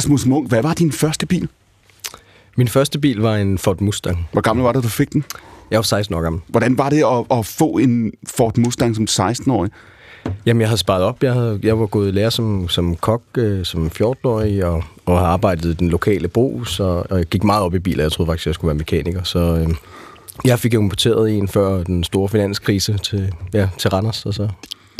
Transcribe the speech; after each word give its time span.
Rasmus 0.00 0.26
Munk, 0.26 0.48
hvad 0.48 0.62
var 0.62 0.74
din 0.74 0.92
første 0.92 1.26
bil? 1.26 1.48
Min 2.56 2.68
første 2.68 2.98
bil 2.98 3.18
var 3.18 3.36
en 3.36 3.58
Ford 3.58 3.80
Mustang. 3.80 4.28
Hvor 4.32 4.40
gammel 4.40 4.62
var 4.62 4.72
det, 4.72 4.82
du 4.82 4.88
fik 4.88 5.12
den? 5.12 5.24
Jeg 5.70 5.76
var 5.76 5.82
16 5.82 6.14
år 6.14 6.20
gammel. 6.20 6.42
Hvordan 6.46 6.78
var 6.78 6.90
det 6.90 7.04
at, 7.04 7.38
at 7.38 7.46
få 7.46 7.78
en 7.78 8.12
Ford 8.26 8.58
Mustang 8.58 8.96
som 8.96 9.06
16-årig? 9.10 9.70
Jamen, 10.46 10.60
jeg 10.60 10.68
havde 10.68 10.78
sparet 10.78 11.02
op. 11.02 11.22
Jeg, 11.22 11.32
havde, 11.32 11.60
jeg 11.62 11.80
var 11.80 11.86
gået 11.86 12.08
i 12.08 12.10
lære 12.10 12.30
som, 12.30 12.68
som 12.68 12.96
kok 12.96 13.22
øh, 13.38 13.64
som 13.64 13.86
14-årig, 13.86 14.64
og, 14.64 14.84
og 15.06 15.18
har 15.18 15.26
arbejdet 15.26 15.64
i 15.64 15.74
den 15.74 15.88
lokale 15.88 16.28
brug, 16.28 16.64
og, 16.78 17.10
og 17.10 17.18
jeg 17.18 17.26
gik 17.26 17.44
meget 17.44 17.62
op 17.62 17.74
i 17.74 17.78
biler. 17.78 18.04
Jeg 18.04 18.12
troede 18.12 18.30
faktisk, 18.30 18.46
jeg 18.46 18.54
skulle 18.54 18.68
være 18.68 18.78
mekaniker. 18.78 19.22
Så 19.22 19.38
øh, 19.38 19.74
jeg 20.44 20.58
fik 20.58 20.74
importeret 20.74 21.38
en 21.38 21.48
før 21.48 21.82
den 21.82 22.04
store 22.04 22.28
finanskrise 22.28 22.98
til, 22.98 23.32
ja, 23.54 23.68
til 23.78 23.90
Randers. 23.90 24.26
Og 24.26 24.34
så 24.34 24.48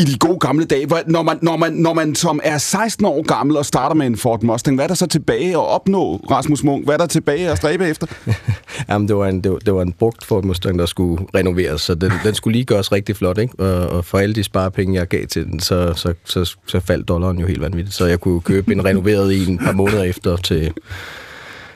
i 0.01 0.05
de 0.05 0.19
gode 0.19 0.39
gamle 0.39 0.65
dage, 0.65 0.87
når 1.07 1.23
man, 1.23 1.39
når, 1.43 1.57
man, 1.57 1.73
når 1.73 1.95
man 1.95 2.15
som 2.15 2.41
er 2.43 2.59
16 2.59 3.07
år 3.07 3.23
gammel 3.23 3.57
og 3.57 3.67
starter 3.67 3.95
med 3.95 4.07
en 4.07 4.17
Ford 4.17 4.43
Mustang, 4.43 4.77
hvad 4.77 4.85
er 4.85 4.89
der 4.89 4.95
så 4.95 5.07
tilbage 5.07 5.51
at 5.51 5.69
opnå, 5.69 6.17
Rasmus 6.31 6.65
Munk? 6.65 6.85
Hvad 6.85 6.95
er 6.95 6.99
der 6.99 7.07
tilbage 7.07 7.51
at 7.51 7.57
stræbe 7.57 7.89
efter? 7.89 8.07
Jamen, 8.89 9.09
det 9.09 9.17
var, 9.17 9.27
en, 9.27 9.41
det, 9.41 9.53
var, 9.53 9.59
det 9.59 9.75
var 9.75 9.83
en 9.83 9.93
brugt 9.93 10.25
Ford 10.25 10.45
Mustang, 10.45 10.79
der 10.79 10.87
skulle 10.87 11.27
renoveres, 11.35 11.81
så 11.81 11.95
den, 11.95 12.13
den 12.25 12.35
skulle 12.35 12.53
lige 12.53 12.65
gøres 12.65 12.93
rigtig 12.93 13.17
flot, 13.17 13.39
ikke? 13.39 13.55
Og, 13.59 13.89
og 13.89 14.05
for 14.05 14.19
alle 14.19 14.35
de 14.35 14.45
sparepenge, 14.45 14.99
jeg 14.99 15.09
gav 15.09 15.27
til 15.27 15.47
den, 15.47 15.61
så, 15.61 15.93
så, 15.97 16.15
så, 16.25 16.57
så 16.67 16.81
faldt 16.81 17.09
dollaren 17.09 17.39
jo 17.39 17.47
helt 17.47 17.61
vanvittigt, 17.61 17.97
så 17.97 18.07
jeg 18.07 18.21
kunne 18.21 18.41
købe 18.41 18.73
en 18.73 18.85
renoveret 18.85 19.49
en 19.49 19.59
par 19.59 19.73
måneder 19.73 20.03
efter 20.03 20.37
til 20.37 20.73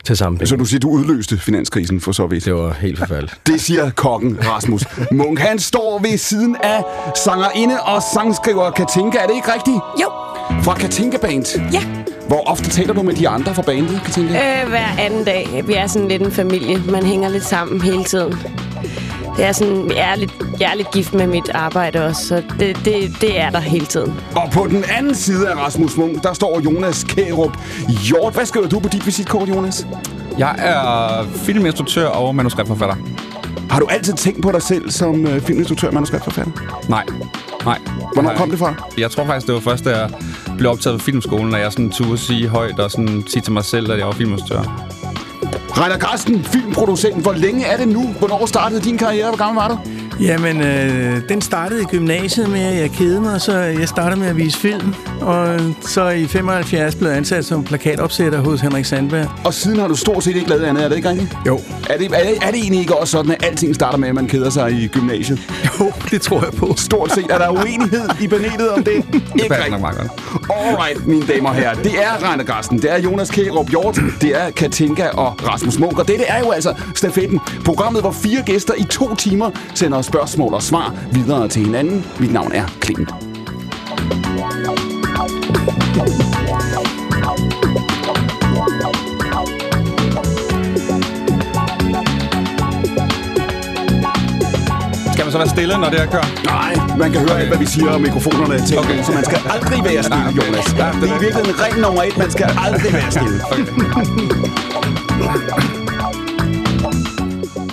til 0.04 0.16
samme 0.16 0.38
penge. 0.38 0.48
Så 0.48 0.56
du 0.56 0.64
siger, 0.64 0.80
du 0.80 0.90
udløste 0.90 1.38
finanskrisen 1.38 2.00
for 2.00 2.12
så 2.12 2.26
vidt? 2.26 2.44
Det 2.44 2.54
var 2.54 2.72
helt 2.72 2.98
forfærdeligt. 2.98 3.40
Det 3.46 3.60
siger 3.60 3.90
kokken 3.90 4.38
Rasmus 4.46 4.84
Munk. 5.12 5.38
Han 5.38 5.58
står 5.58 5.98
ved 5.98 6.18
siden 6.18 6.56
af 6.62 6.82
sangerinde 7.24 7.80
og 7.80 8.02
sangskriver 8.14 8.70
Katinka. 8.70 9.18
Er 9.18 9.26
det 9.26 9.34
ikke 9.34 9.52
rigtigt? 9.54 9.76
Jo. 10.02 10.08
Fra 10.62 10.74
Katinka 10.74 11.16
Band? 11.16 11.72
Ja. 11.72 11.82
Hvor 12.26 12.40
ofte 12.48 12.70
taler 12.70 12.94
du 12.94 13.02
med 13.02 13.14
de 13.14 13.28
andre 13.28 13.54
fra 13.54 13.62
bandet, 13.62 14.00
Katinka? 14.04 14.62
Øh, 14.62 14.68
hver 14.68 14.86
anden 14.98 15.24
dag. 15.24 15.62
Vi 15.66 15.74
er 15.74 15.86
sådan 15.86 16.08
lidt 16.08 16.22
en 16.22 16.32
familie. 16.32 16.82
Man 16.90 17.02
hænger 17.06 17.28
lidt 17.28 17.44
sammen 17.44 17.80
hele 17.80 18.04
tiden. 18.04 18.34
Det 19.36 19.44
er 19.44 19.52
sådan, 19.52 19.90
jeg 19.90 20.12
er 20.12 20.16
lidt, 20.16 20.32
jeg 20.60 20.70
er 20.70 20.74
lidt 20.74 20.90
gift 20.90 21.14
med 21.14 21.26
mit 21.26 21.50
arbejde 21.54 22.04
også, 22.06 22.26
så 22.26 22.42
det, 22.58 22.76
det, 22.84 23.16
det 23.20 23.40
er 23.40 23.50
der 23.50 23.60
hele 23.60 23.86
tiden. 23.86 24.14
Og 24.36 24.50
på 24.52 24.66
den 24.70 24.84
anden 24.98 25.14
side 25.14 25.48
af 25.50 25.54
Rasmus 25.56 25.96
Munk, 25.96 26.22
der 26.22 26.32
står 26.32 26.60
Jonas 26.60 27.04
Kærup 27.04 27.56
Hjort. 27.88 28.34
Hvad 28.34 28.46
skriver 28.46 28.68
du 28.68 28.78
på 28.78 28.88
dit 28.88 29.06
visitkort, 29.06 29.48
Jonas? 29.48 29.86
Jeg 30.38 30.54
er 30.58 31.24
filminstruktør 31.34 32.06
og 32.06 32.34
manuskriptforfatter. 32.34 32.96
Har 33.70 33.80
du 33.80 33.86
altid 33.86 34.12
tænkt 34.14 34.42
på 34.42 34.52
dig 34.52 34.62
selv 34.62 34.90
som 34.90 35.26
øh, 35.26 35.40
filminstruktør 35.40 35.88
og 35.88 35.94
manuskriptforfatter? 35.94 36.52
Nej. 36.88 37.04
Nej. 37.64 37.78
Hvornår 38.14 38.34
kom 38.36 38.50
det 38.50 38.58
fra? 38.58 38.74
Jeg 38.98 39.10
tror 39.10 39.24
faktisk, 39.24 39.46
det 39.46 39.54
var 39.54 39.60
først, 39.60 39.84
da 39.84 39.96
jeg 39.98 40.10
blev 40.58 40.70
optaget 40.70 40.98
på 40.98 41.04
filmskolen, 41.04 41.54
at 41.54 41.60
jeg 41.60 41.72
sådan 41.72 41.90
turde 41.90 42.18
sige 42.18 42.48
højt 42.48 42.78
og 42.80 42.90
sådan 42.90 43.24
sige 43.26 43.42
til 43.42 43.52
mig 43.52 43.64
selv, 43.64 43.92
at 43.92 43.98
jeg 43.98 44.06
var 44.06 44.12
filminstruktør. 44.12 44.62
Reiner 45.76 45.98
Grasten, 45.98 46.44
filmproducenten, 46.44 47.22
Hvor 47.22 47.32
længe 47.32 47.64
er 47.66 47.76
det 47.76 47.88
nu? 47.88 48.02
Hvornår 48.18 48.46
startede 48.46 48.80
din 48.80 48.98
karriere? 48.98 49.28
Hvor 49.28 49.38
gammel 49.38 49.62
var 49.62 49.68
du? 49.68 49.78
Jamen, 50.20 50.60
øh, 50.60 51.28
den 51.28 51.42
startede 51.42 51.82
i 51.82 51.84
gymnasiet 51.84 52.50
med, 52.50 52.60
at 52.60 52.76
jeg 52.76 52.90
kedede 52.90 53.20
mig, 53.20 53.40
så 53.40 53.58
jeg 53.58 53.88
startede 53.88 54.20
med 54.20 54.28
at 54.28 54.36
vise 54.36 54.58
film. 54.58 54.94
Og 55.20 55.60
så 55.80 56.08
i 56.08 56.26
75 56.26 56.94
blev 56.94 57.08
jeg 57.08 57.16
ansat 57.16 57.44
som 57.44 57.64
plakatopsætter 57.64 58.40
hos 58.40 58.60
Henrik 58.60 58.84
Sandberg. 58.84 59.30
Og 59.44 59.54
siden 59.54 59.78
har 59.78 59.88
du 59.88 59.94
stort 59.94 60.24
set 60.24 60.36
ikke 60.36 60.48
lavet 60.48 60.64
andet, 60.64 60.84
er 60.84 60.88
det 60.88 60.96
ikke 60.96 61.08
rigtigt? 61.08 61.36
Jo. 61.46 61.60
Er 61.90 61.98
det, 61.98 62.06
er, 62.06 62.24
det, 62.24 62.36
er 62.42 62.50
det 62.50 62.60
egentlig 62.60 62.80
ikke 62.80 62.96
også 62.96 63.10
sådan, 63.10 63.30
at 63.30 63.44
alting 63.44 63.74
starter 63.74 63.98
med, 63.98 64.08
at 64.08 64.14
man 64.14 64.26
keder 64.26 64.50
sig 64.50 64.72
i 64.72 64.86
gymnasiet? 64.86 65.40
Jo, 65.80 65.92
det 66.10 66.22
tror 66.22 66.44
jeg 66.44 66.52
på. 66.52 66.74
Stort 66.76 67.12
set. 67.12 67.26
Er 67.30 67.38
der 67.38 67.48
uenighed 67.50 68.08
i 68.20 68.28
panelet 68.28 68.70
om 68.70 68.84
det? 68.84 68.92
ikke 69.42 69.56
rigtigt. 69.56 69.84
Alright, 70.50 71.06
mine 71.06 71.26
damer 71.26 71.48
og 71.48 71.54
herrer. 71.54 71.74
Det 71.74 71.92
er 72.02 72.30
Reiner 72.30 72.44
Grasten, 72.44 72.78
det 72.78 72.92
er 72.92 72.98
Jonas 72.98 73.30
Kærup 73.30 73.70
Hjort, 73.70 74.00
det 74.20 74.42
er 74.42 74.50
Katinka 74.50 75.08
og 75.08 75.48
Rasmus 75.48 75.78
Munk. 75.78 75.98
Og 75.98 76.08
dette 76.08 76.24
er 76.24 76.38
jo 76.38 76.50
altså 76.50 76.74
stafetten. 76.94 77.40
Programmet, 77.64 78.00
hvor 78.00 78.10
fire 78.10 78.42
gæster 78.46 78.74
i 78.78 78.84
to 78.84 79.14
timer 79.14 79.50
sender 79.74 79.98
spørgsmål 80.04 80.54
og 80.54 80.62
svar 80.62 80.94
videre 81.12 81.48
til 81.48 81.64
hinanden. 81.64 82.06
Mit 82.20 82.32
navn 82.32 82.52
er 82.52 82.66
Clement. 82.84 83.14
Skal 95.12 95.24
man 95.24 95.32
så 95.32 95.38
være 95.38 95.48
stille, 95.48 95.78
når 95.78 95.90
det 95.90 96.00
er 96.00 96.06
kører? 96.06 96.44
Nej, 96.44 96.96
man 96.98 97.12
kan 97.12 97.20
høre 97.20 97.38
alt, 97.40 97.48
hvad 97.48 97.58
vi 97.58 97.66
siger, 97.66 97.90
og 97.90 98.00
mikrofonerne 98.00 98.54
er 98.54 98.78
okay. 98.78 99.02
så 99.02 99.12
man 99.12 99.24
skal 99.24 99.38
aldrig 99.50 99.84
være 99.84 100.02
stille, 100.02 100.26
Jonas. 100.26 100.74
Ja, 100.78 100.86
det 101.00 101.10
er 101.10 101.18
virkelig 101.20 101.48
en 101.48 101.60
regel 101.60 101.80
nummer 101.80 102.02
et, 102.02 102.18
man 102.18 102.30
skal 102.30 102.50
aldrig 102.66 102.92
være 102.92 103.10
stille. 103.10 103.40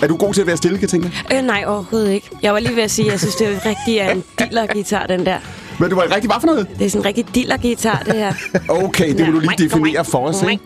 Er 0.02 0.06
du 0.06 0.16
god 0.16 0.34
til 0.34 0.40
at 0.40 0.46
være 0.46 0.56
stille, 0.56 0.78
Katinka? 0.78 1.08
Øh, 1.32 1.42
nej, 1.42 1.64
overhovedet 1.66 2.10
ikke. 2.12 2.30
Jeg 2.42 2.52
var 2.52 2.58
lige 2.60 2.76
ved 2.76 2.82
at 2.82 2.90
sige, 2.90 3.06
at 3.06 3.12
jeg 3.12 3.20
synes, 3.20 3.34
det 3.34 3.46
er 3.46 3.66
rigtig 3.66 3.98
er 3.98 4.10
en 4.10 4.24
diller-guitar, 4.38 5.06
den 5.06 5.26
der. 5.26 5.38
Men 5.78 5.90
du 5.90 5.96
var 5.96 6.02
rigtig 6.14 6.30
hvad 6.30 6.40
for 6.40 6.46
noget? 6.46 6.66
Det 6.78 6.86
er 6.86 6.90
sådan 6.90 7.00
en 7.02 7.06
rigtig 7.06 7.34
diller-guitar, 7.34 8.02
det 8.06 8.14
her. 8.14 8.32
Okay, 8.68 9.08
det 9.08 9.26
vil 9.26 9.32
du 9.34 9.38
lige 9.38 9.64
definere 9.64 10.04
for 10.04 10.28
os, 10.28 10.42
ikke? 10.50 10.64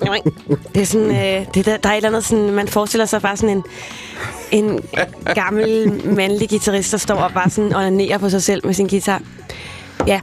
Det 0.74 0.82
er 0.82 0.86
sådan, 0.86 1.10
øh, 1.10 1.46
det 1.54 1.66
der, 1.66 1.76
der 1.76 1.88
er 1.88 1.92
et 1.92 1.96
eller 1.96 2.08
andet 2.08 2.24
sådan, 2.24 2.50
man 2.50 2.68
forestiller 2.68 3.06
sig 3.06 3.22
bare 3.22 3.36
sådan 3.36 3.56
en, 3.56 3.64
en 4.50 4.80
gammel 5.34 5.92
mandlig 6.04 6.48
guitarist, 6.48 6.92
der 6.92 6.98
står 6.98 7.14
og 7.14 7.32
bare 7.32 7.50
sådan 7.50 7.74
onanerer 7.74 8.18
på 8.18 8.30
sig 8.30 8.42
selv 8.42 8.66
med 8.66 8.74
sin 8.74 8.86
guitar. 8.88 9.22
Ja, 10.06 10.20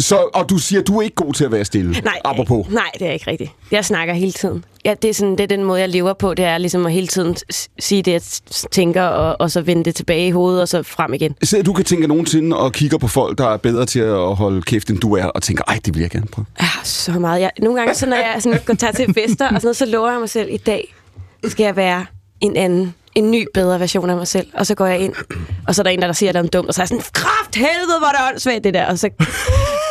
så, 0.00 0.16
og 0.34 0.50
du 0.50 0.58
siger, 0.58 0.82
du 0.82 0.98
er 0.98 1.02
ikke 1.02 1.14
god 1.14 1.34
til 1.34 1.44
at 1.44 1.52
være 1.52 1.64
stille? 1.64 2.00
Nej, 2.04 2.18
apropos. 2.24 2.68
nej, 2.68 2.90
det 2.98 3.06
er 3.06 3.12
ikke 3.12 3.30
rigtigt. 3.30 3.50
Jeg 3.70 3.84
snakker 3.84 4.14
hele 4.14 4.32
tiden. 4.32 4.64
Ja, 4.84 4.94
det, 5.02 5.10
er 5.10 5.14
sådan, 5.14 5.32
det 5.32 5.40
er 5.40 5.46
den 5.46 5.64
måde, 5.64 5.80
jeg 5.80 5.88
lever 5.88 6.12
på. 6.12 6.34
Det 6.34 6.44
er 6.44 6.58
ligesom 6.58 6.86
at 6.86 6.92
hele 6.92 7.06
tiden 7.06 7.36
sige 7.78 8.02
det, 8.02 8.12
jeg 8.12 8.22
tænker, 8.70 9.02
og, 9.02 9.36
og 9.40 9.50
så 9.50 9.60
vende 9.60 9.84
det 9.84 9.94
tilbage 9.94 10.26
i 10.26 10.30
hovedet, 10.30 10.62
og 10.62 10.68
så 10.68 10.82
frem 10.82 11.14
igen. 11.14 11.34
Så 11.42 11.62
du 11.62 11.72
kan 11.72 11.84
tænke 11.84 12.06
nogensinde 12.06 12.56
og 12.56 12.72
kigger 12.72 12.98
på 12.98 13.08
folk, 13.08 13.38
der 13.38 13.48
er 13.48 13.56
bedre 13.56 13.86
til 13.86 14.00
at 14.00 14.36
holde 14.36 14.62
kæft, 14.62 14.90
end 14.90 14.98
du 14.98 15.16
er, 15.16 15.24
og 15.24 15.42
tænker, 15.42 15.64
ej, 15.68 15.78
det 15.84 15.94
vil 15.94 16.00
jeg 16.00 16.10
gerne 16.10 16.26
prøve? 16.26 16.46
Ja, 16.60 16.68
så 16.84 17.12
meget. 17.12 17.40
Jeg, 17.40 17.50
nogle 17.58 17.78
gange, 17.78 17.94
så 17.94 18.06
når 18.06 18.16
jeg 18.16 18.36
sådan, 18.38 18.58
går 18.66 18.74
tager 18.74 18.92
til 18.92 19.14
fester, 19.14 19.44
og 19.44 19.50
sådan 19.50 19.60
noget, 19.62 19.76
så 19.76 19.86
lover 19.86 20.10
jeg 20.10 20.20
mig 20.20 20.30
selv, 20.30 20.48
i 20.50 20.56
dag 20.56 20.94
skal 21.48 21.64
jeg 21.64 21.76
være 21.76 22.06
en 22.40 22.56
anden 22.56 22.94
en 23.14 23.30
ny, 23.30 23.46
bedre 23.54 23.80
version 23.80 24.10
af 24.10 24.16
mig 24.16 24.28
selv. 24.28 24.46
Og 24.54 24.66
så 24.66 24.74
går 24.74 24.86
jeg 24.86 24.98
ind, 24.98 25.14
og 25.66 25.74
så 25.74 25.82
er 25.82 25.84
der 25.84 25.90
en, 25.90 26.02
der 26.02 26.12
siger, 26.12 26.30
at 26.30 26.34
det 26.34 26.44
er 26.44 26.48
dumt, 26.48 26.68
og 26.68 26.74
så 26.74 26.80
er 26.80 26.82
jeg 26.82 26.88
sådan, 26.88 27.04
kraft 27.12 27.54
helvede, 27.54 27.98
hvor 27.98 28.06
er 28.06 28.12
det 28.12 28.32
åndssvagt, 28.32 28.64
det 28.64 28.74
der. 28.74 28.86
Og 28.86 28.98
så 28.98 29.10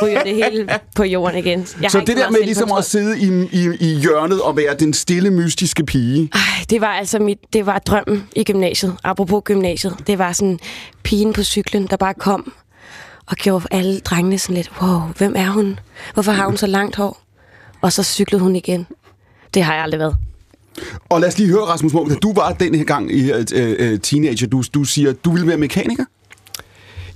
ryger 0.01 0.23
det 0.23 0.35
hele 0.35 0.69
på 0.95 1.03
jorden 1.03 1.37
igen. 1.37 1.67
Jeg 1.81 1.91
så 1.91 1.99
det 1.99 2.17
der 2.17 2.29
med 2.31 2.39
ligesom 2.43 2.71
at 2.77 2.85
sidde 2.85 3.19
i, 3.19 3.47
i, 3.51 3.75
i 3.79 3.99
hjørnet 3.99 4.41
og 4.41 4.57
være 4.57 4.75
den 4.79 4.93
stille, 4.93 5.31
mystiske 5.31 5.85
pige? 5.85 6.29
Ej, 6.33 6.39
det 6.69 6.81
var 6.81 6.87
altså 6.87 7.19
mit, 7.19 7.37
det 7.53 7.65
var 7.65 7.79
drømmen 7.79 8.27
i 8.35 8.43
gymnasiet. 8.43 8.95
Apropos 9.03 9.41
gymnasiet. 9.45 9.95
Det 10.07 10.17
var 10.17 10.33
sådan 10.33 10.59
pigen 11.03 11.33
på 11.33 11.43
cyklen, 11.43 11.87
der 11.87 11.97
bare 11.97 12.13
kom 12.13 12.53
og 13.27 13.35
gjorde 13.35 13.65
alle 13.71 13.99
drengene 13.99 14.39
sådan 14.39 14.55
lidt, 14.55 14.71
wow, 14.81 14.99
hvem 15.17 15.33
er 15.35 15.49
hun? 15.49 15.79
Hvorfor 16.13 16.31
har 16.31 16.45
hun 16.45 16.57
så 16.57 16.67
langt 16.67 16.95
hår? 16.95 17.21
Og 17.81 17.93
så 17.93 18.03
cyklede 18.03 18.43
hun 18.43 18.55
igen. 18.55 18.87
Det 19.53 19.63
har 19.63 19.73
jeg 19.73 19.83
aldrig 19.83 19.99
været. 19.99 20.15
Og 21.09 21.21
lad 21.21 21.27
os 21.29 21.37
lige 21.37 21.49
høre, 21.49 21.61
Rasmus 21.61 21.93
Munk, 21.93 22.21
du 22.21 22.33
var 22.33 22.51
den 22.51 22.75
her 22.75 22.83
gang 22.83 23.11
i 23.11 23.31
uh, 23.31 23.37
uh, 23.37 23.99
teenager. 23.99 24.47
Du, 24.47 24.63
du 24.73 24.83
siger, 24.83 25.13
du 25.13 25.31
ville 25.31 25.47
være 25.47 25.57
mekaniker? 25.57 26.05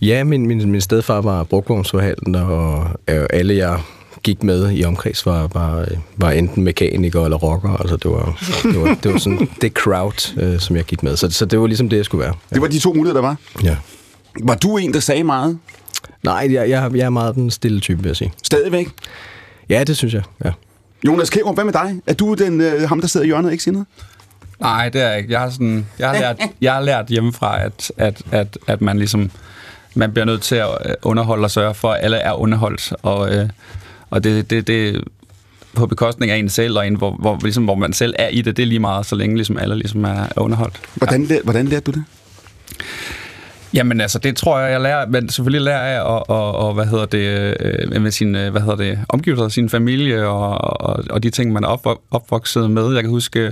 Ja, 0.04 0.24
min, 0.24 0.48
min, 0.48 0.72
min 0.72 0.82
stedfar 0.82 1.22
var 1.22 1.44
brugvognsforhandler, 1.44 2.42
og 2.42 2.88
øh, 3.08 3.26
alle 3.30 3.56
jeg 3.56 3.80
gik 4.24 4.44
med 4.44 4.72
i 4.72 4.84
omkreds 4.84 5.26
var, 5.26 5.48
var, 5.54 5.88
var 6.18 6.32
enten 6.32 6.64
mekaniker 6.64 7.24
eller 7.24 7.38
rocker. 7.38 7.70
Altså 7.70 7.98
det 7.98 8.12
var, 8.12 8.40
det 8.64 8.82
var, 8.82 8.98
det 9.04 9.14
var 9.14 9.20
sådan 9.20 9.50
det 9.62 9.72
crowd, 9.74 10.34
øh, 10.38 10.60
som 10.60 10.76
jeg 10.76 10.84
gik 10.84 11.04
med. 11.04 11.18
Så, 11.18 11.32
så 11.32 11.46
det 11.46 11.60
var 11.60 11.68
ligesom 11.68 11.90
det, 11.90 11.98
jeg 11.98 12.06
skulle 12.06 12.24
være. 12.24 12.34
Ja. 12.52 12.54
Det 12.54 12.62
var 12.62 12.68
de 12.68 12.80
to 12.80 12.94
muligheder, 12.94 13.22
der 13.22 13.28
var? 13.28 13.38
Ja. 13.64 13.78
Var 14.44 14.56
du 14.56 14.78
en, 14.78 14.94
der 14.94 15.00
sagde 15.00 15.24
meget? 15.24 15.60
Nej, 16.24 16.48
jeg, 16.52 16.70
jeg, 16.70 16.92
jeg 16.96 17.06
er 17.06 17.10
meget 17.10 17.36
den 17.36 17.52
stille 17.52 17.80
type, 17.80 18.02
vil 18.02 18.10
jeg 18.10 18.16
sige. 18.16 18.34
Stadigvæk? 18.44 18.88
Ja, 19.70 19.84
det 19.84 19.98
synes 19.98 20.14
jeg, 20.14 20.24
ja. 20.46 20.52
Jonas 21.08 21.30
Kærum, 21.30 21.56
hvad 21.56 21.64
med 21.64 21.74
dig? 21.74 22.02
Er 22.08 22.14
du 22.14 22.34
den, 22.34 22.62
øh, 22.62 22.90
ham, 22.90 23.02
der 23.02 23.08
sidder 23.08 23.24
i 23.24 23.28
hjørnet 23.28 23.46
og 23.46 23.52
ikke 23.52 23.64
siger 23.64 23.74
noget? 23.74 23.88
Nej, 24.60 24.90
det 24.90 25.02
er 25.02 25.08
jeg 25.08 25.18
ikke. 25.18 25.32
Jeg 25.32 25.40
har, 25.40 25.50
sådan, 25.50 25.86
jeg 26.00 26.10
har, 26.10 26.20
lært, 26.22 26.38
jeg 26.62 26.74
har 26.74 26.82
lært 26.82 27.06
hjemmefra, 27.08 27.64
at, 27.64 27.92
at, 27.98 28.22
at, 28.32 28.58
at 28.68 28.82
man 28.82 28.98
ligesom 28.98 29.32
man 29.96 30.12
bliver 30.12 30.26
nødt 30.26 30.42
til 30.42 30.56
at 30.56 30.70
øh, 30.86 30.94
underholde 31.04 31.44
og 31.44 31.52
sørge 31.52 31.74
for, 31.74 31.92
at 31.92 32.04
alle 32.04 32.18
er 32.18 32.34
underholdt. 32.34 32.94
Og, 33.02 33.36
øh, 33.36 33.50
og 34.10 34.24
det, 34.24 34.50
det, 34.50 34.68
det 34.68 35.04
på 35.76 35.86
bekostning 35.86 36.32
af 36.32 36.38
en 36.38 36.50
selv, 36.50 36.78
og 36.78 36.88
en, 36.88 36.96
hvor, 36.96 37.12
hvor, 37.12 37.40
ligesom, 37.44 37.64
hvor 37.64 37.76
man 37.76 37.94
selv 37.94 38.14
er 38.20 38.28
i 38.28 38.42
det, 38.42 38.58
det 38.58 38.64
er 38.64 38.68
lige 38.68 38.80
meget, 38.80 39.06
så 39.06 39.16
længe 39.16 39.36
ligesom 39.36 39.58
alle 39.58 39.76
ligesom 39.76 40.04
er 40.04 40.28
underholdt. 40.38 40.80
Hvordan, 40.96 41.24
ja. 41.24 41.38
hvordan 41.44 41.68
lærte 41.68 41.92
du 41.92 41.92
det? 41.92 42.04
Jamen 43.74 44.02
altså, 44.02 44.20
det 44.20 44.36
tror 44.36 44.60
jeg, 44.60 44.72
jeg 44.72 44.82
lærer, 44.82 45.08
men 45.08 45.30
selvfølgelig 45.30 45.62
lærer 45.62 46.00
af 46.00 46.02
og, 46.02 46.30
og, 46.30 46.56
og 46.56 46.74
hvad 46.74 46.86
hedder 46.86 47.06
det, 47.06 47.56
øh, 47.60 48.02
med 48.02 48.12
sin, 48.12 48.32
hvad 48.32 48.62
hedder 48.62 48.76
det, 48.76 49.00
omgivelser, 49.10 49.48
sin 49.48 49.70
familie 49.70 50.28
og, 50.28 50.82
og, 50.82 51.04
og 51.10 51.24
de 51.24 51.30
ting, 51.30 51.54
man 51.54 51.64
er 51.64 51.98
opvokset 52.12 52.72
med. 52.72 52.94
Jeg 52.94 53.04
kan 53.04 53.10
huske, 53.10 53.52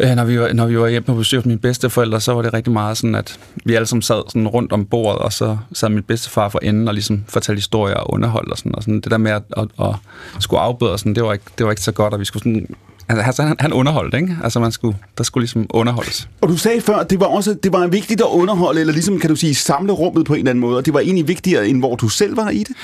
Øh, 0.00 0.16
når, 0.16 0.24
vi 0.24 0.40
var, 0.40 0.52
når 0.52 0.66
vi 0.66 0.78
var 0.78 0.88
hjemme 0.88 1.06
på 1.06 1.14
besøg 1.14 1.38
hos 1.38 1.46
mine 1.46 1.58
bedsteforældre, 1.58 2.20
så 2.20 2.32
var 2.32 2.42
det 2.42 2.54
rigtig 2.54 2.72
meget 2.72 2.96
sådan, 2.96 3.14
at 3.14 3.38
vi 3.64 3.74
alle 3.74 3.86
sammen 3.86 4.02
sad 4.02 4.22
sådan 4.28 4.48
rundt 4.48 4.72
om 4.72 4.86
bordet, 4.86 5.18
og 5.18 5.32
så 5.32 5.56
sad 5.72 5.88
min 5.88 6.02
bedstefar 6.02 6.48
for 6.48 6.58
enden 6.62 6.88
og 6.88 6.94
ligesom 6.94 7.24
fortalte 7.28 7.58
historier 7.58 7.94
og 7.94 8.14
underhold 8.14 8.50
og 8.50 8.58
sådan. 8.58 8.74
Og 8.74 8.82
sådan 8.82 9.00
det 9.00 9.10
der 9.10 9.18
med 9.18 9.30
at, 9.30 9.42
at, 9.56 9.68
at 9.80 9.94
skulle 10.42 10.60
afbryde, 10.60 10.98
sådan, 10.98 11.14
det, 11.14 11.22
var 11.22 11.32
ikke, 11.32 11.44
det 11.58 11.66
var 11.66 11.72
ikke 11.72 11.82
så 11.82 11.92
godt, 11.92 12.14
og 12.14 12.20
vi 12.20 12.24
skulle 12.24 12.42
sådan 12.42 12.76
Altså, 13.18 13.42
han, 13.42 13.56
han 13.58 13.72
underholdt, 13.72 14.14
ikke? 14.14 14.36
Altså, 14.44 14.60
man 14.60 14.72
skulle, 14.72 14.96
der 15.18 15.24
skulle 15.24 15.42
ligesom 15.42 15.66
underholdes. 15.70 16.28
Og 16.40 16.48
du 16.48 16.56
sagde 16.56 16.80
før, 16.80 17.02
det 17.02 17.20
var 17.20 17.26
også 17.26 17.54
det 17.54 17.72
var 17.72 17.86
vigtigt 17.86 18.20
at 18.20 18.26
underholde, 18.26 18.80
eller 18.80 18.92
ligesom, 18.92 19.20
kan 19.20 19.30
du 19.30 19.36
sige, 19.36 19.54
samle 19.54 19.92
rummet 19.92 20.26
på 20.26 20.34
en 20.34 20.38
eller 20.38 20.50
anden 20.50 20.60
måde, 20.60 20.78
og 20.78 20.86
det 20.86 20.94
var 20.94 21.00
egentlig 21.00 21.28
vigtigere, 21.28 21.68
end 21.68 21.78
hvor 21.78 21.96
du 21.96 22.08
selv 22.08 22.36
var 22.36 22.50
i 22.50 22.58
det? 22.58 22.76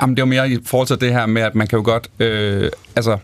Jamen, 0.00 0.16
det 0.16 0.22
var 0.22 0.26
mere 0.26 0.50
i 0.50 0.58
forhold 0.64 0.86
til 0.86 1.00
det 1.00 1.12
her 1.12 1.26
med, 1.26 1.42
at 1.42 1.54
man 1.54 1.66
kan 1.66 1.76
jo 1.76 1.84
godt, 1.84 2.08
øh, 2.18 2.70
altså, 2.96 3.18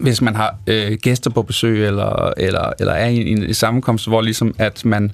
hvis 0.00 0.22
man 0.22 0.36
har 0.36 0.54
øh, 0.66 0.92
gæster 1.02 1.30
på 1.30 1.42
besøg, 1.42 1.86
eller, 1.86 2.32
eller, 2.36 2.72
eller 2.80 2.92
er 2.92 3.06
i 3.06 3.30
en, 3.30 3.42
en 3.42 3.54
sammenkomst, 3.54 4.08
hvor 4.08 4.20
ligesom, 4.20 4.54
at 4.58 4.84
man 4.84 5.12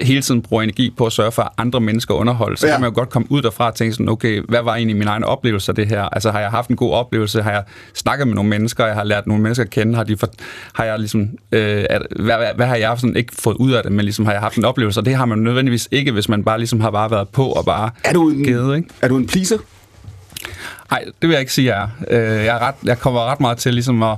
hele 0.00 0.22
tiden 0.22 0.42
bruger 0.42 0.62
energi 0.62 0.94
på 0.96 1.06
at 1.06 1.12
sørge 1.12 1.32
for, 1.32 1.42
at 1.42 1.48
andre 1.58 1.80
mennesker 1.80 2.14
underholder, 2.14 2.56
så 2.56 2.66
ja. 2.66 2.72
kan 2.72 2.80
man 2.80 2.90
jo 2.90 2.94
godt 2.94 3.10
komme 3.10 3.28
ud 3.30 3.42
derfra 3.42 3.66
og 3.66 3.74
tænke 3.74 3.92
sådan, 3.92 4.08
okay, 4.08 4.42
hvad 4.48 4.62
var 4.62 4.74
egentlig 4.74 4.96
min 4.96 5.08
egen 5.08 5.24
oplevelse 5.24 5.72
af 5.72 5.76
det 5.76 5.86
her? 5.86 6.02
Altså, 6.02 6.30
har 6.30 6.40
jeg 6.40 6.50
haft 6.50 6.68
en 6.68 6.76
god 6.76 6.92
oplevelse? 6.92 7.42
Har 7.42 7.50
jeg 7.50 7.62
snakket 7.94 8.26
med 8.26 8.34
nogle 8.34 8.50
mennesker? 8.50 8.86
Jeg 8.86 8.94
har 8.94 9.04
lært 9.04 9.26
nogle 9.26 9.42
mennesker 9.42 9.64
at 9.64 9.70
kende? 9.70 9.94
Har, 9.94 10.04
de 10.04 10.16
for, 10.16 10.28
har 10.72 10.84
jeg 10.84 10.98
ligesom, 10.98 11.28
øh, 11.52 11.84
at, 11.90 12.02
hvad, 12.10 12.36
hvad, 12.36 12.48
hvad, 12.56 12.66
har 12.66 12.76
jeg 12.76 12.98
sådan 12.98 13.16
ikke 13.16 13.32
fået 13.38 13.56
ud 13.56 13.72
af 13.72 13.82
det? 13.82 13.92
Men 13.92 14.04
ligesom, 14.04 14.24
har 14.24 14.32
jeg 14.32 14.40
haft 14.40 14.56
en 14.56 14.64
oplevelse? 14.64 15.00
Og 15.00 15.04
det 15.04 15.14
har 15.14 15.24
man 15.24 15.38
nødvendigvis 15.38 15.88
ikke, 15.90 16.12
hvis 16.12 16.28
man 16.28 16.44
bare 16.44 16.58
ligesom 16.58 16.80
har 16.80 16.90
bare 16.90 17.10
været 17.10 17.28
på 17.28 17.46
og 17.46 17.64
bare 17.64 17.90
er 18.04 18.12
du 18.12 18.30
en, 18.30 18.44
givet, 18.44 18.76
ikke? 18.76 18.88
Er 19.02 19.08
du 19.08 19.16
en 19.16 19.26
pleaser? 19.26 19.58
Nej, 20.90 21.04
det 21.04 21.28
vil 21.28 21.30
jeg 21.30 21.40
ikke 21.40 21.52
sige, 21.52 21.76
jeg 21.76 21.82
er. 21.82 21.88
Øh, 22.10 22.44
jeg, 22.44 22.56
er 22.56 22.58
ret, 22.58 22.74
jeg 22.84 22.98
kommer 22.98 23.24
ret 23.24 23.40
meget 23.40 23.58
til 23.58 23.74
ligesom 23.74 24.02
at 24.02 24.16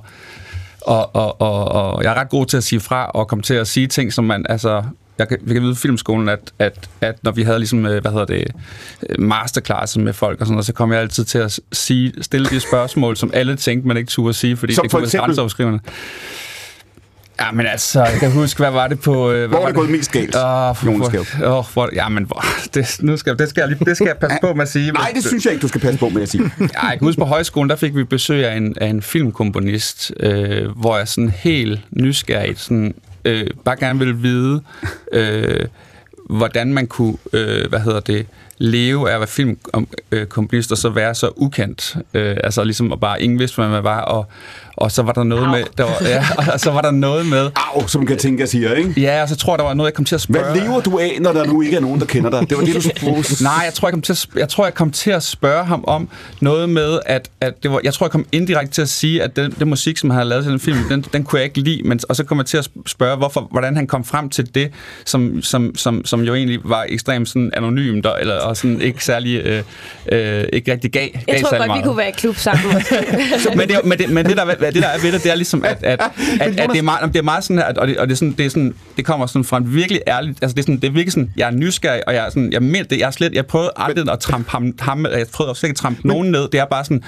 og, 0.87 1.17
og, 1.17 1.41
og, 1.41 1.65
og 1.69 2.05
jeg 2.05 2.11
er 2.11 2.15
ret 2.15 2.29
god 2.29 2.47
til 2.47 2.57
at 2.57 2.65
sige 2.65 2.81
fra 2.81 3.07
og 3.07 3.29
komme 3.29 3.43
til 3.43 3.55
at 3.55 3.69
sige 3.69 3.87
ting, 3.87 4.13
som 4.13 4.25
man, 4.25 4.47
altså, 4.49 4.83
jeg 5.19 5.29
kan, 5.29 5.39
vi 5.43 5.53
kan 5.53 5.63
vide 5.63 5.77
filmskolen, 5.77 6.29
at, 6.29 6.53
at, 6.59 6.89
at 7.01 7.25
når 7.25 7.33
vi 7.33 7.43
havde 7.43 7.59
ligesom, 7.59 7.87
øh, 7.87 8.03
hvad 8.03 8.11
hedder 8.11 8.27
det, 8.27 8.49
øh, 9.09 9.21
masterclasses 9.21 9.97
med 9.97 10.13
folk 10.13 10.41
og 10.41 10.47
sådan 10.47 10.55
noget, 10.55 10.67
så 10.67 10.73
kom 10.73 10.93
jeg 10.93 11.01
altid 11.01 11.25
til 11.25 11.39
at 11.39 11.61
sige, 11.73 12.13
stille 12.23 12.51
de 12.51 12.61
spørgsmål, 12.61 13.17
som 13.17 13.31
alle 13.35 13.57
tænkte, 13.57 13.89
man 13.89 13.97
ikke 13.97 14.09
turde 14.09 14.35
sige, 14.35 14.57
fordi 14.57 14.75
Som 14.75 14.83
det 14.83 14.91
for 14.91 14.99
kunne 14.99 15.03
være 15.03 15.07
eksempel? 15.07 15.81
Ja, 17.41 17.53
men 17.53 17.67
altså, 17.67 18.05
jeg 18.05 18.19
kan 18.21 18.31
huske, 18.31 18.59
hvad 18.59 18.71
var 18.71 18.89
det 18.89 19.01
på... 19.01 19.31
Øh, 19.31 19.49
Hvor 19.49 19.59
er 19.59 19.67
det 19.67 19.75
gået 19.75 19.91
mest 19.91 20.13
galt, 20.13 20.37
Åh, 20.37 20.77
Jonas 20.87 21.15
åh, 21.45 21.65
hvor, 21.73 21.89
ja, 21.95 22.09
men 22.09 22.25
hvor, 22.25 22.45
det, 22.75 22.97
nu 23.01 23.17
skal, 23.17 23.39
det, 23.39 23.49
skal 23.49 23.61
jeg, 23.61 23.69
lige, 23.69 23.85
det 23.85 23.97
skal 23.97 24.07
jeg 24.07 24.17
passe 24.17 24.37
på 24.41 24.55
med 24.55 24.63
at 24.63 24.69
sige. 24.69 24.93
Nej, 25.03 25.13
det 25.15 25.25
synes 25.25 25.45
jeg 25.45 25.53
ikke, 25.53 25.63
du 25.63 25.69
skal 25.69 25.81
passe 25.81 25.99
på 25.99 26.09
med 26.09 26.23
at 26.23 26.29
sige. 26.29 26.45
Ja, 26.61 26.87
jeg 26.87 26.99
kan 26.99 27.07
huske 27.07 27.19
på 27.19 27.25
højskolen, 27.25 27.71
der 27.71 27.77
fik 27.77 27.97
vi 27.97 28.05
besøg 28.05 28.47
af 28.47 28.57
en, 28.57 28.75
af 28.81 28.87
en 28.87 29.03
filmkomponist, 29.03 30.13
øh, 30.21 30.69
hvor 30.77 30.97
jeg 30.99 31.09
sådan 31.09 31.31
helt 31.31 31.81
nysgerrigt 31.91 32.61
sådan, 32.61 32.95
øh, 33.25 33.47
bare 33.65 33.77
gerne 33.77 33.99
ville 33.99 34.17
vide, 34.17 34.63
øh, 35.13 35.67
hvordan 36.31 36.75
man 36.75 36.87
kunne, 36.87 37.17
øh, 37.33 37.69
hvad 37.69 37.81
hedder 37.81 38.01
det, 38.01 38.27
leve 38.59 39.11
af 39.11 39.15
at 39.15 39.21
være 39.21 39.29
filmkomponist 39.29 40.73
og 40.73 40.79
så 40.79 40.89
være 40.89 41.15
så 41.15 41.31
ukendt. 41.37 41.97
Øh, 42.15 42.37
altså 42.45 42.65
ligesom 42.65 42.93
at 42.93 43.01
bare 43.01 43.23
ingen 43.23 43.39
vidste, 43.39 43.57
hvad 43.57 43.69
man 43.69 43.85
var, 43.85 44.01
og, 44.01 44.27
og 44.77 44.93
så 44.93 45.03
var 45.03 45.13
der 45.13 45.25
noget 45.25 45.51
med, 45.51 45.65
der 45.79 45.85
var, 45.85 45.97
ja, 46.01 46.25
og 46.53 46.61
så 46.61 46.71
var 46.71 46.81
der 46.81 46.91
noget 46.91 47.27
med, 47.27 47.51
Au, 47.57 47.87
som 47.87 48.07
kan 48.07 48.17
tænke, 48.17 48.41
jeg 48.41 48.49
siger, 48.49 48.75
ikke? 48.75 49.01
ja, 49.01 49.23
og 49.23 49.29
så 49.29 49.37
tror 49.37 49.53
jeg, 49.53 49.59
der 49.59 49.65
var 49.65 49.75
noget, 49.75 49.91
jeg 49.91 49.95
kom 49.95 50.05
til 50.05 50.15
at 50.15 50.21
spørge. 50.21 50.53
Hvad 50.53 50.63
lever 50.63 50.81
du 50.81 50.99
af, 50.99 51.19
når 51.21 51.33
der 51.33 51.47
nu 51.47 51.63
ikke 51.63 51.77
er 51.77 51.81
nogen, 51.81 52.01
der 52.01 52.07
kender 52.07 52.31
dig? 52.31 52.51
Det 52.51 52.59
var 52.59 52.65
det, 52.65 52.75
du 52.75 52.81
skulle 52.81 53.25
Nej, 53.51 53.63
jeg 53.65 53.75
tror, 53.75 53.89
jeg 53.89 53.93
kom 53.93 54.03
til 54.03 54.13
at, 54.13 54.27
jeg 54.37 54.49
tror, 54.49 54.65
jeg 54.65 54.75
kom 54.75 54.91
til 54.91 55.11
at 55.11 55.23
spørge 55.23 55.65
ham 55.65 55.85
om 55.87 56.09
noget 56.41 56.69
med, 56.69 56.99
at, 57.07 57.29
at 57.41 57.63
det 57.63 57.71
var, 57.71 57.81
jeg 57.85 57.95
tror, 57.95 58.07
jeg 58.07 58.11
kom 58.11 58.27
indirekte 58.33 58.73
til 58.73 58.83
at 58.83 58.89
sige, 58.89 59.23
at 59.23 59.37
den, 59.37 59.55
den 59.59 59.69
musik, 59.69 59.99
som 59.99 60.11
han 60.11 60.17
havde 60.17 60.29
lavet 60.29 60.45
til 60.45 60.51
den 60.51 60.61
film, 60.61 60.79
den, 60.89 61.05
den 61.13 61.25
kunne 61.25 61.39
jeg 61.39 61.45
ikke 61.45 61.61
lide, 61.61 61.83
men, 61.85 62.01
og 62.09 62.17
så 62.17 62.25
kom 62.25 62.39
jeg 62.39 62.47
til 62.47 62.57
at 62.57 62.69
spørge, 62.87 63.17
hvorfor, 63.17 63.49
hvordan 63.51 63.77
han 63.77 63.87
kom 63.87 64.05
frem 64.05 64.29
til 64.29 64.55
det, 64.55 64.71
som, 65.05 65.43
som, 65.43 65.75
som, 65.77 66.05
som 66.05 66.21
jo 66.21 66.35
egentlig 66.35 66.61
var 66.65 66.87
ekstremt 66.89 67.29
sådan 67.29 67.51
anonymt, 67.57 68.07
og, 68.07 68.21
eller, 68.21 68.41
og 68.41 68.57
sådan 68.57 68.81
ikke 68.81 69.05
særlig, 69.05 69.41
øh, 69.45 69.63
øh, 70.13 70.45
ikke 70.53 70.73
rigtig 70.73 70.93
gav, 70.93 71.09
gav 71.09 71.21
Jeg 71.29 71.41
tror 71.41 71.51
godt, 71.51 71.63
vi 71.63 71.67
meget. 71.67 71.85
kunne 71.85 71.97
være 71.97 72.09
i 72.09 72.13
klub 72.13 72.37
sammen. 72.37 72.67
men, 73.57 73.69
det, 73.69 73.77
men, 73.85 73.99
det, 73.99 74.11
men 74.11 74.27
det, 74.27 74.37
der, 74.37 74.45
det, 74.71 74.83
der 74.83 74.89
er 74.89 74.99
ved 74.99 75.13
det, 75.13 75.23
det 75.23 75.31
er 75.31 75.35
ligesom, 75.35 75.65
at, 75.65 75.83
at, 75.83 76.01
at, 76.41 76.61
at 76.61 76.71
det, 76.71 76.79
er 76.79 76.83
meget, 76.83 77.13
det 77.13 77.19
er 77.19 77.23
meget 77.23 77.45
sådan 77.45 77.59
her, 77.59 77.73
og 77.77 77.89
det, 77.89 77.99
og 77.99 78.07
det, 78.09 78.13
er 78.13 78.17
sådan, 78.17 78.33
det, 78.33 78.47
er 78.47 78.51
sådan, 78.51 78.75
det 78.97 79.05
kommer 79.05 79.27
sådan 79.27 79.45
fra 79.45 79.57
en 79.57 79.75
virkelig 79.75 80.01
ærligt, 80.07 80.39
altså 80.43 80.55
det 80.55 80.63
er, 80.63 80.63
sådan, 80.63 80.77
det 80.77 80.85
er 80.85 80.93
virkelig 80.93 81.13
sådan, 81.13 81.33
jeg 81.37 81.47
er 81.47 81.51
nysgerrig, 81.51 82.09
og 82.09 82.15
jeg 82.15 82.27
er 82.27 82.31
sådan, 82.31 82.53
jeg 82.53 82.63
mener 82.63 82.85
det, 82.85 82.99
jeg 82.99 83.07
er 83.07 83.11
slet, 83.11 83.33
jeg 83.33 83.47
prøvede 83.47 83.73
aldrig 83.77 84.13
at 84.13 84.21
trampe 84.21 84.51
ham, 84.51 84.75
ham 84.79 85.07
jeg 85.07 85.27
prøvede 85.33 85.55
slet 85.55 85.69
ikke 85.69 85.75
at 85.75 85.77
trampe 85.77 86.09
nogen 86.09 86.31
ned, 86.31 86.49
det 86.49 86.61
er 86.61 86.65
bare 86.65 86.85
sådan, 86.85 87.03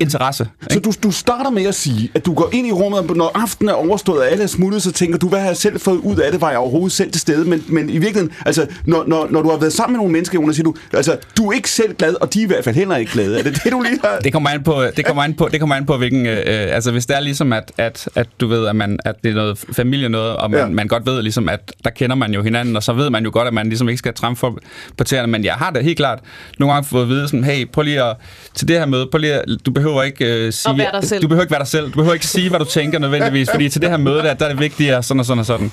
interesse. 0.00 0.48
Så 0.70 0.80
du, 0.80 0.92
du 1.02 1.10
starter 1.10 1.50
med 1.50 1.64
at 1.64 1.74
sige, 1.74 2.10
at 2.14 2.26
du 2.26 2.34
går 2.34 2.48
ind 2.52 2.66
i 2.66 2.72
rummet, 2.72 3.10
og 3.10 3.16
når 3.16 3.30
aftenen 3.34 3.68
er 3.68 3.74
overstået, 3.74 4.20
og 4.20 4.30
alle 4.30 4.42
er 4.42 4.46
smuttet, 4.46 4.82
så 4.82 4.92
tænker 4.92 5.18
du, 5.18 5.28
hvad 5.28 5.40
har 5.40 5.46
jeg 5.46 5.56
selv 5.56 5.80
fået 5.80 5.96
ud 5.96 6.16
af 6.16 6.32
det? 6.32 6.40
Var 6.40 6.50
jeg 6.50 6.58
overhovedet 6.58 6.92
selv 6.92 7.12
til 7.12 7.20
stede? 7.20 7.48
Men, 7.48 7.64
men 7.68 7.88
i 7.90 7.92
virkeligheden, 7.92 8.30
altså, 8.46 8.66
når, 8.86 9.04
når, 9.06 9.28
når 9.30 9.42
du 9.42 9.50
har 9.50 9.56
været 9.56 9.72
sammen 9.72 9.92
med 9.92 9.98
nogle 9.98 10.12
mennesker, 10.12 10.38
Jonas, 10.40 10.56
siger 10.56 10.64
du, 10.64 10.74
altså, 10.92 11.16
du 11.36 11.48
er 11.48 11.52
ikke 11.52 11.70
selv 11.70 11.94
glad, 11.94 12.14
og 12.20 12.34
de 12.34 12.38
er 12.38 12.42
i 12.44 12.46
hvert 12.46 12.64
fald 12.64 12.76
heller 12.76 12.96
ikke 12.96 13.12
glade. 13.12 13.38
Er 13.38 13.42
det 13.42 13.60
det, 13.64 13.72
du 13.72 13.80
lige 13.80 13.98
har? 14.04 14.18
Det 14.18 14.32
kommer 14.32 14.50
an 14.50 14.62
på, 14.62 14.82
det 14.96 15.06
kommer 15.06 15.22
an 15.22 15.34
på, 15.34 15.48
det 15.52 15.60
kommer 15.60 15.76
an 15.76 15.86
på 15.86 15.96
hvilken, 15.96 16.26
øh, 16.26 16.44
altså 16.46 16.90
hvis 16.90 17.06
det 17.06 17.16
er 17.16 17.20
ligesom, 17.20 17.52
at, 17.52 17.72
at, 17.78 18.08
at 18.14 18.28
du 18.40 18.46
ved, 18.46 18.66
at, 18.66 18.76
man, 18.76 18.98
at 19.04 19.14
det 19.24 19.30
er 19.30 19.34
noget 19.34 19.64
familie 19.72 20.08
noget, 20.08 20.36
og 20.36 20.50
man, 20.50 20.60
ja. 20.60 20.66
man 20.68 20.88
godt 20.88 21.06
ved 21.06 21.22
ligesom, 21.22 21.48
at 21.48 21.72
der 21.84 21.90
kender 21.90 22.16
man 22.16 22.34
jo 22.34 22.42
hinanden, 22.42 22.76
og 22.76 22.82
så 22.82 22.92
ved 22.92 23.10
man 23.10 23.24
jo 23.24 23.30
godt, 23.32 23.48
at 23.48 23.54
man 23.54 23.66
ligesom 23.66 23.88
ikke 23.88 23.98
skal 23.98 24.14
trampe 24.14 24.40
for 24.40 24.58
på 24.98 25.04
tæerne, 25.04 25.32
men 25.32 25.44
jeg 25.44 25.54
har 25.54 25.70
da 25.70 25.80
helt 25.80 25.96
klart 25.96 26.18
nogle 26.58 26.72
gange 26.72 26.88
fået 26.88 27.02
at 27.02 27.08
vide 27.08 27.28
sådan, 27.28 27.44
hey, 27.44 27.70
prøv 27.72 27.82
lige 27.82 28.02
at, 28.02 28.16
til 28.54 28.68
det 28.68 28.78
her 28.78 28.86
møde, 28.86 29.06
prøv 29.10 29.18
lige 29.18 29.34
at, 29.34 29.44
du 29.66 29.70
behøver 29.70 29.83
ikke 30.02 30.46
øh, 30.46 30.52
sige, 30.52 30.78
være 30.78 31.00
dig 31.00 31.08
selv. 31.08 31.22
du 31.22 31.28
behøver 31.28 31.42
ikke 31.42 31.50
være 31.50 31.60
dig 31.60 31.68
selv, 31.68 31.84
du 31.86 31.90
behøver 31.90 32.14
ikke 32.14 32.26
sige, 32.26 32.48
hvad 32.48 32.58
du 32.58 32.64
tænker 32.64 32.98
nødvendigvis, 32.98 33.50
fordi 33.50 33.68
til 33.68 33.80
det 33.82 33.90
her 33.90 33.96
møde, 33.96 34.18
der, 34.22 34.34
der 34.34 34.44
er 34.44 34.48
det 34.48 34.60
vigtigere, 34.60 35.02
sådan 35.02 35.20
og 35.20 35.26
sådan 35.26 35.38
og 35.38 35.46
sådan. 35.46 35.72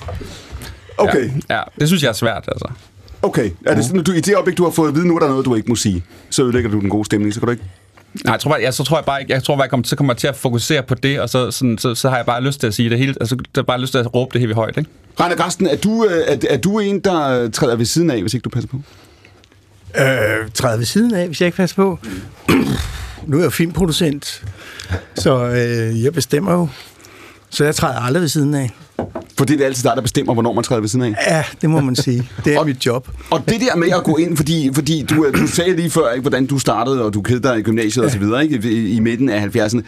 Okay, 0.97 1.29
Ja, 1.49 1.55
ja, 1.55 1.61
det 1.79 1.87
synes 1.87 2.03
jeg 2.03 2.09
er 2.09 2.13
svært, 2.13 2.43
altså. 2.47 2.71
okay. 3.21 3.49
Er 3.65 3.75
det 3.75 3.85
sådan, 3.85 3.99
at 3.99 4.05
du, 4.07 4.11
i 4.11 4.19
det 4.19 4.35
øjeblik, 4.35 4.57
du 4.57 4.63
har 4.63 4.71
fået 4.71 4.87
at 4.89 4.95
vide, 4.95 5.07
nu 5.07 5.15
er 5.15 5.19
der 5.19 5.27
noget, 5.27 5.45
du 5.45 5.55
ikke 5.55 5.69
må 5.69 5.75
sige, 5.75 6.03
så 6.29 6.43
ødelægger 6.43 6.69
du 6.71 6.79
den 6.79 6.89
gode 6.89 7.05
stemning, 7.05 7.33
så 7.33 7.39
kan 7.39 7.47
du 7.47 7.51
ikke... 7.51 7.63
Nej, 8.25 8.31
jeg 8.31 8.39
tror, 8.39 8.51
bare, 8.51 8.61
jeg, 8.61 8.73
så 8.73 8.83
tror 8.83 8.97
jeg 8.97 9.05
bare 9.05 9.21
ikke, 9.21 9.33
jeg 9.33 9.43
tror 9.43 9.55
bare, 9.55 9.61
jeg 9.63 9.69
kommer, 9.69 9.87
så 9.87 9.95
kommer 9.95 10.13
jeg 10.13 10.17
til 10.17 10.27
at 10.27 10.35
fokusere 10.35 10.83
på 10.83 10.95
det, 10.95 11.19
og 11.19 11.29
så, 11.29 11.51
sådan, 11.51 11.77
så, 11.77 11.95
så 11.95 12.09
har 12.09 12.15
jeg 12.15 12.25
bare 12.25 12.43
lyst 12.43 12.59
til 12.59 12.67
at 12.67 12.73
sige 12.73 12.89
det 12.89 12.97
hele, 12.97 13.15
altså, 13.21 13.35
så 13.35 13.35
har 13.55 13.61
jeg 13.61 13.65
bare 13.65 13.81
lyst 13.81 13.91
til 13.91 13.99
at 13.99 14.15
råbe 14.15 14.33
det 14.33 14.41
helt 14.41 14.55
højt, 14.55 14.77
ikke? 14.77 14.89
Rainer 15.19 15.35
Grasten, 15.35 15.67
er 15.67 15.75
du, 15.75 16.05
øh, 16.05 16.23
er, 16.27 16.37
er 16.49 16.57
du 16.57 16.79
en, 16.79 16.99
der 16.99 17.49
træder 17.49 17.75
ved 17.75 17.85
siden 17.85 18.11
af, 18.11 18.21
hvis 18.21 18.33
ikke 18.33 18.43
du 18.43 18.49
passer 18.49 18.67
på? 18.69 18.77
Øh, 19.97 20.51
træde 20.53 20.77
ved 20.77 20.85
siden 20.85 21.13
af, 21.13 21.27
hvis 21.27 21.41
jeg 21.41 21.45
ikke 21.45 21.55
passer 21.57 21.75
på. 21.75 21.99
Nu 23.27 23.37
er 23.37 23.41
jeg 23.41 23.53
filmproducent, 23.53 24.43
så 25.15 25.45
øh, 25.45 26.03
jeg 26.03 26.13
bestemmer 26.13 26.51
jo. 26.53 26.67
Så 27.49 27.63
jeg 27.63 27.75
træder 27.75 27.99
aldrig 27.99 28.21
ved 28.21 28.27
siden 28.29 28.53
af. 28.53 28.69
For 29.37 29.45
det 29.45 29.61
er 29.61 29.65
altid 29.65 29.83
dig, 29.83 29.91
der 29.95 30.01
bestemmer, 30.01 30.33
hvornår 30.33 30.53
man 30.53 30.63
træder 30.63 30.81
ved 30.81 30.89
siden 30.89 31.05
af. 31.05 31.15
Ja, 31.27 31.43
det 31.61 31.69
må 31.69 31.81
man 31.81 31.95
sige. 31.95 32.29
Det 32.45 32.53
er 32.53 32.59
Og- 32.59 32.65
mit 32.65 32.85
job. 32.85 33.07
Og 33.31 33.43
det 33.49 33.61
der 33.61 33.75
med 33.75 33.89
at 33.89 34.03
gå 34.03 34.17
ind, 34.17 34.37
fordi, 34.37 34.69
fordi 34.73 35.05
du, 35.09 35.25
øh, 35.25 35.33
du 35.41 35.47
sagde 35.47 35.75
lige 35.75 35.89
før, 35.89 36.11
ikke, 36.11 36.21
hvordan 36.21 36.45
du 36.45 36.59
startede, 36.59 37.01
og 37.05 37.13
du 37.13 37.21
kedede 37.21 37.43
dig 37.43 37.59
i 37.59 37.61
gymnasiet 37.61 38.05
og 38.05 38.11
så 38.11 38.17
videre, 38.19 38.43
ikke, 38.43 38.69
i, 38.71 38.95
i 38.95 38.99
midten 38.99 39.29
af 39.29 39.41
70'erne. 39.55 39.81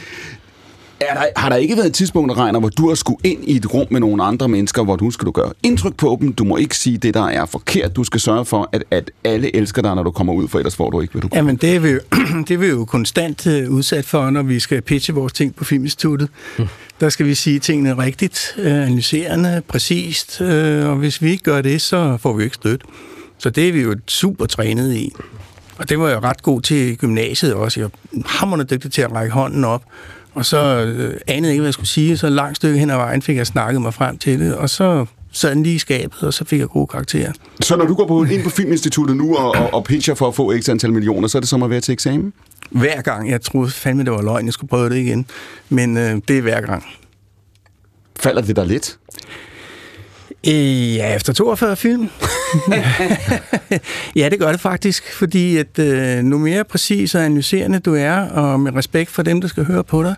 Er 1.09 1.13
der, 1.13 1.25
har 1.35 1.49
der 1.49 1.55
ikke 1.55 1.75
været 1.75 1.87
et 1.87 1.93
tidspunkt, 1.93 2.37
Regner, 2.37 2.59
hvor 2.59 2.69
du 2.69 2.87
har 2.87 2.95
skulle 2.95 3.19
ind 3.23 3.43
i 3.43 3.55
et 3.55 3.73
rum 3.73 3.87
med 3.89 3.99
nogle 3.99 4.23
andre 4.23 4.47
mennesker, 4.47 4.83
hvor 4.83 4.95
du 4.95 5.11
skal 5.11 5.25
du 5.25 5.31
gøre 5.31 5.53
indtryk 5.63 5.95
på 5.95 6.17
dem, 6.21 6.33
du 6.33 6.43
må 6.43 6.57
ikke 6.57 6.77
sige 6.77 6.97
det, 6.97 7.13
der 7.13 7.25
er 7.25 7.45
forkert, 7.45 7.95
du 7.95 8.03
skal 8.03 8.19
sørge 8.19 8.45
for, 8.45 8.69
at, 8.71 8.83
at 8.91 9.11
alle 9.23 9.55
elsker 9.55 9.81
dig, 9.81 9.95
når 9.95 10.03
du 10.03 10.11
kommer 10.11 10.33
ud, 10.33 10.47
for 10.47 10.59
ellers 10.59 10.75
får 10.75 10.89
du 10.89 11.01
ikke, 11.01 11.11
hvad 11.11 11.21
du 11.21 11.29
Jamen, 11.33 11.55
det 11.55 11.75
er 11.75 11.79
vi 11.79 11.89
jo, 11.89 11.99
det 12.47 12.51
er 12.51 12.57
vi 12.57 12.67
jo 12.67 12.85
konstant 12.85 13.47
øh, 13.47 13.71
udsat 13.71 14.05
for, 14.05 14.29
når 14.29 14.41
vi 14.41 14.59
skal 14.59 14.81
pitche 14.81 15.13
vores 15.13 15.33
ting 15.33 15.55
på 15.55 15.63
Filminstituttet. 15.63 16.29
Der 16.99 17.09
skal 17.09 17.25
vi 17.25 17.35
sige 17.35 17.59
tingene 17.59 17.97
rigtigt, 17.97 18.55
øh, 18.57 18.73
analyserende, 18.73 19.61
præcist, 19.67 20.41
øh, 20.41 20.89
og 20.89 20.95
hvis 20.95 21.21
vi 21.21 21.31
ikke 21.31 21.43
gør 21.43 21.61
det, 21.61 21.81
så 21.81 22.17
får 22.19 22.33
vi 22.33 22.43
ikke 22.43 22.55
støtte. 22.55 22.85
Så 23.37 23.49
det 23.49 23.69
er 23.69 23.73
vi 23.73 23.81
jo 23.81 23.95
super 24.07 24.45
trænet 24.45 24.95
i. 24.95 25.13
Og 25.77 25.89
det 25.89 25.99
var 25.99 26.09
jeg 26.09 26.23
ret 26.23 26.41
god 26.41 26.61
til 26.61 26.77
i 26.77 26.95
gymnasiet 26.95 27.53
også. 27.53 27.79
Jeg 27.79 27.89
var 28.13 28.21
hammerende 28.25 28.65
dygtig 28.65 28.91
til 28.91 29.01
at 29.01 29.11
række 29.11 29.33
hånden 29.33 29.63
op. 29.63 29.83
Og 30.33 30.45
så 30.45 30.57
øh, 30.85 31.19
anede 31.27 31.51
ikke, 31.51 31.61
hvad 31.61 31.67
jeg 31.67 31.73
skulle 31.73 31.89
sige. 31.89 32.17
Så 32.17 32.27
et 32.27 32.33
langt 32.33 32.55
stykke 32.55 32.79
hen 32.79 32.89
ad 32.89 32.95
vejen 32.95 33.21
fik 33.21 33.37
jeg 33.37 33.47
snakket 33.47 33.81
mig 33.81 33.93
frem 33.93 34.17
til 34.17 34.39
det. 34.39 34.55
Og 34.55 34.69
så 34.69 35.05
sad 35.31 35.55
den 35.55 35.63
lige 35.63 35.75
i 35.75 35.79
skabet, 35.79 36.23
og 36.23 36.33
så 36.33 36.45
fik 36.45 36.59
jeg 36.59 36.67
gode 36.67 36.87
karakterer. 36.87 37.31
Så 37.61 37.75
når 37.75 37.85
du 37.85 37.93
går 37.93 38.07
på, 38.07 38.23
ind 38.23 38.43
på 38.43 38.49
Filminstituttet 38.49 39.17
nu 39.17 39.35
og, 39.35 39.55
og, 39.55 39.73
og 39.73 39.83
pitcher 39.83 40.13
for 40.13 40.27
at 40.27 40.35
få 40.35 40.53
x 40.59 40.69
antal 40.69 40.93
millioner, 40.93 41.27
så 41.27 41.37
er 41.37 41.39
det 41.39 41.49
som 41.49 41.63
at 41.63 41.69
være 41.69 41.81
til 41.81 41.91
eksamen? 41.91 42.33
Hver 42.69 43.01
gang. 43.01 43.29
Jeg 43.29 43.41
troede 43.41 43.71
fandme, 43.71 44.03
det 44.03 44.11
var 44.11 44.21
løgn, 44.21 44.45
jeg 44.45 44.53
skulle 44.53 44.69
prøve 44.69 44.89
det 44.89 44.97
igen. 44.97 45.25
Men 45.69 45.97
øh, 45.97 46.21
det 46.27 46.37
er 46.37 46.41
hver 46.41 46.61
gang. 46.61 46.85
Falder 48.19 48.41
det 48.41 48.55
der 48.55 48.63
lidt? 48.63 48.97
Øh, 50.47 50.95
ja, 50.95 51.15
efter 51.15 51.33
42 51.33 51.75
film. 51.75 52.09
ja, 54.15 54.29
det 54.29 54.39
gør 54.39 54.51
det 54.51 54.59
faktisk, 54.59 55.13
fordi 55.13 55.57
at 55.57 55.79
øh, 55.79 56.23
nu 56.23 56.37
mere 56.37 56.63
præcis 56.63 57.15
og 57.15 57.25
analyserende 57.25 57.79
du 57.79 57.95
er, 57.95 58.13
og 58.13 58.59
med 58.59 58.75
respekt 58.75 59.09
for 59.09 59.23
dem, 59.23 59.41
der 59.41 59.47
skal 59.47 59.65
høre 59.65 59.83
på 59.83 60.03
dig, 60.03 60.15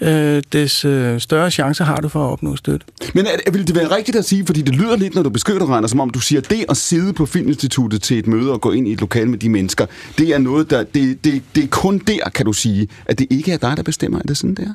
øh, 0.00 0.42
des 0.52 0.84
øh, 0.84 1.20
større 1.20 1.50
chancer 1.50 1.84
har 1.84 1.96
du 1.96 2.08
for 2.08 2.26
at 2.26 2.32
opnå 2.32 2.56
støtte. 2.56 2.86
Men 3.14 3.26
er, 3.26 3.50
vil 3.50 3.66
det 3.66 3.76
være 3.76 3.96
rigtigt 3.96 4.16
at 4.16 4.24
sige, 4.24 4.46
fordi 4.46 4.62
det 4.62 4.74
lyder 4.74 4.96
lidt, 4.96 5.14
når 5.14 5.22
du 5.22 5.30
beskriver 5.30 5.58
det, 5.58 5.68
Reiner, 5.68 5.88
som 5.88 6.00
om 6.00 6.10
du 6.10 6.20
siger, 6.20 6.40
det 6.40 6.64
at 6.68 6.76
sidde 6.76 7.12
på 7.12 7.26
Filminstituttet 7.26 8.02
til 8.02 8.18
et 8.18 8.26
møde 8.26 8.52
og 8.52 8.60
gå 8.60 8.70
ind 8.70 8.88
i 8.88 8.92
et 8.92 9.00
lokal 9.00 9.28
med 9.28 9.38
de 9.38 9.48
mennesker, 9.48 9.86
det 10.18 10.28
er 10.28 10.38
noget, 10.38 10.70
der, 10.70 10.82
det, 10.82 11.24
det, 11.24 11.42
det 11.54 11.64
er 11.64 11.68
kun 11.68 11.98
der, 11.98 12.30
kan 12.34 12.46
du 12.46 12.52
sige, 12.52 12.88
at 13.06 13.18
det 13.18 13.26
ikke 13.30 13.52
er 13.52 13.56
dig, 13.56 13.76
der 13.76 13.82
bestemmer. 13.82 14.18
Er 14.18 14.22
det 14.22 14.36
sådan, 14.36 14.54
der? 14.54 14.74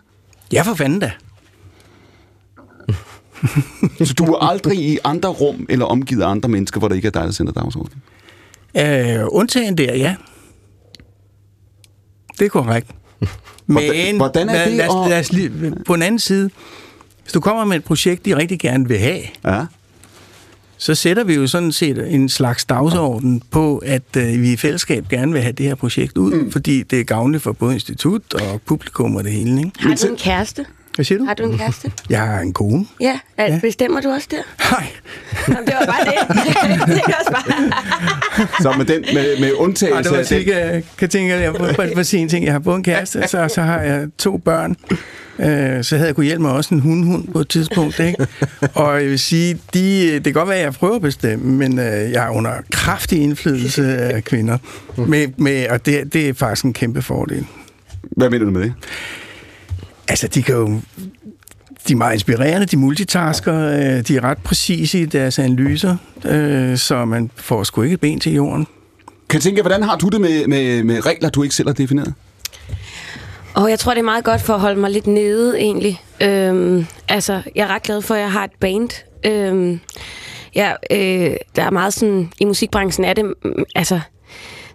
Ja, 0.53 0.61
for 0.61 0.73
fanden 0.73 0.99
da. 0.99 1.11
Så 4.05 4.13
du 4.13 4.23
er 4.25 4.43
aldrig 4.49 4.79
i 4.79 4.97
andre 5.03 5.29
rum 5.29 5.65
eller 5.69 5.85
omgivet 5.85 6.21
af 6.23 6.27
andre 6.27 6.49
mennesker, 6.49 6.79
hvor 6.79 6.87
der 6.87 6.95
ikke 6.95 7.07
er 7.07 7.11
dig, 7.11 7.23
der 7.23 7.31
sender 7.31 7.51
dagsordenen? 7.53 8.01
Øh, 8.77 9.25
undtagen 9.27 9.77
der, 9.77 9.95
ja. 9.95 10.15
Det 12.39 12.45
er 12.45 12.49
korrekt. 12.49 12.87
Men 13.67 14.15
hvordan 14.17 14.49
er 14.49 14.53
lad, 14.53 14.65
det 14.65 14.73
lad, 14.77 14.85
at- 15.03 15.09
lad 15.09 15.19
os 15.19 15.31
lige, 15.33 15.73
på 15.85 15.93
en 15.93 16.01
anden 16.01 16.19
side, 16.19 16.49
hvis 17.23 17.33
du 17.33 17.39
kommer 17.39 17.65
med 17.65 17.77
et 17.77 17.83
projekt, 17.83 18.25
de 18.25 18.35
rigtig 18.37 18.59
gerne 18.59 18.87
vil 18.87 18.97
have, 18.99 19.21
Ja. 19.45 19.65
så 20.77 20.95
sætter 20.95 21.23
vi 21.23 21.33
jo 21.33 21.47
sådan 21.47 21.71
set 21.71 22.13
en 22.13 22.29
slags 22.29 22.65
dagsorden 22.65 23.41
på, 23.51 23.77
at 23.77 24.15
øh, 24.17 24.41
vi 24.41 24.51
i 24.53 24.57
fællesskab 24.57 25.07
gerne 25.09 25.31
vil 25.33 25.41
have 25.41 25.51
det 25.51 25.65
her 25.65 25.75
projekt 25.75 26.17
ud, 26.17 26.33
mm. 26.33 26.51
fordi 26.51 26.83
det 26.83 26.99
er 26.99 27.03
gavnligt 27.03 27.43
for 27.43 27.51
både 27.51 27.73
institut 27.73 28.33
og 28.33 28.61
publikum 28.65 29.15
og 29.15 29.23
det 29.23 29.31
hele. 29.31 29.57
Ikke? 29.59 29.71
Har 29.79 29.95
du 29.95 30.07
en 30.07 30.15
kæreste? 30.17 30.65
Hvad 30.97 31.05
siger 31.05 31.19
du? 31.19 31.25
Har 31.25 31.33
du 31.33 31.43
en 31.51 31.57
kæreste? 31.57 31.91
Jeg 32.09 32.19
har 32.21 32.39
en 32.39 32.53
kone. 32.53 32.85
Ja, 33.01 33.19
at, 33.37 33.51
Ja. 33.53 33.59
bestemmer 33.61 34.01
du 34.01 34.09
også 34.09 34.27
der? 34.31 34.71
Nej. 34.71 34.87
Jamen, 35.47 35.65
det 35.67 35.73
var 35.79 35.85
bare 35.85 36.05
det. 36.05 36.37
det 36.95 37.01
er 37.07 37.13
også 37.19 37.31
bare... 37.31 38.61
Så 38.61 38.73
med, 38.77 38.85
den, 38.85 39.05
med, 39.13 39.39
med 39.39 39.51
undtagelse 39.57 40.03
det 40.03 40.11
var 40.11 40.17
af 40.17 40.25
den, 40.25 40.45
cirka, 40.45 40.81
kan 40.97 41.09
tænke, 41.09 41.33
jeg 41.35 41.51
må 41.51 41.57
bare 41.57 41.91
bare 41.95 42.03
sige 42.03 42.21
en 42.21 42.29
ting. 42.29 42.45
Jeg 42.45 42.53
har 42.53 42.59
både 42.59 42.75
en 42.77 42.83
kæreste, 42.83 43.23
så, 43.27 43.47
så 43.47 43.61
har 43.61 43.79
jeg 43.81 44.07
to 44.17 44.37
børn. 44.37 44.75
Øh, 45.39 45.83
så 45.83 45.95
havde 45.95 46.07
jeg 46.07 46.15
kunne 46.15 46.25
hjælpe 46.25 46.41
mig 46.41 46.51
også 46.51 46.73
en 46.75 46.79
hundhund 46.81 47.27
på 47.27 47.39
et 47.39 47.47
tidspunkt. 47.49 47.99
Ikke? 47.99 48.27
Og 48.73 49.01
jeg 49.01 49.09
vil 49.09 49.19
sige, 49.19 49.59
de, 49.73 50.11
det 50.13 50.23
kan 50.23 50.33
godt 50.33 50.49
være, 50.49 50.57
at 50.57 50.63
jeg 50.63 50.73
prøver 50.73 50.95
at 50.95 51.01
bestemme, 51.01 51.53
men 51.53 51.79
øh, 51.79 51.85
jeg 52.11 52.25
er 52.25 52.29
under 52.29 52.51
kraftig 52.71 53.21
indflydelse 53.21 53.97
af 53.97 54.23
kvinder. 54.23 54.57
Med, 55.07 55.27
med, 55.37 55.67
og 55.69 55.85
det, 55.85 56.13
det 56.13 56.29
er 56.29 56.33
faktisk 56.33 56.65
en 56.65 56.73
kæmpe 56.73 57.01
fordel. 57.01 57.45
hvad 58.01 58.29
mener 58.29 58.45
du 58.45 58.51
med 58.51 58.61
det? 58.61 58.73
Altså, 60.07 60.27
de 60.27 60.43
kan 60.43 60.55
jo... 60.55 60.79
De 61.87 61.93
er 61.93 61.97
meget 61.97 62.13
inspirerende, 62.13 62.65
de 62.65 62.77
multitasker, 62.77 63.55
øh, 63.55 64.07
de 64.07 64.17
er 64.17 64.23
ret 64.23 64.37
præcise 64.37 65.01
i 65.01 65.05
deres 65.05 65.39
analyser, 65.39 65.97
øh, 66.25 66.77
så 66.77 67.05
man 67.05 67.31
får 67.35 67.63
sgu 67.63 67.81
ikke 67.81 67.93
et 67.93 67.99
ben 67.99 68.19
til 68.19 68.33
jorden. 68.33 68.67
Kan 69.29 69.41
tænke, 69.41 69.61
hvordan 69.61 69.83
har 69.83 69.95
du 69.95 70.07
det 70.07 70.21
med, 70.21 70.47
med, 70.47 70.83
med 70.83 71.05
regler, 71.05 71.29
du 71.29 71.43
ikke 71.43 71.55
selv 71.55 71.67
har 71.67 71.73
defineret? 71.73 72.13
Og 73.55 73.69
jeg 73.69 73.79
tror, 73.79 73.93
det 73.93 73.99
er 73.99 74.03
meget 74.03 74.23
godt 74.23 74.41
for 74.41 74.53
at 74.53 74.59
holde 74.59 74.79
mig 74.79 74.91
lidt 74.91 75.07
nede, 75.07 75.59
egentlig. 75.59 76.01
Øhm, 76.21 76.85
altså, 77.09 77.41
jeg 77.55 77.63
er 77.63 77.67
ret 77.67 77.83
glad 77.83 78.01
for, 78.01 78.15
at 78.15 78.21
jeg 78.21 78.31
har 78.31 78.43
et 78.43 78.51
band. 78.59 78.89
Øhm, 79.25 79.79
ja, 80.55 80.71
øh, 80.91 81.35
der 81.55 81.63
er 81.63 81.69
meget 81.69 81.93
sådan... 81.93 82.31
I 82.39 82.45
musikbranchen 82.45 83.05
er 83.05 83.13
det... 83.13 83.25
mm, 83.25 83.63
Altså, 83.75 83.99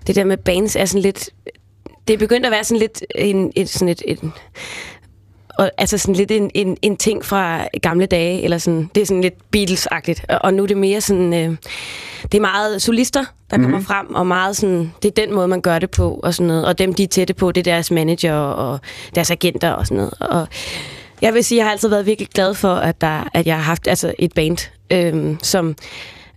det 0.07 0.17
der 0.17 0.25
med 0.25 0.37
bands 0.37 0.77
er 0.77 0.85
sådan 0.85 1.03
lidt... 1.03 1.31
Det 2.09 2.15
er 2.15 2.19
begyndt 2.19 2.47
at 2.47 2.53
være 2.53 2.65
sådan 2.65 2.79
lidt 2.79 3.03
en, 3.15 3.53
et, 3.57 3.69
sådan 3.69 3.89
et, 3.89 4.03
et, 4.09 4.21
og, 5.59 5.71
altså 5.79 5.99
sådan 5.99 6.15
lidt 6.15 6.31
en, 6.31 6.51
en, 6.55 6.77
en 6.83 6.97
ting 6.97 7.25
fra 7.25 7.67
gamle 7.83 8.07
dage, 8.07 8.43
eller 8.43 8.59
sådan, 8.59 8.91
det 8.95 9.01
er 9.01 9.07
sådan 9.07 9.23
lidt 9.23 9.35
Beatles-agtigt, 9.57 10.25
og, 10.29 10.39
og 10.43 10.55
nu 10.55 10.63
er 10.63 10.67
det 10.67 10.77
mere 10.77 11.01
sådan, 11.01 11.35
øh, 11.35 11.57
det 12.23 12.35
er 12.35 12.41
meget 12.41 12.83
solister, 12.83 13.25
der 13.51 13.57
mm-hmm. 13.57 13.73
kommer 13.73 13.87
frem, 13.87 14.15
og 14.15 14.27
meget 14.27 14.57
sådan, 14.57 14.93
det 15.03 15.09
er 15.19 15.27
den 15.27 15.35
måde, 15.35 15.49
man 15.49 15.61
gør 15.61 15.79
det 15.79 15.91
på, 15.91 16.21
og 16.23 16.35
sådan 16.35 16.47
noget, 16.47 16.67
og 16.67 16.79
dem, 16.79 16.95
de 16.95 17.03
er 17.03 17.09
tætte 17.09 17.35
på, 17.35 17.53
det 17.53 17.61
er 17.67 17.73
deres 17.73 17.91
manager 17.91 18.35
og 18.35 18.81
deres 19.15 19.31
agenter 19.31 19.71
og 19.71 19.87
sådan 19.87 19.97
noget, 19.97 20.15
og 20.21 20.49
jeg 21.23 21.35
vil 21.35 21.45
sige, 21.45 21.57
jeg 21.57 21.67
har 21.67 21.73
altid 21.73 21.89
været 21.89 22.07
virkelig 22.07 22.29
glad 22.29 22.55
for, 22.55 22.75
at, 22.75 23.01
der, 23.01 23.31
at 23.35 23.47
jeg 23.47 23.57
har 23.57 23.63
haft 23.63 23.89
altså 23.89 24.15
et 24.19 24.33
band, 24.33 24.59
øh, 24.91 25.37
som, 25.43 25.77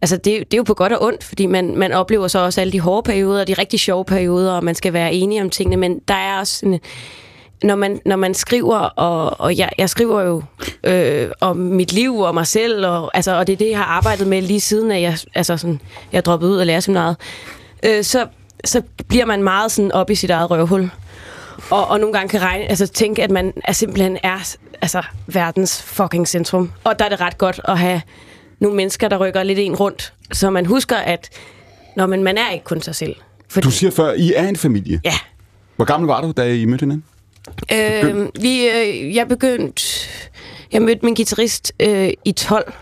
altså 0.02 0.18
det, 0.18 0.26
det 0.26 0.54
er 0.54 0.58
jo 0.58 0.64
på 0.64 0.74
godt 0.74 0.94
og 0.94 1.04
ondt, 1.04 1.24
fordi 1.24 1.46
man, 1.46 1.78
man 1.78 1.92
oplever 1.92 2.28
så 2.28 2.40
også 2.40 2.62
alle 2.62 2.74
de 2.74 2.80
hårde 2.80 3.04
perioder, 3.06 3.42
og 3.42 3.48
de 3.48 3.54
rigtig 3.54 3.80
sjove 3.80 4.06
perioder, 4.06 4.52
og 4.52 4.64
man 4.64 4.76
skal 4.76 4.94
være 4.94 5.14
enige 5.14 5.42
om 5.42 5.50
tingene, 5.50 5.78
men 5.78 6.00
der 6.08 6.14
er 6.14 6.40
også 6.40 6.60
sådan, 6.60 6.80
når 7.64 7.76
man, 7.76 8.02
når 8.06 8.16
man 8.16 8.34
skriver, 8.34 8.78
og, 8.78 9.40
og 9.40 9.58
jeg, 9.58 9.70
jeg 9.78 9.90
skriver 9.90 10.22
jo 10.22 10.44
øh, 10.84 11.32
om 11.42 11.58
mit 11.58 11.94
liv 11.94 12.16
og 12.20 12.34
mig 12.34 12.48
selv, 12.48 12.86
og, 12.88 13.12
altså, 13.14 13.36
og 13.36 13.48
det 13.48 13.54
er 13.54 13.58
det, 13.58 13.70
jeg 13.70 13.78
har 13.78 13.86
arbejdet 13.86 14.28
med 14.28 14.42
lige 14.42 14.60
siden, 14.62 14.92
at 14.92 15.02
jeg, 15.02 15.18
altså 15.36 15.58
sådan, 15.58 15.82
jeg 16.12 16.26
droppet 16.26 16.48
ud 16.48 16.58
af 16.58 16.68
lærerseminaret, 16.68 17.16
øh, 17.86 18.04
så, 18.04 18.28
så 18.66 18.82
bliver 19.08 19.26
man 19.26 19.44
meget 19.44 19.72
sådan 19.72 19.92
op 19.92 20.10
i 20.10 20.16
sit 20.16 20.30
eget 20.30 20.52
røvhul. 20.52 20.92
Og, 21.70 21.88
og 21.88 22.00
nogle 22.00 22.14
gange 22.14 22.30
kan 22.30 22.42
regne, 22.42 22.66
altså, 22.66 22.88
tænke, 22.88 23.24
at 23.24 23.32
man 23.32 23.54
er 23.64 23.72
simpelthen 23.74 24.18
er 24.24 24.56
altså, 24.82 25.02
verdens 25.28 25.82
fucking 25.84 26.28
centrum. 26.28 26.72
Og 26.84 27.00
der 27.00 27.06
er 27.06 27.10
det 27.10 27.22
ret 27.22 27.38
godt 27.38 27.62
at 27.68 27.78
have 27.80 28.02
nogle 28.60 28.78
mennesker, 28.78 29.08
der 29.08 29.18
rykker 29.18 29.44
lidt 29.44 29.60
en 29.60 29.76
rundt, 29.76 30.14
så 30.32 30.50
man 30.50 30.66
husker, 30.66 30.96
at 30.96 31.30
når 31.96 32.06
man, 32.08 32.24
man 32.24 32.38
er 32.38 32.52
ikke 32.52 32.64
kun 32.66 32.82
sig 32.82 32.96
selv. 32.96 33.16
Fordi, 33.50 33.66
Du 33.66 33.72
siger 33.72 33.92
før, 33.92 34.14
I 34.14 34.34
er 34.36 34.48
en 34.48 34.56
familie. 34.56 35.02
Ja, 35.06 35.14
Hvor 35.76 35.86
gammel 35.86 36.08
var 36.08 36.22
du, 36.22 36.34
da 36.38 36.54
I 36.54 36.66
mødte 36.66 36.82
hinanden? 36.82 37.04
Øh, 37.72 38.28
vi, 38.42 38.68
øh, 38.68 39.16
jeg 39.16 39.28
begyndte... 39.28 39.84
Jeg 40.72 40.82
mødte 40.82 41.06
min 41.06 41.16
guitarist 41.16 41.74
øh, 41.80 42.10
i 42.25 42.32
12. 42.32 42.74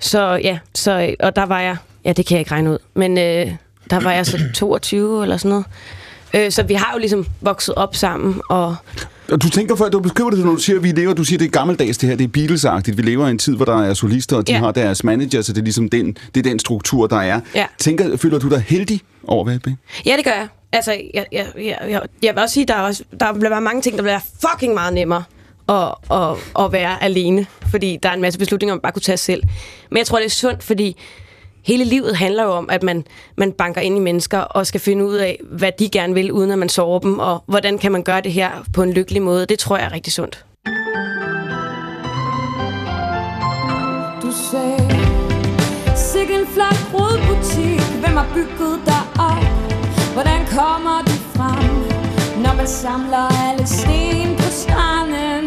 Så 0.00 0.40
ja, 0.42 0.58
så, 0.74 1.14
og 1.20 1.36
der 1.36 1.46
var 1.46 1.60
jeg... 1.60 1.76
Ja, 2.04 2.12
det 2.12 2.26
kan 2.26 2.34
jeg 2.34 2.40
ikke 2.40 2.52
regne 2.52 2.70
ud. 2.70 2.78
Men 2.94 3.18
øh, 3.18 3.52
der 3.90 4.00
var 4.00 4.12
jeg 4.12 4.26
så 4.26 4.38
22 4.54 5.22
eller 5.22 5.36
sådan 5.36 5.48
noget. 5.48 5.66
Øh, 6.34 6.52
så 6.52 6.62
vi 6.62 6.74
har 6.74 6.92
jo 6.92 6.98
ligesom 6.98 7.26
vokset 7.40 7.74
op 7.74 7.96
sammen, 7.96 8.40
og 8.48 8.76
og 9.32 9.42
du 9.42 9.50
tænker 9.50 9.76
før, 9.76 9.88
du 9.88 10.00
beskriver 10.00 10.30
det, 10.30 10.38
når 10.44 10.50
du 10.52 10.56
siger, 10.58 10.76
at 10.76 10.82
vi 10.82 10.92
lever, 10.92 11.14
du 11.14 11.24
siger, 11.24 11.38
det 11.38 11.46
er 11.46 11.50
gammeldags 11.50 11.98
det 11.98 12.08
her, 12.08 12.16
det 12.16 12.24
er 12.24 12.28
Beatles-agtigt. 12.28 12.96
Vi 12.96 13.02
lever 13.02 13.26
i 13.26 13.30
en 13.30 13.38
tid, 13.38 13.56
hvor 13.56 13.64
der 13.64 13.82
er 13.82 13.94
solister, 13.94 14.36
og 14.36 14.46
de 14.46 14.52
Ja. 14.52 14.58
har 14.58 14.72
deres 14.72 15.04
manager, 15.04 15.42
så 15.42 15.52
det 15.52 15.58
er 15.60 15.64
ligesom 15.64 15.88
den, 15.88 16.16
det 16.34 16.46
er 16.46 16.50
den 16.50 16.58
struktur, 16.58 17.06
der 17.06 17.16
er. 17.16 17.40
Ja. 17.54 17.66
Tænker, 17.78 18.16
føler 18.16 18.38
du 18.38 18.48
dig 18.48 18.64
heldig 18.68 19.00
over 19.26 19.44
band? 19.44 19.76
ja, 20.06 20.16
det 20.16 20.24
gør 20.24 20.30
jeg. 20.30 20.48
Altså, 20.72 20.92
jeg, 21.14 21.26
jeg, 21.32 21.46
jeg, 21.56 21.78
jeg, 21.90 22.02
jeg 22.22 22.34
vil 22.34 22.42
også 22.42 22.52
sige, 22.54 22.66
der 22.66 22.74
er 22.74 22.80
også, 22.80 23.04
der 23.20 23.32
være 23.50 23.60
mange 23.60 23.82
ting, 23.82 23.96
der 23.96 24.02
være 24.02 24.20
fucking 24.40 24.74
meget 24.74 24.94
nemmere 24.94 25.22
at, 25.68 25.94
at, 26.10 26.64
at 26.64 26.72
være 26.72 27.02
alene, 27.02 27.46
fordi 27.70 27.98
der 28.02 28.08
er 28.08 28.14
en 28.14 28.20
masse 28.20 28.38
beslutninger, 28.38 28.74
man 28.74 28.80
bare 28.80 28.92
kunne 28.92 29.02
tage 29.02 29.16
selv. 29.16 29.42
Men 29.90 29.98
jeg 29.98 30.06
tror, 30.06 30.18
det 30.18 30.26
er 30.26 30.30
sundt, 30.30 30.62
fordi 30.62 30.96
hele 31.68 31.84
livet 31.84 32.16
handler 32.16 32.42
jo 32.42 32.50
om, 32.50 32.68
at 32.70 32.82
man, 32.82 33.04
man 33.36 33.52
banker 33.52 33.80
ind 33.80 33.96
i 33.96 34.00
mennesker 34.00 34.38
og 34.38 34.66
skal 34.66 34.80
finde 34.80 35.04
ud 35.04 35.14
af, 35.14 35.40
hvad 35.50 35.72
de 35.78 35.88
gerne 35.88 36.14
vil, 36.14 36.32
uden 36.32 36.50
at 36.50 36.58
man 36.58 36.68
sover 36.68 36.98
dem, 36.98 37.18
og 37.18 37.44
hvordan 37.46 37.78
kan 37.78 37.92
man 37.92 38.02
gøre 38.02 38.20
det 38.20 38.32
her 38.32 38.50
på 38.74 38.82
en 38.82 38.92
lykkelig 38.92 39.22
måde. 39.22 39.46
Det 39.46 39.58
tror 39.58 39.76
jeg 39.76 39.86
er 39.86 39.92
rigtig 39.92 40.12
sundt. 40.12 40.44
Du 44.22 44.32
sagde 44.50 45.08
Sikke 45.96 46.34
en 46.34 46.46
flot 46.46 46.80
brudbutik 46.90 47.80
Hvem 48.02 48.16
har 48.16 48.28
bygget 48.34 48.80
dig 48.86 49.02
op? 49.30 49.44
Hvordan 50.12 50.40
kommer 50.46 50.98
du 51.06 51.14
frem? 51.36 51.74
Når 52.42 52.54
man 52.56 52.66
samler 52.66 53.48
alle 53.48 53.66
sten 53.66 54.36
på 54.36 54.50
stranden 54.50 55.44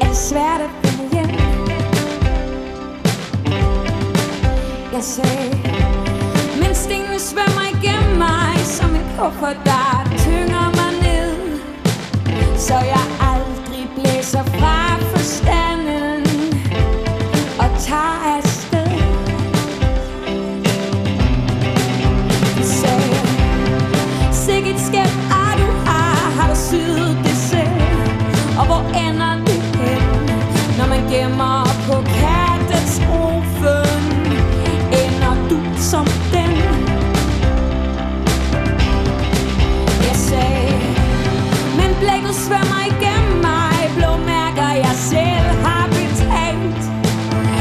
Er 0.00 0.06
det 0.06 0.16
svært 0.16 0.60
at 0.60 0.83
Jeg 4.94 5.04
sagde. 5.04 5.50
Men 6.60 6.74
stenene 6.74 7.18
svømmer 7.18 7.66
igennem 7.74 8.18
mig 8.18 8.58
Som 8.64 8.94
en 8.94 9.06
kuffert, 9.18 9.56
der 9.64 10.16
tynger 10.18 10.66
mig 10.78 10.92
ned. 11.06 11.34
Så 12.58 12.74
jeg 12.74 13.04
aldrig 13.32 13.88
blæser 13.96 14.44
fra 14.44 14.98
forstanden. 15.12 16.22
Og 17.58 17.68
tager 17.80 18.43
svømmer 42.46 42.82
igennem 42.92 43.36
mig. 43.48 43.78
Blå 43.96 44.12
jeg 44.86 44.94
selv 45.12 45.48
har 45.66 45.86
betalt 45.86 46.82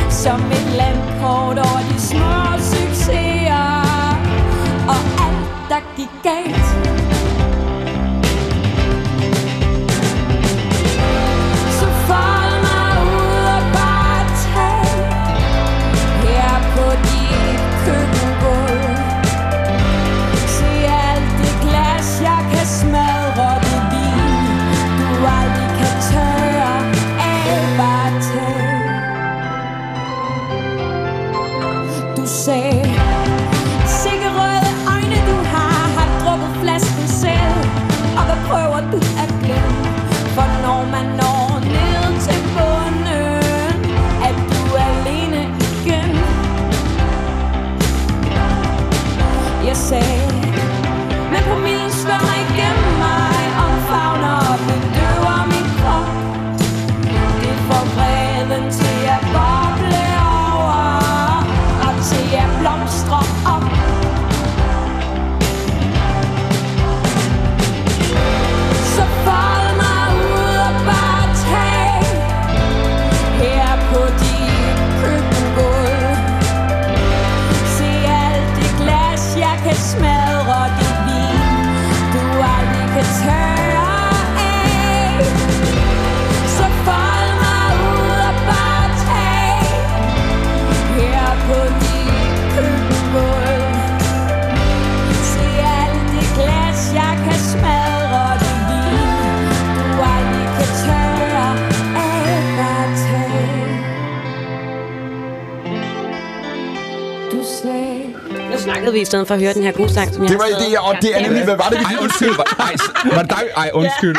Som 0.09 0.39
et 0.57 0.67
landkort 0.77 1.57
over 1.57 1.81
de 1.89 1.99
små 2.01 2.35
succeser. 2.57 4.15
Og 4.87 5.01
alt 5.25 5.69
der 5.69 5.81
gik 5.97 6.13
galt 6.23 7.02
vi 108.93 109.01
i 109.01 109.05
stedet 109.05 109.27
for 109.27 109.33
at 109.35 109.41
høre 109.41 109.53
den 109.53 109.63
her 109.63 109.71
gode 109.71 109.93
sang, 109.93 110.13
som 110.13 110.23
jeg 110.23 110.29
Det 110.29 110.37
var 110.37 110.45
det, 110.45 110.77
og 110.79 110.95
det 111.01 111.17
er 111.17 111.21
nemlig, 111.21 111.43
hvad 111.43 111.55
var 111.55 111.69
det, 111.69 111.79
vi 111.79 111.85
hørte? 111.89 112.03
undskyld. 112.03 112.35
Var, 112.37 112.55
ej, 112.59 112.75
var 113.15 113.21
det 113.21 113.29
dig? 113.29 113.43
Ej, 113.57 113.71
undskyld. 113.73 114.15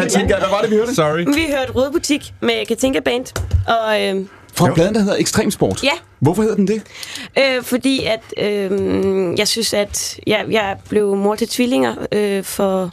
Katinka, 0.00 0.36
hvad 0.38 0.48
var 0.50 0.60
det, 0.60 0.70
vi 0.70 0.76
hørte? 0.76 0.94
Sorry. 0.94 1.24
Vi 1.34 1.46
hørte 1.56 1.72
Røde 1.72 1.90
Butik 1.92 2.34
med 2.40 2.66
Katinka 2.66 3.00
Band, 3.00 3.26
og 3.68 4.02
øh, 4.02 4.26
Fra 4.54 4.74
pladen, 4.74 4.94
der 4.94 5.00
hedder 5.00 5.16
Ekstremsport. 5.16 5.84
Ja. 5.84 5.90
Hvorfor 6.20 6.42
hedder 6.42 6.56
den 6.56 6.66
det? 6.68 6.82
Øh, 7.38 7.62
fordi 7.62 8.04
at 8.04 8.20
øh, 8.36 9.38
jeg 9.38 9.48
synes, 9.48 9.74
at 9.74 10.20
jeg, 10.26 10.44
jeg 10.50 10.76
blev 10.88 11.16
mor 11.16 11.34
til 11.34 11.48
tvillinger 11.48 11.94
øh, 12.12 12.44
for 12.44 12.90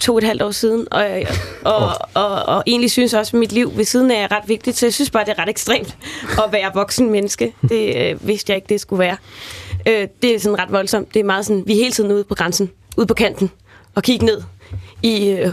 to 0.00 0.12
og 0.12 0.18
et 0.18 0.24
halvt 0.24 0.42
år 0.42 0.50
siden, 0.50 0.86
og, 0.90 1.06
og, 1.64 1.74
og, 1.74 1.94
og, 2.14 2.42
og 2.56 2.62
egentlig 2.66 2.90
synes 2.90 3.14
også, 3.14 3.36
at 3.36 3.40
mit 3.40 3.52
liv 3.52 3.72
ved 3.76 3.84
siden 3.84 4.10
af 4.10 4.22
er 4.22 4.32
ret 4.32 4.48
vigtigt, 4.48 4.78
så 4.78 4.86
jeg 4.86 4.94
synes 4.94 5.10
bare, 5.10 5.24
det 5.24 5.34
er 5.38 5.42
ret 5.42 5.48
ekstremt 5.48 5.96
at 6.22 6.52
være 6.52 6.70
voksen 6.74 7.10
menneske. 7.10 7.54
Det 7.68 7.96
øh, 7.96 8.28
vidste 8.28 8.50
jeg 8.50 8.56
ikke, 8.56 8.68
det 8.68 8.80
skulle 8.80 9.00
være. 9.00 9.16
Øh, 9.88 10.08
det 10.22 10.34
er 10.34 10.38
sådan 10.40 10.58
ret 10.58 10.72
voldsomt. 10.72 11.14
Det 11.14 11.20
er 11.20 11.24
meget 11.24 11.46
sådan, 11.46 11.62
vi 11.66 11.72
er 11.72 11.76
hele 11.76 11.92
tiden 11.92 12.12
ude 12.12 12.24
på 12.24 12.34
grænsen, 12.34 12.70
ude 12.96 13.06
på 13.06 13.14
kanten, 13.14 13.50
og 13.94 14.02
kigge 14.02 14.26
ned 14.26 14.42
i, 15.02 15.28
øh, 15.28 15.48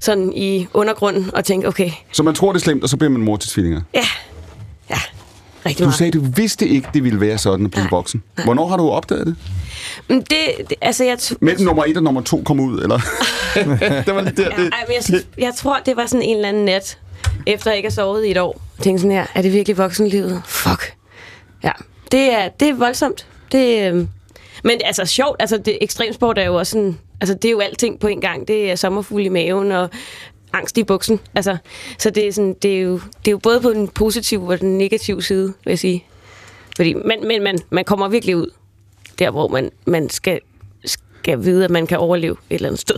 sådan 0.00 0.32
i 0.32 0.66
undergrunden 0.74 1.30
og 1.34 1.44
tænke, 1.44 1.68
okay, 1.68 1.90
Så 2.12 2.22
man 2.22 2.34
tror, 2.34 2.52
det 2.52 2.60
er 2.60 2.64
slemt, 2.64 2.82
og 2.82 2.88
så 2.88 2.96
bliver 2.96 3.10
man 3.10 3.20
mor 3.22 3.36
til 3.36 3.50
tvillinger. 3.50 3.80
ja, 3.94 4.04
ja, 4.90 4.98
rigtig 5.66 5.78
Du 5.78 5.84
meget. 5.84 5.94
sagde, 5.98 6.12
du 6.12 6.24
vidste 6.36 6.68
ikke, 6.68 6.88
det 6.94 7.04
ville 7.04 7.20
være 7.20 7.38
sådan 7.38 7.64
at 7.66 7.70
blive 7.70 7.82
Nej. 7.82 7.90
voksen. 7.90 8.22
Hvornår 8.44 8.68
har 8.68 8.76
du 8.76 8.88
opdaget 8.90 9.26
det? 9.26 9.36
Men 10.08 10.20
det, 10.20 10.38
det 10.68 10.74
altså 10.80 11.04
jeg, 11.04 11.18
Mellem 11.40 11.64
nummer 11.64 11.84
et 11.84 11.96
og 11.96 12.02
nummer 12.02 12.20
to 12.20 12.42
kom 12.44 12.60
ud, 12.60 12.80
eller? 12.82 12.98
det 14.06 14.14
var 14.14 14.20
lidt 14.22 14.36
der, 14.36 14.42
Ja, 14.42 14.62
det, 14.62 14.72
ej, 14.72 14.84
men 14.88 14.94
jeg, 14.94 15.04
synes, 15.04 15.26
jeg 15.38 15.52
tror, 15.56 15.78
det 15.86 15.96
var 15.96 16.06
sådan 16.06 16.22
en 16.22 16.36
eller 16.36 16.48
anden 16.48 16.64
nat, 16.64 16.98
efter 17.46 17.70
jeg 17.70 17.76
ikke 17.76 17.88
har 17.88 17.94
sovet 17.94 18.24
i 18.24 18.30
et 18.30 18.38
år. 18.38 18.60
Jeg 18.78 18.84
tænkte 18.84 19.00
sådan 19.00 19.16
her, 19.16 19.26
er 19.34 19.42
det 19.42 19.52
virkelig 19.52 19.78
voksenlivet? 19.78 20.42
Fuck. 20.46 20.94
Ja, 21.64 21.70
det 22.12 22.32
er, 22.32 22.48
det 22.48 22.68
er 22.68 22.74
voldsomt. 22.74 23.26
Det, 23.52 23.92
øh, 23.92 24.06
men 24.64 24.80
altså 24.84 25.04
sjovt, 25.04 25.36
altså 25.40 25.58
det, 25.58 25.78
ekstremsport 25.80 26.38
er 26.38 26.44
jo 26.44 26.54
også 26.54 26.70
sådan, 26.70 26.98
altså 27.20 27.34
det 27.34 27.44
er 27.44 27.52
jo 27.52 27.60
alting 27.60 28.00
på 28.00 28.06
en 28.06 28.20
gang. 28.20 28.48
Det 28.48 28.70
er 28.70 28.76
sommerfugl 28.76 29.24
i 29.26 29.28
maven 29.28 29.72
og 29.72 29.90
angst 30.52 30.78
i 30.78 30.84
buksen. 30.84 31.20
Altså, 31.34 31.56
så 31.98 32.10
det 32.10 32.28
er, 32.28 32.32
sådan, 32.32 32.54
det, 32.62 32.76
er 32.76 32.80
jo, 32.80 32.94
det 32.94 33.28
er 33.28 33.30
jo 33.30 33.38
både 33.38 33.60
på 33.60 33.70
den 33.70 33.88
positive 33.88 34.48
og 34.48 34.60
den 34.60 34.78
negative 34.78 35.22
side, 35.22 35.54
vil 35.64 35.70
jeg 35.70 35.78
sige. 35.78 36.04
Fordi, 36.76 36.94
men 36.94 37.28
men 37.28 37.42
man, 37.42 37.58
man 37.70 37.84
kommer 37.84 38.08
virkelig 38.08 38.36
ud 38.36 38.50
der, 39.18 39.30
hvor 39.30 39.48
man, 39.48 39.70
man 39.84 40.10
skal, 40.10 40.40
skal 40.84 41.44
vide, 41.44 41.64
at 41.64 41.70
man 41.70 41.86
kan 41.86 41.98
overleve 41.98 42.36
et 42.50 42.54
eller 42.54 42.68
andet 42.68 42.80
sted. 42.80 42.96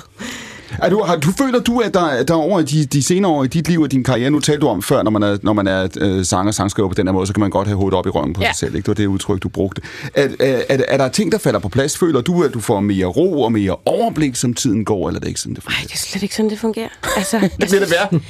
Er 0.83 0.91
du, 0.91 1.03
har, 1.03 1.17
du 1.17 1.29
føler 1.39 1.61
du, 1.61 1.79
at 1.81 1.95
der, 1.95 2.23
der 2.23 2.35
over 2.35 2.63
de, 2.63 2.85
de 2.87 3.03
senere 3.03 3.33
år 3.33 3.45
i 3.45 3.47
dit 3.47 3.69
liv 3.69 3.81
og 3.81 3.93
din 3.93 4.05
karriere, 4.05 4.31
nu 4.31 4.41
talte 4.41 4.61
du 4.61 4.67
om 4.69 4.83
før, 4.83 5.03
når 5.03 5.11
man 5.11 5.23
er, 5.23 5.39
når 5.43 5.53
man 5.53 5.67
er 5.67 5.89
øh, 6.01 6.25
sanger 6.25 6.53
sangskriver 6.53 6.89
på 6.89 6.95
den 6.95 7.07
her 7.07 7.13
måde, 7.13 7.27
så 7.27 7.33
kan 7.33 7.41
man 7.41 7.51
godt 7.51 7.69
have 7.69 7.77
hovedet 7.77 7.99
op 7.99 8.07
i 8.07 8.11
røven 8.11 8.33
på 8.33 8.43
Ja. 8.43 8.47
sig 8.49 8.57
selv. 8.57 8.75
Ikke? 8.75 8.87
Det 8.87 8.89
var 8.89 8.95
det 8.95 9.07
udtryk, 9.07 9.43
du 9.43 9.49
brugte. 9.49 9.83
Er, 10.15 10.29
er, 10.41 10.63
er, 10.69 10.79
er 10.89 10.97
der 10.97 11.09
ting, 11.09 11.33
der 11.33 11.39
falder 11.39 11.59
på 11.61 11.69
plads? 11.69 11.99
Føler 11.99 12.21
du, 12.21 12.45
at 12.45 12.55
du 12.55 12.61
får 12.61 12.81
mere 12.81 13.07
ro 13.07 13.43
og 13.43 13.53
mere 13.53 13.77
overblik, 13.87 14.37
som 14.37 14.55
tiden 14.55 14.85
går, 14.85 15.09
eller 15.09 15.19
er 15.19 15.21
det 15.21 15.29
ikke 15.29 15.41
sådan, 15.41 15.55
det 15.55 15.63
fungerer? 15.63 15.83
det 15.87 15.93
er 15.93 15.97
slet 15.99 16.23
ikke 16.23 16.35
sådan, 16.35 16.51
det 16.51 16.59
fungerer. 16.59 16.89
Altså, 17.17 17.39
Det 17.61 17.69
bliver 17.69 17.81
det 17.81 17.91
værd. 17.91 18.23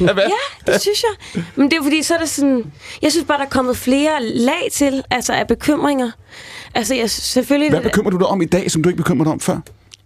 Ja, 0.67 0.73
det 0.73 0.81
synes 0.81 1.03
jeg. 1.03 1.43
Men 1.57 1.71
det 1.71 1.79
er 1.79 1.83
fordi, 1.83 2.03
så 2.03 2.15
er 2.15 2.19
det 2.19 2.29
sådan... 2.29 2.65
Jeg 3.03 3.11
synes 3.13 3.27
bare, 3.27 3.39
der 3.39 3.45
er 3.45 3.49
kommet 3.49 3.77
flere 3.77 4.23
lag 4.23 4.69
til, 4.73 5.03
altså 5.11 5.33
af 5.33 5.47
bekymringer. 5.49 6.11
Altså, 6.75 6.95
jeg 6.95 7.11
selvfølgelig... 7.11 7.71
Hvad 7.71 7.81
bekymrer 7.81 8.11
du 8.11 8.17
dig 8.19 8.27
om 8.27 8.43
i 8.43 8.45
dag, 8.45 8.71
som 8.71 8.83
du 8.83 8.89
ikke 8.89 8.97
bekymrer 8.97 9.25
dig 9.25 9.33
om 9.33 9.41
før? 9.41 9.59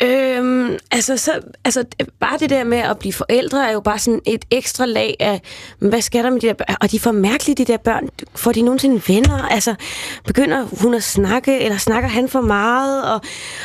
Øhm, 0.02 0.78
altså, 0.90 1.16
så, 1.16 1.32
altså, 1.64 1.84
bare 2.20 2.38
det 2.38 2.50
der 2.50 2.64
med 2.64 2.78
at 2.78 2.98
blive 2.98 3.12
forældre 3.12 3.68
er 3.68 3.72
jo 3.72 3.80
bare 3.80 3.98
sådan 3.98 4.20
et 4.26 4.44
ekstra 4.50 4.86
lag 4.86 5.16
af, 5.20 5.40
hvad 5.78 6.00
skal 6.00 6.24
der 6.24 6.30
med 6.30 6.40
de 6.40 6.46
der 6.46 6.54
børn? 6.54 6.76
Og 6.80 6.90
de 6.90 7.00
får 7.00 7.12
mærkeligt, 7.12 7.58
de 7.58 7.64
der 7.64 7.76
børn. 7.76 8.08
Får 8.34 8.52
de 8.52 8.62
nogensinde 8.62 9.02
venner? 9.08 9.48
Altså, 9.50 9.74
begynder 10.26 10.66
hun 10.82 10.94
at 10.94 11.02
snakke, 11.02 11.60
eller 11.60 11.78
snakker 11.78 12.08
han 12.08 12.28
for 12.28 12.40
meget? 12.40 13.04
Og, 13.12 13.20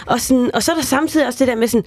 og, 0.05 0.21
sådan, 0.21 0.51
og 0.53 0.63
så 0.63 0.71
er 0.71 0.75
der 0.75 0.83
samtidig 0.83 1.27
også 1.27 1.39
det 1.39 1.47
der 1.47 1.55
med 1.55 1.67
sådan, 1.67 1.85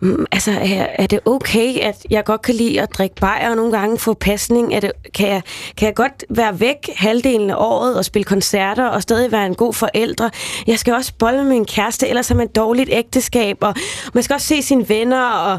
mm, 0.00 0.26
altså, 0.32 0.50
er, 0.50 0.86
er 0.98 1.06
det 1.06 1.20
okay, 1.24 1.78
at 1.78 1.96
jeg 2.10 2.24
godt 2.24 2.42
kan 2.42 2.54
lide 2.54 2.80
at 2.80 2.88
drikke 2.94 3.16
bajer 3.16 3.50
og 3.50 3.56
nogle 3.56 3.78
gange 3.78 3.98
få 3.98 4.14
pasning? 4.14 4.74
Er 4.74 4.80
det, 4.80 4.92
kan, 5.14 5.28
jeg, 5.28 5.42
kan 5.76 5.86
jeg 5.86 5.94
godt 5.94 6.24
være 6.30 6.60
væk 6.60 6.90
halvdelen 6.96 7.50
af 7.50 7.56
året 7.58 7.96
og 7.96 8.04
spille 8.04 8.24
koncerter 8.24 8.86
og 8.86 9.02
stadig 9.02 9.32
være 9.32 9.46
en 9.46 9.54
god 9.54 9.74
forældre? 9.74 10.30
Jeg 10.66 10.78
skal 10.78 10.94
også 10.94 11.12
bolle 11.18 11.42
med 11.42 11.50
min 11.50 11.64
kæreste, 11.64 12.08
ellers 12.08 12.28
har 12.28 12.34
man 12.34 12.46
et 12.46 12.56
dårligt 12.56 12.90
ægteskab, 12.92 13.56
og 13.60 13.74
man 14.14 14.22
skal 14.22 14.34
også 14.34 14.46
se 14.46 14.62
sine 14.62 14.88
venner, 14.88 15.26
og 15.30 15.58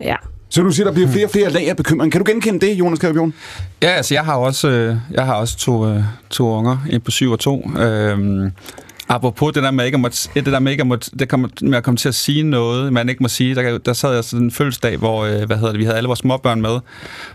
ja. 0.00 0.16
Så 0.50 0.62
du 0.62 0.70
siger, 0.70 0.86
der 0.86 0.92
bliver 0.92 1.08
flere 1.08 1.26
og 1.26 1.30
flere 1.30 1.50
lag 1.50 1.68
af 1.68 1.76
bekymring. 1.76 2.12
Kan 2.12 2.24
du 2.24 2.30
genkende 2.30 2.66
det, 2.66 2.74
Jonas 2.74 2.98
Kjærbjørn? 2.98 3.34
Ja, 3.82 3.88
altså 3.88 4.14
jeg 4.14 4.24
har 4.24 4.34
også, 4.34 4.68
øh, 4.68 4.96
jeg 5.10 5.26
har 5.26 5.34
også 5.34 5.58
to, 5.58 5.88
øh, 5.88 6.02
to 6.30 6.48
unger, 6.48 6.78
en 6.90 7.00
på 7.00 7.10
syv 7.10 7.30
og 7.30 7.40
to. 7.40 7.70
Øhm, 7.78 8.52
apropos 9.08 9.52
det 9.52 9.62
der 9.62 9.70
med 9.70 9.84
ikke 9.84 9.96
at, 9.96 10.00
måtte, 10.00 10.28
det 10.34 10.46
der 10.46 10.58
med 10.58 10.72
ikke 10.72 10.80
at, 10.80 10.86
måtte, 10.86 11.10
det 11.18 11.28
kommer, 11.28 11.48
med 11.62 11.78
at 11.78 11.84
komme 11.84 11.98
til 11.98 12.08
at 12.08 12.14
sige 12.14 12.42
noget, 12.42 12.92
man 12.92 13.08
ikke 13.08 13.22
må 13.22 13.28
sige. 13.28 13.54
Der, 13.54 13.78
der 13.78 13.92
sad 13.92 14.14
jeg 14.14 14.24
sådan 14.24 14.44
en 14.44 14.50
fødselsdag, 14.50 14.96
hvor 14.96 15.24
øh, 15.24 15.42
hvad 15.42 15.56
hedder 15.56 15.72
det, 15.72 15.78
vi 15.78 15.84
havde 15.84 15.96
alle 15.96 16.06
vores 16.06 16.18
småbørn 16.18 16.60
med, 16.60 16.78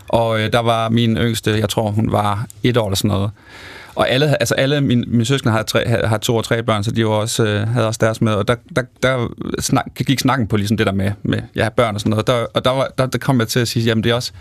og 0.08 0.40
øh, 0.40 0.52
der 0.52 0.60
var 0.60 0.88
min 0.88 1.16
yngste, 1.16 1.50
jeg 1.50 1.68
tror 1.68 1.90
hun 1.90 2.12
var 2.12 2.46
et 2.62 2.76
år 2.76 2.86
eller 2.86 2.96
sådan 2.96 3.08
noget. 3.08 3.30
Og 3.96 4.10
alle, 4.10 4.40
altså 4.40 4.54
alle 4.54 4.80
mine, 4.80 5.04
mine 5.06 5.24
søskende 5.24 5.52
har, 5.52 5.62
tre, 5.62 5.88
har, 6.04 6.18
to 6.18 6.36
og 6.36 6.44
tre 6.44 6.62
børn, 6.62 6.84
så 6.84 6.90
de 6.90 7.06
var 7.06 7.10
også, 7.10 7.44
øh, 7.44 7.68
havde 7.68 7.86
også 7.86 7.98
deres 8.00 8.20
med. 8.20 8.32
Og 8.32 8.48
der, 8.48 8.54
der, 8.76 8.82
der 9.02 9.28
snak, 9.58 9.84
gik 9.94 10.20
snakken 10.20 10.46
på 10.46 10.56
ligesom 10.56 10.76
det 10.76 10.86
der 10.86 10.92
med, 10.92 11.12
med 11.22 11.38
ja, 11.56 11.68
børn 11.68 11.94
og 11.94 12.00
sådan 12.00 12.10
noget. 12.10 12.26
Der, 12.26 12.46
og 12.54 12.64
der, 12.64 12.70
var, 12.70 12.88
der, 12.98 13.06
der 13.06 13.18
kom 13.18 13.40
jeg 13.40 13.48
til 13.48 13.60
at 13.60 13.68
sige, 13.68 13.84
jamen 13.84 14.04
det 14.04 14.10
er 14.10 14.14
også, 14.14 14.32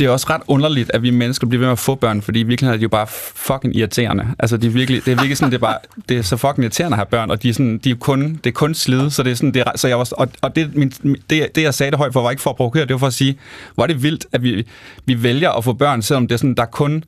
det 0.00 0.06
er 0.06 0.10
også 0.10 0.26
ret 0.30 0.42
underligt, 0.46 0.90
at 0.94 1.02
vi 1.02 1.10
mennesker 1.10 1.46
bliver 1.46 1.58
ved 1.58 1.66
med 1.66 1.72
at 1.72 1.78
få 1.78 1.94
børn, 1.94 2.22
fordi 2.22 2.40
i 2.40 2.42
virkeligheden 2.42 2.74
er 2.74 2.78
de 2.78 2.82
jo 2.82 2.88
bare 2.88 3.06
fucking 3.34 3.76
irriterende. 3.76 4.26
Altså, 4.38 4.56
de 4.56 4.66
er 4.66 4.70
virkelig, 4.70 5.04
det 5.04 5.12
er 5.12 5.16
virkelig 5.16 5.36
sådan, 5.36 5.52
det 5.52 5.56
er, 5.56 5.60
bare, 5.60 5.78
det 6.08 6.18
er 6.18 6.22
så 6.22 6.36
fucking 6.36 6.64
irriterende 6.64 6.94
at 6.94 6.98
have 6.98 7.06
børn, 7.06 7.30
og 7.30 7.42
de 7.42 7.48
er, 7.48 7.52
sådan, 7.52 7.78
de 7.78 7.90
er 7.90 7.94
kun, 7.94 8.40
det 8.44 8.50
er 8.50 8.54
kun 8.54 8.74
slid, 8.74 9.10
så 9.10 9.22
det 9.22 9.30
er 9.30 9.36
sådan, 9.36 9.54
det 9.54 9.62
er, 9.66 9.72
så 9.76 9.88
jeg 9.88 9.98
var, 9.98 10.08
og, 10.12 10.28
og 10.42 10.56
det, 10.56 10.76
min, 10.76 10.92
det, 11.30 11.54
det, 11.54 11.62
jeg 11.62 11.74
sagde 11.74 11.90
det 11.90 11.98
højt 11.98 12.12
for, 12.12 12.22
var 12.22 12.30
ikke 12.30 12.42
for 12.42 12.50
at 12.50 12.56
provokere, 12.56 12.82
det 12.82 12.92
var 12.92 12.98
for 12.98 13.06
at 13.06 13.14
sige, 13.14 13.38
hvor 13.74 13.82
er 13.82 13.86
det 13.86 14.02
vildt, 14.02 14.26
at 14.32 14.42
vi, 14.42 14.66
vi 15.04 15.22
vælger 15.22 15.50
at 15.50 15.64
få 15.64 15.72
børn, 15.72 16.02
selvom 16.02 16.26
det 16.26 16.34
er 16.34 16.38
sådan, 16.38 16.54
der 16.54 16.62
er 16.62 16.66
kun, 16.66 17.04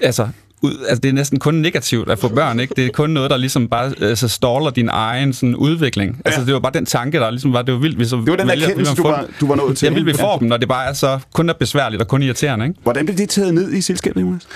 altså, 0.00 0.28
ud, 0.62 0.84
altså 0.88 1.00
det 1.00 1.08
er 1.08 1.12
næsten 1.12 1.38
kun 1.38 1.54
negativt 1.54 2.10
at 2.10 2.18
få 2.18 2.28
børn, 2.28 2.60
ikke? 2.60 2.74
Det 2.76 2.86
er 2.86 2.90
kun 2.90 3.10
noget, 3.10 3.30
der 3.30 3.36
ligesom 3.36 3.68
bare 3.68 3.92
altså, 4.00 4.28
staller 4.28 4.70
din 4.70 4.88
egen 4.88 5.32
sådan, 5.32 5.56
udvikling. 5.56 6.16
Ja. 6.16 6.30
Altså 6.30 6.44
det 6.44 6.54
var 6.54 6.60
bare 6.60 6.72
den 6.72 6.86
tanke, 6.86 7.18
der 7.18 7.30
ligesom 7.30 7.52
var, 7.52 7.62
det 7.62 7.74
var 7.74 7.80
vildt, 7.80 7.98
vi 7.98 8.04
så 8.04 8.16
Det 8.16 8.30
var 8.30 8.36
den 8.36 8.50
erkendelse, 8.50 8.92
at 8.92 8.96
du 8.96 9.02
var, 9.02 9.26
du 9.40 9.46
var 9.46 9.56
nået 9.56 9.76
til. 9.76 9.86
Jeg 9.86 9.94
vil 9.94 10.06
vi 10.06 10.12
får 10.12 10.38
dem, 10.38 10.48
når 10.48 10.56
det 10.56 10.68
bare 10.68 10.88
er 10.88 10.92
så 10.92 11.18
kun 11.32 11.48
er 11.48 11.52
besværligt 11.52 12.02
og 12.02 12.08
kun 12.08 12.22
irriterende, 12.22 12.66
ikke? 12.66 12.80
Hvordan 12.82 13.06
blev 13.06 13.18
det 13.18 13.28
taget 13.28 13.54
ned 13.54 13.72
i 13.72 13.80
selskabet, 13.80 14.20
Jonas? 14.20 14.46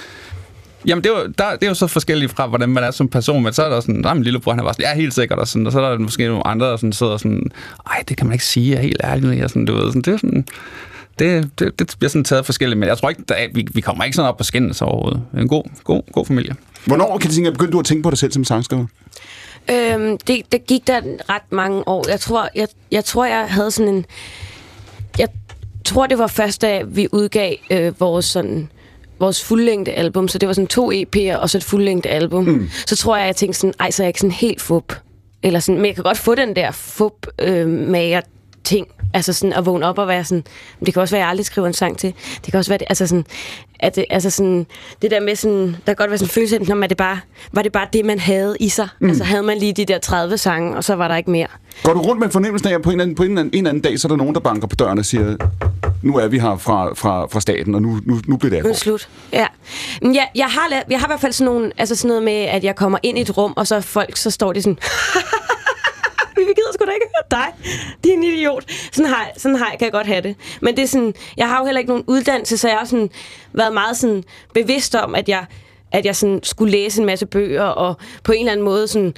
Jamen, 0.86 1.04
det 1.04 1.10
er, 1.10 1.20
jo, 1.20 1.26
der, 1.38 1.50
det 1.50 1.62
er 1.62 1.68
jo 1.68 1.74
så 1.74 1.86
forskelligt 1.86 2.32
fra, 2.32 2.46
hvordan 2.46 2.68
man 2.68 2.84
er 2.84 2.90
som 2.90 3.08
person, 3.08 3.42
men 3.42 3.52
så 3.52 3.62
er 3.64 3.68
der 3.68 3.80
sådan, 3.80 4.02
der 4.02 4.10
er 4.10 4.14
min 4.14 4.22
lillebror, 4.22 4.52
han 4.52 4.58
er 4.58 4.64
bare 4.64 4.74
sådan, 4.74 4.86
ja, 4.86 4.94
helt 4.94 5.14
sikkert, 5.14 5.38
og, 5.38 5.48
sådan, 5.48 5.66
og 5.66 5.72
så 5.72 5.80
er 5.80 5.90
der 5.90 5.98
måske 5.98 6.28
nogle 6.28 6.46
andre, 6.46 6.66
der 6.66 6.76
sådan, 6.76 6.92
sidder 6.92 7.16
sådan, 7.16 7.50
ej, 7.90 8.02
det 8.08 8.16
kan 8.16 8.26
man 8.26 8.32
ikke 8.32 8.44
sige, 8.44 8.70
jeg 8.70 8.76
er 8.76 8.82
helt 8.82 9.00
ærlig, 9.04 9.44
og 9.44 9.50
sådan, 9.50 9.64
du 9.64 9.74
ved, 9.74 9.86
sådan, 9.86 10.02
det 10.02 10.12
er 10.12 10.16
sådan, 10.16 10.46
det, 11.18 11.50
det, 11.58 11.78
det 11.78 11.94
bliver 11.98 12.08
sådan 12.10 12.24
taget 12.24 12.46
forskelligt, 12.46 12.78
men 12.78 12.88
jeg 12.88 12.98
tror 12.98 13.08
ikke, 13.08 13.22
der, 13.28 13.34
er- 13.34 13.48
vi, 13.54 13.66
vi 13.72 13.80
kommer 13.80 14.04
ikke 14.04 14.16
sådan 14.16 14.28
op 14.28 14.36
på 14.36 14.44
skændes 14.44 14.82
overhovedet. 14.82 15.22
Det 15.32 15.38
er 15.38 15.42
en 15.42 15.48
god, 15.48 15.64
god, 15.84 16.02
god 16.12 16.26
familie. 16.26 16.54
Hvornår, 16.86 17.18
kan 17.18 17.30
du 17.30 17.34
tænke, 17.34 17.52
begyndte 17.52 17.72
du 17.72 17.78
at 17.78 17.84
tænke 17.86 18.02
på 18.02 18.10
dig 18.10 18.18
selv 18.18 18.32
som 18.32 18.44
sangskriver? 18.44 18.86
Øhm, 19.70 20.18
det, 20.18 20.42
det 20.52 20.66
gik 20.66 20.86
der 20.86 21.00
ret 21.28 21.42
mange 21.50 21.88
år. 21.88 22.04
Jeg 22.10 22.20
tror, 22.20 22.48
jeg, 22.54 22.68
jeg 22.90 23.04
tror, 23.04 23.24
jeg 23.24 23.46
havde 23.48 23.70
sådan 23.70 23.94
en... 23.94 24.06
Jeg 25.18 25.28
tror, 25.84 26.06
det 26.06 26.18
var 26.18 26.26
først, 26.26 26.62
da 26.62 26.82
vi 26.86 27.08
udgav 27.12 27.54
øh, 27.70 28.00
vores 28.00 28.24
sådan 28.24 28.68
vores 29.18 29.44
fuldlængde 29.44 29.92
album, 29.92 30.28
så 30.28 30.38
det 30.38 30.46
var 30.46 30.52
sådan 30.52 30.66
to 30.68 30.92
EP'er 30.92 31.36
og 31.36 31.50
så 31.50 31.58
et 31.58 31.64
fuldlængde 31.64 32.08
album. 32.08 32.44
Mm. 32.44 32.68
Så 32.86 32.96
tror 32.96 33.16
jeg, 33.16 33.26
jeg 33.26 33.36
tænkte 33.36 33.58
sådan, 33.60 33.74
ej, 33.80 33.90
så 33.90 34.02
er 34.02 34.04
jeg 34.04 34.08
ikke 34.08 34.20
sådan 34.20 34.30
helt 34.30 34.60
fup. 34.60 34.92
Eller 35.42 35.60
sådan, 35.60 35.76
men 35.76 35.86
jeg 35.86 35.94
kan 35.94 36.04
godt 36.04 36.18
få 36.18 36.34
den 36.34 36.56
der 36.56 36.70
fup 36.70 37.26
øh, 37.38 37.68
mager 37.68 38.20
ting. 38.64 38.86
Altså 39.14 39.32
sådan 39.32 39.52
at 39.52 39.66
vågne 39.66 39.86
op 39.86 39.98
og 39.98 40.08
være 40.08 40.24
sådan, 40.24 40.44
det 40.86 40.94
kan 40.94 41.02
også 41.02 41.14
være, 41.14 41.20
at 41.20 41.24
jeg 41.24 41.30
aldrig 41.30 41.46
skriver 41.46 41.66
en 41.68 41.74
sang 41.74 41.98
til. 41.98 42.14
Det 42.44 42.50
kan 42.52 42.58
også 42.58 42.70
være, 42.70 42.78
det, 42.78 42.86
altså 42.88 43.06
sådan, 43.06 43.24
at 43.80 43.96
det, 43.96 44.04
altså 44.10 44.30
sådan, 44.30 44.66
det 45.02 45.10
der 45.10 45.20
med 45.20 45.36
sådan, 45.36 45.66
der 45.66 45.74
kan 45.86 45.96
godt 45.96 46.10
være 46.10 46.18
sådan 46.18 46.26
en 46.26 46.30
følelse 46.30 46.74
når 46.74 46.86
det 46.86 46.96
bare, 46.96 47.20
var 47.52 47.62
det 47.62 47.72
bare 47.72 47.86
det, 47.92 48.04
man 48.04 48.18
havde 48.18 48.56
i 48.60 48.68
sig. 48.68 48.88
Mm. 49.00 49.08
Altså 49.08 49.24
havde 49.24 49.42
man 49.42 49.58
lige 49.58 49.72
de 49.72 49.84
der 49.84 49.98
30 49.98 50.38
sange, 50.38 50.76
og 50.76 50.84
så 50.84 50.94
var 50.94 51.08
der 51.08 51.16
ikke 51.16 51.30
mere. 51.30 51.46
Går 51.82 51.92
du 51.92 52.00
rundt 52.00 52.20
med 52.22 52.30
fornemmelsen 52.30 52.68
af, 52.68 52.74
at 52.74 52.82
på 52.82 52.90
en 52.90 52.92
eller 52.94 53.02
anden, 53.02 53.14
på 53.16 53.22
en 53.22 53.28
eller 53.28 53.40
anden, 53.40 53.54
en 53.54 53.58
eller 53.58 53.70
anden 53.70 53.82
dag, 53.82 53.98
så 53.98 54.06
er 54.06 54.08
der 54.08 54.16
nogen, 54.16 54.34
der 54.34 54.40
banker 54.40 54.68
på 54.68 54.76
døren 54.76 54.98
og 54.98 55.04
siger, 55.04 55.36
nu 56.02 56.16
er 56.16 56.28
vi 56.28 56.38
her 56.38 56.56
fra, 56.56 56.94
fra, 56.94 57.26
fra 57.26 57.40
staten, 57.40 57.74
og 57.74 57.82
nu, 57.82 58.00
nu, 58.04 58.20
nu 58.26 58.36
bliver 58.36 58.50
det 58.50 58.52
Nu 58.52 58.56
alvor. 58.58 58.68
det 58.68 58.78
slut. 58.78 59.08
Ja. 59.32 59.46
Men 60.02 60.14
jeg, 60.14 60.28
jeg, 60.34 60.46
har, 60.46 60.82
jeg 60.90 61.00
har 61.00 61.06
i 61.06 61.08
hvert 61.10 61.20
fald 61.20 61.32
sådan, 61.32 61.52
nogle, 61.52 61.72
altså 61.78 61.94
sådan 61.96 62.08
noget 62.08 62.22
med, 62.22 62.32
at 62.32 62.64
jeg 62.64 62.76
kommer 62.76 62.98
ind 63.02 63.18
i 63.18 63.20
et 63.20 63.36
rum, 63.36 63.52
og 63.56 63.66
så 63.66 63.80
folk, 63.80 64.16
så 64.16 64.30
står 64.30 64.52
de 64.52 64.62
sådan... 64.62 64.78
Vi 66.48 66.52
gider 66.56 66.72
sgu 66.74 66.84
da 66.84 66.90
ikke 66.90 67.06
høre 67.16 67.40
dig. 67.40 67.54
Er 68.10 68.14
en 68.16 68.24
idiot. 68.24 68.64
Sådan 68.92 69.10
har, 69.10 69.30
sådan 69.36 69.56
har 69.56 69.70
jeg, 69.70 69.78
kan 69.78 69.84
jeg 69.84 69.92
godt 69.92 70.06
have 70.06 70.20
det. 70.20 70.36
Men 70.62 70.76
det 70.76 70.82
er 70.82 70.86
sådan, 70.86 71.14
jeg 71.36 71.48
har 71.48 71.58
jo 71.58 71.64
heller 71.64 71.78
ikke 71.78 71.90
nogen 71.90 72.04
uddannelse, 72.06 72.58
så 72.58 72.68
jeg 72.68 72.76
har 72.78 72.84
sådan 72.84 73.10
været 73.52 73.74
meget 73.74 73.96
sådan 73.96 74.24
bevidst 74.54 74.94
om, 74.94 75.14
at 75.14 75.28
jeg, 75.28 75.44
at 75.92 76.06
jeg 76.06 76.16
sådan 76.16 76.40
skulle 76.42 76.72
læse 76.72 77.00
en 77.00 77.06
masse 77.06 77.26
bøger, 77.26 77.62
og 77.62 77.96
på 78.24 78.32
en 78.32 78.38
eller 78.38 78.52
anden 78.52 78.64
måde 78.64 78.88
sådan, 78.88 79.14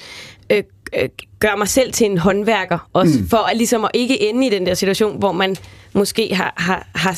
øh, 0.50 0.62
øh, 0.96 1.08
gøre 1.40 1.56
mig 1.56 1.68
selv 1.68 1.92
til 1.92 2.06
en 2.06 2.18
håndværker, 2.18 2.88
også 2.92 3.18
mm. 3.18 3.28
for 3.28 3.36
at 3.36 3.56
ligesom 3.56 3.84
at 3.84 3.90
ikke 3.94 4.22
ende 4.22 4.46
i 4.46 4.50
den 4.50 4.66
der 4.66 4.74
situation, 4.74 5.18
hvor 5.18 5.32
man 5.32 5.56
måske 5.92 6.34
har, 6.34 6.54
har, 6.56 6.86
har 6.94 7.14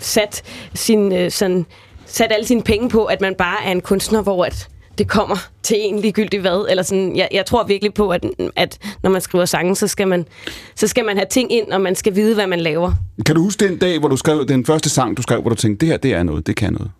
sat 0.00 0.42
sin, 0.74 1.12
øh, 1.12 1.30
sådan, 1.30 1.66
sat 2.06 2.32
alle 2.32 2.46
sine 2.46 2.62
penge 2.62 2.88
på, 2.88 3.04
at 3.04 3.20
man 3.20 3.34
bare 3.34 3.64
er 3.64 3.72
en 3.72 3.80
kunstner, 3.80 4.22
hvor 4.22 4.44
at 4.44 4.68
det 4.98 5.08
kommer 5.08 5.36
til 5.62 5.76
en 5.80 5.98
ligegyldigt 5.98 6.40
hvad. 6.40 6.66
Eller 6.70 6.82
sådan, 6.82 7.16
jeg, 7.16 7.28
jeg 7.32 7.46
tror 7.46 7.64
virkelig 7.64 7.94
på, 7.94 8.08
at, 8.10 8.24
at 8.56 8.78
når 9.02 9.10
man 9.10 9.20
skriver 9.20 9.44
sange, 9.44 9.76
så 9.76 9.88
skal, 9.88 10.08
man, 10.08 10.26
så 10.76 10.88
skal 10.88 11.04
man 11.04 11.16
have 11.16 11.26
ting 11.30 11.52
ind, 11.52 11.72
og 11.72 11.80
man 11.80 11.94
skal 11.94 12.14
vide, 12.14 12.34
hvad 12.34 12.46
man 12.46 12.60
laver. 12.60 12.92
Kan 13.26 13.34
du 13.34 13.42
huske 13.42 13.68
den 13.68 13.78
dag, 13.78 13.98
hvor 13.98 14.08
du 14.08 14.16
skrev 14.16 14.46
den 14.48 14.66
første 14.66 14.90
sang, 14.90 15.16
du 15.16 15.22
skrev, 15.22 15.40
hvor 15.40 15.50
du 15.50 15.56
tænkte, 15.56 15.86
det 15.86 15.92
her, 15.92 15.96
det 15.96 16.12
er 16.14 16.22
noget, 16.22 16.46
det 16.46 16.56
kan 16.56 16.72
noget? 16.72 16.90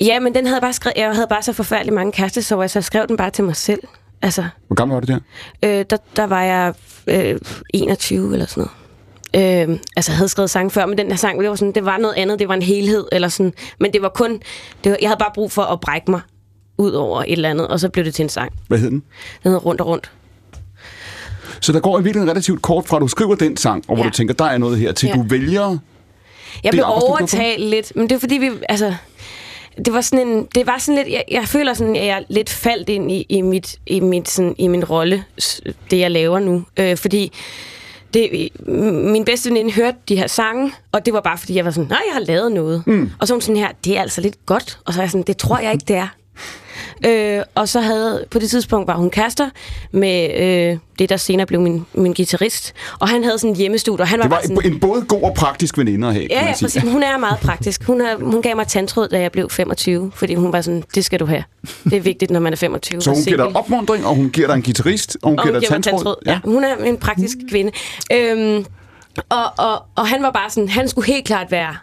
Ja, 0.00 0.20
men 0.20 0.34
den 0.34 0.44
havde 0.46 0.56
jeg 0.56 0.62
bare 0.62 0.72
skrevet, 0.72 0.96
jeg 0.96 1.14
havde 1.14 1.26
bare 1.30 1.42
så 1.42 1.52
forfærdelig 1.52 1.94
mange 1.94 2.12
kærestesover, 2.12 2.66
så 2.66 2.78
jeg 2.78 2.84
skrev 2.84 3.06
den 3.08 3.16
bare 3.16 3.30
til 3.30 3.44
mig 3.44 3.56
selv. 3.56 3.80
Altså, 4.22 4.44
Hvor 4.66 4.74
gammel 4.76 4.94
var 4.94 5.00
du 5.00 5.06
der? 5.12 5.18
øh, 5.64 5.84
der, 5.90 5.96
der 6.16 6.26
var 6.26 6.42
jeg 6.42 6.74
øh, 7.06 7.38
21 7.74 8.32
eller 8.32 8.46
sådan 8.46 8.60
noget. 8.60 9.68
Øh, 9.70 9.78
altså, 9.96 10.12
jeg 10.12 10.16
havde 10.16 10.28
skrevet 10.28 10.50
sang 10.50 10.72
før, 10.72 10.86
men 10.86 10.98
den 10.98 11.06
her 11.08 11.16
sang, 11.16 11.40
det 11.40 11.50
var, 11.50 11.56
sådan, 11.56 11.72
det 11.72 11.84
var 11.84 11.98
noget 11.98 12.14
andet, 12.14 12.38
det 12.38 12.48
var 12.48 12.54
en 12.54 12.62
helhed, 12.62 13.04
eller 13.12 13.28
sådan. 13.28 13.52
Men 13.80 13.92
det 13.92 14.02
var 14.02 14.08
kun, 14.08 14.32
det 14.84 14.92
var, 14.92 14.96
jeg 15.00 15.08
havde 15.08 15.18
bare 15.18 15.30
brug 15.34 15.52
for 15.52 15.62
at 15.62 15.80
brække 15.80 16.10
mig 16.10 16.20
ud 16.78 16.90
over 16.92 17.20
et 17.22 17.32
eller 17.32 17.50
andet, 17.50 17.68
og 17.68 17.80
så 17.80 17.88
blev 17.88 18.04
det 18.04 18.14
til 18.14 18.22
en 18.22 18.28
sang. 18.28 18.52
Hvad 18.68 18.78
hed 18.78 18.90
den? 18.90 18.98
Den 18.98 19.02
hedder 19.50 19.58
Rundt 19.58 19.80
og 19.80 19.86
Rundt. 19.86 20.10
Så 21.60 21.72
der 21.72 21.80
går 21.80 21.98
i 21.98 22.02
virkeligheden 22.02 22.30
relativt 22.30 22.62
kort 22.62 22.86
fra, 22.88 22.96
at 22.96 23.00
du 23.00 23.08
skriver 23.08 23.34
den 23.34 23.56
sang, 23.56 23.84
og 23.88 23.94
hvor 23.96 24.04
Ja. 24.04 24.10
du 24.10 24.14
tænker, 24.14 24.34
der 24.34 24.44
er 24.44 24.58
noget 24.58 24.78
her, 24.78 24.92
til 24.92 25.06
Ja. 25.06 25.14
du 25.14 25.22
vælger... 25.28 25.78
Jeg 26.64 26.70
blev 26.70 26.82
er 26.82 26.86
overtalt 26.86 27.60
lidt, 27.60 27.92
men 27.96 28.08
det 28.10 28.16
er 28.16 28.20
fordi, 28.20 28.34
vi, 28.38 28.50
altså, 28.68 28.94
det 29.84 29.92
var 29.92 30.00
sådan 30.00 30.28
en, 30.28 30.46
det 30.54 30.66
var 30.66 30.78
sådan 30.78 31.04
lidt, 31.04 31.12
jeg, 31.14 31.24
jeg 31.30 31.44
føler 31.44 31.74
sådan, 31.74 31.96
at 31.96 32.06
jeg 32.06 32.24
lidt 32.28 32.50
faldt 32.50 32.88
ind 32.88 33.10
i, 33.12 33.26
i, 33.28 33.40
mit, 33.42 33.76
i, 33.86 34.00
mit, 34.00 34.28
sådan, 34.28 34.54
i 34.58 34.68
min 34.68 34.84
rolle, 34.84 35.24
det 35.90 35.98
jeg 35.98 36.10
laver 36.10 36.38
nu. 36.38 36.64
Øh, 36.76 36.96
fordi 36.96 37.32
det, 38.14 38.48
min 39.12 39.24
bedste 39.24 39.48
veninde 39.50 39.72
hørte 39.72 39.96
de 40.08 40.16
her 40.16 40.26
sange, 40.26 40.72
og 40.92 41.06
det 41.06 41.14
var 41.14 41.20
bare 41.20 41.38
fordi, 41.38 41.54
jeg 41.54 41.64
var 41.64 41.70
sådan, 41.70 41.88
nej, 41.90 42.00
jeg 42.08 42.14
har 42.14 42.20
lavet 42.20 42.52
noget. 42.52 42.82
Mm. 42.86 43.10
Og 43.18 43.28
så 43.28 43.34
hun 43.34 43.40
sådan 43.40 43.56
her, 43.56 43.68
det 43.84 43.96
er 43.96 44.00
altså 44.02 44.20
lidt 44.20 44.46
godt. 44.46 44.78
Og 44.84 44.92
så 44.94 45.00
er 45.00 45.02
jeg 45.02 45.10
sådan, 45.10 45.24
det 45.26 45.36
tror 45.36 45.58
jeg 45.58 45.72
ikke, 45.72 45.84
det 45.88 45.96
er. 45.96 46.08
Øh, 47.06 47.42
og 47.54 47.68
så 47.68 47.80
havde, 47.80 48.24
på 48.30 48.38
det 48.38 48.50
tidspunkt 48.50 48.88
var 48.88 48.96
hun 48.96 49.10
kærester 49.10 49.50
med 49.92 50.30
øh, 50.34 50.78
det, 50.98 51.08
der 51.08 51.16
senere 51.16 51.46
blev 51.46 51.60
min, 51.60 51.86
min 51.94 52.12
guitarist. 52.14 52.74
Og 52.98 53.08
han 53.08 53.24
havde 53.24 53.38
sådan 53.38 53.50
en 53.50 53.56
hjemmestudie, 53.56 54.02
og 54.02 54.08
han 54.08 54.18
var, 54.18 54.22
Det 54.24 54.30
var 54.30 54.40
sådan... 54.42 54.72
en 54.72 54.80
både 54.80 55.02
god 55.02 55.22
og 55.22 55.34
praktisk 55.34 55.78
veninde 55.78 56.08
at 56.08 56.14
have, 56.14 56.26
Ja, 56.30 56.46
ja, 56.46 56.52
præcis. 56.60 56.82
Hun 56.82 57.02
er 57.02 57.18
meget 57.18 57.38
praktisk. 57.38 57.84
Hun, 57.84 58.00
har, 58.00 58.16
hun 58.20 58.42
gav 58.42 58.56
mig 58.56 58.66
tandtråd, 58.66 59.08
da 59.08 59.20
jeg 59.20 59.32
blev 59.32 59.50
25, 59.50 60.12
fordi 60.14 60.34
hun 60.34 60.52
var 60.52 60.60
sådan, 60.60 60.84
det 60.94 61.04
skal 61.04 61.20
du 61.20 61.26
have. 61.26 61.44
Det 61.84 61.92
er 61.92 62.00
vigtigt, 62.00 62.30
når 62.30 62.40
man 62.40 62.52
er 62.52 62.56
25. 62.56 63.00
Så 63.00 63.10
hun 63.10 63.22
giver 63.24 63.36
dig 63.36 63.56
opmundring, 63.56 64.06
og 64.06 64.14
hun 64.14 64.30
giver 64.30 64.46
dig 64.46 64.54
en 64.54 64.62
guitarist, 64.62 65.16
og 65.22 65.28
hun 65.30 65.38
Og 65.38 65.44
giver 65.44 65.54
hun 65.54 65.62
dig 65.62 65.70
mig 65.76 65.82
tandtråd. 65.84 66.16
Ja. 66.26 66.40
Hun 66.44 66.64
er 66.64 66.76
en 66.84 66.96
praktisk 66.96 67.36
kvinde. 67.50 67.72
Øhm, 68.12 68.64
og, 69.28 69.44
og, 69.58 69.82
og 69.96 70.08
han 70.08 70.22
var 70.22 70.30
bare 70.30 70.50
sådan, 70.50 70.68
han 70.68 70.88
skulle 70.88 71.06
helt 71.06 71.26
klart 71.26 71.50
være 71.50 71.76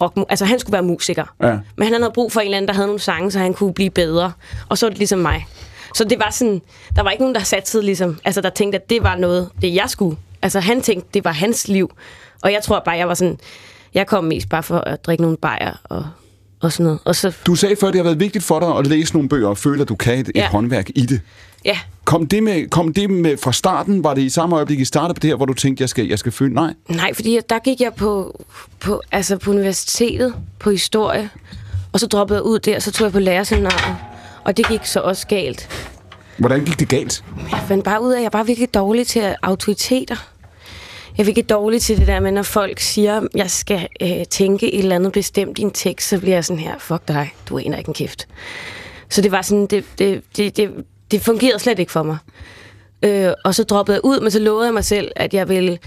rock, 0.00 0.16
altså 0.28 0.44
han 0.44 0.58
skulle 0.58 0.72
være 0.72 0.82
musiker. 0.82 1.24
Ja. 1.42 1.58
Men 1.76 1.88
han 1.92 2.02
havde 2.02 2.12
brug 2.14 2.32
for 2.32 2.40
en 2.40 2.44
eller 2.46 2.56
anden, 2.56 2.68
der 2.68 2.74
havde 2.74 2.86
nogle 2.86 3.00
sange, 3.00 3.30
så 3.30 3.38
han 3.38 3.54
kunne 3.54 3.74
blive 3.74 3.90
bedre. 3.90 4.32
Og 4.68 4.78
så 4.78 4.86
var 4.86 4.90
det 4.90 4.98
ligesom 4.98 5.18
mig. 5.18 5.46
Så 5.94 6.04
det 6.04 6.18
var 6.18 6.30
sådan, 6.30 6.60
der 6.96 7.02
var 7.02 7.10
ikke 7.10 7.22
nogen, 7.22 7.34
der 7.34 7.40
satte 7.42 7.80
ligesom, 7.82 8.18
altså 8.24 8.40
der 8.40 8.50
tænkte, 8.50 8.78
at 8.78 8.90
det 8.90 9.02
var 9.02 9.16
noget, 9.16 9.48
det 9.62 9.74
jeg 9.74 9.84
skulle. 9.88 10.16
Altså 10.42 10.60
han 10.60 10.80
tænkte, 10.80 11.08
det 11.14 11.24
var 11.24 11.32
hans 11.32 11.68
liv. 11.68 11.90
Og 12.42 12.52
jeg 12.52 12.62
tror 12.62 12.82
bare, 12.84 12.96
jeg 12.96 13.08
var 13.08 13.14
sådan, 13.14 13.38
jeg 13.94 14.06
kom 14.06 14.24
mest 14.24 14.48
bare 14.48 14.62
for 14.62 14.78
at 14.78 15.06
drikke 15.06 15.22
nogle 15.22 15.36
bajer 15.36 15.72
og, 15.84 16.06
og 16.60 16.72
sådan 16.72 16.84
noget. 16.84 16.98
Og 17.04 17.16
så, 17.16 17.36
Du 17.46 17.54
sagde 17.54 17.76
før, 17.80 17.86
det 17.86 17.96
har 17.96 18.02
været 18.04 18.20
vigtigt 18.20 18.44
for 18.44 18.60
dig 18.60 18.76
at 18.78 18.86
læse 18.86 19.12
nogle 19.14 19.28
bøger 19.28 19.48
og 19.48 19.58
føle, 19.58 19.82
at 19.82 19.88
du 19.88 19.94
kan 19.96 20.18
et, 20.18 20.28
et 20.28 20.32
Ja. 20.34 20.48
håndværk 20.48 20.88
i 20.94 21.06
det. 21.06 21.20
ja, 21.64 21.78
Kom 22.08 22.26
det, 22.26 22.42
med, 22.42 22.68
kom 22.68 22.92
det 22.92 23.10
med 23.10 23.36
fra 23.36 23.52
starten? 23.52 24.04
Var 24.04 24.14
det 24.14 24.22
i 24.22 24.28
samme 24.28 24.56
øjeblik, 24.56 24.80
I 24.80 24.84
startede 24.84 25.14
på 25.14 25.20
det 25.20 25.30
her, 25.30 25.36
hvor 25.36 25.46
du 25.46 25.54
tænkte, 25.54 25.82
jeg 25.82 25.88
skal, 25.88 26.06
jeg 26.06 26.18
skal 26.18 26.32
føle? 26.32 26.54
Nej. 26.54 26.74
Nej, 26.88 27.14
fordi 27.14 27.40
der 27.50 27.58
gik 27.58 27.80
jeg 27.80 27.94
på, 27.94 28.40
på, 28.80 29.02
altså 29.12 29.36
på 29.36 29.50
universitetet, 29.50 30.34
på 30.58 30.70
historie, 30.70 31.30
og 31.92 32.00
så 32.00 32.06
droppede 32.06 32.36
jeg 32.36 32.44
ud 32.44 32.58
der, 32.58 32.78
så 32.78 32.92
tog 32.92 33.04
jeg 33.04 33.12
på 33.12 33.18
lærerseminaret, 33.18 33.96
og 34.44 34.56
det 34.56 34.68
gik 34.68 34.84
så 34.84 35.00
også 35.00 35.26
galt. 35.26 35.68
Hvordan 36.38 36.64
gik 36.64 36.78
det 36.80 36.88
galt? 36.88 37.24
Jeg 37.50 37.64
fandt 37.68 37.84
bare 37.84 38.02
ud 38.02 38.12
af, 38.12 38.16
at 38.16 38.22
jeg 38.22 38.30
bare 38.30 38.46
virkelig 38.46 38.74
dårlig 38.74 39.06
til 39.06 39.34
autoriteter. 39.42 40.16
Jeg 41.16 41.22
er 41.22 41.24
virkelig 41.24 41.50
dårlig 41.50 41.82
til 41.82 41.98
det 41.98 42.06
der 42.06 42.20
med, 42.20 42.32
når 42.32 42.42
folk 42.42 42.80
siger, 42.80 43.16
at 43.16 43.28
jeg 43.34 43.50
skal 43.50 43.88
øh, 44.02 44.24
tænke 44.30 44.74
et 44.74 44.78
eller 44.78 44.94
andet 44.94 45.12
bestemt 45.12 45.58
i 45.58 45.62
en 45.62 45.70
tekst, 45.70 46.08
så 46.08 46.18
bliver 46.18 46.36
jeg 46.36 46.44
sådan 46.44 46.62
her, 46.62 46.74
fuck 46.78 47.08
dig, 47.08 47.34
du 47.48 47.58
aner 47.58 47.78
ikke 47.78 47.88
en 47.88 47.94
kæft. 47.94 48.28
Så 49.08 49.22
det 49.22 49.32
var 49.32 49.42
sådan, 49.42 49.66
det, 49.66 49.84
det, 49.98 50.22
det, 50.36 50.56
det, 50.56 50.70
det 51.10 51.20
fungerede 51.20 51.58
slet 51.58 51.78
ikke 51.78 51.92
for 51.92 52.02
mig. 52.02 52.18
Øh, 53.02 53.32
og 53.44 53.54
så 53.54 53.64
droppede 53.64 53.94
jeg 53.94 54.04
ud, 54.04 54.20
men 54.20 54.30
så 54.30 54.38
lovede 54.38 54.66
jeg 54.66 54.74
mig 54.74 54.84
selv, 54.84 55.10
at 55.16 55.34
jeg 55.34 55.48
ville 55.48 55.78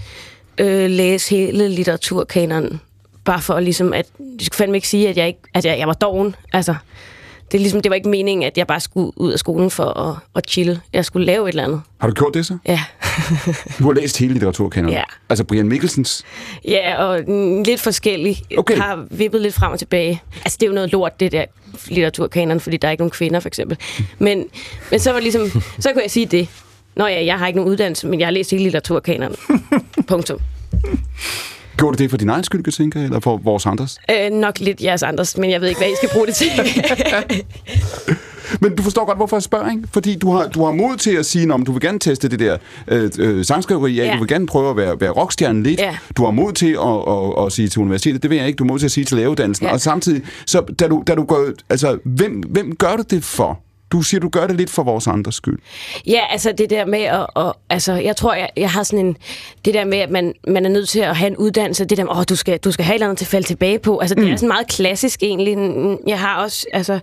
øh, 0.58 0.90
læse 0.90 1.36
hele 1.36 1.68
litteraturkanonen. 1.68 2.80
Bare 3.24 3.40
for 3.40 3.60
ligesom, 3.60 3.92
at 3.92 4.06
de 4.38 4.44
skulle 4.44 4.56
fandme 4.56 4.76
ikke 4.76 4.88
sige, 4.88 5.08
at 5.08 5.16
jeg, 5.16 5.26
ikke, 5.26 5.40
at 5.54 5.64
jeg, 5.64 5.78
jeg 5.78 5.86
var 5.86 5.92
doven. 5.92 6.34
Altså, 6.52 6.74
det, 7.52 7.58
er 7.58 7.60
ligesom, 7.60 7.80
det 7.80 7.90
var 7.90 7.96
ikke 7.96 8.08
meningen, 8.08 8.46
at 8.46 8.58
jeg 8.58 8.66
bare 8.66 8.80
skulle 8.80 9.12
ud 9.16 9.32
af 9.32 9.38
skolen 9.38 9.70
for 9.70 9.84
at, 9.84 10.16
at 10.34 10.50
chille. 10.50 10.80
Jeg 10.92 11.04
skulle 11.04 11.26
lave 11.26 11.48
et 11.48 11.48
eller 11.48 11.64
andet. 11.64 11.82
Har 12.00 12.08
du 12.08 12.14
gjort 12.14 12.34
det 12.34 12.46
så? 12.46 12.58
Ja. 12.66 12.80
Du 13.78 13.84
har 13.84 13.92
læst 13.92 14.18
hele 14.18 14.32
litteraturkanonen. 14.32 14.94
Ja. 14.94 15.02
Altså 15.28 15.44
Brian 15.44 15.68
Mikkelsens. 15.68 16.24
Ja, 16.64 17.04
og 17.04 17.20
lidt 17.64 17.80
forskellig. 17.80 18.42
Okay. 18.58 18.76
Har 18.76 19.06
vippet 19.10 19.40
lidt 19.40 19.54
frem 19.54 19.72
og 19.72 19.78
tilbage. 19.78 20.22
Altså, 20.44 20.56
det 20.60 20.66
er 20.66 20.70
jo 20.70 20.74
noget 20.74 20.92
lort, 20.92 21.20
det 21.20 21.32
der 21.32 21.44
litteraturkanon, 21.88 22.60
fordi 22.60 22.76
der 22.76 22.88
er 22.88 22.92
ikke 22.92 23.00
nogen 23.00 23.10
kvinder, 23.10 23.40
for 23.40 23.48
eksempel. 23.48 23.78
Men, 24.18 24.44
men 24.90 25.00
så 25.00 25.12
var 25.12 25.20
ligesom, 25.20 25.62
så 25.78 25.92
kunne 25.92 26.02
jeg 26.02 26.10
sige 26.10 26.26
det. 26.26 26.48
Nå 26.96 27.06
ja, 27.06 27.24
jeg 27.24 27.38
har 27.38 27.46
ikke 27.46 27.56
nogen 27.58 27.72
uddannelse, 27.72 28.06
men 28.06 28.20
jeg 28.20 28.26
har 28.26 28.32
læst 28.32 28.50
hele 28.50 28.62
litteraturkanonen. 28.62 29.36
Punktum. 30.08 30.38
Gjorde 31.76 31.96
du 31.96 32.02
det 32.02 32.10
for 32.10 32.16
din 32.16 32.28
egen 32.28 32.44
skyld, 32.44 32.72
tænker 32.72 33.04
eller 33.04 33.20
for 33.20 33.36
vores 33.36 33.66
andres? 33.66 33.98
Øh, 34.10 34.30
nok 34.30 34.60
lidt 34.60 34.82
jeres 34.82 35.02
andres, 35.02 35.36
men 35.36 35.50
jeg 35.50 35.60
ved 35.60 35.68
ikke, 35.68 35.80
hvad 35.80 35.88
I 35.88 35.94
skal 35.96 36.08
bruge 36.12 36.26
det 36.26 36.34
til. 36.34 36.48
Men 38.60 38.76
du 38.76 38.82
forstår 38.82 39.04
godt, 39.04 39.18
hvorfor 39.18 39.36
jeg 39.36 39.42
spørger, 39.42 39.70
ikke? 39.70 39.82
Fordi 39.92 40.16
du 40.18 40.30
har, 40.30 40.48
du 40.48 40.64
har 40.64 40.72
mod 40.72 40.96
til 40.96 41.10
at 41.16 41.26
sige, 41.26 41.52
om 41.54 41.64
du 41.64 41.72
vil 41.72 41.80
gerne 41.80 41.98
teste 41.98 42.28
det 42.28 42.38
der 42.38 42.56
øh, 42.88 43.10
øh, 43.18 43.44
sangskriveri 43.44 43.92
Ja. 43.92 44.12
du 44.14 44.18
vil 44.18 44.28
gerne 44.28 44.46
prøve 44.46 44.70
at 44.70 44.76
være, 44.76 45.00
være 45.00 45.10
rockstjerne 45.10 45.62
lidt. 45.62 45.80
Ja. 45.80 45.96
Du 46.16 46.24
har 46.24 46.30
mod 46.30 46.52
til 46.52 46.72
at, 46.72 47.38
at, 47.40 47.46
at, 47.46 47.52
sige 47.52 47.68
til 47.68 47.80
universitetet, 47.80 48.22
det 48.22 48.30
ved 48.30 48.36
jeg 48.36 48.46
ikke, 48.46 48.56
du 48.56 48.64
har 48.64 48.68
mod 48.68 48.78
til 48.78 48.86
at 48.86 48.92
sige 48.92 49.04
til 49.04 49.16
lægeuddannelsen. 49.16 49.66
Ja. 49.66 49.72
Og 49.72 49.80
samtidig, 49.80 50.22
så 50.46 50.60
da 50.60 50.88
du, 50.88 51.02
da 51.06 51.14
du 51.14 51.24
går, 51.24 51.48
altså, 51.70 51.98
hvem, 52.04 52.40
hvem 52.48 52.76
gør 52.76 52.96
du 52.96 53.02
det 53.10 53.24
for? 53.24 53.60
Du 53.92 54.02
siger, 54.02 54.20
du 54.20 54.28
gør 54.28 54.46
det 54.46 54.56
lidt 54.56 54.70
for 54.70 54.82
vores 54.82 55.06
andres 55.06 55.34
skyld. 55.34 55.58
Ja, 56.06 56.20
altså 56.30 56.52
det 56.58 56.70
der 56.70 56.84
med 56.84 57.00
at, 57.00 57.26
og, 57.34 57.56
altså 57.70 57.92
jeg 57.92 58.16
tror, 58.16 58.34
jeg, 58.34 58.50
jeg 58.56 58.70
har 58.70 58.82
sådan 58.82 59.06
en, 59.06 59.16
det 59.64 59.74
der 59.74 59.84
med, 59.84 59.98
at 59.98 60.10
man, 60.10 60.34
man 60.48 60.64
er 60.64 60.70
nødt 60.70 60.88
til 60.88 61.00
at 61.00 61.16
have 61.16 61.26
en 61.26 61.36
uddannelse, 61.36 61.84
det 61.84 61.98
der 61.98 62.04
med, 62.04 62.12
åh, 62.12 62.24
du 62.28 62.36
skal, 62.36 62.58
du 62.58 62.72
skal 62.72 62.84
have 62.84 62.94
et 62.94 62.96
eller 62.96 63.06
andet 63.06 63.18
til 63.18 63.24
at 63.24 63.28
falde 63.28 63.46
tilbage 63.46 63.78
på. 63.78 63.98
Altså 63.98 64.14
det 64.14 64.30
er 64.30 64.36
sådan 64.36 64.48
meget 64.48 64.66
klassisk 64.66 65.22
egentlig. 65.22 65.56
Jeg 66.06 66.20
har 66.20 66.42
også, 66.42 66.66
altså 66.72 66.98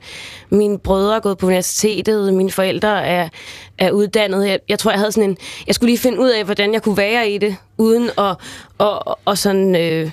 mine 0.49 0.80
brødre 0.80 1.15
er 1.15 1.19
gået 1.19 1.38
på 1.38 1.45
universitetet, 1.45 2.34
mine 2.34 2.52
forældre 2.52 3.06
er, 3.06 3.30
er 3.78 3.91
uddannet. 3.91 4.47
Jeg, 4.47 4.60
jeg 4.69 4.80
tror, 4.80 4.91
jeg 4.91 4.99
havde 4.99 5.12
sådan 5.12 5.30
en, 5.30 5.38
jeg 5.67 5.75
skulle 5.75 5.89
lige 5.89 5.99
finde 5.99 6.19
ud 6.19 6.30
af, 6.30 6.45
hvordan 6.45 6.73
jeg 6.73 6.82
kunne 6.82 6.97
være 6.97 7.30
i 7.30 7.38
det, 7.38 7.56
uden 7.78 8.10
at, 8.17 8.36
og, 8.78 9.19
og 9.25 9.38
sådan, 9.38 9.75
øh, 9.75 10.12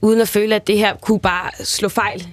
uden 0.00 0.20
at 0.20 0.28
føle, 0.28 0.54
at 0.54 0.66
det 0.66 0.78
her 0.78 0.96
kunne 0.96 1.20
bare 1.20 1.50
slå 1.64 1.88
fejl 1.88 2.28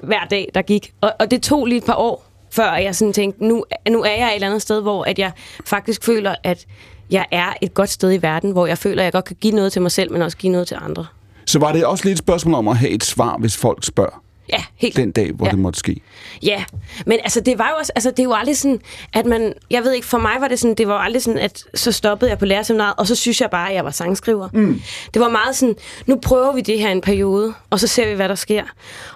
hver 0.00 0.24
dag, 0.30 0.50
der 0.54 0.62
gik. 0.62 0.92
Og, 1.00 1.12
og 1.20 1.30
det 1.30 1.42
tog 1.42 1.66
lige 1.66 1.78
et 1.78 1.84
par 1.84 1.94
år, 1.94 2.33
før 2.54 2.74
jeg 2.74 2.94
sådan 2.94 3.12
tænkte, 3.12 3.44
nu, 3.44 3.64
nu 3.90 4.02
er 4.02 4.16
jeg 4.18 4.28
et 4.28 4.34
eller 4.34 4.46
andet 4.46 4.62
sted, 4.62 4.80
hvor 4.80 5.04
at 5.04 5.18
jeg 5.18 5.32
faktisk 5.66 6.04
føler, 6.04 6.34
at 6.42 6.66
jeg 7.10 7.26
er 7.30 7.52
et 7.60 7.74
godt 7.74 7.90
sted 7.90 8.12
i 8.12 8.22
verden, 8.22 8.50
hvor 8.50 8.66
jeg 8.66 8.78
føler, 8.78 9.02
at 9.02 9.04
jeg 9.04 9.12
godt 9.12 9.24
kan 9.24 9.36
give 9.40 9.54
noget 9.54 9.72
til 9.72 9.82
mig 9.82 9.90
selv, 9.90 10.12
men 10.12 10.22
også 10.22 10.36
give 10.36 10.52
noget 10.52 10.68
til 10.68 10.76
andre. 10.80 11.06
Så 11.46 11.58
var 11.58 11.72
det 11.72 11.84
også 11.84 12.04
lidt 12.04 12.12
et 12.12 12.18
spørgsmål 12.18 12.54
om 12.54 12.68
at 12.68 12.76
have 12.76 12.90
et 12.90 13.04
svar, 13.04 13.36
hvis 13.38 13.56
folk 13.56 13.84
spørger 13.84 14.23
Ja, 14.52 14.64
helt. 14.76 14.96
den 14.96 15.10
dag, 15.10 15.32
hvor 15.32 15.46
ja. 15.46 15.50
det 15.50 15.58
måtte 15.58 15.78
ske. 15.78 16.00
Ja, 16.42 16.64
men 17.06 17.18
altså 17.22 17.40
det 17.40 17.58
var 17.58 17.68
jo 17.68 17.74
også, 17.78 17.92
altså 17.94 18.10
det 18.10 18.18
er 18.18 18.24
jo 18.24 18.32
aldrig 18.32 18.56
sådan, 18.56 18.80
at 19.12 19.26
man, 19.26 19.54
jeg 19.70 19.84
ved 19.84 19.92
ikke, 19.92 20.06
for 20.06 20.18
mig 20.18 20.32
var 20.40 20.48
det 20.48 20.58
sådan, 20.58 20.74
det 20.74 20.88
var 20.88 20.94
jo 20.94 21.00
aldrig 21.00 21.22
sådan, 21.22 21.38
at 21.38 21.64
så 21.74 21.92
stoppede 21.92 22.30
jeg 22.30 22.38
på 22.38 22.44
lærerseminaret, 22.44 22.94
og 22.98 23.06
så 23.06 23.14
synes 23.14 23.40
jeg 23.40 23.50
bare, 23.50 23.68
at 23.68 23.74
jeg 23.74 23.84
var 23.84 23.90
sangskriver. 23.90 24.48
Mm. 24.52 24.82
Det 25.14 25.22
var 25.22 25.28
meget 25.28 25.56
sådan, 25.56 25.74
nu 26.06 26.18
prøver 26.22 26.52
vi 26.52 26.60
det 26.60 26.78
her 26.78 26.90
en 26.90 27.00
periode, 27.00 27.54
og 27.70 27.80
så 27.80 27.86
ser 27.86 28.08
vi, 28.08 28.14
hvad 28.14 28.28
der 28.28 28.34
sker. 28.34 28.62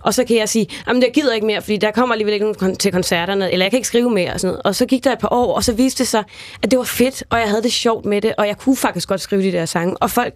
Og 0.03 0.15
så 0.15 0.25
kan 0.25 0.37
jeg 0.37 0.49
sige, 0.49 0.67
jamen 0.87 1.03
jeg 1.03 1.11
gider 1.15 1.35
ikke 1.35 1.47
mere, 1.47 1.63
fordi 1.63 1.77
der 1.77 1.91
kommer 1.91 2.15
alligevel 2.15 2.35
ikke 2.35 2.53
nogen 2.53 2.73
kon- 2.73 2.77
til 2.77 2.93
koncerterne, 2.93 3.53
eller 3.53 3.65
jeg 3.65 3.71
kan 3.71 3.77
ikke 3.77 3.89
skrive 3.89 4.11
mere 4.11 4.33
og 4.33 4.41
sådan 4.41 4.53
noget. 4.53 4.63
Og 4.63 4.75
så 4.75 4.87
gik 4.87 5.05
der 5.05 5.13
et 5.13 5.19
par 5.19 5.33
år, 5.33 5.55
og 5.55 5.65
så 5.65 5.73
viste 5.73 5.99
det 5.99 6.09
sig, 6.09 6.25
at 6.63 6.71
det 6.71 6.79
var 6.79 6.85
fedt, 6.85 7.25
og 7.31 7.39
jeg 7.39 7.49
havde 7.49 7.63
det 7.63 7.73
sjovt 7.73 8.05
med 8.05 8.21
det, 8.21 8.35
og 8.39 8.47
jeg 8.47 8.59
kunne 8.59 8.77
faktisk 8.77 9.09
godt 9.09 9.21
skrive 9.21 9.43
de 9.43 9.53
der 9.53 9.67
sange, 9.67 9.97
og 9.97 10.11
folk 10.11 10.35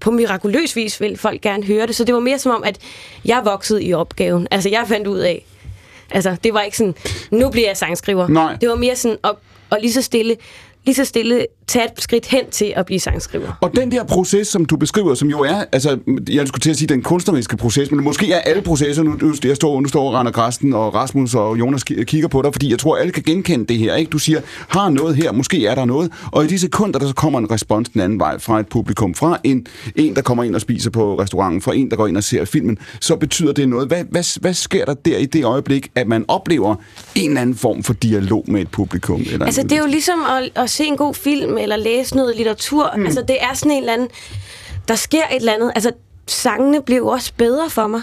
på 0.00 0.10
mirakuløs 0.10 0.76
vis 0.76 1.00
vil 1.00 1.16
folk 1.16 1.40
gerne 1.40 1.64
høre 1.64 1.86
det. 1.86 1.96
Så 1.96 2.04
det 2.04 2.14
var 2.14 2.20
mere 2.20 2.38
som 2.38 2.52
om, 2.52 2.64
at 2.64 2.78
jeg 3.24 3.40
voksede 3.44 3.84
i 3.84 3.92
opgaven. 3.94 4.48
Altså, 4.50 4.68
jeg 4.68 4.84
fandt 4.88 5.06
ud 5.06 5.18
af, 5.18 5.44
altså, 6.10 6.36
det 6.44 6.54
var 6.54 6.60
ikke 6.60 6.76
sådan, 6.76 6.94
nu 7.30 7.50
bliver 7.50 7.66
jeg 7.66 7.76
sangskriver. 7.76 8.28
Nej. 8.28 8.56
Det 8.60 8.68
var 8.68 8.76
mere 8.76 8.96
sådan, 8.96 9.16
og, 9.22 9.38
og 9.70 9.78
lige 9.80 9.92
så 9.92 10.02
stille, 10.02 10.36
lige 10.86 10.94
så 10.94 11.04
stille 11.04 11.46
tage 11.66 11.84
et 11.84 11.90
skridt 12.02 12.26
hen 12.26 12.40
til 12.50 12.72
at 12.76 12.86
blive 12.86 13.00
sangskriver. 13.00 13.58
Og 13.60 13.76
den 13.76 13.92
der 13.92 14.04
proces, 14.04 14.48
som 14.48 14.64
du 14.64 14.76
beskriver, 14.76 15.14
som 15.14 15.28
jo 15.30 15.40
er, 15.40 15.64
altså, 15.72 15.98
jeg 16.30 16.48
skulle 16.48 16.60
til 16.60 16.70
at 16.70 16.76
sige 16.76 16.88
den 16.88 17.02
kunstneriske 17.02 17.56
proces, 17.56 17.90
men 17.90 18.04
måske 18.04 18.32
er 18.32 18.38
alle 18.38 18.62
processer, 18.62 19.02
nu, 19.02 19.32
jeg 19.44 19.56
står, 19.56 19.80
nu 19.80 19.88
står 19.88 20.12
Rander 20.12 20.32
Græsten 20.32 20.72
og 20.72 20.94
Rasmus 20.94 21.34
og 21.34 21.58
Jonas 21.58 21.82
ki- 21.90 22.02
kigger 22.02 22.28
på 22.28 22.42
dig, 22.42 22.52
fordi 22.54 22.70
jeg 22.70 22.78
tror, 22.78 22.96
alle 22.96 23.12
kan 23.12 23.22
genkende 23.22 23.64
det 23.66 23.78
her, 23.78 23.94
ikke? 23.94 24.10
Du 24.10 24.18
siger, 24.18 24.40
har 24.68 24.88
noget 24.90 25.16
her, 25.16 25.32
måske 25.32 25.66
er 25.66 25.74
der 25.74 25.84
noget, 25.84 26.12
og 26.32 26.44
i 26.44 26.48
de 26.48 26.58
sekunder, 26.58 26.98
der 26.98 27.06
så 27.06 27.14
kommer 27.14 27.38
en 27.38 27.50
respons 27.50 27.88
den 27.88 28.00
anden 28.00 28.20
vej 28.20 28.38
fra 28.38 28.60
et 28.60 28.68
publikum, 28.68 29.14
fra 29.14 29.38
en, 29.44 29.66
en, 29.96 30.14
der 30.16 30.22
kommer 30.22 30.44
ind 30.44 30.54
og 30.54 30.60
spiser 30.60 30.90
på 30.90 31.20
restauranten, 31.20 31.62
fra 31.62 31.74
en, 31.74 31.90
der 31.90 31.96
går 31.96 32.06
ind 32.06 32.16
og 32.16 32.24
ser 32.24 32.44
filmen, 32.44 32.78
så 33.00 33.16
betyder 33.16 33.52
det 33.52 33.68
noget. 33.68 33.88
Hvad, 33.88 34.04
hvad, 34.10 34.40
hvad 34.40 34.54
sker 34.54 34.84
der 34.84 34.94
der 34.94 35.16
i 35.18 35.26
det 35.26 35.44
øjeblik, 35.44 35.90
at 35.94 36.08
man 36.08 36.24
oplever 36.28 36.74
en 37.14 37.28
eller 37.30 37.40
anden 37.40 37.56
form 37.56 37.82
for 37.82 37.92
dialog 37.92 38.44
med 38.48 38.60
et 38.60 38.68
publikum? 38.70 39.20
Eller 39.32 39.46
Altså, 39.46 39.62
det 39.62 39.72
er 39.72 39.78
jo 39.78 39.86
ligesom 39.86 40.18
at, 40.30 40.62
at 40.62 40.69
se 40.70 40.84
en 40.84 40.96
god 40.96 41.14
film, 41.14 41.58
eller 41.58 41.76
læse 41.76 42.16
noget 42.16 42.36
litteratur. 42.36 42.92
Mm. 42.96 43.04
Altså, 43.04 43.22
det 43.28 43.42
er 43.42 43.54
sådan 43.54 43.72
en 43.72 43.78
eller 43.78 43.92
anden... 43.92 44.08
Der 44.88 44.94
sker 44.94 45.22
et 45.30 45.36
eller 45.36 45.52
andet. 45.52 45.72
Altså, 45.74 45.92
sangene 46.26 46.82
blev 46.82 47.06
også 47.06 47.32
bedre 47.36 47.70
for 47.70 47.86
mig. 47.86 48.02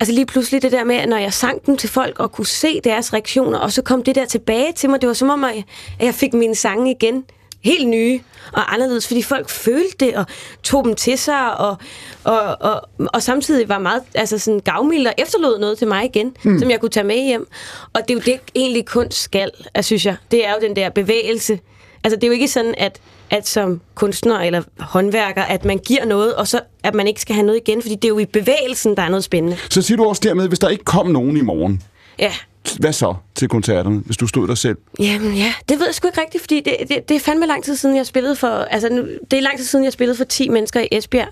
Altså 0.00 0.12
lige 0.12 0.26
pludselig 0.26 0.62
det 0.62 0.72
der 0.72 0.84
med, 0.84 0.96
at 0.96 1.08
når 1.08 1.16
jeg 1.16 1.32
sang 1.32 1.66
dem 1.66 1.76
til 1.76 1.88
folk 1.88 2.18
og 2.18 2.32
kunne 2.32 2.46
se 2.46 2.80
deres 2.84 3.12
reaktioner, 3.12 3.58
og 3.58 3.72
så 3.72 3.82
kom 3.82 4.02
det 4.02 4.14
der 4.14 4.24
tilbage 4.24 4.72
til 4.72 4.90
mig. 4.90 5.00
Det 5.00 5.06
var 5.06 5.14
som 5.14 5.30
om, 5.30 5.44
at 5.44 5.64
jeg 6.00 6.14
fik 6.14 6.34
mine 6.34 6.54
sange 6.54 6.90
igen 6.90 7.24
helt 7.66 7.88
nye 7.88 8.20
og 8.52 8.74
anderledes, 8.74 9.06
fordi 9.06 9.22
folk 9.22 9.48
følte 9.48 10.06
det 10.06 10.14
og 10.14 10.26
tog 10.62 10.84
dem 10.84 10.94
til 10.94 11.18
sig, 11.18 11.58
og, 11.58 11.76
og, 12.24 12.56
og, 12.60 12.82
og 12.98 13.22
samtidig 13.22 13.68
var 13.68 13.78
meget 13.78 14.02
altså 14.14 14.38
sådan 14.38 14.60
gavmild 14.60 15.06
og 15.06 15.14
efterlod 15.18 15.58
noget 15.58 15.78
til 15.78 15.88
mig 15.88 16.04
igen, 16.04 16.36
mm. 16.42 16.58
som 16.58 16.70
jeg 16.70 16.80
kunne 16.80 16.90
tage 16.90 17.04
med 17.04 17.24
hjem. 17.26 17.48
Og 17.92 18.00
det 18.08 18.10
er 18.10 18.14
jo 18.14 18.20
det, 18.20 18.40
egentlig 18.54 18.86
kunst 18.86 19.22
skal, 19.22 19.50
altså, 19.74 19.86
synes 19.86 20.06
jeg. 20.06 20.16
Det 20.30 20.46
er 20.46 20.50
jo 20.50 20.68
den 20.68 20.76
der 20.76 20.90
bevægelse. 20.90 21.58
Altså 22.06 22.16
det 22.16 22.24
er 22.24 22.26
jo 22.26 22.32
ikke 22.32 22.48
sådan, 22.48 22.74
at, 22.78 23.00
at 23.30 23.48
som 23.48 23.80
kunstner 23.94 24.38
eller 24.38 24.62
håndværker, 24.78 25.42
at 25.42 25.64
man 25.64 25.78
giver 25.78 26.04
noget, 26.04 26.34
og 26.34 26.48
så 26.48 26.60
at 26.82 26.94
man 26.94 27.06
ikke 27.06 27.20
skal 27.20 27.34
have 27.34 27.46
noget 27.46 27.60
igen, 27.66 27.82
fordi 27.82 27.94
det 27.94 28.04
er 28.04 28.08
jo 28.08 28.18
i 28.18 28.24
bevægelsen, 28.24 28.96
der 28.96 29.02
er 29.02 29.08
noget 29.08 29.24
spændende. 29.24 29.56
Så 29.70 29.82
siger 29.82 29.96
du 29.96 30.04
også 30.04 30.20
dermed, 30.24 30.48
hvis 30.48 30.58
der 30.58 30.68
ikke 30.68 30.84
kom 30.84 31.06
nogen 31.06 31.36
i 31.36 31.40
morgen, 31.40 31.82
Ja, 32.18 32.32
hvad 32.78 32.92
så 32.92 33.14
til 33.34 33.48
koncerterne, 33.48 33.98
hvis 33.98 34.16
du 34.16 34.26
stod 34.26 34.48
der 34.48 34.54
selv? 34.54 34.76
Jamen 34.98 35.34
ja, 35.34 35.54
det 35.68 35.78
ved 35.78 35.86
jeg 35.86 35.94
sgu 35.94 36.08
ikke 36.08 36.20
rigtigt, 36.20 36.42
fordi 36.42 36.60
det, 36.60 36.76
det, 36.88 37.08
det 37.08 37.14
er 37.14 37.20
fandme 37.20 37.46
lang 37.46 37.64
tid 37.64 37.76
siden, 37.76 37.96
jeg 37.96 38.06
spillede 38.06 38.36
for... 38.36 38.48
Altså, 38.48 38.88
nu, 38.88 39.06
det 39.30 39.36
er 39.36 39.40
lang 39.40 39.56
tid 39.58 39.64
siden, 39.64 39.84
jeg 39.84 39.92
spillede 39.92 40.16
for 40.16 40.24
10 40.24 40.48
mennesker 40.48 40.80
i 40.80 40.88
Esbjerg. 40.92 41.28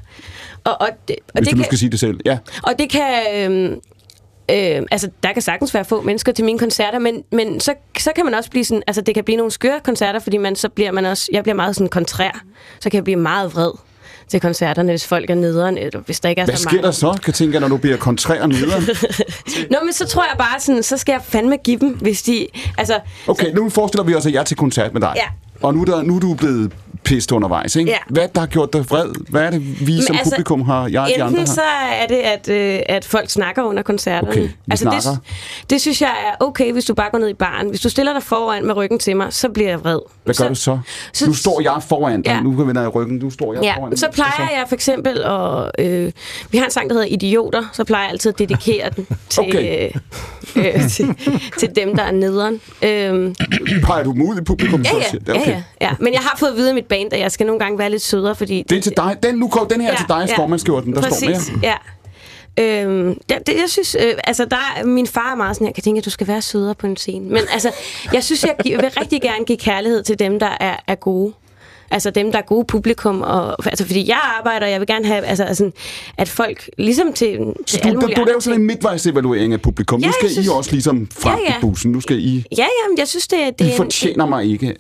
Og, 0.65 0.81
og, 0.81 0.89
det, 1.09 1.17
og, 1.35 1.39
Hvis 1.39 1.49
det 1.49 1.53
du 1.53 1.57
kan, 1.57 1.65
skal 1.65 1.79
sige 1.79 1.91
det 1.91 2.01
selv. 2.01 2.21
Ja. 2.25 2.39
og 2.63 2.73
det 2.79 2.91
kan... 2.91 3.23
Øhm, 3.35 3.81
Øh, 4.51 4.83
altså, 4.91 5.11
der 5.23 5.33
kan 5.33 5.43
sagtens 5.43 5.75
være 5.75 5.85
få 5.85 6.03
mennesker 6.03 6.33
til 6.33 6.45
mine 6.45 6.59
koncerter, 6.59 6.99
men, 6.99 7.23
men 7.33 7.61
så, 7.61 7.75
så 7.99 8.11
kan 8.17 8.25
man 8.25 8.35
også 8.35 8.51
blive 8.51 8.65
sådan... 8.65 8.83
Altså, 8.87 9.03
det 9.03 9.15
kan 9.15 9.25
blive 9.25 9.37
nogle 9.37 9.53
skøre 9.53 9.81
koncerter, 9.85 10.21
fordi 10.21 10.37
man, 10.37 10.57
så 10.57 10.69
bliver 10.69 10.93
man 10.93 11.07
også... 11.07 11.29
Jeg 11.33 11.43
bliver 11.43 11.57
meget 11.57 11.75
sådan 11.77 11.89
kontrær. 11.89 12.43
Så 12.81 12.91
kan 12.91 12.97
jeg 12.97 13.05
blive 13.05 13.19
meget 13.19 13.55
vred 13.55 13.71
til 14.29 14.41
koncerterne, 14.41 14.93
hvis 14.93 15.07
folk 15.07 15.31
er 15.31 15.35
nederen, 15.35 15.79
eller 15.79 16.01
hvis 16.01 16.21
der 16.21 16.29
ikke 16.29 16.41
er 16.41 16.45
Hvad 16.45 16.57
så 16.57 16.63
sker 16.63 16.73
mange. 16.73 16.87
der 16.87 16.91
så, 16.91 17.19
Katinka, 17.25 17.59
når 17.59 17.69
du 17.69 17.77
bliver 17.77 17.97
kontrær 17.97 18.43
og 18.43 18.49
nederen? 18.49 18.83
Nå, 19.71 19.77
men 19.85 19.93
så 19.93 20.07
tror 20.07 20.25
jeg 20.25 20.39
bare 20.39 20.61
sådan, 20.61 20.83
så 20.83 20.97
skal 20.97 21.13
jeg 21.13 21.21
fandme 21.25 21.57
give 21.57 21.79
dem, 21.81 21.89
hvis 21.89 22.23
de... 22.23 22.47
Altså, 22.79 23.01
Okay, 23.27 23.53
nu 23.53 23.71
forestiller 23.71 24.05
vi 24.05 24.15
os, 24.15 24.27
at 24.27 24.33
jeg 24.33 24.41
er 24.41 24.45
til 24.45 24.57
koncert 24.57 24.93
med 24.93 25.01
dig. 25.01 25.13
Ja. 25.17 25.27
Og 25.63 25.75
nu 25.75 25.81
er, 25.81 25.85
der, 25.85 26.03
nu 26.03 26.17
er 26.17 26.21
du 26.21 26.35
blevet 26.35 26.73
pist 27.05 27.33
undervejs, 27.33 27.77
ikke? 27.77 27.91
Ja. 27.91 27.97
Hvad 28.09 28.29
der 28.35 28.41
har 28.41 28.47
gjort 28.47 28.73
dig 28.73 28.91
vred? 28.91 29.09
Hvad 29.29 29.43
er 29.43 29.51
det, 29.51 29.87
vi 29.87 30.03
som 30.03 30.17
publikum 30.25 30.63
har, 30.63 30.89
jeg 30.89 31.01
og 31.03 31.09
de 31.17 31.23
andre 31.23 31.39
har? 31.39 31.47
så 31.47 31.61
er 32.03 32.07
det, 32.07 32.17
at, 32.17 32.49
øh, 32.49 32.81
at 32.87 33.05
folk 33.05 33.31
snakker 33.31 33.63
under 33.63 33.83
koncerterne. 33.83 34.29
Okay, 34.29 34.49
altså, 34.71 34.91
det, 34.91 35.03
snakker. 35.03 35.21
det 35.71 35.81
synes 35.81 36.03
jeg 36.03 36.11
er 36.27 36.45
okay, 36.45 36.73
hvis 36.73 36.85
du 36.85 36.95
bare 36.95 37.11
går 37.11 37.19
ned 37.19 37.29
i 37.29 37.35
baren. 37.35 37.69
Hvis 37.69 37.81
du 37.81 37.89
stiller 37.89 38.13
dig 38.13 38.23
foran 38.23 38.67
med 38.67 38.77
ryggen 38.77 38.99
til 38.99 39.17
mig, 39.17 39.27
så 39.33 39.49
bliver 39.49 39.69
jeg 39.69 39.81
vred. 39.85 39.99
Hvad 40.25 40.35
gør 40.35 40.49
du 40.49 40.55
så? 40.55 40.79
så- 41.13 41.27
Nu 41.27 41.35
står 41.35 41.61
jeg 41.61 41.83
foran 41.89 42.23
dig. 42.23 42.31
Ja. 42.31 42.41
Nu 42.41 42.51
vender 42.65 42.83
jeg 42.83 42.95
ryggen. 42.95 43.17
Nu 43.19 43.31
står 43.31 43.55
jeg 43.55 43.63
Ja, 43.63 43.75
foran 43.77 43.91
dig. 43.91 43.99
så 43.99 44.09
plejer 44.13 44.49
jeg 44.51 44.65
for 44.69 44.75
eksempel 44.75 45.23
at... 45.25 45.71
Øh, 45.87 46.13
vi 46.51 46.59
har 46.59 46.65
en 46.65 46.71
sang, 46.71 46.89
der 46.91 46.95
hedder 46.95 47.09
Idioter, 47.09 47.63
så 47.73 47.85
plejer 47.85 48.05
jeg 48.05 48.11
altid 48.11 48.33
at 48.33 48.39
dedikere 48.39 48.91
den 48.97 49.07
til, 49.31 49.41
Okay. 49.41 49.91
øh, 50.57 50.67
øh, 50.67 50.89
til, 50.89 51.15
til 51.59 51.71
dem, 51.77 51.97
der 51.97 52.03
er 52.03 52.11
nederen. 52.13 52.61
Øhm, 52.83 53.35
Peger 53.83 54.05
du 54.05 54.11
ud 54.11 54.39
i 54.41 54.45
publikum? 54.45 54.83
ja, 54.83 54.91
så 54.91 54.97
ja, 54.97 55.03
siger- 55.11 55.35
ja, 55.35 55.51
ja, 55.51 55.63
ja. 55.81 55.91
Men 56.01 56.13
jeg 56.13 56.21
har 56.23 56.37
fået 56.39 56.51
at 56.51 56.57
vide 56.57 56.69
af 56.69 56.75
mit 56.75 56.87
band, 56.97 57.13
at 57.13 57.21
jeg 57.21 57.33
skal 57.33 57.47
nogle 57.47 57.61
gange 57.61 57.79
være 57.79 57.91
lidt 57.91 58.03
sødere, 58.03 58.35
fordi... 58.35 58.65
Det 58.69 58.79
er 58.79 58.83
til 58.83 58.93
dig. 58.97 59.17
Den, 59.23 59.35
nu 59.35 59.51
den 59.71 59.81
her 59.81 59.93
er 59.93 59.97
til 59.97 60.09
dig, 60.09 60.29
stormandskjorten, 60.29 60.93
der 60.95 61.01
Præcis, 61.03 61.43
står 61.43 61.53
med. 61.53 61.63
ja. 61.63 61.75
Øhm, 62.59 63.19
det, 63.29 63.39
det, 63.47 63.55
jeg 63.55 63.69
synes, 63.69 63.97
øh, 64.01 64.15
altså 64.25 64.45
der, 64.45 64.57
er- 64.77 64.85
min 64.87 65.07
far 65.07 65.33
er 65.33 65.35
meget 65.37 65.57
sådan, 65.57 65.67
jeg 65.67 65.75
kan 65.75 65.83
tænke, 65.83 65.99
at 65.99 66.05
du 66.05 66.11
skal 66.11 66.27
være 66.27 66.43
sødere 66.43 66.75
på 66.75 66.87
en 66.87 66.97
scene. 66.97 67.25
Men 67.29 67.43
altså, 67.53 67.71
jeg 68.13 68.25
synes, 68.25 68.45
jeg 68.45 68.55
vil 68.65 68.91
rigtig 69.01 69.23
gerne 69.23 69.45
give 69.45 69.59
kærlighed 69.59 70.03
til 70.03 70.19
dem, 70.19 70.39
der 70.39 70.57
er, 70.61 70.77
er 70.87 70.95
gode. 70.95 71.33
Altså 71.95 72.11
dem, 72.11 72.33
der 72.33 72.39
er 72.39 72.43
gode 72.43 72.65
publikum. 72.65 73.23
Og, 73.23 73.67
altså, 73.67 73.87
fordi 73.87 74.09
jeg 74.09 74.21
arbejder, 74.39 74.67
jeg 74.67 74.81
vil 74.81 74.87
gerne 74.87 75.07
have, 75.07 75.25
altså, 75.25 75.45
altså, 75.45 75.71
at 76.19 76.29
folk, 76.29 76.71
ligesom 76.79 77.13
til, 77.13 77.39
til 77.67 77.83
Du, 77.83 77.89
alle 77.89 77.95
du, 77.95 78.01
mulige 78.01 78.17
du 78.17 78.25
laver 78.25 78.41
sådan 78.41 78.61
en 78.61 78.67
midtvejsevaluering 78.67 79.53
af 79.53 79.61
publikum. 79.63 80.01
Ja, 80.01 80.07
nu 80.07 80.13
skal 80.13 80.31
synes- 80.31 80.47
I 80.47 80.51
også 80.51 80.71
ligesom 80.73 81.09
frem 81.19 81.39
Ja, 81.39 81.53
ja. 81.53 81.59
i 81.59 81.61
bussen. 81.61 81.93
Nu 81.93 82.01
skal 82.01 82.19
I... 82.19 82.45
Ja, 82.53 82.63
ja, 82.63 82.89
men 82.91 82.99
jeg 82.99 83.09
synes, 83.09 83.27
det, 83.29 83.39
det 83.59 83.65
I 83.65 83.69
er 83.69 83.73
en- 83.73 83.77
fortjener 83.77 84.27
mig 84.27 84.45
ikke. 84.47 84.77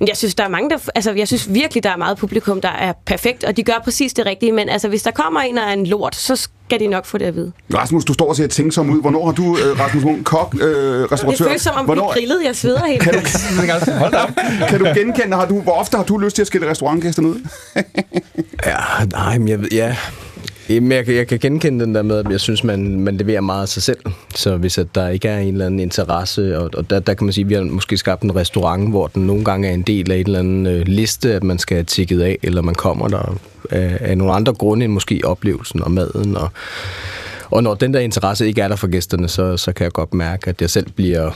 Men 0.00 0.08
Jeg 0.08 0.16
synes, 0.16 0.34
der 0.34 0.44
er 0.44 0.48
mange, 0.48 0.70
der... 0.70 0.78
Altså, 0.94 1.12
jeg 1.12 1.28
synes 1.28 1.54
virkelig, 1.54 1.82
der 1.82 1.90
er 1.90 1.96
meget 1.96 2.18
publikum, 2.18 2.60
der 2.60 2.68
er 2.68 2.92
perfekt, 3.06 3.44
og 3.44 3.56
de 3.56 3.62
gør 3.62 3.80
præcis 3.84 4.14
det 4.14 4.26
rigtige. 4.26 4.52
Men 4.52 4.68
altså, 4.68 4.88
hvis 4.88 5.02
der 5.02 5.10
kommer 5.10 5.40
en 5.40 5.58
og 5.58 5.64
er 5.64 5.72
en 5.72 5.86
lort, 5.86 6.16
så 6.16 6.48
skal 6.68 6.80
de 6.80 6.86
nok 6.86 7.06
få 7.06 7.18
det 7.18 7.24
at 7.24 7.34
vide. 7.34 7.52
Rasmus, 7.74 8.04
du 8.04 8.12
står 8.12 8.28
og 8.28 8.36
ser 8.36 8.46
tænksom 8.46 8.90
ud. 8.90 9.00
Hvornår 9.00 9.24
har 9.26 9.32
du, 9.32 9.56
øh, 9.58 9.80
Rasmus 9.80 10.04
Munk, 10.04 10.24
kok, 10.24 10.54
øh, 10.60 10.60
Det 10.60 11.12
restauratør? 11.12 11.44
føles 11.44 11.62
som 11.62 11.74
om, 11.74 11.84
vi 11.84 11.86
Hvornår, 11.86 12.08
er 12.10 12.12
grillet. 12.14 12.40
Jeg 12.44 12.56
sveder 12.56 12.86
helt. 12.86 13.02
kan, 13.02 13.12
du, 13.14 13.20
Hold 13.98 14.12
da 14.12 14.18
op. 14.18 14.30
kan 14.68 14.78
du 14.78 14.84
genkende, 14.94 15.36
har 15.36 15.46
du, 15.46 15.60
hvor 15.60 15.72
ofte 15.72 15.96
har 15.96 16.04
du 16.04 16.18
lyst 16.18 16.34
til 16.36 16.42
at 16.42 16.46
skille 16.46 16.70
restaurantgæsterne 16.70 17.28
ud? 17.28 17.40
Ja, 18.66 18.76
nej, 19.12 19.38
men 19.38 19.48
jeg 19.48 19.60
ved, 19.60 19.68
ja. 19.72 19.96
Jamen, 20.68 20.92
jeg, 20.92 21.08
jeg 21.08 21.26
kan 21.26 21.38
genkende 21.38 21.84
den 21.84 21.94
der 21.94 22.02
med, 22.02 22.16
at 22.18 22.26
jeg 22.30 22.40
synes, 22.40 22.64
man, 22.64 23.00
man 23.00 23.16
leverer 23.16 23.40
meget 23.40 23.62
af 23.62 23.68
sig 23.68 23.82
selv. 23.82 23.98
Så 24.34 24.56
hvis 24.56 24.78
at 24.78 24.94
der 24.94 25.08
ikke 25.08 25.28
er 25.28 25.38
en 25.38 25.52
eller 25.52 25.66
anden 25.66 25.80
interesse, 25.80 26.58
og, 26.58 26.70
og 26.74 26.90
der, 26.90 27.00
der 27.00 27.14
kan 27.14 27.24
man 27.24 27.32
sige, 27.32 27.44
at 27.44 27.48
vi 27.48 27.54
har 27.54 27.62
måske 27.62 27.96
skabt 27.96 28.22
en 28.22 28.36
restaurant, 28.36 28.90
hvor 28.90 29.06
den 29.06 29.26
nogle 29.26 29.44
gange 29.44 29.68
er 29.68 29.72
en 29.72 29.82
del 29.82 30.10
af 30.10 30.16
en 30.16 30.26
eller 30.26 30.38
anden 30.38 30.66
øh, 30.66 30.82
liste, 30.86 31.34
at 31.34 31.42
man 31.42 31.58
skal 31.58 31.74
have 31.74 31.84
tikket 31.84 32.20
af, 32.20 32.38
eller 32.42 32.62
man 32.62 32.74
kommer 32.74 33.08
der 33.08 33.38
af, 33.70 33.98
af 34.00 34.18
nogle 34.18 34.32
andre 34.32 34.52
grunde 34.54 34.84
end 34.84 34.92
måske 34.92 35.20
oplevelsen 35.24 35.82
og 35.82 35.90
maden. 35.90 36.36
Og, 36.36 36.48
og 37.50 37.62
når 37.62 37.74
den 37.74 37.94
der 37.94 38.00
interesse 38.00 38.46
ikke 38.46 38.60
er 38.60 38.68
der 38.68 38.76
for 38.76 38.86
gæsterne, 38.86 39.28
så, 39.28 39.56
så 39.56 39.72
kan 39.72 39.84
jeg 39.84 39.92
godt 39.92 40.14
mærke, 40.14 40.48
at 40.48 40.60
jeg 40.60 40.70
selv 40.70 40.90
bliver 40.90 41.30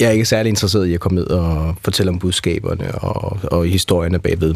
jeg 0.00 0.08
er 0.08 0.12
ikke 0.12 0.24
særlig 0.24 0.50
interesseret 0.50 0.86
i 0.86 0.94
at 0.94 1.00
komme 1.00 1.20
ned 1.20 1.26
og 1.26 1.74
fortælle 1.84 2.10
om 2.10 2.18
budskaberne 2.18 2.94
og, 2.94 3.38
og 3.42 3.66
historierne 3.66 4.18
bagved. 4.18 4.54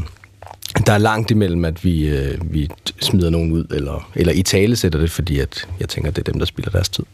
Der 0.87 0.93
er 0.93 0.99
langt 0.99 1.31
imellem, 1.31 1.65
at 1.65 1.85
vi, 1.85 2.09
øh, 2.09 2.53
vi 2.53 2.69
smider 3.01 3.31
nogen 3.31 3.53
ud, 3.53 3.65
eller, 3.71 4.11
eller 4.15 4.33
i 4.33 4.43
tale 4.43 4.77
sætter 4.77 4.99
det, 4.99 5.11
fordi 5.11 5.39
at 5.39 5.69
jeg 5.81 5.89
tænker, 5.89 6.11
at 6.11 6.17
det 6.17 6.29
er 6.29 6.33
dem, 6.33 6.39
der 6.39 6.47
spilder 6.47 6.71
deres 6.71 6.89
tid. 6.89 7.05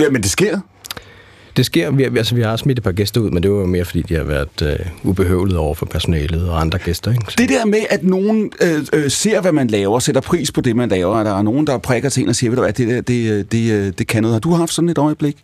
Ja, 0.00 0.10
men 0.10 0.22
det 0.22 0.30
sker. 0.30 0.60
Det 1.56 1.66
sker, 1.66 1.90
vi, 1.90 2.02
altså, 2.02 2.34
vi 2.34 2.42
har 2.42 2.56
smidt 2.56 2.78
et 2.78 2.84
par 2.84 2.92
gæster 2.92 3.20
ud, 3.20 3.30
men 3.30 3.42
det 3.42 3.50
var 3.50 3.56
jo 3.56 3.66
mere, 3.66 3.84
fordi 3.84 4.02
de 4.02 4.14
har 4.14 4.24
været 4.24 4.62
øh, 4.62 4.86
ubehøvlet 5.02 5.56
over 5.56 5.74
for 5.74 5.86
personalet 5.86 6.48
og 6.50 6.60
andre 6.60 6.78
gæster. 6.78 7.10
Ikke? 7.10 7.24
Det 7.38 7.48
der 7.48 7.64
med, 7.64 7.78
at 7.90 8.04
nogen 8.04 8.52
øh, 8.62 8.86
øh, 8.92 9.10
ser, 9.10 9.40
hvad 9.40 9.52
man 9.52 9.68
laver, 9.68 9.98
sætter 9.98 10.20
pris 10.20 10.52
på 10.52 10.60
det, 10.60 10.76
man 10.76 10.88
laver, 10.88 11.14
at 11.14 11.26
der 11.26 11.38
er 11.38 11.42
nogen, 11.42 11.66
der 11.66 11.78
prikker 11.78 12.08
til 12.08 12.22
en 12.22 12.28
og 12.28 12.36
siger, 12.36 12.50
ved 12.50 12.56
du 12.56 12.62
hvad, 12.62 12.72
det, 12.72 12.88
der, 12.88 13.00
det, 13.00 13.30
øh, 13.32 13.44
det, 13.52 13.72
øh, 13.72 13.92
det 13.98 14.06
kan 14.06 14.22
noget. 14.22 14.34
Har 14.34 14.40
du 14.40 14.50
haft 14.50 14.72
sådan 14.72 14.88
et 14.88 14.98
øjeblik? 14.98 15.36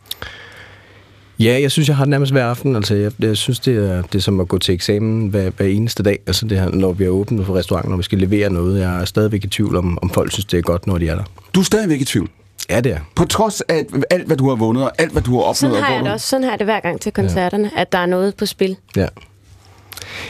Ja, 1.38 1.61
jeg 1.61 1.71
synes, 1.71 1.88
jeg 1.88 1.97
har 1.97 2.05
det 2.05 2.11
nærmest 2.11 2.33
hver 2.33 2.45
aften. 2.47 2.77
Altså, 2.77 2.95
jeg, 2.95 3.12
jeg 3.21 3.37
synes, 3.37 3.61
det 3.61 3.90
er, 3.90 4.03
det 4.03 4.14
er 4.14 4.23
som 4.23 4.40
at 4.40 4.49
gå 4.49 4.59
til 4.59 4.75
eksamen 4.75 5.29
hver, 5.29 5.51
hver 5.51 5.66
eneste 5.66 6.03
dag. 6.03 6.18
Altså, 6.27 6.47
det 6.47 6.59
her, 6.59 6.71
når 6.71 6.92
vi 6.92 7.05
er 7.05 7.09
åbne 7.09 7.45
for 7.45 7.55
restauranten, 7.55 7.90
når 7.90 7.97
vi 7.97 8.03
skal 8.03 8.18
levere 8.18 8.51
noget. 8.51 8.81
Jeg 8.81 9.01
er 9.01 9.05
stadigvæk 9.05 9.45
i 9.45 9.49
tvivl 9.49 9.77
om, 9.77 9.99
om 10.03 10.11
folk 10.11 10.33
synes, 10.33 10.45
det 10.45 10.59
er 10.59 10.62
godt, 10.62 10.87
når 10.87 10.99
de 10.99 11.09
er 11.09 11.14
der. 11.14 11.25
Du 11.55 11.61
er 11.61 11.64
stadigvæk 11.64 12.01
i 12.01 12.05
tvivl. 12.05 12.31
Ja, 12.71 12.81
det 12.81 12.92
er. 12.92 12.99
På 13.14 13.25
trods 13.25 13.61
af 13.61 13.85
alt, 14.11 14.27
hvad 14.27 14.37
du 14.37 14.49
har 14.49 14.57
vundet, 14.57 14.85
og 14.85 14.92
alt, 14.99 15.12
hvad 15.12 15.23
du 15.23 15.31
har 15.31 15.40
opnået. 15.40 15.57
Sådan 15.57 15.77
og 15.77 15.85
har 15.85 15.95
jeg 15.95 16.05
det 16.05 16.12
også. 16.12 16.27
Sådan 16.27 16.45
har 16.45 16.51
jeg 16.51 16.59
det 16.59 16.66
hver 16.66 16.81
gang 16.81 17.01
til 17.01 17.12
koncerterne, 17.12 17.71
ja. 17.77 17.81
at 17.81 17.92
der 17.92 17.99
er 17.99 18.07
noget 18.07 18.37
på 18.37 18.47
spil. 18.47 18.77
Ja. 18.97 19.07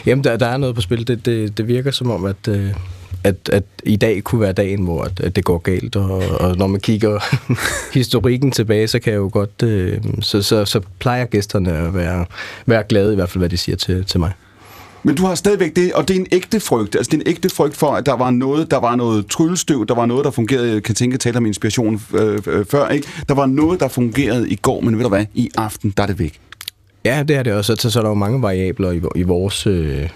Jamen, 0.05 0.23
der, 0.23 0.37
der 0.37 0.47
er 0.47 0.57
noget 0.57 0.75
på 0.75 0.81
spil. 0.81 1.07
Det, 1.07 1.25
det, 1.25 1.57
det 1.57 1.67
virker 1.67 1.91
som 1.91 2.11
om, 2.11 2.25
at, 2.25 2.47
øh, 2.47 2.73
at, 3.23 3.49
at 3.51 3.63
i 3.83 3.95
dag 3.95 4.23
kunne 4.23 4.41
være 4.41 4.53
dagen, 4.53 4.83
hvor 4.83 5.03
at, 5.03 5.19
at 5.19 5.35
det 5.35 5.43
går 5.43 5.57
galt. 5.57 5.95
Og, 5.95 6.23
og 6.39 6.57
når 6.57 6.67
man 6.67 6.79
kigger 6.79 7.19
historikken 7.99 8.51
tilbage, 8.51 8.87
så 8.87 8.99
kan 8.99 9.13
jeg 9.13 9.19
jo 9.19 9.29
godt... 9.33 9.63
Øh, 9.63 10.01
så, 10.21 10.41
så, 10.41 10.65
så 10.65 10.81
plejer 10.99 11.25
gæsterne 11.25 11.71
at 11.77 11.93
være, 11.93 12.25
være 12.65 12.83
glade, 12.89 13.11
i 13.11 13.15
hvert 13.15 13.29
fald, 13.29 13.39
hvad 13.39 13.49
de 13.49 13.57
siger 13.57 13.75
til, 13.75 14.05
til 14.05 14.19
mig. 14.19 14.31
Men 15.03 15.15
du 15.15 15.25
har 15.25 15.35
stadigvæk 15.35 15.75
det, 15.75 15.93
og 15.93 16.07
det 16.07 16.15
er 16.15 16.19
en 16.19 16.27
ægte 16.31 16.59
frygt. 16.59 16.95
Altså, 16.95 17.09
det 17.09 17.17
er 17.17 17.21
en 17.21 17.27
ægte 17.27 17.49
frygt 17.49 17.77
for, 17.77 17.91
at 17.91 18.05
der 18.05 18.13
var 18.13 18.31
noget, 18.31 18.71
der 18.71 18.79
var 18.79 18.95
noget 18.95 19.27
tryllestøv, 19.27 19.85
der 19.87 19.95
var 19.95 20.05
noget, 20.05 20.25
der 20.25 20.31
fungerede, 20.31 20.73
jeg 20.73 20.83
kan 20.83 20.95
tænke, 20.95 21.17
tale 21.17 21.37
om 21.37 21.45
inspiration 21.45 22.01
øh, 22.13 22.41
øh, 22.47 22.65
før, 22.65 22.87
ikke? 22.87 23.07
Der 23.29 23.35
var 23.35 23.45
noget, 23.45 23.79
der 23.79 23.87
fungerede 23.87 24.49
i 24.49 24.55
går, 24.55 24.81
men 24.81 24.97
ved 24.97 25.03
du 25.03 25.09
hvad, 25.09 25.25
i 25.33 25.49
aften, 25.57 25.93
der 25.97 26.03
er 26.03 26.07
det 26.07 26.19
væk. 26.19 26.39
Ja, 27.05 27.23
det 27.27 27.35
er 27.35 27.43
det 27.43 27.53
også. 27.53 27.75
Så, 27.79 27.89
så 27.89 27.99
er 27.99 28.03
der 28.03 28.09
jo 28.09 28.15
mange 28.15 28.41
variabler 28.41 28.91
i, 28.91 29.01
i 29.15 29.23
vores... 29.23 29.67
Øh, 29.67 30.09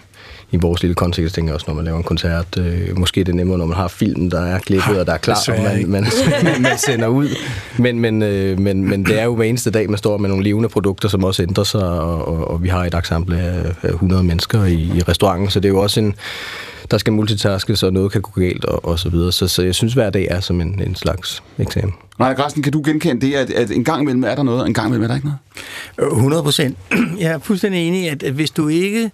i 0.51 0.57
vores 0.57 0.81
lille 0.81 0.95
kontekst, 0.95 1.35
tænker 1.35 1.49
jeg 1.49 1.55
også, 1.55 1.65
når 1.67 1.75
man 1.75 1.85
laver 1.85 1.97
en 1.97 2.03
koncert. 2.03 2.57
Øh, 2.57 2.99
måske 2.99 3.21
er 3.21 3.25
det 3.25 3.35
nemmere, 3.35 3.57
når 3.57 3.65
man 3.65 3.77
har 3.77 3.87
filmen, 3.87 4.31
der 4.31 4.41
er 4.41 4.59
klippet, 4.59 4.99
og 4.99 5.05
der 5.05 5.13
er 5.13 5.17
klar, 5.17 5.37
og 5.47 5.63
man, 5.63 5.89
man, 5.89 6.05
man, 6.61 6.77
sender 6.77 7.07
ud. 7.07 7.29
Men, 7.77 7.99
men, 7.99 8.21
øh, 8.21 8.59
men, 8.59 8.89
men 8.89 9.05
det 9.05 9.19
er 9.19 9.23
jo 9.23 9.35
hver 9.35 9.45
eneste 9.45 9.71
dag, 9.71 9.89
man 9.89 9.97
står 9.97 10.17
med 10.17 10.29
nogle 10.29 10.43
levende 10.43 10.69
produkter, 10.69 11.09
som 11.09 11.23
også 11.23 11.43
ændrer 11.43 11.63
sig, 11.63 11.89
og, 11.89 12.27
og, 12.27 12.51
og 12.51 12.63
vi 12.63 12.69
har 12.69 12.85
et 12.85 12.93
eksempel 12.93 13.35
af 13.83 13.89
100 13.89 14.23
mennesker 14.23 14.63
i, 14.63 14.73
i 14.73 15.01
restauranten, 15.01 15.49
så 15.49 15.59
det 15.59 15.69
er 15.69 15.73
jo 15.73 15.81
også 15.81 15.99
en 15.99 16.15
der 16.91 16.97
skal 16.97 17.13
multitaskes, 17.13 17.83
og 17.83 17.93
noget 17.93 18.11
kan 18.11 18.21
gå 18.21 18.31
galt, 18.41 18.65
og, 18.65 18.85
og 18.85 18.99
så 18.99 19.09
videre. 19.09 19.31
Så, 19.31 19.47
så 19.47 19.63
jeg 19.63 19.75
synes, 19.75 19.93
hver 19.93 20.09
dag 20.09 20.27
er 20.29 20.39
som 20.39 20.61
en, 20.61 20.81
en 20.87 20.95
slags 20.95 21.43
eksamen. 21.57 21.93
Nej, 22.19 22.35
Carsten, 22.35 22.63
kan 22.63 22.71
du 22.71 22.81
genkende 22.85 23.27
det, 23.27 23.33
at, 23.33 23.51
at 23.51 23.71
en 23.71 23.83
gang 23.83 24.01
imellem 24.01 24.23
er 24.23 24.35
der 24.35 24.43
noget, 24.43 24.61
og 24.61 24.67
en 24.67 24.73
gang 24.73 24.87
imellem 24.87 25.03
er 25.03 25.07
der 25.07 25.15
ikke 25.15 25.27
noget? 25.97 26.13
100 26.13 26.43
procent. 26.43 26.77
Jeg 27.19 27.31
er 27.31 27.39
fuldstændig 27.39 27.87
enig 27.87 28.03
i, 28.03 28.07
at, 28.07 28.23
at 28.23 28.33
hvis 28.33 28.51
du 28.51 28.67
ikke 28.67 29.11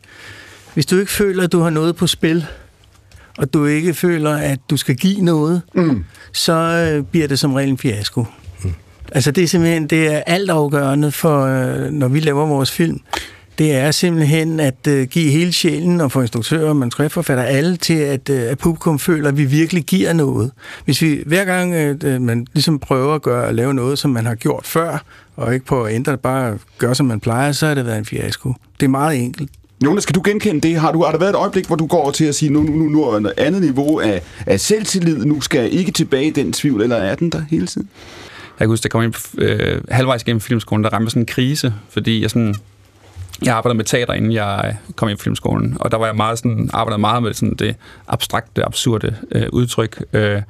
hvis 0.74 0.86
du 0.86 1.00
ikke 1.00 1.12
føler, 1.12 1.44
at 1.44 1.52
du 1.52 1.60
har 1.60 1.70
noget 1.70 1.96
på 1.96 2.08
spil, 2.08 2.46
og 3.38 3.54
du 3.54 3.66
ikke 3.66 3.94
føler, 3.94 4.36
at 4.36 4.60
du 4.70 4.78
skal 4.78 4.96
give 4.96 5.22
noget, 5.22 5.62
mm. 5.76 6.04
så 6.34 6.54
øh, 6.54 7.04
bliver 7.04 7.28
det 7.28 7.40
som 7.40 7.54
regel 7.54 7.70
en 7.70 7.78
fiasko. 7.78 8.26
Mm. 8.64 8.74
Altså 9.12 9.32
det 9.32 9.44
er 9.44 9.48
simpelthen 9.48 9.88
det 9.88 10.14
er 10.14 10.20
altafgørende 10.20 11.12
for, 11.12 11.46
øh, 11.46 11.92
når 11.92 12.08
vi 12.08 12.20
laver 12.20 12.46
vores 12.46 12.72
film, 12.72 13.00
det 13.58 13.76
er 13.76 13.92
simpelthen 13.92 14.60
at 14.60 14.88
uh, 14.88 15.04
give 15.04 15.32
hele 15.32 15.54
sjælen 15.54 16.02
og 16.02 16.12
få 16.12 16.22
instruktører, 16.22 16.74
manuskriptforfatter, 16.74 17.44
alle 17.44 17.78
til, 17.78 17.94
at, 17.94 18.30
uh, 18.30 18.36
at 18.36 18.58
publikum 18.58 19.00
føler, 19.00 19.30
at 19.30 19.38
vi 19.38 19.46
virkelig 19.46 19.84
giver 19.84 20.14
noget. 20.14 20.52
Hvis 20.86 21.02
vi 21.02 21.24
hver 21.26 21.46
gang 21.46 21.96
uh, 22.06 22.22
man 22.22 22.48
ligesom 22.54 22.80
prøver 22.80 23.16
at 23.16 23.22
gøre 23.22 23.48
at 23.48 23.56
lave 23.56 23.74
noget, 23.74 24.00
som 24.00 24.12
man 24.12 24.26
har 24.26 24.36
gjort 24.36 24.66
før, 24.66 25.04
og 25.36 25.54
ikke 25.54 25.66
på 25.66 25.84
at 25.84 25.94
ændre 25.94 26.12
det, 26.12 26.20
bare 26.20 26.58
gøre, 26.78 26.96
som 26.96 27.06
man 27.06 27.20
plejer, 27.20 27.52
så 27.52 27.68
har 27.68 27.74
det 27.74 27.86
været 27.86 27.98
en 27.98 28.06
fiasko. 28.06 28.54
Det 28.80 28.86
er 28.86 28.90
meget 28.90 29.24
enkelt. 29.24 29.52
Jonas, 29.86 30.04
skal 30.04 30.16
du 30.16 30.22
genkende 30.26 30.62
det? 30.62 30.80
Har, 30.80 30.92
du, 30.92 31.04
har 31.04 31.12
der 31.12 31.20
været 31.20 31.30
et 31.30 31.36
øjeblik, 31.36 31.68
hvor 31.68 31.76
du 31.76 31.88
går 31.88 32.12
til 32.12 32.26
at 32.26 32.36
sige, 32.36 32.54
nu, 32.54 32.64
nu, 32.64 32.72
nu 32.72 32.90
nu 32.90 33.04
er 33.04 33.18
et 33.18 33.34
andet 33.38 33.62
niveau 33.62 34.00
af, 34.00 34.22
af 34.46 34.60
selvtillid, 34.60 35.26
nu 35.26 35.42
skal 35.42 35.62
jeg 35.62 35.70
ikke 35.70 35.92
tilbage 35.92 36.26
i 36.26 36.30
den 36.30 36.54
tvivl, 36.54 36.82
eller 36.82 36.96
er 36.96 37.16
den 37.16 37.30
der 37.30 37.42
hele 37.50 37.68
tiden? 37.68 37.90
Jeg 38.60 38.66
kan 38.66 38.68
huske, 38.68 38.84
der 38.84 38.90
kom 38.90 39.04
ind 39.04 39.14
øh, 39.38 39.82
halvvejs 39.90 40.24
gennem 40.24 40.42
filmskolen, 40.42 40.84
der 40.84 40.90
ramte 40.90 41.10
sådan 41.10 41.22
en 41.22 41.26
krise, 41.26 41.74
fordi 41.90 42.22
jeg 42.22 42.30
sådan 42.30 42.56
jeg 43.46 43.56
arbejdede 43.56 43.78
med 43.78 43.86
teater, 43.86 44.14
inden 44.14 44.32
jeg 44.32 44.62
øh, 44.68 44.96
kom 44.96 45.10
i 45.10 45.16
filmskolen, 45.16 45.78
og 45.80 45.92
der 45.92 45.98
var 45.98 46.06
jeg 46.06 46.16
meget 46.16 46.38
sådan, 46.38 46.70
arbejdede 46.74 47.02
meget 47.02 47.24
med 47.24 47.34
sådan 47.34 47.56
det 47.56 47.76
abstrakte, 48.08 48.66
absurde 48.66 49.16
øh, 49.32 49.48
udtryk. 49.52 50.04
Øh, 50.14 50.42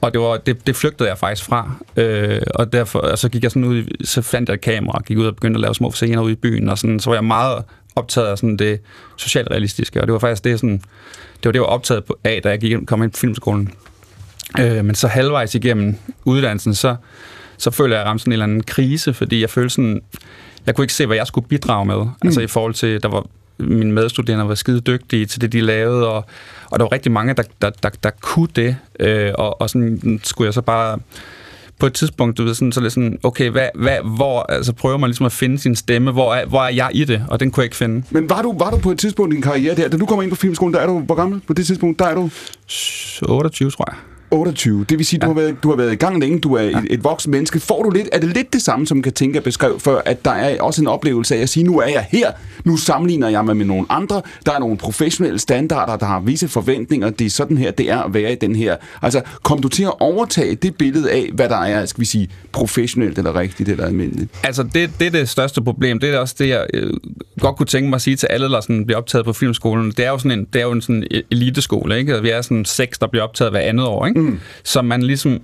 og 0.00 0.12
det, 0.12 0.20
var, 0.20 0.36
det, 0.36 0.66
det 0.66 0.76
flygtede 0.76 1.08
jeg 1.08 1.18
faktisk 1.18 1.44
fra. 1.44 1.70
Øh, 1.96 2.40
og 2.54 2.72
derfor 2.72 2.98
og 2.98 3.18
så 3.18 3.28
gik 3.28 3.42
jeg 3.42 3.50
sådan 3.50 3.64
ud, 3.64 3.84
så 4.04 4.22
fandt 4.22 4.48
jeg 4.48 4.54
et 4.54 4.60
kamera, 4.60 5.02
gik 5.06 5.18
ud 5.18 5.26
og 5.26 5.34
begyndte 5.34 5.58
at 5.58 5.60
lave 5.60 5.74
små 5.74 5.90
scener 5.90 6.22
ude 6.22 6.32
i 6.32 6.36
byen, 6.36 6.68
og 6.68 6.78
sådan, 6.78 7.00
så 7.00 7.10
var 7.10 7.16
jeg 7.16 7.24
meget 7.24 7.64
optaget 7.96 8.26
af 8.26 8.38
sådan 8.38 8.56
det 8.56 8.80
socialrealistiske, 9.16 10.00
og 10.00 10.06
det 10.06 10.12
var 10.12 10.18
faktisk 10.18 10.44
det, 10.44 10.60
sådan, 10.60 10.78
det 11.36 11.44
var 11.44 11.52
det, 11.52 11.56
jeg 11.56 11.62
var 11.62 11.68
optaget 11.68 12.04
af, 12.24 12.42
da 12.42 12.48
jeg 12.48 12.58
gik, 12.58 12.76
kom 12.86 13.02
ind 13.02 13.10
på 13.10 13.16
filmskolen. 13.16 13.72
Øh, 14.58 14.84
men 14.84 14.94
så 14.94 15.08
halvvejs 15.08 15.54
igennem 15.54 15.96
uddannelsen, 16.24 16.74
så, 16.74 16.96
så 17.58 17.70
følte 17.70 17.94
jeg, 17.94 18.00
at 18.00 18.04
jeg 18.04 18.10
ramte 18.10 18.22
sådan 18.22 18.30
en 18.30 18.32
eller 18.32 18.44
anden 18.44 18.62
krise, 18.62 19.14
fordi 19.14 19.40
jeg 19.40 19.50
følte 19.50 19.74
sådan, 19.74 20.02
jeg 20.66 20.74
kunne 20.74 20.84
ikke 20.84 20.94
se, 20.94 21.06
hvad 21.06 21.16
jeg 21.16 21.26
skulle 21.26 21.48
bidrage 21.48 21.86
med. 21.86 22.04
Mm. 22.04 22.10
Altså 22.24 22.40
i 22.40 22.46
forhold 22.46 22.74
til, 22.74 23.02
der 23.02 23.08
var 23.08 23.26
mine 23.58 23.92
medstuderende 23.92 24.48
var 24.48 24.54
skide 24.54 24.80
dygtige 24.80 25.26
til 25.26 25.40
det, 25.40 25.52
de 25.52 25.60
lavede, 25.60 26.08
og, 26.08 26.24
og 26.70 26.78
der 26.78 26.84
var 26.84 26.92
rigtig 26.92 27.12
mange, 27.12 27.34
der, 27.34 27.42
der, 27.62 27.70
der, 27.70 27.88
der 28.02 28.10
kunne 28.20 28.48
det, 28.56 28.76
øh, 29.00 29.32
og, 29.34 29.60
og 29.60 29.70
sådan 29.70 30.20
skulle 30.24 30.46
jeg 30.46 30.54
så 30.54 30.62
bare 30.62 30.98
på 31.78 31.86
et 31.86 31.92
tidspunkt, 31.92 32.38
du 32.38 32.44
ved, 32.44 32.54
sådan, 32.54 32.72
så 32.72 32.80
lidt 32.80 32.92
sådan, 32.92 33.18
okay, 33.22 33.50
hvad, 33.50 33.68
hvad, 33.74 33.96
hvor, 34.16 34.42
altså 34.42 34.72
prøver 34.72 34.96
man 34.96 35.10
ligesom 35.10 35.26
at 35.26 35.32
finde 35.32 35.58
sin 35.58 35.76
stemme, 35.76 36.12
hvor 36.12 36.34
er, 36.34 36.46
hvor 36.46 36.60
er 36.60 36.68
jeg 36.68 36.90
i 36.94 37.04
det, 37.04 37.24
og 37.28 37.40
den 37.40 37.50
kunne 37.50 37.62
jeg 37.62 37.66
ikke 37.66 37.76
finde. 37.76 38.02
Men 38.10 38.30
var 38.30 38.42
du, 38.42 38.58
var 38.58 38.70
du 38.70 38.76
på 38.76 38.90
et 38.90 38.98
tidspunkt 38.98 39.32
i 39.32 39.34
din 39.34 39.42
karriere 39.42 39.74
der, 39.74 39.88
da 39.88 39.96
du 39.96 40.06
kommer 40.06 40.22
ind 40.22 40.30
på 40.30 40.36
filmskolen, 40.36 40.74
der 40.74 40.80
er 40.80 40.86
du, 40.86 40.98
hvor 40.98 41.14
gammel 41.14 41.40
på 41.46 41.52
det 41.52 41.66
tidspunkt, 41.66 41.98
der 41.98 42.04
er 42.04 42.14
du? 42.14 42.30
28, 43.28 43.70
tror 43.70 43.84
jeg. 43.90 43.96
28. 44.30 44.84
Det 44.88 44.98
vil 44.98 45.06
sige, 45.06 45.20
ja. 45.22 45.26
du, 45.26 45.34
har 45.34 45.40
været, 45.40 45.56
du 45.62 45.68
har 45.68 45.76
været 45.76 45.92
i 45.92 45.96
gang 45.96 46.20
længe, 46.20 46.38
du 46.38 46.54
er 46.54 46.62
ja. 46.62 46.78
et, 46.78 46.86
et 46.90 47.04
voksen 47.04 47.30
menneske. 47.30 47.60
Får 47.60 47.82
du 47.82 47.90
lidt, 47.90 48.08
er 48.12 48.18
det 48.18 48.28
lidt 48.28 48.52
det 48.52 48.62
samme, 48.62 48.86
som 48.86 49.02
kan 49.02 49.12
tænke 49.12 49.38
at 49.38 49.44
beskrive 49.44 49.80
før, 49.80 50.00
at 50.04 50.24
der 50.24 50.30
er 50.30 50.60
også 50.62 50.80
en 50.80 50.86
oplevelse 50.86 51.36
af 51.36 51.40
at 51.40 51.48
sige, 51.48 51.64
nu 51.64 51.78
er 51.78 51.86
jeg 51.86 52.06
her, 52.10 52.32
nu 52.64 52.76
sammenligner 52.76 53.28
jeg 53.28 53.44
mig 53.44 53.56
med 53.56 53.66
nogle 53.66 53.86
andre, 53.88 54.22
der 54.46 54.52
er 54.52 54.58
nogle 54.58 54.76
professionelle 54.76 55.38
standarder, 55.38 55.96
der 55.96 56.06
har 56.06 56.20
visse 56.20 56.48
forventninger, 56.48 57.10
det 57.10 57.24
er 57.24 57.30
sådan 57.30 57.58
her, 57.58 57.70
det 57.70 57.90
er 57.90 57.98
at 57.98 58.14
være 58.14 58.32
i 58.32 58.34
den 58.34 58.56
her. 58.56 58.76
Altså, 59.02 59.20
kom 59.42 59.60
du 59.62 59.68
til 59.68 59.82
at 59.82 60.00
overtage 60.00 60.54
det 60.54 60.76
billede 60.76 61.10
af, 61.10 61.30
hvad 61.32 61.48
der 61.48 61.56
er, 61.56 61.86
skal 61.86 62.00
vi 62.00 62.06
sige, 62.06 62.28
professionelt 62.52 63.18
eller 63.18 63.38
rigtigt 63.38 63.68
eller 63.68 63.84
almindeligt? 63.84 64.30
Altså, 64.44 64.62
det, 64.62 64.90
det 65.00 65.06
er 65.06 65.10
det 65.10 65.28
største 65.28 65.62
problem. 65.62 65.98
Det 65.98 66.14
er 66.14 66.18
også 66.18 66.34
det, 66.38 66.48
jeg 66.48 66.66
øh, 66.74 66.92
godt 67.40 67.56
kunne 67.56 67.66
tænke 67.66 67.88
mig 67.88 67.96
at 67.96 68.02
sige 68.02 68.16
til 68.16 68.26
alle, 68.26 68.48
der 68.48 68.60
sådan 68.60 68.86
bliver 68.86 68.98
optaget 68.98 69.24
på 69.24 69.32
filmskolen. 69.32 69.90
Det 69.90 70.04
er 70.04 70.10
jo 70.10 70.18
sådan 70.18 70.38
en, 70.38 70.46
det 70.52 70.60
er 70.60 70.64
jo 70.64 70.72
en 70.72 70.82
sådan 70.82 71.04
eliteskole, 71.30 71.98
ikke? 71.98 72.22
Vi 72.22 72.30
er 72.30 72.42
sådan 72.42 72.64
seks, 72.64 72.98
der 72.98 73.06
bliver 73.06 73.24
optaget 73.24 73.52
hver 73.52 73.60
andet 73.60 73.86
år, 73.86 74.06
ikke? 74.06 74.15
Mm. 74.16 74.40
Så 74.64 74.82
man 74.82 75.02
ligesom, 75.02 75.40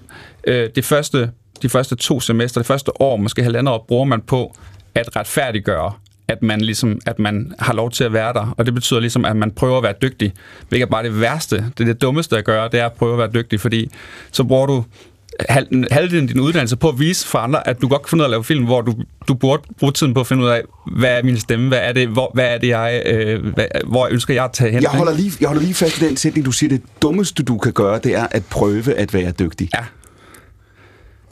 øh, 0.46 0.70
det 0.74 0.84
første, 0.84 1.30
de 1.62 1.68
første 1.68 1.96
to 1.96 2.20
semester, 2.20 2.60
det 2.60 2.66
første 2.66 3.00
år, 3.00 3.16
måske 3.16 3.42
halvandet 3.42 3.74
år, 3.74 3.84
bruger 3.88 4.04
man 4.04 4.20
på 4.20 4.56
at 4.94 5.16
retfærdiggøre, 5.16 5.92
at 6.28 6.42
man, 6.42 6.60
ligesom, 6.60 7.00
at 7.06 7.18
man 7.18 7.54
har 7.58 7.72
lov 7.72 7.90
til 7.90 8.04
at 8.04 8.12
være 8.12 8.32
der. 8.32 8.54
Og 8.56 8.66
det 8.66 8.74
betyder 8.74 9.00
ligesom, 9.00 9.24
at 9.24 9.36
man 9.36 9.50
prøver 9.50 9.76
at 9.76 9.82
være 9.82 9.94
dygtig. 10.02 10.32
Hvilket 10.68 10.86
er 10.86 10.90
bare 10.90 11.02
det 11.02 11.20
værste. 11.20 11.56
Det 11.56 11.80
er 11.80 11.84
det 11.84 12.02
dummeste 12.02 12.38
at 12.38 12.44
gøre, 12.44 12.68
det 12.68 12.80
er 12.80 12.86
at 12.86 12.92
prøve 12.92 13.12
at 13.12 13.18
være 13.18 13.30
dygtig, 13.34 13.60
fordi 13.60 13.90
så 14.32 14.44
bruger 14.44 14.66
du 14.66 14.84
halvdelen 15.90 16.22
af 16.22 16.28
din 16.28 16.40
uddannelse 16.40 16.76
på 16.76 16.88
at 16.88 16.98
vise 16.98 17.26
for 17.26 17.38
andre, 17.38 17.68
at 17.68 17.82
du 17.82 17.88
godt 17.88 18.02
kan 18.02 18.08
finde 18.08 18.22
ud 18.22 18.24
af 18.24 18.28
at 18.28 18.30
lave 18.30 18.44
film, 18.44 18.64
hvor 18.64 18.80
du, 18.80 18.94
du 19.28 19.34
burde 19.34 19.62
bruge 19.78 19.92
tiden 19.92 20.14
på 20.14 20.20
at 20.20 20.26
finde 20.26 20.44
ud 20.44 20.48
af, 20.48 20.62
hvad 20.96 21.18
er 21.18 21.22
min 21.22 21.38
stemme, 21.38 21.68
hvad 21.68 21.78
er 21.78 21.92
det, 21.92 22.08
hvor, 22.08 22.30
hvad 22.34 22.54
er 22.54 22.58
det 22.58 22.68
jeg, 22.68 23.02
øh, 23.06 23.46
hvad, 23.54 23.66
hvor 23.86 24.08
ønsker 24.10 24.34
jeg 24.34 24.44
at 24.44 24.52
tage 24.52 24.70
hen? 24.70 24.82
Jeg 24.82 24.90
holder, 24.90 25.14
lige, 25.14 25.32
jeg 25.40 25.48
holder 25.48 25.62
lige 25.62 25.74
fast 25.74 26.02
i 26.02 26.04
den 26.04 26.16
sætning, 26.16 26.46
du 26.46 26.52
siger, 26.52 26.70
det 26.70 26.82
dummeste 27.02 27.42
du 27.42 27.58
kan 27.58 27.72
gøre, 27.72 28.00
det 28.04 28.14
er 28.14 28.26
at 28.30 28.44
prøve 28.50 28.94
at 28.94 29.14
være 29.14 29.30
dygtig. 29.30 29.68
Ja. 29.74 29.84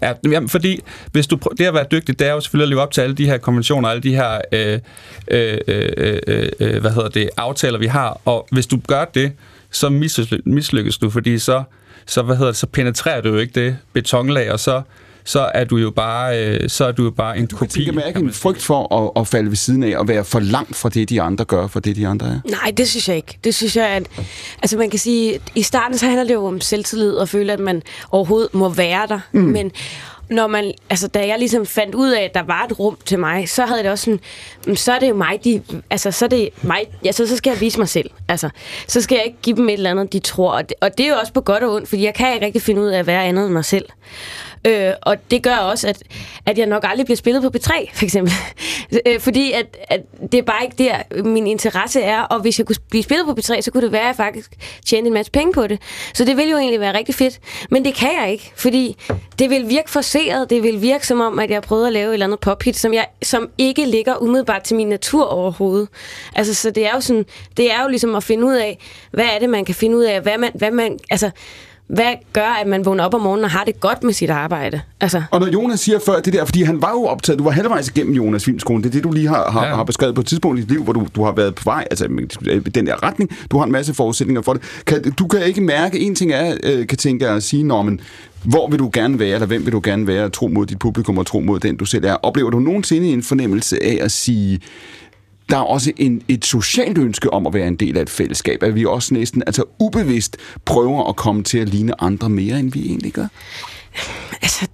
Ja, 0.02 0.12
jamen, 0.30 0.48
fordi 0.48 0.80
hvis 1.12 1.26
du 1.26 1.36
prøver, 1.36 1.54
det 1.54 1.64
at 1.64 1.74
være 1.74 1.86
dygtig, 1.90 2.18
det 2.18 2.26
er 2.26 2.32
jo 2.32 2.40
selvfølgelig 2.40 2.64
at 2.64 2.68
leve 2.68 2.80
op 2.80 2.90
til 2.90 3.00
alle 3.00 3.14
de 3.14 3.26
her 3.26 3.38
konventioner, 3.38 3.88
alle 3.88 4.02
de 4.02 4.14
her 4.14 4.40
øh, 4.52 4.78
øh, 5.28 5.58
øh, 5.68 6.18
øh, 6.26 6.48
øh 6.60 6.80
hvad 6.80 6.90
hedder 6.90 7.08
det, 7.08 7.30
aftaler, 7.36 7.78
vi 7.78 7.86
har. 7.86 8.20
Og 8.24 8.48
hvis 8.50 8.66
du 8.66 8.80
gør 8.88 9.04
det, 9.04 9.32
så 9.70 9.88
mislykkes 10.44 10.98
du, 10.98 11.10
fordi 11.10 11.38
så 11.38 11.62
så, 12.06 12.22
hvad 12.22 12.36
hedder 12.36 12.50
det, 12.50 12.56
så 12.56 12.66
penetrerer 12.66 13.20
du 13.20 13.28
jo 13.28 13.38
ikke 13.38 13.64
det 13.64 13.76
betonlag, 13.92 14.52
og 14.52 14.60
så, 14.60 14.82
så 15.24 15.50
er 15.54 15.64
du 15.64 15.76
jo 15.76 15.90
bare, 15.90 16.46
øh, 16.46 16.68
så 16.68 16.84
er 16.84 16.92
du 16.92 17.04
jo 17.04 17.10
bare 17.10 17.38
en 17.38 17.46
du 17.46 17.56
kopi. 17.56 17.80
Du 17.80 17.84
kan 17.84 17.94
mærke 17.94 18.18
en 18.18 18.32
frygt 18.32 18.62
for 18.62 18.94
at, 18.94 19.20
at 19.20 19.28
falde 19.28 19.48
ved 19.48 19.56
siden 19.56 19.82
af 19.82 19.98
og 19.98 20.08
være 20.08 20.24
for 20.24 20.40
langt 20.40 20.76
fra 20.76 20.88
det, 20.88 21.08
de 21.08 21.22
andre 21.22 21.44
gør, 21.44 21.66
for 21.66 21.80
det, 21.80 21.96
de 21.96 22.06
andre 22.06 22.26
er? 22.26 22.40
Nej, 22.50 22.72
det 22.76 22.88
synes 22.88 23.08
jeg 23.08 23.16
ikke. 23.16 23.38
Det 23.44 23.54
synes 23.54 23.76
jeg, 23.76 23.88
at 23.88 24.06
altså 24.62 24.78
man 24.78 24.90
kan 24.90 24.98
sige, 24.98 25.40
i 25.54 25.62
starten 25.62 25.98
så 25.98 26.06
handler 26.06 26.24
det 26.24 26.34
jo 26.34 26.46
om 26.46 26.60
selvtillid 26.60 27.12
og 27.12 27.28
føle, 27.28 27.52
at 27.52 27.60
man 27.60 27.82
overhovedet 28.10 28.54
må 28.54 28.68
være 28.68 29.06
der. 29.06 29.20
Mm. 29.32 29.40
Men 29.40 29.72
når 30.30 30.46
man, 30.46 30.72
altså 30.90 31.08
da 31.08 31.26
jeg 31.26 31.38
ligesom 31.38 31.66
fandt 31.66 31.94
ud 31.94 32.10
af, 32.10 32.22
at 32.22 32.34
der 32.34 32.42
var 32.42 32.64
et 32.64 32.78
rum 32.78 32.96
til 33.04 33.18
mig, 33.18 33.48
så 33.48 33.66
havde 33.66 33.82
det 33.82 33.90
også 33.90 34.04
sådan, 34.04 34.20
mm, 34.66 34.76
så 34.76 34.92
er 34.92 34.98
det 34.98 35.08
jo 35.08 35.14
mig, 35.14 35.40
de, 35.44 35.62
altså 35.90 36.10
så 36.10 36.24
er 36.24 36.28
det 36.28 36.48
mig, 36.62 36.80
ja, 37.04 37.12
så, 37.12 37.26
så 37.26 37.36
skal 37.36 37.50
jeg 37.50 37.60
vise 37.60 37.78
mig 37.78 37.88
selv. 37.88 38.10
Altså, 38.28 38.50
så 38.86 39.00
skal 39.00 39.16
jeg 39.16 39.24
ikke 39.24 39.38
give 39.42 39.56
dem 39.56 39.68
et 39.68 39.72
eller 39.72 39.90
andet, 39.90 40.12
de 40.12 40.18
tror. 40.18 40.50
Og 40.52 40.68
det, 40.68 40.76
og 40.80 40.98
det 40.98 41.06
er 41.06 41.10
jo 41.10 41.16
også 41.20 41.32
på 41.32 41.40
godt 41.40 41.62
og 41.62 41.74
ondt, 41.74 41.88
fordi 41.88 42.04
jeg 42.04 42.14
kan 42.14 42.34
ikke 42.34 42.46
rigtig 42.46 42.62
finde 42.62 42.80
ud 42.80 42.88
af 42.88 42.98
at 42.98 43.06
være 43.06 43.24
andet 43.24 43.44
end 43.44 43.52
mig 43.52 43.64
selv. 43.64 43.84
Øh, 44.66 44.92
og 45.02 45.16
det 45.30 45.42
gør 45.42 45.56
også, 45.56 45.88
at, 45.88 46.02
at 46.46 46.58
jeg 46.58 46.66
nok 46.66 46.84
aldrig 46.86 47.06
bliver 47.06 47.16
spillet 47.16 47.42
på 47.42 47.50
B3, 47.56 47.70
for 47.94 48.04
eksempel. 48.04 48.32
øh, 49.06 49.20
fordi 49.20 49.52
at, 49.52 49.76
at 49.88 50.00
det 50.32 50.38
er 50.38 50.42
bare 50.42 50.64
ikke 50.64 50.76
der, 50.84 51.22
min 51.22 51.46
interesse 51.46 52.00
er. 52.00 52.22
Og 52.22 52.40
hvis 52.40 52.58
jeg 52.58 52.66
kunne 52.66 52.76
blive 52.90 53.02
spillet 53.02 53.26
på 53.26 53.32
B3, 53.32 53.60
så 53.60 53.70
kunne 53.70 53.82
det 53.82 53.92
være, 53.92 54.00
at 54.00 54.06
jeg 54.06 54.16
faktisk 54.16 54.50
tjente 54.86 55.08
en 55.08 55.14
masse 55.14 55.32
penge 55.32 55.52
på 55.52 55.66
det. 55.66 55.80
Så 56.14 56.24
det 56.24 56.36
ville 56.36 56.50
jo 56.50 56.58
egentlig 56.58 56.80
være 56.80 56.94
rigtig 56.94 57.14
fedt. 57.14 57.40
Men 57.70 57.84
det 57.84 57.94
kan 57.94 58.08
jeg 58.22 58.32
ikke, 58.32 58.52
fordi 58.56 58.96
det 59.38 59.50
vil 59.50 59.68
virke 59.68 59.90
forseret. 59.90 60.50
Det 60.50 60.62
vil 60.62 60.82
virke 60.82 61.06
som 61.06 61.20
om, 61.20 61.38
at 61.38 61.50
jeg 61.50 61.62
prøvede 61.62 61.86
at 61.86 61.92
lave 61.92 62.08
et 62.08 62.12
eller 62.12 62.26
andet 62.26 62.40
pophit, 62.40 62.76
som, 62.76 62.94
jeg, 62.94 63.06
som 63.22 63.50
ikke 63.58 63.86
ligger 63.86 64.16
umiddelbart 64.16 64.62
til 64.62 64.76
min 64.76 64.88
natur 64.88 65.24
overhovedet. 65.24 65.88
Altså, 66.34 66.54
så 66.54 66.70
det 66.70 66.86
er 66.86 66.94
jo 66.94 67.00
sådan, 67.00 67.24
det 67.56 67.72
er 67.72 67.82
jo 67.82 67.88
ligesom 67.88 68.14
at 68.14 68.24
finde 68.24 68.46
ud 68.46 68.54
af, 68.54 68.78
hvad 69.10 69.24
er 69.24 69.38
det, 69.38 69.50
man 69.50 69.64
kan 69.64 69.74
finde 69.74 69.96
ud 69.96 70.02
af, 70.02 70.20
hvad 70.20 70.38
man, 70.38 70.50
hvad 70.54 70.70
man, 70.70 70.98
altså, 71.10 71.30
hvad 71.94 72.14
gør, 72.32 72.60
at 72.60 72.66
man 72.66 72.84
vågner 72.84 73.04
op 73.04 73.14
om 73.14 73.20
morgenen 73.20 73.44
og 73.44 73.50
har 73.50 73.64
det 73.64 73.80
godt 73.80 74.02
med 74.02 74.12
sit 74.12 74.30
arbejde? 74.30 74.80
Altså. 75.00 75.22
Og 75.30 75.40
når 75.40 75.46
Jonas 75.46 75.80
siger 75.80 75.98
før 76.06 76.20
det 76.20 76.32
der, 76.32 76.44
fordi 76.44 76.62
han 76.62 76.82
var 76.82 76.90
jo 76.90 77.04
optaget, 77.04 77.38
du 77.38 77.44
var 77.44 77.50
halvvejs 77.50 77.88
igennem 77.88 78.14
Jonas 78.14 78.44
Filmskolen, 78.44 78.82
det 78.82 78.88
er 78.88 78.92
det, 78.92 79.04
du 79.04 79.12
lige 79.12 79.28
har, 79.28 79.50
har, 79.50 79.66
ja. 79.66 79.74
har 79.74 79.84
beskrevet 79.84 80.14
på 80.14 80.20
et 80.20 80.26
tidspunkt 80.26 80.58
i 80.58 80.62
dit 80.62 80.70
liv, 80.70 80.84
hvor 80.84 80.92
du, 80.92 81.06
du 81.14 81.24
har 81.24 81.32
været 81.32 81.54
på 81.54 81.62
vej, 81.64 81.86
altså 81.90 82.08
den 82.74 82.86
der 82.86 83.02
retning, 83.02 83.30
du 83.50 83.58
har 83.58 83.64
en 83.64 83.72
masse 83.72 83.94
forudsætninger 83.94 84.42
for 84.42 84.52
det. 84.52 84.62
Kan, 84.86 85.12
du 85.18 85.26
kan 85.26 85.42
ikke 85.42 85.60
mærke, 85.60 85.98
en 85.98 86.14
ting 86.14 86.32
er, 86.32 86.56
øh, 86.62 86.86
kan 86.86 86.98
tænke 86.98 87.28
at 87.28 87.42
sige, 87.42 87.62
når 87.62 87.82
men 87.82 88.00
hvor 88.44 88.68
vil 88.68 88.78
du 88.78 88.90
gerne 88.92 89.18
være, 89.18 89.34
eller 89.34 89.46
hvem 89.46 89.64
vil 89.64 89.72
du 89.72 89.80
gerne 89.84 90.06
være, 90.06 90.30
tro 90.30 90.46
mod 90.46 90.66
dit 90.66 90.78
publikum 90.78 91.18
og 91.18 91.26
tro 91.26 91.40
mod 91.40 91.60
den, 91.60 91.76
du 91.76 91.84
selv 91.84 92.04
er. 92.04 92.14
Oplever 92.14 92.50
du 92.50 92.58
nogensinde 92.58 93.08
en 93.08 93.22
fornemmelse 93.22 93.82
af 93.82 93.98
at 94.00 94.12
sige, 94.12 94.60
der 95.50 95.56
er 95.56 95.62
også 95.62 95.92
en, 95.96 96.22
et 96.28 96.44
socialt 96.44 96.98
ønske 96.98 97.32
om 97.32 97.46
at 97.46 97.54
være 97.54 97.68
en 97.68 97.76
del 97.76 97.96
af 97.96 98.02
et 98.02 98.10
fællesskab, 98.10 98.62
at 98.62 98.74
vi 98.74 98.84
også 98.84 99.14
næsten 99.14 99.42
altså 99.46 99.64
ubevidst 99.78 100.36
prøver 100.64 101.08
at 101.08 101.16
komme 101.16 101.42
til 101.42 101.58
at 101.58 101.68
ligne 101.68 102.02
andre 102.02 102.28
mere, 102.28 102.58
end 102.58 102.72
vi 102.72 102.86
egentlig 102.86 103.12
gør? 103.12 103.26
Altså, 104.42 104.68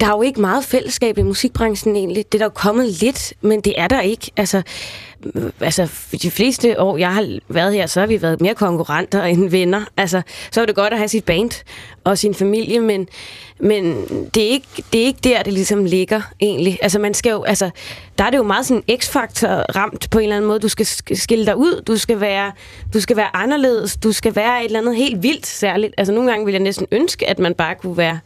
der 0.00 0.06
er 0.06 0.10
jo 0.10 0.22
ikke 0.22 0.40
meget 0.40 0.64
fællesskab 0.64 1.18
i 1.18 1.22
musikbranchen 1.22 1.96
egentlig. 1.96 2.24
Det 2.32 2.34
er 2.34 2.38
der 2.38 2.46
jo 2.46 2.52
kommet 2.54 3.02
lidt, 3.02 3.32
men 3.40 3.60
det 3.60 3.74
er 3.76 3.88
der 3.88 4.00
ikke. 4.00 4.30
Altså, 4.36 4.62
altså, 5.60 5.86
for 5.86 6.16
de 6.16 6.30
fleste 6.30 6.80
år, 6.80 6.96
jeg 6.96 7.14
har 7.14 7.38
været 7.48 7.74
her, 7.74 7.86
så 7.86 8.00
har 8.00 8.06
vi 8.06 8.22
været 8.22 8.40
mere 8.40 8.54
konkurrenter 8.54 9.22
end 9.22 9.50
venner. 9.50 9.84
Altså, 9.96 10.22
så 10.50 10.60
er 10.60 10.66
det 10.66 10.74
godt 10.74 10.92
at 10.92 10.98
have 10.98 11.08
sit 11.08 11.24
band 11.24 11.64
og 12.04 12.18
sin 12.18 12.34
familie, 12.34 12.80
men, 12.80 13.08
men 13.58 14.06
det, 14.34 14.42
er 14.42 14.48
ikke, 14.48 14.66
det 14.92 15.00
er 15.00 15.06
ikke 15.06 15.20
der, 15.24 15.42
det 15.42 15.52
ligesom 15.52 15.84
ligger 15.84 16.22
egentlig. 16.40 16.78
Altså, 16.82 16.98
man 16.98 17.14
skal 17.14 17.30
jo, 17.30 17.42
altså, 17.42 17.70
der 18.18 18.24
er 18.24 18.30
det 18.30 18.38
jo 18.38 18.42
meget 18.42 18.66
sådan 18.66 18.82
x-faktor 18.98 19.76
ramt 19.76 20.10
på 20.10 20.18
en 20.18 20.22
eller 20.22 20.36
anden 20.36 20.48
måde. 20.48 20.60
Du 20.60 20.68
skal 20.68 20.86
skille 21.14 21.46
dig 21.46 21.56
ud, 21.56 21.82
du 21.86 21.96
skal, 21.96 22.20
være, 22.20 22.52
du 22.94 23.00
skal 23.00 23.16
være 23.16 23.36
anderledes, 23.36 23.96
du 23.96 24.12
skal 24.12 24.36
være 24.36 24.60
et 24.60 24.64
eller 24.64 24.80
andet 24.80 24.96
helt 24.96 25.22
vildt 25.22 25.46
særligt. 25.46 25.94
Altså, 25.98 26.12
nogle 26.12 26.30
gange 26.30 26.44
vil 26.44 26.52
jeg 26.52 26.62
næsten 26.62 26.86
ønske, 26.92 27.30
at 27.30 27.38
man 27.38 27.54
bare 27.54 27.74
kunne 27.74 27.96
være 27.96 28.18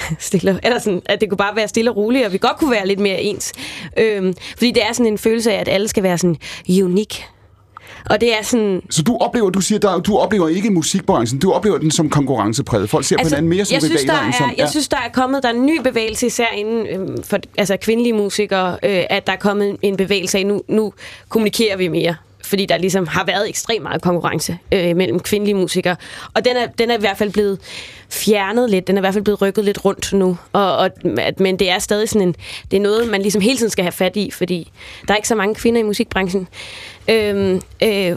stille, 0.18 0.60
eller 0.62 0.78
sådan, 0.78 1.02
at 1.06 1.20
det 1.20 1.28
kunne 1.28 1.38
bare 1.38 1.56
være 1.56 1.68
stille 1.68 1.90
og 1.90 1.96
roligt, 1.96 2.26
og 2.26 2.32
vi 2.32 2.38
godt 2.38 2.56
kunne 2.56 2.70
være 2.70 2.86
lidt 2.86 3.00
mere 3.00 3.22
ens. 3.22 3.52
Øhm, 3.96 4.34
fordi 4.52 4.70
det 4.70 4.82
er 4.82 4.92
sådan 4.92 5.12
en 5.12 5.18
følelse 5.18 5.52
af, 5.52 5.60
at 5.60 5.68
alle 5.68 5.88
skal 5.88 6.02
være 6.02 6.18
sådan 6.18 6.36
unik. 6.82 7.24
Og 8.10 8.20
det 8.20 8.32
er 8.32 8.42
sådan... 8.42 8.82
Så 8.90 9.02
du 9.02 9.16
oplever, 9.20 9.50
du 9.50 9.60
siger, 9.60 9.78
der, 9.78 9.98
du 9.98 10.16
oplever 10.16 10.48
ikke 10.48 10.70
musikbranchen, 10.70 11.40
du 11.40 11.52
oplever 11.52 11.78
den 11.78 11.90
som 11.90 12.10
konkurrencepræget. 12.10 12.90
Folk 12.90 13.04
ser 13.04 13.16
altså, 13.16 13.30
på 13.30 13.36
hinanden 13.36 13.56
mere 13.56 13.64
som 13.64 13.74
jeg 13.74 13.82
synes, 13.82 14.04
der 14.04 14.12
er, 14.12 14.32
som... 14.38 14.52
Jeg 14.58 14.68
synes, 14.68 14.88
der 14.88 14.96
er 14.96 15.08
kommet 15.12 15.42
der 15.42 15.48
er 15.48 15.52
en 15.52 15.66
ny 15.66 15.80
bevægelse, 15.80 16.26
især 16.26 16.46
inden 16.56 16.86
øhm, 16.86 17.22
for 17.22 17.38
altså, 17.58 17.76
kvindelige 17.76 18.12
musikere, 18.12 18.78
øh, 18.82 19.04
at 19.10 19.26
der 19.26 19.32
er 19.32 19.36
kommet 19.36 19.76
en 19.82 19.96
bevægelse 19.96 20.38
af, 20.38 20.46
nu, 20.46 20.62
nu 20.68 20.92
kommunikerer 21.28 21.76
vi 21.76 21.88
mere 21.88 22.14
fordi 22.50 22.66
der 22.66 22.78
ligesom 22.78 23.06
har 23.06 23.24
været 23.24 23.48
ekstremt 23.48 23.82
meget 23.82 24.02
konkurrence 24.02 24.58
øh, 24.72 24.96
mellem 24.96 25.20
kvindelige 25.20 25.54
musikere. 25.54 25.96
Og 26.34 26.44
den 26.44 26.56
er, 26.56 26.66
den 26.66 26.90
er 26.90 26.96
i 26.96 27.00
hvert 27.00 27.18
fald 27.18 27.30
blevet 27.32 27.58
fjernet 28.10 28.70
lidt. 28.70 28.86
Den 28.86 28.96
er 28.96 29.00
i 29.00 29.02
hvert 29.02 29.14
fald 29.14 29.24
blevet 29.24 29.42
rykket 29.42 29.64
lidt 29.64 29.84
rundt 29.84 30.12
nu. 30.12 30.38
Og, 30.52 30.76
og, 30.76 30.90
at- 31.18 31.40
men 31.40 31.58
det 31.58 31.70
er 31.70 31.78
stadig 31.78 32.08
sådan 32.08 32.28
en... 32.28 32.34
Det 32.70 32.76
er 32.76 32.80
noget, 32.80 33.08
man 33.08 33.22
ligesom 33.22 33.42
hele 33.42 33.56
tiden 33.58 33.70
skal 33.70 33.84
have 33.84 33.92
fat 33.92 34.16
i, 34.16 34.30
fordi 34.30 34.70
der 35.08 35.12
er 35.14 35.16
ikke 35.16 35.28
så 35.28 35.34
mange 35.34 35.54
kvinder 35.54 35.80
i 35.80 35.84
musikbranchen. 35.84 36.48
Øh, 37.08 37.60
øh, 37.82 38.16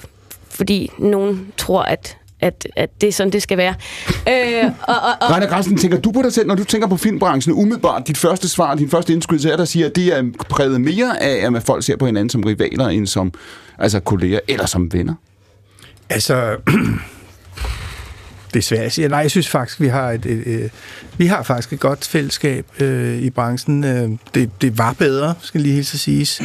fordi 0.50 0.92
nogen 0.98 1.54
tror, 1.58 1.82
at 1.82 2.18
at, 2.44 2.68
at 2.76 3.02
det 3.02 3.08
er 3.08 3.12
sådan, 3.12 3.34
det 3.34 3.42
skal 3.42 3.58
være. 3.58 3.74
Øh, 4.30 4.72
og, 4.82 4.96
og, 4.96 4.96
og, 5.22 5.32
Rainer 5.32 5.48
Grasten, 5.48 5.78
tænker 5.78 6.00
du 6.00 6.12
på 6.12 6.22
dig 6.22 6.34
selv, 6.34 6.48
når 6.48 6.56
du 6.56 6.64
tænker 6.64 6.88
på 6.88 6.98
filmbranchen, 6.98 7.56
umiddelbart 7.56 8.08
dit 8.08 8.18
første 8.18 8.50
svar, 8.50 8.76
din 8.76 8.90
første 8.90 9.14
indskydelse 9.14 9.50
er, 9.50 9.58
der 9.58 9.66
siger, 9.66 9.86
at 9.86 9.96
det 9.96 10.18
er 10.18 10.24
præget 10.50 10.82
mere 10.82 11.24
af, 11.24 11.56
at 11.56 11.64
folk 11.64 11.84
ser 11.84 11.98
på 11.98 12.06
hinanden 12.06 12.30
som 12.30 12.44
rivaler, 12.44 12.88
end 12.88 13.08
som 13.08 13.34
altså, 13.80 14.00
kolleger 14.00 14.40
eller 14.48 14.66
som 14.66 14.94
venner? 14.94 15.14
Altså, 16.10 16.56
det 18.54 18.60
er 18.60 18.64
svært 18.64 18.80
at 18.80 18.92
sige. 18.92 19.08
Nej, 19.08 19.20
jeg 19.20 19.32
synes 19.32 19.50
faktisk, 19.50 19.82
vi 19.82 19.88
har 19.88 20.12
et, 20.12 20.26
et, 20.26 20.48
et 20.48 20.72
vi 21.18 21.26
har 21.26 21.44
faktisk 21.44 21.74
et 21.74 21.80
godt 21.80 22.08
fællesskab 22.08 22.66
øh, 22.80 23.18
i 23.18 23.30
branchen. 23.30 23.84
Øh, 23.84 24.10
det, 24.36 24.62
det 24.62 24.78
var 24.78 24.94
bedre, 24.94 25.34
skal 25.42 25.62
lige 25.62 25.74
helt 25.76 25.88
så 25.88 25.98
siges. 25.98 26.42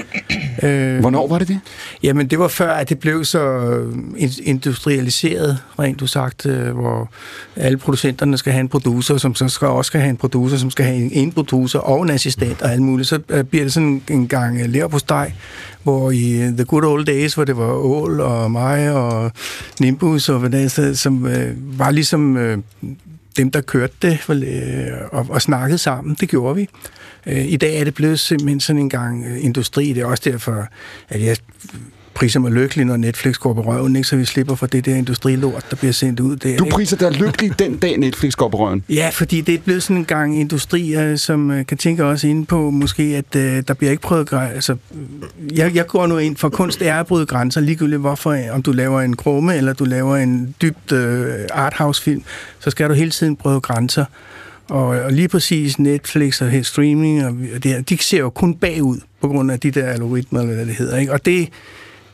Øh, 0.62 1.00
Hvornår 1.00 1.28
var 1.28 1.38
det 1.38 1.48
det? 1.48 1.60
Jamen, 2.02 2.26
det 2.26 2.38
var 2.38 2.48
før, 2.48 2.72
at 2.72 2.88
det 2.88 2.98
blev 2.98 3.24
så 3.24 3.40
øh, 3.40 3.94
in- 4.16 4.42
industrialiseret, 4.42 5.58
rent 5.78 6.02
usagt, 6.02 6.46
øh, 6.46 6.70
hvor 6.70 7.10
alle 7.56 7.78
producenterne 7.78 8.38
skal 8.38 8.52
have 8.52 8.60
en 8.60 8.68
producer, 8.68 9.16
som 9.16 9.34
så 9.34 9.48
skal 9.48 9.68
også 9.68 9.86
skal 9.86 10.00
have 10.00 10.10
en 10.10 10.16
producer, 10.16 10.56
som 10.56 10.70
skal 10.70 10.84
have 10.84 10.96
en, 10.96 11.10
en 11.12 11.32
producer 11.32 11.78
og 11.78 12.02
en 12.02 12.10
assistent 12.10 12.62
og 12.62 12.72
alt 12.72 12.82
muligt. 12.82 13.08
Så 13.08 13.18
bliver 13.50 13.64
det 13.64 13.72
sådan 13.72 14.02
en 14.10 14.28
gang 14.28 14.60
øh, 14.76 14.90
på 14.90 14.98
steg, 14.98 15.32
hvor 15.82 16.10
i 16.10 16.42
øh, 16.42 16.52
the 16.52 16.64
good 16.64 16.84
old 16.84 17.06
days, 17.06 17.34
hvor 17.34 17.44
det 17.44 17.56
var 17.56 17.72
Ål 17.72 18.20
og 18.20 18.50
mig 18.50 18.92
og 18.92 19.32
Nimbus 19.80 20.28
og 20.28 20.42
Vanessa, 20.42 20.92
som 20.94 21.26
øh, 21.26 21.78
var 21.78 21.90
ligesom 21.90 22.36
øh, 22.36 22.58
dem, 23.36 23.50
der 23.50 23.60
kørte 23.60 23.94
det 24.02 24.18
øh, 24.30 24.86
og, 25.12 25.26
og 25.28 25.42
snakkede 25.42 25.78
sammen. 25.78 26.16
Det 26.20 26.28
gjorde 26.28 26.56
vi. 26.56 26.68
Øh, 27.26 27.46
I 27.46 27.56
dag 27.56 27.80
er 27.80 27.84
det 27.84 27.94
blevet 27.94 28.20
simpelthen 28.20 28.60
sådan 28.60 28.82
en 28.82 28.90
gang 28.90 29.24
øh, 29.24 29.44
industri. 29.44 29.92
Det 29.92 30.02
er 30.02 30.06
også 30.06 30.30
derfor, 30.30 30.66
at 31.08 31.22
jeg 31.22 31.36
priser 32.18 32.40
mig 32.40 32.52
lykkelig, 32.52 32.84
når 32.84 32.96
Netflix 32.96 33.38
går 33.38 33.54
på 33.54 33.60
røven, 33.60 33.96
ikke? 33.96 34.08
så 34.08 34.16
vi 34.16 34.24
slipper 34.24 34.54
for 34.54 34.66
det 34.66 34.84
der 34.84 34.94
industrilort, 34.94 35.64
der 35.70 35.76
bliver 35.76 35.92
sendt 35.92 36.20
ud 36.20 36.36
der. 36.36 36.56
Du 36.56 36.64
ikke? 36.64 36.74
priser 36.74 36.96
dig 36.96 37.12
lykkelig 37.12 37.58
den 37.58 37.76
dag 37.76 37.98
Netflix 37.98 38.34
går 38.34 38.48
på 38.48 38.56
røven. 38.56 38.84
Ja, 38.88 39.10
fordi 39.12 39.40
det 39.40 39.54
er 39.54 39.58
blevet 39.58 39.82
sådan 39.82 39.96
en 39.96 40.04
gang 40.04 40.40
industri, 40.40 40.96
øh, 40.96 41.18
som 41.18 41.50
øh, 41.50 41.66
kan 41.66 41.78
tænke 41.78 42.04
også 42.04 42.26
ind 42.26 42.46
på 42.46 42.70
måske, 42.70 43.02
at 43.02 43.36
øh, 43.36 43.62
der 43.68 43.74
bliver 43.74 43.90
ikke 43.90 44.02
prøvet... 44.02 44.28
Altså, 44.32 44.76
jeg, 45.54 45.74
jeg 45.74 45.86
går 45.86 46.06
nu 46.06 46.18
ind 46.18 46.36
for 46.36 46.48
kunst 46.48 46.82
er 46.82 46.94
at 46.94 47.06
bryde 47.06 47.26
grænser, 47.26 47.60
ligegyldigt 47.60 48.00
hvorfor, 48.00 48.36
om 48.50 48.62
du 48.62 48.72
laver 48.72 49.00
en 49.00 49.16
krumme, 49.16 49.56
eller 49.56 49.72
du 49.72 49.84
laver 49.84 50.16
en 50.16 50.54
dybt 50.62 50.92
øh, 50.92 51.26
arthouse-film, 51.52 52.22
så 52.58 52.70
skal 52.70 52.88
du 52.88 52.94
hele 52.94 53.10
tiden 53.10 53.36
prøve 53.36 53.60
grænser. 53.60 54.04
Og, 54.68 54.86
og 54.86 55.12
lige 55.12 55.28
præcis 55.28 55.78
Netflix 55.78 56.42
og 56.42 56.52
streaming, 56.62 57.26
og 57.26 57.32
det, 57.62 57.64
her, 57.64 57.82
de 57.82 57.98
ser 57.98 58.18
jo 58.18 58.30
kun 58.30 58.54
bagud 58.54 58.98
på 59.20 59.28
grund 59.28 59.50
af 59.50 59.60
de 59.60 59.70
der 59.70 59.86
algoritmer, 59.86 60.40
eller 60.40 60.54
hvad 60.54 60.66
det 60.66 60.74
hedder. 60.74 60.96
Ikke? 60.96 61.12
Og 61.12 61.26
det, 61.26 61.48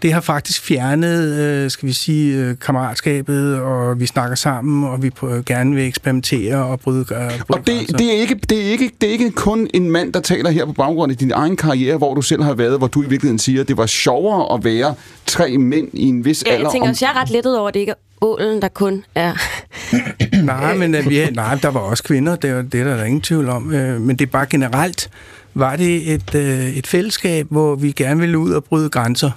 det 0.05 0.13
har 0.13 0.21
faktisk 0.21 0.63
fjernet, 0.63 1.39
øh, 1.41 1.71
skal 1.71 1.89
vi 1.89 1.93
sige, 1.93 2.37
øh, 2.39 2.55
kammeratskabet, 2.61 3.61
og 3.61 4.01
vi 4.01 4.07
snakker 4.07 4.37
sammen, 4.37 4.85
og 4.91 5.03
vi 5.03 5.11
gerne 5.47 5.75
vil 5.75 5.87
eksperimentere 5.87 6.65
og 6.65 6.81
bryde, 6.81 7.01
øh, 7.01 7.07
bryde 7.07 7.31
Og 7.49 7.59
det, 7.67 7.77
grænser. 7.77 7.97
det, 7.97 8.07
er 8.17 8.21
ikke, 8.21 8.35
det, 8.51 8.59
er 8.67 8.71
ikke, 8.71 8.91
det 9.01 9.07
er 9.09 9.13
ikke 9.13 9.31
kun 9.31 9.69
en 9.75 9.91
mand, 9.91 10.13
der 10.13 10.21
taler 10.21 10.51
her 10.51 10.65
på 10.67 10.73
baggrund 10.73 11.13
af 11.13 11.19
din 11.19 11.33
egen 11.35 11.57
karriere, 11.57 11.97
hvor 11.97 12.15
du 12.15 12.23
selv 12.23 12.43
har 12.43 12.55
været, 12.55 12.79
hvor 12.79 12.87
du 12.87 13.03
i 13.03 13.07
virkeligheden 13.09 13.39
siger, 13.39 13.61
at 13.61 13.69
det 13.69 13.77
var 13.77 13.87
sjovere 13.87 14.55
at 14.55 14.65
være 14.65 14.95
tre 15.27 15.59
mænd 15.59 15.89
i 15.93 16.03
en 16.09 16.25
vis 16.25 16.45
ja, 16.47 16.51
alder. 16.53 16.65
jeg 16.65 16.73
tænker 16.73 16.87
om- 16.87 16.91
også, 16.91 17.05
jeg 17.07 17.13
er 17.17 17.21
ret 17.21 17.31
lettet 17.31 17.59
over, 17.59 17.69
at 17.69 17.75
det 17.75 17.81
ikke 17.81 17.91
er 17.93 17.97
ålen, 18.21 18.63
der 18.63 18.69
kun 18.69 19.05
er... 19.15 19.33
Nej, 20.45 20.77
men 20.77 20.95
øh, 20.95 21.11
vi, 21.11 21.27
nej, 21.35 21.55
der 21.63 21.69
var 21.69 21.81
også 21.81 22.03
kvinder, 22.03 22.37
det 22.37 22.51
er, 22.51 22.63
det 22.63 22.81
er 22.81 22.85
der, 22.85 22.95
der 22.95 23.01
er 23.03 23.07
ingen 23.07 23.21
tvivl 23.21 23.49
om. 23.49 23.63
Men 23.63 24.09
det 24.17 24.21
er 24.27 24.31
bare 24.31 24.47
generelt, 24.51 25.11
var 25.55 25.77
det 25.77 26.13
et, 26.15 26.35
et 26.79 26.87
fællesskab, 26.87 27.47
hvor 27.51 27.75
vi 27.75 27.93
gerne 27.93 28.21
ville 28.21 28.39
ud 28.39 28.51
og 28.51 28.65
bryde 28.65 28.89
grænser 28.89 29.31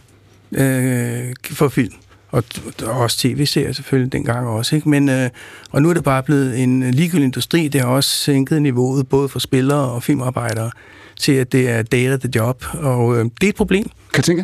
øh, 0.52 1.34
for 1.44 1.68
film. 1.68 1.94
Og, 2.32 2.44
og 2.84 2.92
også 2.92 3.18
tv-serier 3.18 3.72
selvfølgelig 3.72 4.14
dengang 4.14 4.48
også. 4.48 4.76
Ikke? 4.76 4.90
Men, 4.90 5.10
øh, 5.10 5.30
og 5.72 5.82
nu 5.82 5.90
er 5.90 5.94
det 5.94 6.04
bare 6.04 6.24
blevet 6.24 6.64
en 6.64 6.92
ligegyldig 6.92 7.26
industri. 7.26 7.68
Det 7.68 7.82
har 7.82 7.88
også 7.88 8.10
sænket 8.10 8.62
niveauet 8.62 9.08
både 9.08 9.30
for 9.30 9.40
spillere 9.40 9.92
og 9.92 10.04
filmarbejdere 10.04 10.72
til, 11.20 11.32
at 11.32 11.52
det 11.52 11.70
er 11.70 11.82
data 11.82 12.18
the 12.18 12.30
job. 12.36 12.66
Og 12.74 13.18
øh, 13.18 13.26
det 13.42 13.44
er 13.44 13.50
et 13.50 13.56
problem. 13.56 13.90
Katinka? 14.14 14.44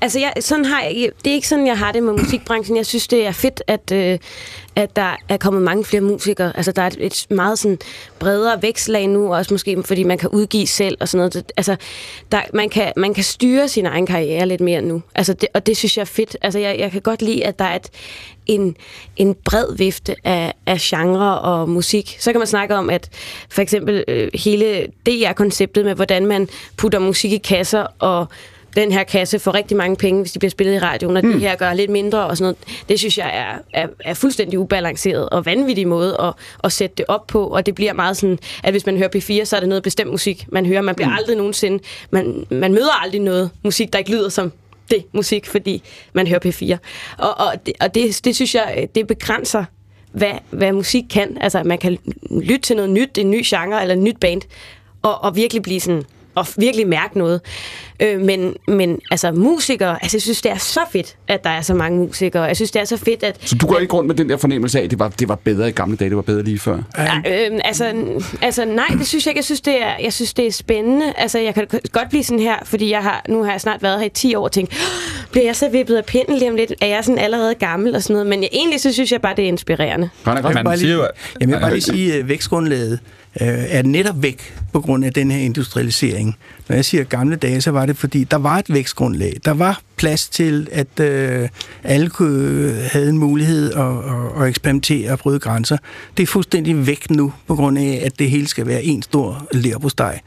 Altså, 0.00 0.18
jeg, 0.18 0.32
sådan 0.40 0.64
har 0.64 0.82
jeg, 0.82 1.10
det 1.24 1.30
er 1.30 1.34
ikke 1.34 1.48
sådan, 1.48 1.66
jeg 1.66 1.78
har 1.78 1.92
det 1.92 2.02
med 2.02 2.12
musikbranchen. 2.12 2.76
Jeg 2.76 2.86
synes, 2.86 3.08
det 3.08 3.26
er 3.26 3.32
fedt, 3.32 3.62
at, 3.66 3.92
øh, 3.92 4.18
at 4.76 4.96
der 4.96 5.16
er 5.28 5.36
kommet 5.36 5.62
mange 5.62 5.84
flere 5.84 6.00
musikere. 6.00 6.56
Altså, 6.56 6.72
der 6.72 6.82
er 6.82 6.86
et, 6.86 6.96
et 7.00 7.26
meget 7.30 7.58
sådan 7.58 7.78
bredere 8.18 8.62
vækslag 8.62 9.08
nu, 9.08 9.34
også 9.34 9.54
måske 9.54 9.82
fordi 9.82 10.02
man 10.02 10.18
kan 10.18 10.28
udgive 10.28 10.66
selv 10.66 10.96
og 11.00 11.08
sådan 11.08 11.18
noget. 11.18 11.34
Det, 11.34 11.52
altså, 11.56 11.76
der, 12.32 12.40
man, 12.54 12.68
kan, 12.68 12.92
man 12.96 13.14
kan 13.14 13.24
styre 13.24 13.68
sin 13.68 13.86
egen 13.86 14.06
karriere 14.06 14.46
lidt 14.46 14.60
mere 14.60 14.80
nu. 14.80 15.02
Altså, 15.14 15.32
det, 15.32 15.48
og 15.54 15.66
det 15.66 15.76
synes 15.76 15.96
jeg 15.96 16.02
er 16.02 16.06
fedt. 16.06 16.36
Altså, 16.42 16.58
jeg, 16.58 16.78
jeg 16.78 16.92
kan 16.92 17.00
godt 17.00 17.22
lide, 17.22 17.46
at 17.46 17.58
der 17.58 17.64
er 17.64 17.76
et, 17.76 17.90
en, 18.46 18.76
en 19.16 19.34
bred 19.44 19.76
vifte 19.76 20.14
af, 20.24 20.54
af 20.66 20.78
genre 20.80 21.38
og 21.38 21.68
musik. 21.68 22.16
Så 22.20 22.32
kan 22.32 22.38
man 22.38 22.46
snakke 22.46 22.74
om, 22.74 22.90
at 22.90 23.08
for 23.50 23.62
eksempel 23.62 24.04
øh, 24.08 24.30
hele 24.34 24.86
DR-konceptet 25.06 25.84
med, 25.84 25.94
hvordan 25.94 26.26
man 26.26 26.48
putter 26.76 26.98
musik 26.98 27.32
i 27.32 27.38
kasser 27.38 27.86
og 27.98 28.26
den 28.76 28.92
her 28.92 29.04
kasse 29.04 29.38
får 29.38 29.54
rigtig 29.54 29.76
mange 29.76 29.96
penge, 29.96 30.20
hvis 30.20 30.32
de 30.32 30.38
bliver 30.38 30.50
spillet 30.50 30.74
i 30.74 30.78
radioen, 30.78 31.16
og 31.16 31.24
mm. 31.24 31.32
det 31.32 31.40
her 31.40 31.56
gør 31.56 31.72
lidt 31.72 31.90
mindre 31.90 32.26
og 32.26 32.36
sådan 32.36 32.44
noget. 32.44 32.84
Det 32.88 32.98
synes 32.98 33.18
jeg 33.18 33.30
er, 33.34 33.80
er, 33.82 33.88
er 34.04 34.14
fuldstændig 34.14 34.58
ubalanceret 34.58 35.28
og 35.28 35.46
vanvittig 35.46 35.88
måde 35.88 36.16
at, 36.20 36.32
at 36.64 36.72
sætte 36.72 36.96
det 36.96 37.04
op 37.08 37.26
på, 37.26 37.46
og 37.46 37.66
det 37.66 37.74
bliver 37.74 37.92
meget 37.92 38.16
sådan, 38.16 38.38
at 38.64 38.72
hvis 38.72 38.86
man 38.86 38.96
hører 38.96 39.08
P4, 39.16 39.44
så 39.44 39.56
er 39.56 39.60
det 39.60 39.68
noget 39.68 39.82
bestemt 39.82 40.10
musik, 40.10 40.46
man 40.48 40.66
hører. 40.66 40.80
Man 40.80 40.94
bliver 40.94 41.08
mm. 41.08 41.16
aldrig 41.18 41.36
nogensinde, 41.36 41.82
man, 42.10 42.46
man 42.50 42.72
møder 42.72 43.02
aldrig 43.02 43.20
noget 43.20 43.50
musik, 43.62 43.92
der 43.92 43.98
ikke 43.98 44.10
lyder 44.10 44.28
som 44.28 44.52
det 44.90 45.04
musik, 45.12 45.46
fordi 45.46 45.82
man 46.12 46.26
hører 46.26 46.40
P4. 46.46 46.76
Og, 47.18 47.40
og, 47.46 47.66
det, 47.66 47.74
og 47.80 47.94
det, 47.94 48.20
det 48.24 48.34
synes 48.34 48.54
jeg, 48.54 48.88
det 48.94 49.06
begrænser 49.06 49.64
hvad, 50.12 50.32
hvad 50.50 50.72
musik 50.72 51.04
kan. 51.10 51.38
Altså, 51.40 51.62
man 51.62 51.78
kan 51.78 51.98
lytte 52.30 52.58
til 52.58 52.76
noget 52.76 52.90
nyt, 52.90 53.18
en 53.18 53.30
ny 53.30 53.42
genre 53.44 53.82
eller 53.82 53.94
en 53.94 54.04
nyt 54.04 54.20
band, 54.20 54.42
og, 55.02 55.24
og 55.24 55.36
virkelig 55.36 55.62
blive 55.62 55.80
sådan 55.80 56.04
og 56.36 56.46
virkelig 56.56 56.88
mærke 56.88 57.18
noget. 57.18 57.40
Øh, 58.00 58.20
men, 58.20 58.54
men 58.68 58.98
altså 59.10 59.32
musikere, 59.32 59.98
altså 60.02 60.16
jeg 60.16 60.22
synes, 60.22 60.42
det 60.42 60.52
er 60.52 60.56
så 60.58 60.80
fedt, 60.92 61.16
at 61.28 61.44
der 61.44 61.50
er 61.50 61.60
så 61.60 61.74
mange 61.74 61.98
musikere. 61.98 62.42
Jeg 62.42 62.56
synes, 62.56 62.70
det 62.70 62.80
er 62.80 62.84
så 62.84 62.96
fedt, 62.96 63.22
at... 63.22 63.36
Så 63.40 63.54
du 63.54 63.66
går 63.66 63.78
ikke 63.78 63.94
rundt 63.94 64.06
med 64.06 64.14
den 64.14 64.28
der 64.28 64.36
fornemmelse 64.36 64.80
af, 64.80 64.84
at 64.84 64.90
det 64.90 64.98
var, 64.98 65.08
det 65.08 65.28
var 65.28 65.34
bedre 65.34 65.68
i 65.68 65.72
gamle 65.72 65.96
dage, 65.96 66.08
det 66.08 66.16
var 66.16 66.22
bedre 66.22 66.42
lige 66.42 66.58
før? 66.58 66.78
Ja, 66.98 67.16
øh, 67.50 67.60
altså, 67.64 67.92
altså 68.42 68.64
nej, 68.64 68.86
det 68.98 69.06
synes 69.06 69.26
jeg 69.26 69.30
ikke. 69.30 69.38
Jeg 69.38 69.44
synes, 69.44 69.60
det 69.60 69.82
er, 69.82 69.92
jeg 70.02 70.12
synes, 70.12 70.34
det 70.34 70.46
er 70.46 70.52
spændende. 70.52 71.12
Altså, 71.16 71.38
jeg 71.38 71.54
kan 71.54 71.66
godt 71.92 72.08
blive 72.10 72.24
sådan 72.24 72.40
her, 72.40 72.54
fordi 72.64 72.90
jeg 72.90 73.02
har, 73.02 73.24
nu 73.28 73.42
har 73.44 73.50
jeg 73.50 73.60
snart 73.60 73.82
været 73.82 73.98
her 73.98 74.06
i 74.06 74.10
10 74.10 74.34
år 74.34 74.44
og 74.44 74.52
tænkt, 74.52 74.72
"Åh, 74.72 75.30
bliver 75.32 75.44
jeg 75.44 75.56
så 75.56 75.68
vippet 75.68 75.96
af 75.96 76.04
pinden 76.04 76.38
lige 76.38 76.50
om 76.50 76.56
lidt? 76.56 76.72
Er 76.80 76.86
jeg 76.86 77.04
sådan 77.04 77.18
allerede 77.18 77.54
gammel 77.54 77.94
og 77.96 78.02
sådan 78.02 78.14
noget? 78.14 78.26
Men 78.26 78.42
jeg, 78.42 78.48
egentlig 78.52 78.80
så 78.80 78.92
synes 78.92 79.12
jeg 79.12 79.20
bare, 79.20 79.36
det 79.36 79.44
er 79.44 79.48
inspirerende. 79.48 80.08
Grasten? 80.24 80.44
Jeg 80.48 80.54
vil 80.56 80.64
bare 80.64 80.76
siger 80.78 80.86
lige, 80.88 80.96
jo, 80.98 81.02
at- 81.04 81.10
jamen, 81.40 81.50
jeg 81.52 81.56
vil 81.58 81.62
bare 81.62 81.72
lige 81.72 81.82
sige, 81.82 82.14
at 82.14 82.28
vækstgrundlaget 82.28 82.98
øh, 83.40 83.48
er 83.48 83.82
netop 83.82 84.22
væk 84.22 84.54
på 84.72 84.80
grund 84.80 85.04
af 85.04 85.12
den 85.12 85.30
her 85.30 85.38
industrialisering. 85.38 86.36
Når 86.68 86.76
jeg 86.76 86.84
siger 86.84 87.04
gamle 87.04 87.36
dage, 87.36 87.60
så 87.60 87.70
var 87.86 87.92
det, 87.92 88.00
fordi 88.00 88.24
der 88.24 88.36
var 88.36 88.58
et 88.58 88.74
vækstgrundlag. 88.74 89.36
Der 89.44 89.54
var 89.54 89.80
plads 89.96 90.28
til, 90.28 90.68
at 90.72 91.00
øh, 91.00 91.48
alle 91.84 92.10
kunne, 92.10 92.48
øh, 92.48 92.74
havde 92.92 93.08
en 93.08 93.18
mulighed 93.18 93.72
at, 93.72 93.80
at, 93.80 94.42
at 94.42 94.48
eksperimentere 94.48 95.12
og 95.12 95.18
bryde 95.18 95.38
grænser. 95.38 95.78
Det 96.16 96.22
er 96.22 96.26
fuldstændig 96.26 96.86
væk 96.86 97.10
nu, 97.10 97.32
på 97.46 97.54
grund 97.54 97.78
af, 97.78 98.02
at 98.04 98.18
det 98.18 98.30
hele 98.30 98.46
skal 98.46 98.66
være 98.66 98.84
en 98.84 99.02
stor 99.02 99.46
lærbosteg. 99.52 100.20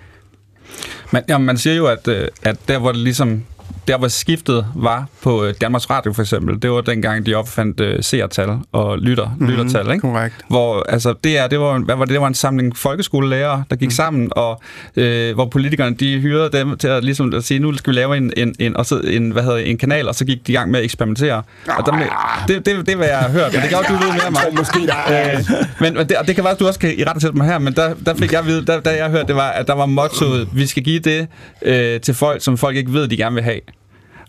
Man, 1.12 1.24
man 1.42 1.58
siger 1.58 1.76
jo, 1.76 1.88
at, 1.88 2.08
øh, 2.08 2.28
at 2.44 2.58
der, 2.68 2.80
hvor 2.80 2.92
det 2.92 3.02
ligesom 3.02 3.44
der 3.90 3.98
hvor 3.98 4.08
skiftet 4.08 4.66
var 4.76 5.06
på 5.24 5.44
øh, 5.46 5.54
Danmarks 5.62 5.90
Radio 5.90 6.14
for 6.14 6.22
eksempel, 6.22 6.62
det 6.62 6.72
var 6.72 6.82
dengang, 6.82 7.26
de 7.26 7.36
opfandt 7.36 7.80
øh, 7.80 8.04
seertal 8.04 8.50
og 8.72 8.98
lytter, 9.00 9.26
Mhm, 9.26 9.34
mm-hmm, 9.48 9.56
lyttertal, 9.66 9.92
ikke? 9.92 10.02
korrekt. 10.02 10.36
Hvor, 10.48 10.86
altså, 10.90 11.14
det, 11.24 11.38
er, 11.38 11.48
det, 11.48 11.60
var, 11.60 11.76
en- 11.76 11.84
hvad 11.84 11.96
var 11.96 12.06
det? 12.06 12.14
det 12.14 12.22
var 12.22 12.28
en 12.28 12.34
samling 12.34 12.78
folkeskolelærere, 12.78 13.64
der 13.70 13.76
gik 13.76 13.88
mm. 13.88 13.92
sammen, 13.92 14.30
og 14.32 14.62
øh, 14.96 15.34
hvor 15.34 15.46
politikerne, 15.46 15.96
de 15.96 16.20
hyrede 16.20 16.58
dem 16.58 16.78
til 16.78 16.88
at, 16.88 17.04
ligesom, 17.04 17.34
at 17.34 17.44
sige, 17.44 17.60
nu 17.60 17.78
skal 17.78 17.92
vi 17.94 17.98
lave 18.00 18.18
en, 18.18 18.34
en, 18.38 18.56
en, 18.60 18.78
og 18.78 18.86
så 18.86 19.02
en, 19.04 19.32
hvad 19.32 19.44
hedder, 19.44 19.58
en 19.58 19.78
kanal, 19.78 20.08
og 20.08 20.16
så 20.16 20.26
gik 20.26 20.48
de 20.48 20.52
i 20.52 20.56
gang 20.56 20.72
med 20.72 20.80
at 20.80 20.86
eksperimentere. 20.86 21.44
Og 21.78 21.86
der, 21.86 21.94
det, 22.48 22.66
det, 22.66 22.88
det, 22.88 22.96
hvad 22.98 23.08
jeg 23.08 23.18
har 23.18 23.30
hørt, 23.30 23.54
men 23.54 23.62
det 23.62 23.70
kan 23.70 23.78
også, 23.78 23.94
du 23.94 23.98
ved 24.06 24.12
mere 24.14 24.28
om 24.28 24.34
mig. 24.34 24.42
Måske. 24.58 24.80
Øh, 24.80 25.40
men 25.82 25.94
men 25.94 26.10
det, 26.10 26.18
og 26.18 26.28
det 26.28 26.36
kan 26.36 26.44
være, 26.44 26.54
at 26.54 26.60
du 26.60 26.68
også 26.68 26.80
kan 26.80 26.94
i 27.00 27.04
rette 27.04 27.32
mig 27.32 27.48
her, 27.48 27.60
men 27.60 27.74
der, 27.74 27.94
der 28.06 28.16
fik 28.16 28.32
jeg 28.34 28.46
vide, 28.46 28.66
der, 28.66 28.80
der 28.80 28.92
jeg 28.92 29.10
hørte, 29.10 29.28
det 29.28 29.36
var, 29.36 29.50
at 29.50 29.68
der 29.68 29.74
var 29.74 29.86
mottoet, 29.86 30.48
vi 30.54 30.68
skal 30.68 30.84
give 30.84 31.00
det 31.00 31.28
øh, 31.62 32.00
til 32.02 32.14
folk, 32.14 32.44
som 32.44 32.58
folk 32.58 32.76
ikke 32.76 32.94
ved, 32.94 33.08
de 33.08 33.18
gerne 33.18 33.34
vil 33.36 33.44
have. 33.44 33.60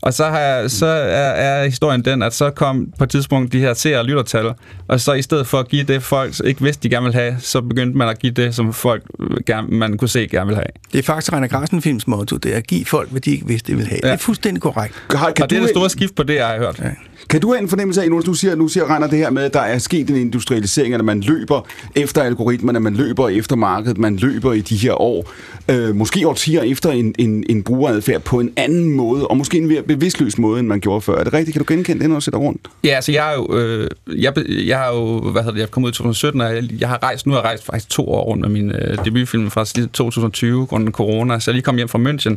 Og 0.02 0.14
så, 0.14 0.24
har 0.24 0.38
jeg, 0.38 0.70
så 0.70 0.86
er, 0.86 1.30
er 1.30 1.64
historien 1.64 2.04
den, 2.04 2.22
at 2.22 2.34
så 2.34 2.50
kom 2.50 2.92
på 2.98 3.04
et 3.04 3.10
tidspunkt 3.10 3.52
de 3.52 3.60
her 3.60 3.74
seer- 3.74 3.98
og 3.98 4.04
lyttertal, 4.04 4.52
og 4.88 5.00
så 5.00 5.12
i 5.12 5.22
stedet 5.22 5.46
for 5.46 5.58
at 5.58 5.68
give 5.68 5.84
det, 5.84 6.02
folk 6.02 6.34
ikke 6.44 6.62
vidste, 6.62 6.82
de 6.82 6.90
gerne 6.94 7.04
ville 7.04 7.18
have, 7.20 7.36
så 7.40 7.60
begyndte 7.60 7.98
man 7.98 8.08
at 8.08 8.18
give 8.18 8.32
det, 8.32 8.54
som 8.54 8.72
folk 8.72 9.02
gerne, 9.46 9.68
man 9.68 9.98
kunne 9.98 10.08
se 10.08 10.28
gerne 10.28 10.46
ville 10.46 10.56
have. 10.56 10.66
Det 10.92 10.98
er 10.98 11.02
faktisk 11.02 11.32
Rainer 11.32 11.48
Carsten 11.48 11.82
films 11.82 12.06
motto, 12.06 12.36
det 12.36 12.52
er 12.52 12.56
at 12.56 12.66
give 12.66 12.84
folk, 12.84 13.10
hvad 13.10 13.20
de 13.20 13.30
ikke 13.30 13.46
vidste, 13.46 13.72
de 13.72 13.76
ville 13.76 13.88
have. 13.88 14.00
Ja. 14.02 14.08
Det 14.08 14.14
er 14.14 14.18
fuldstændig 14.18 14.62
korrekt. 14.62 14.94
Har, 15.10 15.30
kan, 15.30 15.42
Og 15.42 15.50
det 15.50 15.56
er 15.56 15.60
det 15.60 15.70
store 15.70 15.90
skift 15.90 16.14
på 16.14 16.22
det, 16.22 16.34
jeg 16.34 16.46
har 16.46 16.58
hørt. 16.58 16.78
Ja 16.78 16.90
kan 17.30 17.40
du 17.40 17.52
have 17.52 17.62
en 17.62 17.68
fornemmelse 17.68 18.02
af, 18.02 18.10
nu 18.10 18.20
du 18.20 18.34
siger, 18.34 18.54
nu 18.54 18.68
siger 18.68 18.94
Reiner 18.94 19.06
det 19.06 19.18
her 19.18 19.30
med, 19.30 19.42
at 19.42 19.54
der 19.54 19.60
er 19.60 19.78
sket 19.78 20.10
en 20.10 20.16
industrialisering, 20.16 20.94
at 20.94 21.04
man 21.04 21.20
løber 21.20 21.66
efter 21.96 22.22
algoritmerne, 22.22 22.80
man 22.80 22.94
løber 22.94 23.28
efter 23.28 23.56
markedet, 23.56 23.98
man 23.98 24.16
løber 24.16 24.52
i 24.52 24.60
de 24.60 24.76
her 24.76 25.00
år, 25.00 25.30
øh, 25.68 25.96
måske 25.96 26.28
årtier 26.28 26.62
efter 26.62 26.90
en, 26.90 27.14
en, 27.18 27.44
en 27.48 27.62
brugeradfærd 27.62 28.20
på 28.20 28.40
en 28.40 28.52
anden 28.56 28.92
måde, 28.92 29.26
og 29.26 29.36
måske 29.36 29.58
en 29.58 29.66
mere 29.66 29.82
bevidstløs 29.82 30.38
måde, 30.38 30.60
end 30.60 30.68
man 30.68 30.80
gjorde 30.80 31.00
før. 31.00 31.18
Er 31.18 31.24
det 31.24 31.32
rigtigt? 31.32 31.52
Kan 31.52 31.64
du 31.64 31.72
genkende 31.74 32.00
det, 32.00 32.08
når 32.08 32.16
du 32.16 32.20
sætter 32.20 32.38
rundt? 32.38 32.68
Ja, 32.84 32.88
altså 32.88 33.12
jeg 33.12 33.32
er 33.32 33.36
jo, 33.36 33.56
øh, 33.56 33.88
jeg, 34.06 34.32
jeg 34.66 34.78
har 34.78 34.94
jo, 34.94 35.20
hvad 35.20 35.42
hedder 35.42 35.54
det, 35.54 35.60
jeg 35.60 35.70
kom 35.70 35.84
ud 35.84 35.88
i 35.88 35.92
2017, 35.92 36.40
og 36.40 36.54
jeg, 36.54 36.64
jeg 36.80 36.88
har 36.88 37.02
rejst, 37.02 37.26
nu 37.26 37.32
har 37.32 37.40
jeg 37.40 37.44
rejst 37.44 37.66
faktisk 37.66 37.88
to 37.90 38.08
år 38.08 38.22
rundt 38.24 38.40
med 38.40 38.48
min 38.48 38.70
øh, 38.70 39.04
debutfilm 39.04 39.50
fra 39.50 39.64
2020, 39.64 40.66
grundet 40.66 40.94
corona, 40.94 41.38
så 41.38 41.50
jeg 41.50 41.54
lige 41.54 41.64
kom 41.64 41.76
hjem 41.76 41.88
fra 41.88 41.98
München, 41.98 42.36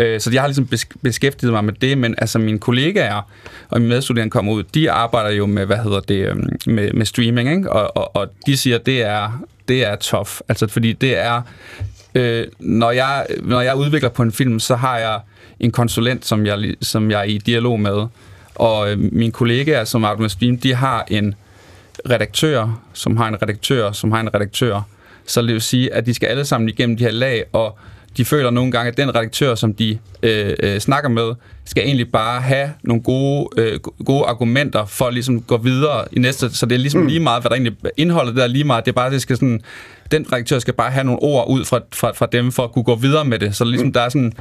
øh, 0.00 0.20
så 0.20 0.30
jeg 0.32 0.42
har 0.42 0.48
ligesom 0.48 0.68
beskæftiget 1.02 1.52
mig 1.52 1.64
med 1.64 1.72
det, 1.72 1.98
men 1.98 2.14
altså 2.18 2.38
mine 2.38 2.58
kollegaer 2.58 3.20
og 3.68 3.80
mine 3.80 3.88
medstuderende 3.88 4.33
kommer 4.34 4.52
ud, 4.52 4.62
de 4.62 4.90
arbejder 4.90 5.30
jo 5.30 5.46
med, 5.46 5.66
hvad 5.66 5.76
hedder 5.76 6.00
det, 6.00 6.28
øhm, 6.28 6.48
med, 6.66 6.92
med 6.92 7.06
streaming, 7.06 7.50
ikke? 7.50 7.72
Og, 7.72 7.96
og, 7.96 8.16
og 8.16 8.28
de 8.46 8.56
siger, 8.56 8.78
det 8.78 9.02
er, 9.02 9.44
det 9.68 9.84
er 9.84 9.96
tough, 9.96 10.30
altså 10.48 10.66
fordi 10.66 10.92
det 10.92 11.16
er, 11.16 11.42
øh, 12.14 12.46
når, 12.58 12.90
jeg, 12.90 13.26
når 13.42 13.60
jeg 13.60 13.76
udvikler 13.76 14.08
på 14.08 14.22
en 14.22 14.32
film, 14.32 14.60
så 14.60 14.76
har 14.76 14.98
jeg 14.98 15.20
en 15.60 15.70
konsulent, 15.70 16.26
som 16.26 16.46
jeg, 16.46 16.74
som 16.80 17.10
jeg 17.10 17.20
er 17.20 17.24
i 17.24 17.38
dialog 17.38 17.80
med, 17.80 18.06
og 18.54 18.90
øh, 18.90 18.98
mine 18.98 19.32
kollegaer, 19.32 19.84
som 19.84 20.04
arbejder 20.04 20.20
med 20.20 20.30
stream, 20.30 20.58
de 20.58 20.74
har 20.74 21.04
en 21.08 21.34
redaktør, 22.10 22.82
som 22.92 23.16
har 23.16 23.28
en 23.28 23.42
redaktør, 23.42 23.92
som 23.92 24.12
har 24.12 24.20
en 24.20 24.34
redaktør. 24.34 24.80
Så 25.26 25.42
det 25.42 25.52
vil 25.52 25.62
sige, 25.62 25.94
at 25.94 26.06
de 26.06 26.14
skal 26.14 26.26
alle 26.26 26.44
sammen 26.44 26.68
igennem 26.68 26.96
de 26.96 27.04
her 27.04 27.10
lag, 27.10 27.44
og 27.52 27.78
de 28.16 28.24
føler 28.24 28.50
nogle 28.50 28.72
gange, 28.72 28.90
at 28.90 28.96
den 28.96 29.14
redaktør, 29.14 29.54
som 29.54 29.74
de 29.74 29.98
øh, 30.22 30.54
øh, 30.62 30.80
snakker 30.80 31.08
med, 31.08 31.34
skal 31.64 31.84
egentlig 31.84 32.12
bare 32.12 32.40
have 32.40 32.70
nogle 32.82 33.02
gode, 33.02 33.48
øh, 33.56 33.80
gode 33.80 34.24
argumenter 34.24 34.86
for 34.86 35.04
at 35.04 35.14
ligesom 35.14 35.40
gå 35.40 35.56
videre 35.56 36.04
i 36.12 36.18
næste. 36.18 36.56
Så 36.56 36.66
det 36.66 36.74
er 36.74 36.78
ligesom 36.78 37.00
mm. 37.00 37.06
lige 37.06 37.20
meget, 37.20 37.42
hvad 37.42 37.50
der 37.50 37.56
egentlig 37.56 37.76
indholdet 37.96 38.36
der 38.36 38.42
er 38.42 38.46
lige 38.46 38.64
meget. 38.64 38.84
Det 38.84 38.90
er 38.90 38.94
bare, 38.94 39.10
det 39.10 39.22
skal 39.22 39.36
sådan, 39.36 39.60
den 40.10 40.32
redaktør 40.32 40.58
skal 40.58 40.74
bare 40.74 40.90
have 40.90 41.04
nogle 41.04 41.22
ord 41.22 41.50
ud 41.50 41.64
fra, 41.64 41.80
fra, 41.92 42.12
fra 42.12 42.26
dem, 42.32 42.52
for 42.52 42.64
at 42.64 42.72
kunne 42.72 42.84
gå 42.84 42.94
videre 42.94 43.24
med 43.24 43.38
det. 43.38 43.56
Så 43.56 43.64
ligesom, 43.64 43.92
der 43.92 44.00
er 44.00 44.08
sådan, 44.08 44.32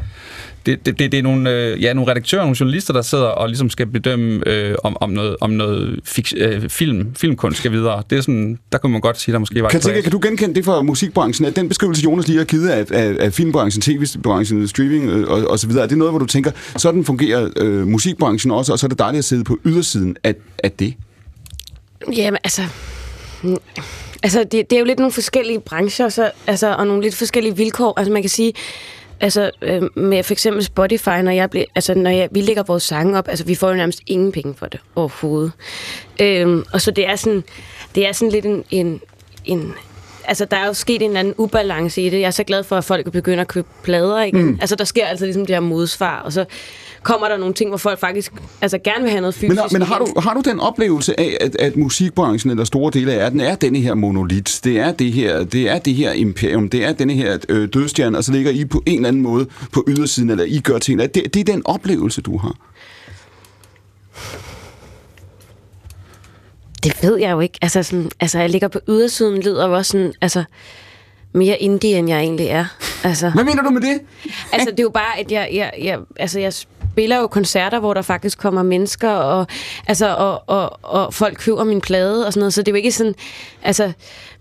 det, 0.66 0.86
det, 0.86 1.00
det, 1.00 1.12
det 1.12 1.18
er 1.18 1.24
nogle, 1.24 1.52
øh, 1.52 1.84
ja, 1.84 1.94
nogle 1.94 2.12
redaktører, 2.12 2.42
nogle 2.42 2.58
journalister, 2.60 2.94
der 2.94 3.02
sidder 3.02 3.24
og 3.24 3.48
ligesom 3.48 3.70
skal 3.70 3.88
bedømme, 3.88 4.48
øh, 4.48 4.76
om, 4.84 4.98
om 5.02 5.10
noget, 5.10 5.36
om 5.42 5.50
noget 5.50 6.00
fik, 6.04 6.34
øh, 6.38 6.70
film, 6.70 7.16
filmkunst 7.16 7.60
skal 7.60 7.72
videre. 7.72 8.04
Det 8.10 8.18
er 8.18 8.22
sådan, 8.22 8.60
der 8.72 8.78
kunne 8.78 8.92
man 8.92 9.02
godt 9.02 9.20
sige, 9.20 9.34
der 9.34 9.40
måske 9.40 9.64
var 9.64 9.70
Kan, 9.70 9.82
tænke, 9.82 10.02
kan 10.02 10.12
du 10.12 10.20
genkende 10.24 10.56
det 10.56 10.66
fra 10.66 10.82
musikbranchen, 10.82 11.48
at 11.48 11.56
den 11.56 11.68
beskrivelse, 11.68 12.04
Jonas 12.04 12.28
lige 12.28 12.38
har 12.38 12.46
givet 12.46 12.70
af, 12.70 12.86
af, 12.92 13.16
af 13.20 13.34
filmbranchen, 13.34 13.82
tv-branchen, 13.82 14.68
streaming 14.68 15.10
øh, 15.10 15.28
og, 15.28 15.48
og 15.48 15.60
så 15.60 15.68
videre, 15.68 15.84
er 15.84 15.88
det 15.88 15.98
noget, 15.98 16.12
hvor 16.12 16.20
du 16.20 16.26
tænker, 16.26 16.52
sådan 16.78 17.04
fungerer 17.14 17.49
øh, 17.55 17.88
musikbranchen 17.88 18.51
også, 18.51 18.72
og 18.72 18.80
så 18.80 18.86
er 18.86 18.89
det 18.89 18.99
dejligt 18.99 19.20
at 19.20 19.26
sidde 19.26 19.43
på 19.43 19.59
ydersiden 19.66 20.18
af, 20.24 20.36
af 20.64 20.72
det? 20.72 20.93
Jamen, 22.16 22.38
altså... 22.43 22.61
Mm, 23.43 23.57
altså, 24.24 24.43
det, 24.43 24.70
det 24.70 24.74
er 24.76 24.80
jo 24.80 24.86
lidt 24.86 24.99
nogle 24.99 25.11
forskellige 25.11 25.59
brancher, 25.59 26.09
så, 26.09 26.32
altså, 26.47 26.76
og 26.76 26.88
nogle 26.88 27.01
lidt 27.03 27.16
forskellige 27.16 27.57
vilkår. 27.57 27.93
Altså, 27.97 28.14
man 28.14 28.24
kan 28.24 28.30
sige, 28.30 28.53
altså, 29.20 29.51
øh, 29.61 29.82
med 29.95 30.24
for 30.24 30.34
eksempel 30.34 30.64
Spotify, 30.64 31.09
når, 31.24 31.32
jeg 31.32 31.49
bliver, 31.49 31.66
altså, 31.76 31.93
når 31.93 32.09
jeg, 32.09 32.30
vi 32.32 32.41
lægger 32.41 32.64
vores 32.64 32.84
sange 32.84 33.18
op, 33.18 33.28
altså, 33.28 33.45
vi 33.45 33.55
får 33.55 33.70
jo 33.70 33.76
nærmest 33.76 34.01
ingen 34.07 34.32
penge 34.32 34.53
for 34.57 34.66
det 34.66 34.80
overhovedet. 34.95 35.51
Øh, 36.22 36.64
og 36.74 36.82
så 36.82 36.91
det 36.91 37.07
er 37.07 37.16
sådan, 37.16 37.43
det 37.95 38.07
er 38.07 38.11
sådan 38.11 38.32
lidt 38.32 38.45
en, 38.45 38.64
en, 38.72 39.01
en 39.45 39.74
altså, 40.26 40.46
der 40.46 40.58
er 40.58 40.68
jo 40.68 40.74
sket 40.74 41.02
en 41.02 41.10
eller 41.10 41.20
anden 41.20 41.34
ubalance 41.38 42.02
i 42.02 42.10
det. 42.10 42.20
Jeg 42.20 42.28
er 42.28 42.32
så 42.32 42.44
glad 42.44 42.64
for, 42.64 42.78
at 42.78 42.84
folk 42.84 43.12
begynder 43.12 43.42
at 43.42 43.48
købe 43.48 43.68
plader 43.84 44.22
igen. 44.22 44.46
Mm. 44.46 44.58
Altså, 44.62 44.76
der 44.76 44.84
sker 44.84 45.06
altid 45.06 45.26
ligesom 45.26 45.46
det 45.46 45.56
her 45.56 45.60
modsvar, 45.60 46.22
og 46.22 46.34
så 46.34 46.46
kommer 47.04 47.28
der 47.28 47.38
nogle 47.38 47.54
ting, 47.54 47.70
hvor 47.70 47.78
folk 47.78 48.00
faktisk 48.00 48.34
altså, 48.62 48.78
gerne 48.78 49.02
vil 49.02 49.12
have 49.12 49.22
noget 49.22 49.36
fysisk. 49.36 49.62
Men, 49.72 49.80
men 49.80 49.82
har, 49.82 50.00
du, 50.00 50.20
har 50.20 50.34
du 50.34 50.42
den 50.42 50.60
oplevelse 50.60 51.20
af, 51.20 51.38
at, 51.42 51.56
at 51.56 51.76
musikbranchen 51.76 52.52
eller 52.52 52.64
store 52.64 52.92
dele 52.92 53.14
af 53.14 53.32
den 53.32 53.40
er 53.40 53.56
denne 53.56 53.80
her 53.80 53.94
monolit, 53.94 54.62
det 54.64 54.80
er 54.80 54.92
det 54.92 55.12
her, 55.12 55.44
det 55.44 55.70
er 55.70 55.80
det 55.80 55.94
her 55.94 56.12
imperium, 56.12 56.70
det 56.70 56.86
er 56.86 56.94
denne 56.94 57.14
her 57.14 57.38
øh, 57.50 57.70
dødstjerne, 57.74 58.18
og 58.18 58.24
så 58.24 58.32
ligger 58.32 58.52
I 58.52 58.66
på 58.66 58.84
en 58.86 58.96
eller 58.96 59.08
anden 59.08 59.22
måde 59.22 59.48
på 59.72 59.86
ydersiden, 59.88 60.30
eller 60.30 60.46
I 60.48 60.60
gør 60.60 60.78
ting. 60.78 61.00
Det, 61.00 61.16
det 61.16 61.36
er 61.36 61.44
den 61.44 61.62
oplevelse, 61.66 62.22
du 62.22 62.38
har. 62.38 62.56
Det 66.84 67.04
ved 67.04 67.18
jeg 67.18 67.32
jo 67.32 67.40
ikke. 67.40 67.58
Altså, 67.62 67.84
sådan, 67.84 68.12
altså 68.20 68.40
jeg 68.40 68.50
ligger 68.50 68.68
på 68.68 68.80
ydersiden, 68.90 69.42
lyder 69.42 69.68
jo 69.68 69.74
også 69.76 69.92
sådan, 69.92 70.14
altså, 70.22 70.44
mere 71.34 71.58
indie, 71.58 71.98
end 71.98 72.10
jeg 72.10 72.20
egentlig 72.20 72.48
er. 72.48 72.66
Altså, 73.04 73.30
Hvad 73.30 73.44
mener 73.44 73.64
du 73.64 73.70
med 73.70 73.82
det? 73.82 74.02
altså 74.54 74.72
det 74.72 74.80
er 74.80 74.84
jo 74.84 74.90
bare, 74.90 75.20
at 75.20 75.32
jeg, 75.32 75.50
jeg, 75.54 75.72
jeg, 75.82 76.00
altså, 76.16 76.40
jeg 76.40 76.54
spiller 76.94 77.18
jo 77.20 77.28
koncerter, 77.28 77.80
hvor 77.80 77.94
der 77.94 78.02
faktisk 78.02 78.38
kommer 78.38 78.64
mennesker, 78.64 79.10
og, 79.10 79.48
altså, 79.88 80.16
og, 80.16 80.44
og, 80.48 80.80
og 80.84 81.14
folk 81.14 81.38
køber 81.38 81.64
min 81.64 81.82
plade 81.82 82.26
og 82.28 82.34
sådan 82.34 82.39
noget, 82.41 82.54
så 82.54 82.62
det 82.62 82.68
er 82.68 82.72
jo 82.72 82.76
ikke 82.76 82.91
sådan, 82.91 83.16
altså, 83.64 83.91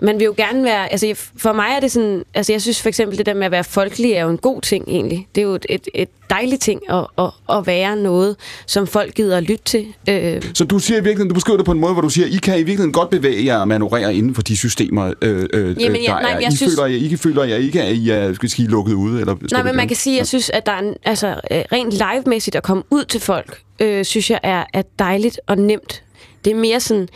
man 0.00 0.18
vil 0.18 0.24
jo 0.24 0.34
gerne 0.36 0.64
være, 0.64 0.92
altså 0.92 1.14
for 1.36 1.52
mig 1.52 1.66
er 1.76 1.80
det 1.80 1.92
sådan, 1.92 2.24
altså 2.34 2.52
jeg 2.52 2.62
synes 2.62 2.82
for 2.82 2.88
eksempel 2.88 3.18
det 3.18 3.26
der 3.26 3.34
med 3.34 3.46
at 3.46 3.50
være 3.52 3.64
folkelig 3.64 4.12
er 4.12 4.22
jo 4.24 4.30
en 4.30 4.38
god 4.38 4.60
ting 4.60 4.84
egentlig. 4.88 5.26
Det 5.34 5.40
er 5.40 5.44
jo 5.46 5.54
et, 5.54 5.66
et, 5.94 6.08
dejligt 6.30 6.62
ting 6.62 6.80
at, 6.90 7.06
at, 7.18 7.30
at 7.52 7.66
være 7.66 7.96
noget, 7.96 8.36
som 8.66 8.86
folk 8.86 9.14
gider 9.14 9.36
at 9.36 9.42
lytte 9.42 9.64
til. 9.64 9.86
Øh, 10.08 10.42
Så 10.54 10.64
du 10.64 10.78
siger 10.78 10.96
i 10.96 11.00
virkeligheden, 11.00 11.28
du 11.28 11.34
beskriver 11.34 11.56
det 11.56 11.66
på 11.66 11.72
en 11.72 11.78
måde, 11.80 11.92
hvor 11.92 12.02
du 12.02 12.08
siger, 12.08 12.26
I 12.26 12.36
kan 12.42 12.54
i 12.54 12.56
virkeligheden 12.56 12.92
godt 12.92 13.10
bevæge 13.10 13.44
jer 13.44 13.56
og 13.58 13.68
manøvrere 13.68 14.14
inden 14.14 14.34
for 14.34 14.42
de 14.42 14.56
systemer, 14.56 15.12
øh, 15.22 15.48
øh, 15.52 15.82
Jamen, 15.82 15.94
der 15.96 16.02
ja, 16.02 16.12
nej, 16.20 16.32
er. 16.32 16.38
jeg 16.40 16.52
I 16.52 16.56
synes- 16.56 16.72
føler, 16.78 16.86
jeg 16.88 16.98
ikke 16.98 17.16
føler, 17.18 17.44
jeg 17.44 17.60
ikke, 17.60 17.82
at 17.82 17.94
I 17.94 18.10
er 18.10 18.34
skal 18.34 18.50
sige, 18.50 18.68
lukket 18.68 18.94
ude? 18.94 19.20
Eller 19.20 19.36
Nej, 19.52 19.62
men 19.62 19.76
man 19.76 19.88
kan 19.88 19.96
sige, 19.96 20.14
at 20.16 20.18
jeg 20.18 20.26
synes, 20.26 20.50
at 20.50 20.66
der 20.66 20.72
er 20.72 20.78
en, 20.78 20.94
altså, 21.04 21.28
øh, 21.28 21.62
rent 21.72 21.94
live-mæssigt 22.42 22.56
at 22.56 22.62
komme 22.62 22.82
ud 22.90 23.04
til 23.04 23.20
folk, 23.20 23.62
øh, 23.80 24.04
synes 24.04 24.30
jeg 24.30 24.40
er, 24.42 24.64
er 24.72 24.82
dejligt 24.98 25.40
og 25.46 25.56
nemt. 25.58 26.02
Det 26.44 26.50
er 26.50 26.54
mere 26.54 26.80
sådan, 26.80 27.08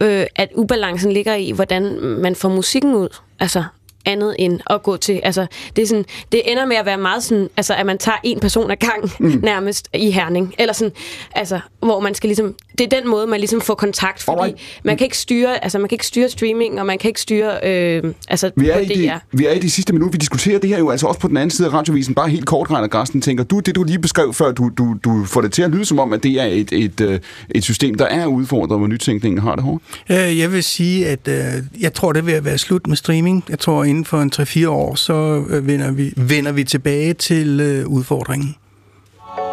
øh, 0.00 0.26
at 0.36 0.48
ubalancen 0.54 1.12
ligger 1.12 1.34
i, 1.34 1.52
hvordan 1.52 1.82
man 2.00 2.34
får 2.34 2.48
musikken 2.48 2.94
ud. 2.94 3.08
Altså 3.40 3.64
andet 4.06 4.36
end 4.38 4.60
at 4.70 4.82
gå 4.82 4.96
til, 4.96 5.20
altså 5.22 5.46
det 5.76 5.82
er 5.82 5.86
sådan, 5.86 6.04
det 6.32 6.42
ender 6.52 6.66
med 6.66 6.76
at 6.76 6.86
være 6.86 6.98
meget 6.98 7.22
sådan, 7.22 7.48
altså 7.56 7.74
at 7.74 7.86
man 7.86 7.98
tager 7.98 8.18
en 8.24 8.40
person 8.40 8.70
ad 8.70 8.76
gang 8.76 9.12
mm. 9.18 9.40
nærmest 9.52 9.88
i 9.94 10.10
herning, 10.10 10.54
eller 10.58 10.74
sådan, 10.74 10.92
altså 11.34 11.60
hvor 11.80 12.00
man 12.00 12.14
skal 12.14 12.28
ligesom, 12.28 12.54
det 12.78 12.92
er 12.92 13.00
den 13.00 13.08
måde 13.10 13.26
man 13.26 13.40
ligesom 13.40 13.60
får 13.60 13.74
kontakt, 13.74 14.22
fordi 14.22 14.38
Alright. 14.38 14.58
man 14.84 14.96
kan 14.96 15.04
ikke 15.04 15.18
styre, 15.18 15.64
altså 15.64 15.78
man 15.78 15.88
kan 15.88 15.94
ikke 15.94 16.06
styre 16.06 16.28
streaming, 16.28 16.80
og 16.80 16.86
man 16.86 16.98
kan 16.98 17.08
ikke 17.08 17.20
styre, 17.20 17.58
øh, 17.64 18.02
altså 18.28 18.50
Vi 18.56 18.68
er, 18.68 18.74
på 18.74 18.80
i 18.80 18.84
de, 18.84 19.06
DR. 19.08 19.36
vi 19.36 19.46
er 19.46 19.52
i 19.52 19.58
de 19.58 19.70
sidste 19.70 19.92
minutter. 19.92 20.12
Vi 20.12 20.18
diskuterer 20.18 20.58
det 20.58 20.70
her 20.70 20.78
jo 20.78 20.90
altså 20.90 21.06
også 21.06 21.20
på 21.20 21.28
den 21.28 21.36
anden 21.36 21.50
side 21.50 21.68
af 21.68 21.72
radiovisen. 21.72 22.14
Bare 22.14 22.28
helt 22.28 22.46
kort, 22.46 22.70
Reiner 22.70 22.88
Grasten. 22.88 23.20
Tænker 23.20 23.44
du, 23.44 23.58
det 23.60 23.74
du 23.74 23.82
lige 23.84 23.98
beskrev 23.98 24.34
før, 24.34 24.52
du, 24.52 24.70
du, 24.78 24.94
du 25.04 25.24
får 25.24 25.40
det 25.40 25.52
til 25.52 25.62
at 25.62 25.70
lyde 25.70 25.84
som 25.84 25.98
om, 25.98 26.12
at 26.12 26.22
det 26.22 26.40
er 26.40 26.44
et, 26.44 26.72
et, 26.72 27.00
øh, 27.00 27.20
et 27.54 27.64
system, 27.64 27.94
der 27.94 28.04
er 28.04 28.26
udfordret, 28.26 28.78
hvor 28.78 28.86
nytænkningen 28.86 29.40
har 29.40 29.54
det 29.54 29.64
hårdt? 29.64 29.82
Øh, 30.10 30.38
Jeg 30.38 30.52
vil 30.52 30.62
sige, 30.64 31.06
at 31.08 31.28
øh, 31.28 31.34
jeg 31.80 31.92
tror, 31.94 32.12
det 32.12 32.26
ved 32.26 32.32
at 32.32 32.44
være 32.44 32.58
slut 32.58 32.86
med 32.86 32.96
streaming. 32.96 33.44
Jeg 33.48 33.58
tror, 33.58 33.84
inden 33.92 34.04
for 34.04 34.22
en 34.22 34.32
3-4 34.34 34.68
år, 34.68 34.94
så 34.94 35.44
øh, 35.48 35.66
vender, 35.66 35.90
vi, 35.90 36.12
vender 36.16 36.52
vi 36.52 36.64
tilbage 36.64 37.14
til 37.14 37.60
øh, 37.60 37.86
udfordringen. 37.88 38.54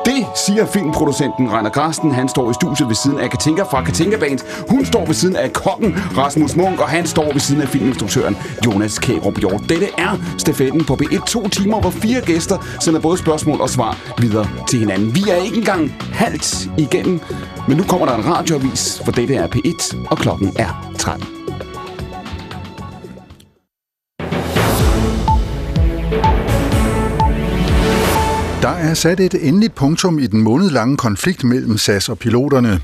Det 0.05 0.25
siger 0.45 0.65
filmproducenten 0.65 1.51
Rainer 1.51 1.69
Grasten. 1.69 2.11
Han 2.11 2.29
står 2.29 2.51
i 2.51 2.53
studiet 2.53 2.87
ved 2.87 2.95
siden 2.95 3.19
af 3.19 3.29
Katinka 3.29 3.63
fra 3.63 3.83
Katinka 3.83 4.17
Band. 4.17 4.39
Hun 4.69 4.85
står 4.85 5.05
ved 5.05 5.13
siden 5.13 5.35
af 5.35 5.53
kokken 5.53 5.93
Rasmus 6.17 6.55
Munk, 6.55 6.79
og 6.81 6.89
han 6.89 7.07
står 7.07 7.31
ved 7.33 7.39
siden 7.39 7.61
af 7.61 7.67
filminstruktøren 7.67 8.37
Jonas 8.65 8.99
Kærup 8.99 9.39
Hjort. 9.39 9.61
Dette 9.69 9.87
er 9.97 10.35
stafetten 10.37 10.85
på 10.85 10.93
B1. 11.01 11.25
To 11.25 11.47
timer, 11.47 11.81
hvor 11.81 11.89
fire 11.89 12.21
gæster 12.21 12.57
sender 12.81 12.99
både 12.99 13.17
spørgsmål 13.17 13.61
og 13.61 13.69
svar 13.69 13.97
videre 14.21 14.47
til 14.69 14.79
hinanden. 14.79 15.15
Vi 15.15 15.23
er 15.29 15.35
ikke 15.35 15.57
engang 15.57 15.91
halvt 16.11 16.69
igennem, 16.77 17.19
men 17.67 17.77
nu 17.77 17.83
kommer 17.83 18.05
der 18.05 18.15
en 18.15 18.25
radioavis, 18.25 19.01
for 19.05 19.11
dette 19.11 19.35
er 19.35 19.47
P1, 19.47 20.07
og 20.11 20.17
klokken 20.17 20.53
er 20.55 20.93
13. 20.97 21.38
er 28.80 28.93
sat 28.93 29.19
et 29.19 29.47
endeligt 29.47 29.75
punktum 29.75 30.19
i 30.19 30.27
den 30.27 30.41
månedlange 30.41 30.97
konflikt 30.97 31.43
mellem 31.43 31.77
SAS 31.77 32.09
og 32.09 32.19
piloterne. 32.19 32.82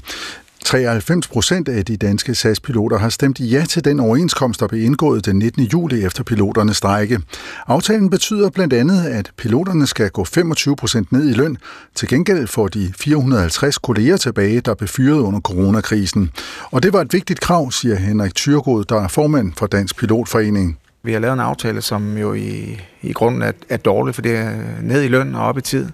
93 0.65 1.27
procent 1.27 1.67
af 1.67 1.85
de 1.85 1.97
danske 1.97 2.35
SAS-piloter 2.35 2.97
har 2.97 3.09
stemt 3.09 3.39
ja 3.39 3.65
til 3.69 3.85
den 3.85 3.99
overenskomst, 3.99 4.59
der 4.59 4.67
blev 4.67 4.83
indgået 4.83 5.25
den 5.25 5.35
19. 5.35 5.63
juli 5.63 6.05
efter 6.05 6.23
piloternes 6.23 6.77
strække. 6.77 7.19
Aftalen 7.67 8.09
betyder 8.09 8.49
blandt 8.49 8.73
andet, 8.73 9.05
at 9.05 9.31
piloterne 9.37 9.87
skal 9.87 10.09
gå 10.09 10.23
25 10.23 10.75
procent 10.75 11.11
ned 11.11 11.29
i 11.29 11.33
løn. 11.33 11.57
Til 11.95 12.07
gengæld 12.07 12.47
får 12.47 12.67
de 12.67 12.93
450 12.99 13.77
kolleger 13.77 14.17
tilbage, 14.17 14.61
der 14.61 14.73
blev 14.73 14.87
fyret 14.87 15.19
under 15.19 15.39
coronakrisen. 15.39 16.31
Og 16.71 16.83
det 16.83 16.93
var 16.93 17.01
et 17.01 17.13
vigtigt 17.13 17.39
krav, 17.39 17.71
siger 17.71 17.95
Henrik 17.95 18.35
Tyrgod, 18.35 18.83
der 18.83 19.01
er 19.01 19.07
formand 19.07 19.53
for 19.57 19.67
Dansk 19.67 19.97
Pilotforening. 19.97 20.77
Vi 21.05 21.13
har 21.13 21.19
lavet 21.19 21.33
en 21.33 21.39
aftale, 21.39 21.81
som 21.81 22.17
jo 22.17 22.33
i, 22.33 22.81
i 23.01 23.13
grunden 23.13 23.41
er, 23.41 23.51
er 23.69 23.77
dårlig, 23.77 24.15
for 24.15 24.21
det 24.21 24.37
er 24.37 24.51
ned 24.81 25.03
i 25.03 25.07
løn 25.07 25.35
og 25.35 25.41
op 25.41 25.57
i 25.57 25.61
tid. 25.61 25.85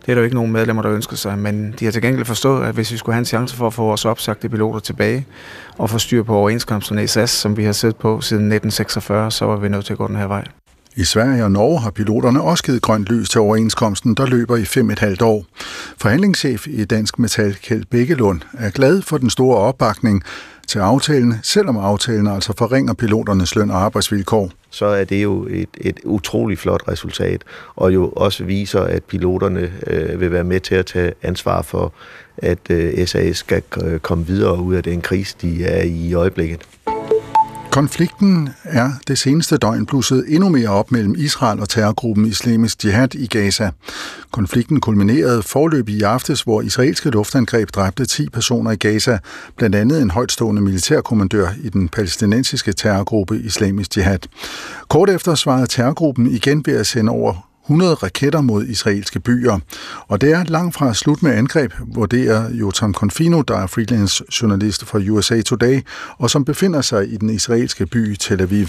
Det 0.00 0.08
er 0.08 0.14
der 0.14 0.20
jo 0.20 0.24
ikke 0.24 0.36
nogen 0.36 0.52
medlemmer, 0.52 0.82
der 0.82 0.92
ønsker 0.92 1.16
sig, 1.16 1.38
men 1.38 1.74
de 1.78 1.84
har 1.84 1.92
til 1.92 2.02
gengæld 2.02 2.24
forstået, 2.24 2.66
at 2.66 2.74
hvis 2.74 2.92
vi 2.92 2.96
skulle 2.96 3.14
have 3.14 3.18
en 3.18 3.24
chance 3.24 3.56
for 3.56 3.66
at 3.66 3.74
få 3.74 3.82
vores 3.82 4.04
opsagte 4.04 4.48
piloter 4.48 4.80
tilbage 4.80 5.26
og 5.78 5.90
få 5.90 5.98
styr 5.98 6.22
på 6.22 6.36
overenskomsterne 6.36 7.04
i 7.04 7.06
SAS, 7.06 7.30
som 7.30 7.56
vi 7.56 7.64
har 7.64 7.72
siddet 7.72 7.96
på 7.96 8.20
siden 8.20 8.52
1946, 8.52 9.30
så 9.30 9.44
var 9.44 9.56
vi 9.56 9.68
nødt 9.68 9.84
til 9.84 9.92
at 9.92 9.98
gå 9.98 10.08
den 10.08 10.16
her 10.16 10.26
vej. 10.26 10.44
I 10.96 11.04
Sverige 11.04 11.44
og 11.44 11.50
Norge 11.50 11.80
har 11.80 11.90
piloterne 11.90 12.42
også 12.42 12.64
givet 12.64 12.82
grønt 12.82 13.06
lys 13.06 13.28
til 13.28 13.40
overenskomsten, 13.40 14.14
der 14.14 14.26
løber 14.26 14.56
i 14.56 14.64
fem 14.64 14.90
et 14.90 14.98
halvt 14.98 15.22
år. 15.22 15.44
Forhandlingschef 15.98 16.66
i 16.66 16.84
Dansk 16.84 17.18
Metal, 17.18 17.54
Kjeld 17.62 17.84
Bækkelund, 17.84 18.40
er 18.58 18.70
glad 18.70 19.02
for 19.02 19.18
den 19.18 19.30
store 19.30 19.56
opbakning 19.56 20.22
til 20.68 20.78
aftalen, 20.78 21.34
selvom 21.42 21.76
aftalen 21.76 22.26
altså 22.26 22.52
forringer 22.58 22.94
piloternes 22.94 23.56
løn 23.56 23.70
og 23.70 23.80
arbejdsvilkår. 23.80 24.50
Så 24.70 24.86
er 24.86 25.04
det 25.04 25.22
jo 25.22 25.46
et, 25.50 25.68
et 25.80 26.00
utrolig 26.04 26.58
flot 26.58 26.88
resultat, 26.88 27.42
og 27.76 27.94
jo 27.94 28.08
også 28.08 28.44
viser, 28.44 28.80
at 28.80 29.04
piloterne 29.04 29.72
øh, 29.86 30.20
vil 30.20 30.32
være 30.32 30.44
med 30.44 30.60
til 30.60 30.74
at 30.74 30.86
tage 30.86 31.12
ansvar 31.22 31.62
for, 31.62 31.92
at 32.36 32.58
øh, 32.70 33.06
SAS 33.06 33.36
skal 33.36 33.62
øh, 33.84 34.00
komme 34.00 34.26
videre 34.26 34.62
ud 34.62 34.74
af 34.74 34.82
den 34.82 35.00
krise, 35.00 35.36
de 35.42 35.64
er 35.64 35.82
i 35.82 36.08
i 36.08 36.14
øjeblikket. 36.14 36.66
Konflikten 37.70 38.48
er 38.64 38.90
det 39.08 39.18
seneste 39.18 39.56
døgn 39.56 39.86
blusset 39.86 40.24
endnu 40.28 40.48
mere 40.48 40.68
op 40.68 40.92
mellem 40.92 41.14
Israel 41.18 41.60
og 41.60 41.68
terrorgruppen 41.68 42.26
Islamisk 42.26 42.84
Jihad 42.84 43.14
i 43.14 43.26
Gaza. 43.26 43.70
Konflikten 44.30 44.80
kulminerede 44.80 45.42
forløb 45.42 45.88
i 45.88 46.02
aftes, 46.02 46.42
hvor 46.42 46.62
israelske 46.62 47.10
luftangreb 47.10 47.68
dræbte 47.68 48.06
10 48.06 48.28
personer 48.28 48.70
i 48.70 48.76
Gaza, 48.76 49.18
blandt 49.56 49.76
andet 49.76 50.02
en 50.02 50.10
højtstående 50.10 50.62
militærkommandør 50.62 51.48
i 51.62 51.68
den 51.68 51.88
palæstinensiske 51.88 52.72
terrorgruppe 52.72 53.40
Islamisk 53.40 53.96
Jihad. 53.96 54.18
Kort 54.88 55.10
efter 55.10 55.34
svarede 55.34 55.66
terrorgruppen 55.66 56.26
igen 56.26 56.62
ved 56.66 56.76
at 56.76 56.86
sende 56.86 57.12
over 57.12 57.47
100 57.68 57.94
raketter 57.94 58.40
mod 58.40 58.64
israelske 58.64 59.20
byer. 59.20 59.58
Og 60.08 60.20
det 60.20 60.32
er 60.32 60.44
langt 60.44 60.74
fra 60.74 60.94
slut 60.94 61.22
med 61.22 61.32
angreb, 61.32 61.72
vurderer 61.94 62.50
Jotam 62.50 62.94
Confino, 62.94 63.42
der 63.42 63.56
er 63.56 63.66
freelance 63.66 64.24
journalist 64.42 64.84
for 64.84 65.02
USA 65.10 65.40
Today, 65.42 65.80
og 66.18 66.30
som 66.30 66.44
befinder 66.44 66.80
sig 66.80 67.12
i 67.12 67.16
den 67.16 67.30
israelske 67.30 67.86
by 67.86 68.14
Tel 68.14 68.40
Aviv. 68.40 68.66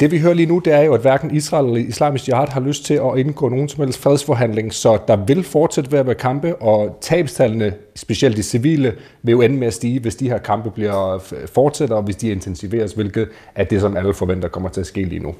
Det 0.00 0.10
vi 0.10 0.18
hører 0.18 0.34
lige 0.34 0.46
nu, 0.46 0.58
det 0.58 0.72
er 0.72 0.82
jo, 0.82 0.94
at 0.94 1.00
hverken 1.00 1.34
Israel 1.34 1.66
eller 1.66 1.88
Islamisk 1.88 2.28
Jihad 2.28 2.48
har 2.48 2.60
lyst 2.60 2.84
til 2.84 2.94
at 2.94 3.18
indgå 3.18 3.48
nogen 3.48 3.68
som 3.68 3.84
helst 3.84 4.02
fredsforhandling, 4.02 4.74
så 4.74 4.98
der 5.08 5.16
vil 5.16 5.44
fortsætte 5.44 5.92
være 5.92 6.14
kampe, 6.14 6.56
og 6.56 6.98
tabstallene, 7.00 7.74
specielt 7.94 8.36
de 8.36 8.42
civile, 8.42 8.94
vil 9.22 9.32
jo 9.32 9.40
ende 9.40 9.56
med 9.56 9.66
at 9.66 9.74
stige, 9.74 10.00
hvis 10.00 10.16
de 10.16 10.28
her 10.28 10.38
kampe 10.38 10.70
bliver 10.70 11.18
fortsætter, 11.54 11.96
og 11.96 12.02
hvis 12.02 12.16
de 12.16 12.28
intensiveres, 12.28 12.92
hvilket 12.92 13.28
er 13.54 13.64
det, 13.64 13.80
som 13.80 13.96
alle 13.96 14.14
forventer 14.14 14.48
kommer 14.48 14.68
til 14.68 14.80
at 14.80 14.86
ske 14.86 15.04
lige 15.04 15.22
nu. 15.22 15.34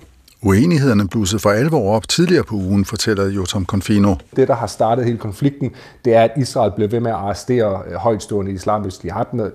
Uenighederne 0.44 1.08
blussede 1.08 1.40
for 1.40 1.50
alvor 1.50 1.96
op 1.96 2.08
tidligere 2.08 2.44
på 2.44 2.54
ugen, 2.54 2.84
fortæller 2.84 3.26
Jotam 3.26 3.66
Confino. 3.66 4.14
Det, 4.36 4.48
der 4.48 4.54
har 4.54 4.66
startet 4.66 5.04
hele 5.04 5.18
konflikten, 5.18 5.70
det 6.04 6.14
er, 6.14 6.22
at 6.22 6.30
Israel 6.36 6.72
blev 6.76 6.92
ved 6.92 7.00
med 7.00 7.10
at 7.10 7.16
arrestere 7.16 7.82
øh, 7.90 7.94
højtstående 7.94 8.52
islamiske 8.52 9.12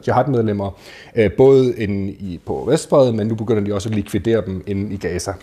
jihadmedlemmer, 0.07 0.71
øh, 1.15 1.31
både 1.31 1.75
inde 1.77 2.11
i, 2.11 2.39
på 2.45 2.65
Vestbredden, 2.69 3.17
men 3.17 3.27
nu 3.27 3.35
begynder 3.35 3.63
de 3.63 3.73
også 3.73 3.89
at 3.89 3.95
likvidere 3.95 4.45
dem 4.45 4.63
inde 4.67 4.93
i 4.93 4.97
Gaza. 4.97 5.33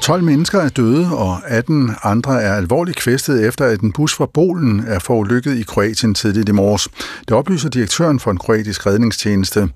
12 0.00 0.24
mennesker 0.24 0.60
er 0.60 0.68
døde, 0.68 1.08
og 1.12 1.38
18 1.46 1.90
andre 2.02 2.42
er 2.42 2.54
alvorligt 2.54 2.96
kvæstet 2.96 3.46
efter, 3.46 3.64
at 3.64 3.80
en 3.80 3.92
bus 3.92 4.14
fra 4.14 4.26
Polen 4.26 4.84
er 4.86 4.98
forulykket 4.98 5.56
i 5.56 5.62
Kroatien 5.62 6.14
tidligt 6.14 6.48
i 6.48 6.52
morges. 6.52 6.88
Det 7.28 7.36
oplyser 7.36 7.68
direktøren 7.68 8.20
for 8.20 8.30
en 8.30 8.38
kroatisk 8.38 8.86
redningstjeneste. 8.86 9.68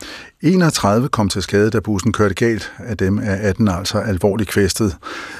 31 0.42 1.08
kom 1.08 1.28
til 1.28 1.42
skade, 1.42 1.70
da 1.70 1.80
bussen 1.80 2.12
kørte 2.12 2.34
galt. 2.34 2.72
Af 2.78 2.96
dem 2.96 3.18
er 3.18 3.34
18 3.34 3.68
altså 3.68 3.98
alvorligt 3.98 4.50
kvæstet. 4.50 4.96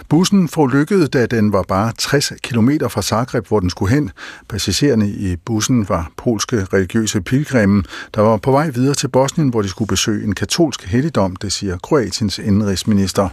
Bussen 0.08 0.48
forulykkede, 0.48 1.06
da 1.06 1.26
den 1.26 1.52
var 1.52 1.62
bare 1.62 1.92
60 1.98 2.32
km 2.42 2.70
fra 2.88 3.02
Zagreb, 3.02 3.48
hvor 3.48 3.60
den 3.60 3.70
skulle 3.70 3.94
hen. 3.94 4.10
Passagererne 4.48 5.08
i 5.08 5.36
bussen 5.36 5.88
var 5.88 6.10
polske 6.16 6.66
religiøse 6.72 7.20
pilgrimme, 7.20 7.84
der 8.14 8.20
var 8.20 8.36
på 8.36 8.50
vej 8.50 8.70
videre 8.70 8.94
til 8.94 9.08
Bosnien, 9.08 9.48
hvor 9.48 9.62
de 9.62 9.68
skulle 9.68 9.88
besøge 9.88 10.24
en 10.24 10.34
katolsk 10.34 10.86
helligdom, 10.86 11.36
det 11.36 11.52
siger 11.52 11.78
Kroatiens 11.78 12.38
indrigsminister. 12.38 13.28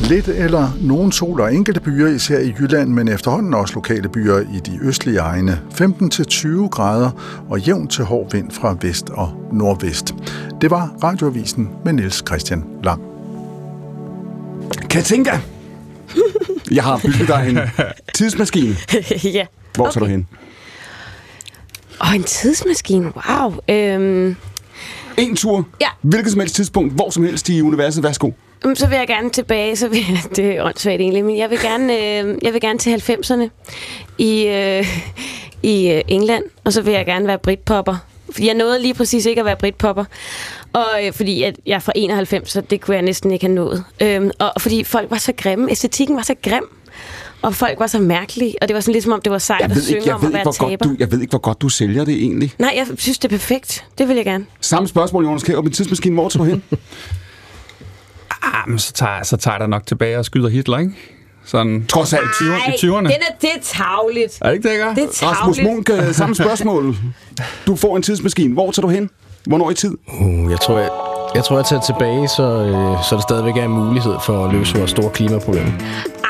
Lidt 0.00 0.28
eller 0.28 0.68
nogen 0.82 1.12
sol 1.12 1.40
og 1.40 1.54
enkelte 1.54 1.80
byer, 1.80 2.08
især 2.08 2.38
i 2.38 2.54
Jylland, 2.60 2.90
men 2.90 3.08
efterhånden 3.08 3.54
også 3.54 3.74
lokale 3.74 4.08
byer 4.08 4.38
i 4.38 4.60
de 4.66 4.78
østlige 4.82 5.18
egne. 5.18 5.60
15-20 5.70 6.68
grader 6.68 7.10
og 7.50 7.60
jævn 7.60 7.88
til 7.88 8.04
hård 8.04 8.32
vind 8.32 8.50
fra 8.50 8.76
vest 8.80 9.10
og 9.10 9.48
nordvest. 9.52 10.14
Det 10.60 10.70
var 10.70 10.94
radioavisen 11.04 11.68
med 11.84 11.92
Niels 11.92 12.22
Christian 12.26 12.64
Lang. 12.84 13.02
Katinka! 14.90 15.38
Jeg 16.70 16.84
har 16.84 17.00
bygget 17.06 17.28
dig 17.28 17.46
en 17.48 17.58
tidsmaskine. 18.14 18.76
ja. 19.24 19.46
Hvor 19.74 19.84
okay. 19.84 19.92
tager 19.92 20.04
du 20.04 20.10
hen? 20.10 20.26
Åh, 22.00 22.14
en 22.14 22.22
tidsmaskine. 22.22 23.12
Wow. 23.30 23.54
Øhm, 23.68 24.36
En 25.16 25.36
tur. 25.36 25.66
Ja. 25.80 25.88
Hvilket 26.02 26.30
som 26.32 26.40
helst 26.40 26.54
tidspunkt. 26.54 26.92
Hvor 26.92 27.10
som 27.10 27.24
helst 27.24 27.48
i 27.48 27.62
universet. 27.62 28.02
Værsgo. 28.02 28.30
Så 28.74 28.86
vil 28.86 28.96
jeg 28.96 29.06
gerne 29.06 29.30
tilbage, 29.30 29.76
så 29.76 29.88
vil 29.88 29.98
jeg, 30.08 30.36
det 30.36 30.56
er 30.56 30.64
åndssvagt 30.64 31.00
egentlig, 31.00 31.24
men 31.24 31.38
jeg 31.38 31.50
vil 31.50 31.58
gerne, 31.62 31.92
øh, 31.92 32.38
jeg 32.42 32.52
vil 32.52 32.60
gerne 32.60 32.78
til 32.78 32.90
90'erne 33.10 33.48
i, 34.18 34.46
øh, 34.46 34.86
i 35.62 35.90
øh, 35.90 36.02
England, 36.08 36.44
og 36.64 36.72
så 36.72 36.82
vil 36.82 36.92
jeg 36.94 37.06
gerne 37.06 37.26
være 37.26 37.38
britpopper. 37.38 37.96
Fordi 38.30 38.46
jeg 38.46 38.54
nåede 38.54 38.82
lige 38.82 38.94
præcis 38.94 39.26
ikke 39.26 39.40
at 39.40 39.44
være 39.44 39.56
britpopper. 39.56 40.04
Og 40.72 40.86
øh, 41.04 41.12
fordi 41.12 41.42
at 41.42 41.56
jeg 41.66 41.74
er 41.74 41.78
fra 41.78 41.92
91, 41.94 42.50
så 42.50 42.60
det 42.60 42.80
kunne 42.80 42.94
jeg 42.94 43.02
næsten 43.02 43.30
ikke 43.32 43.46
have 43.46 43.54
nået. 43.54 43.84
Øhm, 44.02 44.30
og 44.38 44.52
fordi 44.60 44.84
folk 44.84 45.10
var 45.10 45.18
så 45.18 45.32
grimme. 45.36 45.70
Æstetikken 45.70 46.16
var 46.16 46.22
så 46.22 46.34
grim. 46.42 46.64
Og 47.42 47.54
folk 47.54 47.80
var 47.80 47.86
så 47.86 47.98
mærkelige. 47.98 48.54
Og 48.62 48.68
det 48.68 48.74
var 48.74 48.80
sådan 48.80 48.92
ligesom 48.92 49.12
om, 49.12 49.20
det 49.22 49.32
var 49.32 49.38
sejt 49.38 49.60
Jeg 49.60 49.70
at 49.70 49.76
synge 49.76 49.96
ikke, 49.98 50.08
jeg, 50.08 50.14
om 50.14 50.22
ved 50.22 50.28
at 50.28 50.30
ikke, 50.30 50.36
være 50.36 50.44
hvor 50.58 50.68
taber. 50.68 50.84
du, 50.86 50.96
jeg 50.98 51.12
ved 51.12 51.20
ikke, 51.20 51.30
hvor 51.30 51.38
godt 51.38 51.62
du 51.62 51.68
sælger 51.68 52.04
det 52.04 52.14
egentlig. 52.14 52.52
Nej, 52.58 52.72
jeg 52.76 52.86
synes, 52.98 53.18
det 53.18 53.32
er 53.32 53.36
perfekt. 53.38 53.84
Det 53.98 54.08
vil 54.08 54.16
jeg 54.16 54.24
gerne. 54.24 54.46
Samme 54.60 54.88
spørgsmål, 54.88 55.24
Jonas 55.24 55.42
Kjær. 55.42 55.60
Med 55.60 55.70
tidsmaskinen, 55.70 56.14
hvor 56.14 56.28
tager 56.28 56.44
du 56.44 56.50
hen? 56.50 56.62
Ah, 58.42 58.68
men 58.68 58.78
så 58.78 58.92
tager, 58.92 59.22
så 59.22 59.36
tager 59.36 59.54
jeg 59.54 59.60
dig 59.60 59.68
nok 59.68 59.86
tilbage 59.86 60.18
og 60.18 60.24
skyder 60.24 60.48
Hitler, 60.48 60.78
ikke? 60.78 60.92
Sådan 61.44 61.86
Trods 61.88 62.12
alt. 62.12 62.22
i 62.40 62.44
20'erne. 62.44 62.70
i 62.74 62.86
20'erne. 62.86 62.96
den 62.96 63.06
er, 63.10 63.34
det 63.40 63.50
er 63.56 63.60
tavligt. 63.62 64.38
Er 64.40 64.46
det 64.46 64.54
ikke 64.56 64.68
det, 64.68 64.74
jeg 64.74 64.84
gør? 64.84 64.94
Det 64.94 65.22
er 65.22 65.26
Rasmus. 65.26 65.60
Munk, 65.62 65.90
øh, 65.90 66.12
samme 66.14 66.34
spørgsmål. 66.34 66.96
Du 67.66 67.76
får 67.76 67.96
en 67.96 68.02
tidsmaskine. 68.02 68.52
Hvor 68.54 68.70
tager 68.70 68.82
du 68.86 68.88
hen? 68.88 69.10
Hvornår 69.46 69.70
i 69.70 69.74
tid? 69.74 69.96
Uh, 70.20 70.50
jeg 70.50 70.60
tror, 70.60 70.78
jeg, 70.78 70.88
jeg 71.34 71.44
tror, 71.44 71.56
jeg 71.56 71.64
tager 71.64 71.82
tilbage, 71.82 72.28
så, 72.28 72.42
øh, 72.42 73.04
så 73.08 73.14
der 73.14 73.20
stadigvæk 73.20 73.56
er 73.56 73.64
en 73.64 73.70
mulighed 73.70 74.14
for 74.26 74.46
at 74.46 74.52
løse 74.54 74.78
vores 74.78 74.90
store 74.90 75.10
klimaproblem. 75.10 75.66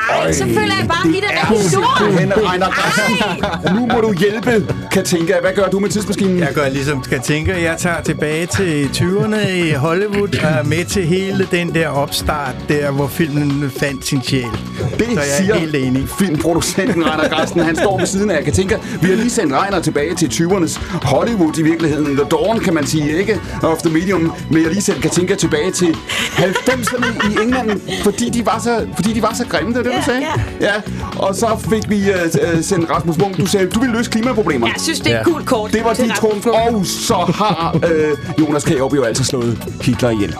Ej, 0.09 0.31
så 0.33 0.43
føler 0.43 0.75
jeg 0.79 0.87
bare, 0.87 1.07
at 1.09 1.15
I 1.15 1.17
er 1.17 1.51
rigtig 1.51 1.71
stor. 1.71 2.19
Hen, 2.19 2.31
Ejner 2.31 2.67
Grassen. 2.69 3.75
Nu 3.75 3.87
må 3.93 4.01
du 4.01 4.13
hjælpe, 4.13 4.73
Katinka. 4.91 5.33
Hvad 5.41 5.51
gør 5.55 5.65
du 5.67 5.79
med 5.79 5.89
tidsmaskinen? 5.89 6.39
Jeg 6.39 6.49
gør 6.53 6.69
ligesom 6.69 7.03
skal 7.03 7.19
tænke, 7.21 7.61
jeg 7.63 7.75
tager 7.77 8.01
tilbage 8.01 8.45
til 8.45 8.89
20'erne 8.93 9.47
i 9.49 9.71
Hollywood 9.71 10.39
og 10.43 10.49
er 10.49 10.63
med 10.63 10.85
til 10.85 11.05
hele 11.05 11.47
den 11.51 11.73
der 11.75 11.87
opstart 11.87 12.55
der, 12.69 12.91
hvor 12.91 13.07
filmen 13.07 13.71
fandt 13.79 14.05
sin 14.05 14.21
sjæl. 14.23 14.43
Det 14.43 14.51
Så 14.99 15.05
jeg 15.07 15.15
er 15.15 15.37
siger 15.37 15.55
helt 15.55 15.75
enig. 15.75 16.07
filmproducenten 16.19 17.05
Reiner 17.05 17.29
Grasten. 17.29 17.61
Han 17.61 17.75
står 17.75 17.97
ved 17.99 18.07
siden 18.07 18.31
af 18.31 18.43
Katinka. 18.43 18.77
Vi 19.01 19.07
har 19.07 19.15
lige 19.15 19.29
sendt 19.29 19.53
Reiner 19.53 19.79
tilbage 19.81 20.15
til 20.15 20.25
20'ernes 20.27 20.79
Hollywood 21.07 21.57
i 21.57 21.61
virkeligheden. 21.61 22.05
The 22.17 22.25
Dawn, 22.31 22.59
kan 22.59 22.73
man 22.73 22.85
sige, 22.85 23.17
ikke? 23.19 23.39
Of 23.63 23.77
the 23.77 23.93
Medium. 23.93 24.33
Men 24.51 24.61
jeg 24.63 24.71
lige 24.71 24.81
sendt 24.81 25.01
Katinka 25.01 25.35
tilbage 25.35 25.71
til 25.71 25.95
90'erne 26.37 27.29
i 27.31 27.43
England, 27.43 27.81
fordi 28.03 28.29
de 28.29 28.45
var 28.45 28.59
så, 28.63 28.87
fordi 28.95 29.13
de 29.13 29.21
var 29.21 29.33
så 29.33 29.45
grimme. 29.49 29.73
Det 29.73 29.87
er 29.87 29.91
det, 29.91 29.96
du 29.97 30.11
Ja, 30.11 30.19
sagde? 30.19 30.25
Ja. 30.61 30.73
Og 31.19 31.35
så 31.35 31.47
fik 31.69 31.89
vi 31.89 32.09
uh, 32.09 32.61
sendt 32.63 32.89
Rasmus 32.89 33.17
Munk. 33.17 33.37
Du 33.37 33.45
sagde, 33.45 33.67
du 33.69 33.79
vil 33.79 33.89
løse 33.89 34.11
klimaproblemer. 34.11 34.67
Jeg 34.67 34.75
synes, 34.77 34.99
det 34.99 35.11
er 35.13 35.19
et 35.19 35.25
cool 35.25 35.45
kort. 35.45 35.73
Det 35.73 35.83
var 35.83 35.89
Rasmus 35.89 36.17
trumf, 36.19 36.45
og 36.45 36.85
så 36.85 37.13
har 37.35 37.79
øh, 37.91 38.17
Jonas 38.39 38.63
Kjærup 38.63 38.95
jo 38.95 39.03
altså 39.03 39.23
slået 39.23 39.57
Hitler 39.81 40.09
ihjel. 40.09 40.35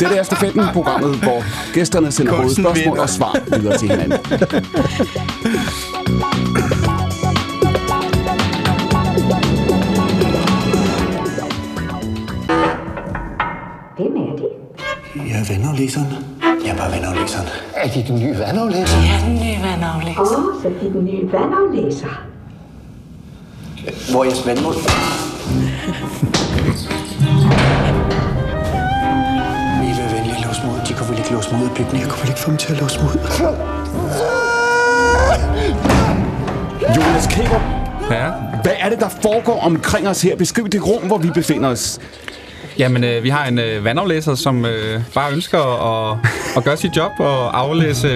Det 0.00 0.18
er 0.18 0.22
stafetten 0.22 0.62
programmet, 0.72 1.14
hvor 1.16 1.44
gæsterne 1.74 2.12
sender 2.12 2.36
både 2.36 2.54
spørgsmål 2.54 2.74
vinder. 2.84 3.02
og 3.02 3.08
svar 3.10 3.36
videre 3.58 3.78
til 3.78 3.88
hinanden. 3.90 4.18
Hvem 13.96 14.16
er 14.16 14.36
det? 14.36 14.48
Jeg 15.14 15.46
vender 15.48 15.76
læseren. 15.76 16.06
Jeg 16.64 16.70
er 16.72 16.76
bare 16.76 16.90
vandaflæseren. 16.92 17.46
Er 17.74 17.88
de 17.88 18.04
den 18.08 18.18
nye 18.20 18.38
vandaflæser? 18.38 18.96
Ja, 18.98 19.26
den 19.26 19.34
nye 19.34 19.58
vandaflæser. 19.62 20.20
Åh, 20.20 20.44
oh, 20.44 20.62
så 20.62 20.68
de 20.80 20.86
den 20.92 21.04
nye 21.04 21.32
vandaflæser. 21.32 22.22
Hvor 24.10 24.20
er 24.20 24.24
jeres 24.24 24.46
vandmål? 24.46 24.74
I 29.86 29.90
vil 29.98 30.08
venlig 30.14 30.36
låse 30.46 30.60
mig 30.64 30.74
ud. 30.74 30.80
De 30.88 30.92
kunne 30.94 31.08
vel 31.10 31.18
ikke 31.18 31.32
låse 31.32 31.48
mig 31.52 31.62
ud 31.62 31.68
af 31.68 31.74
bygningen. 31.74 32.00
Jeg 32.00 32.08
kunne 32.10 32.20
vel 32.22 32.28
ikke 32.28 32.40
få 32.40 32.50
dem 32.50 32.56
til 32.58 32.72
at 32.72 32.80
låse 32.80 32.98
mig 33.02 33.08
ud. 33.14 33.18
Jonas 36.96 37.26
Kærup, 37.26 37.60
Ja. 38.10 38.30
hvad 38.62 38.72
er 38.78 38.88
det, 38.88 39.00
der 39.00 39.08
foregår 39.08 39.60
omkring 39.60 40.08
os 40.08 40.22
her? 40.22 40.36
Beskriv 40.36 40.68
det 40.68 40.86
rum, 40.86 41.02
hvor 41.02 41.18
vi 41.18 41.30
befinder 41.34 41.68
os. 41.68 41.98
Jamen, 42.78 43.04
øh, 43.04 43.24
vi 43.24 43.28
har 43.28 43.46
en 43.46 43.58
øh, 43.58 43.84
vandaflæser, 43.84 44.34
som 44.34 44.64
øh, 44.64 45.00
bare 45.14 45.32
ønsker 45.32 45.58
at, 45.58 46.18
at 46.56 46.64
gøre 46.64 46.76
sit 46.76 46.96
job 46.96 47.10
og 47.18 47.58
aflæse 47.58 48.08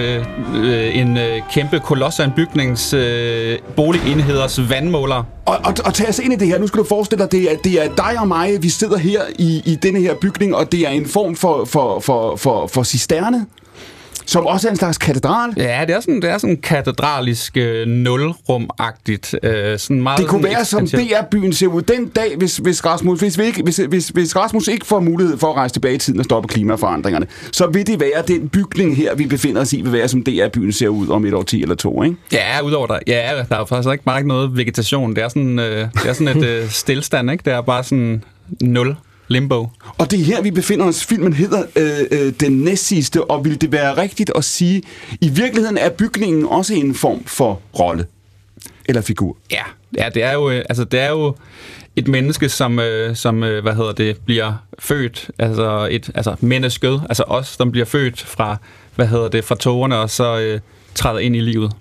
øh, 0.55 0.97
en 0.97 1.17
øh, 1.17 1.41
kæmpe 1.51 1.79
koloss 1.79 2.19
af 2.19 2.25
en 2.25 2.31
bygnings 2.35 2.93
øh, 2.93 3.59
boligenheders 3.75 4.69
vandmåler. 4.69 5.23
Og, 5.45 5.57
og, 5.63 5.73
og 5.85 5.93
tag 5.93 6.09
os 6.09 6.19
ind 6.19 6.33
i 6.33 6.35
det 6.35 6.47
her. 6.47 6.59
Nu 6.59 6.67
skal 6.67 6.79
du 6.79 6.83
forestille 6.83 7.23
dig, 7.23 7.31
det 7.31 7.51
er, 7.51 7.57
det 7.63 7.85
er 7.85 7.95
dig 7.95 8.19
og 8.19 8.27
mig. 8.27 8.63
Vi 8.63 8.69
sidder 8.69 8.97
her 8.97 9.21
i, 9.39 9.61
i 9.65 9.75
denne 9.75 9.99
her 9.99 10.15
bygning, 10.15 10.55
og 10.55 10.71
det 10.71 10.79
er 10.79 10.89
en 10.89 11.05
form 11.05 11.35
for, 11.35 11.65
for, 11.65 11.99
for, 11.99 12.35
for, 12.35 12.67
for 12.67 12.83
cisterne, 12.83 13.45
som 14.25 14.45
også 14.45 14.67
er 14.67 14.71
en 14.71 14.77
slags 14.77 14.97
katedral. 14.97 15.53
Ja, 15.57 15.85
det 15.87 15.95
er 15.95 15.99
sådan, 15.99 16.21
det 16.21 16.29
er 16.29 16.37
sådan 16.37 16.57
katedralisk 16.57 17.57
øh, 17.57 17.87
nulrum-agtigt. 17.87 19.33
Øh, 19.43 19.79
sådan 19.79 20.01
meget 20.01 20.19
Det 20.19 20.27
kunne 20.27 20.43
være, 20.43 20.65
som. 20.65 20.87
DR-byen 20.87 21.53
ser 21.53 21.67
ud 21.67 21.81
den 21.81 22.07
dag, 22.07 22.35
hvis, 22.37 22.57
hvis, 22.57 22.85
Rasmus, 22.85 23.19
hvis, 23.19 23.37
vi 23.37 23.43
ikke, 23.43 23.63
hvis, 23.63 23.77
hvis, 23.77 24.07
hvis 24.07 24.35
Rasmus 24.35 24.67
ikke 24.67 24.85
får 24.85 24.99
mulighed 24.99 25.37
for 25.37 25.49
at 25.49 25.55
rejse 25.55 25.75
tilbage 25.75 25.95
i 25.95 25.97
tiden 25.97 26.19
og 26.19 26.25
stoppe 26.25 26.47
klimaforandringerne, 26.47 27.27
så 27.51 27.67
vil 27.67 27.87
det 27.87 27.99
være 27.99 28.23
den 28.27 28.49
bygning 28.49 28.97
her, 28.97 29.15
vi 29.15 29.25
befinder 29.25 29.61
os 29.61 29.73
i, 29.73 29.81
vil 29.81 29.91
være, 29.91 30.07
som 30.07 30.23
DR-byen 30.23 30.71
ser 30.71 30.87
ud 30.87 31.07
om 31.07 31.25
et 31.25 31.33
år 31.33 31.43
10 31.43 31.61
eller 31.61 31.75
to, 31.75 32.03
ikke? 32.03 32.15
Ja, 32.31 32.61
udover 32.63 32.87
der, 32.87 32.99
ja, 33.07 33.31
der 33.49 33.55
er 33.55 33.65
faktisk 33.65 33.91
ikke 33.91 34.03
ikke 34.17 34.27
noget 34.27 34.57
vegetation. 34.57 35.15
Det 35.15 35.23
er 35.23 35.27
sådan, 35.27 35.59
øh, 35.59 35.87
det 35.93 36.09
er 36.09 36.13
sådan 36.13 36.37
et 36.37 36.45
øh, 36.45 36.69
stillstand, 36.83 37.31
ikke? 37.31 37.41
Det 37.45 37.53
er 37.53 37.61
bare 37.61 37.83
sådan 37.83 38.23
nul 38.61 38.95
limbo. 39.27 39.67
Og 39.97 40.11
det 40.11 40.19
er 40.19 40.23
her, 40.23 40.41
vi 40.41 40.51
befinder 40.51 40.85
os. 40.85 41.05
Filmen 41.05 41.33
hedder 41.33 41.63
øh, 41.75 41.99
øh, 42.11 42.33
Den 42.39 42.51
næstsidste, 42.51 43.23
og 43.23 43.45
vil 43.45 43.61
det 43.61 43.71
være 43.71 43.97
rigtigt 43.97 44.31
at 44.35 44.43
sige, 44.43 44.81
i 45.21 45.29
virkeligheden 45.29 45.77
er 45.77 45.89
bygningen 45.89 46.45
også 46.45 46.73
en 46.73 46.95
form 46.95 47.23
for 47.25 47.61
rolle 47.79 48.05
eller 48.85 49.01
figur? 49.01 49.37
Ja, 49.51 49.63
ja 49.97 50.09
det 50.13 50.23
er 50.23 50.33
jo, 50.33 50.49
øh, 50.49 50.65
altså, 50.69 50.83
det 50.83 50.99
er 50.99 51.09
jo 51.09 51.35
et 51.95 52.07
menneske, 52.07 52.49
som, 52.49 52.79
øh, 52.79 53.15
som 53.15 53.43
øh, 53.43 53.63
hvad 53.63 53.73
hedder 53.73 53.91
det, 53.91 54.17
bliver 54.25 54.53
født, 54.79 55.31
altså 55.39 55.87
et 55.91 56.09
altså 56.15 56.35
menneskød, 56.39 56.99
altså 57.09 57.23
os, 57.27 57.47
som 57.47 57.71
bliver 57.71 57.85
født 57.85 58.21
fra, 58.21 58.57
hvad 58.95 59.07
hedder 59.07 59.27
det, 59.27 59.43
fra 59.43 59.55
tårerne, 59.55 59.97
og 59.97 60.09
så 60.09 60.39
øh, 60.39 60.59
træder 60.95 61.19
ind 61.19 61.35
i 61.35 61.39
livet. 61.39 61.71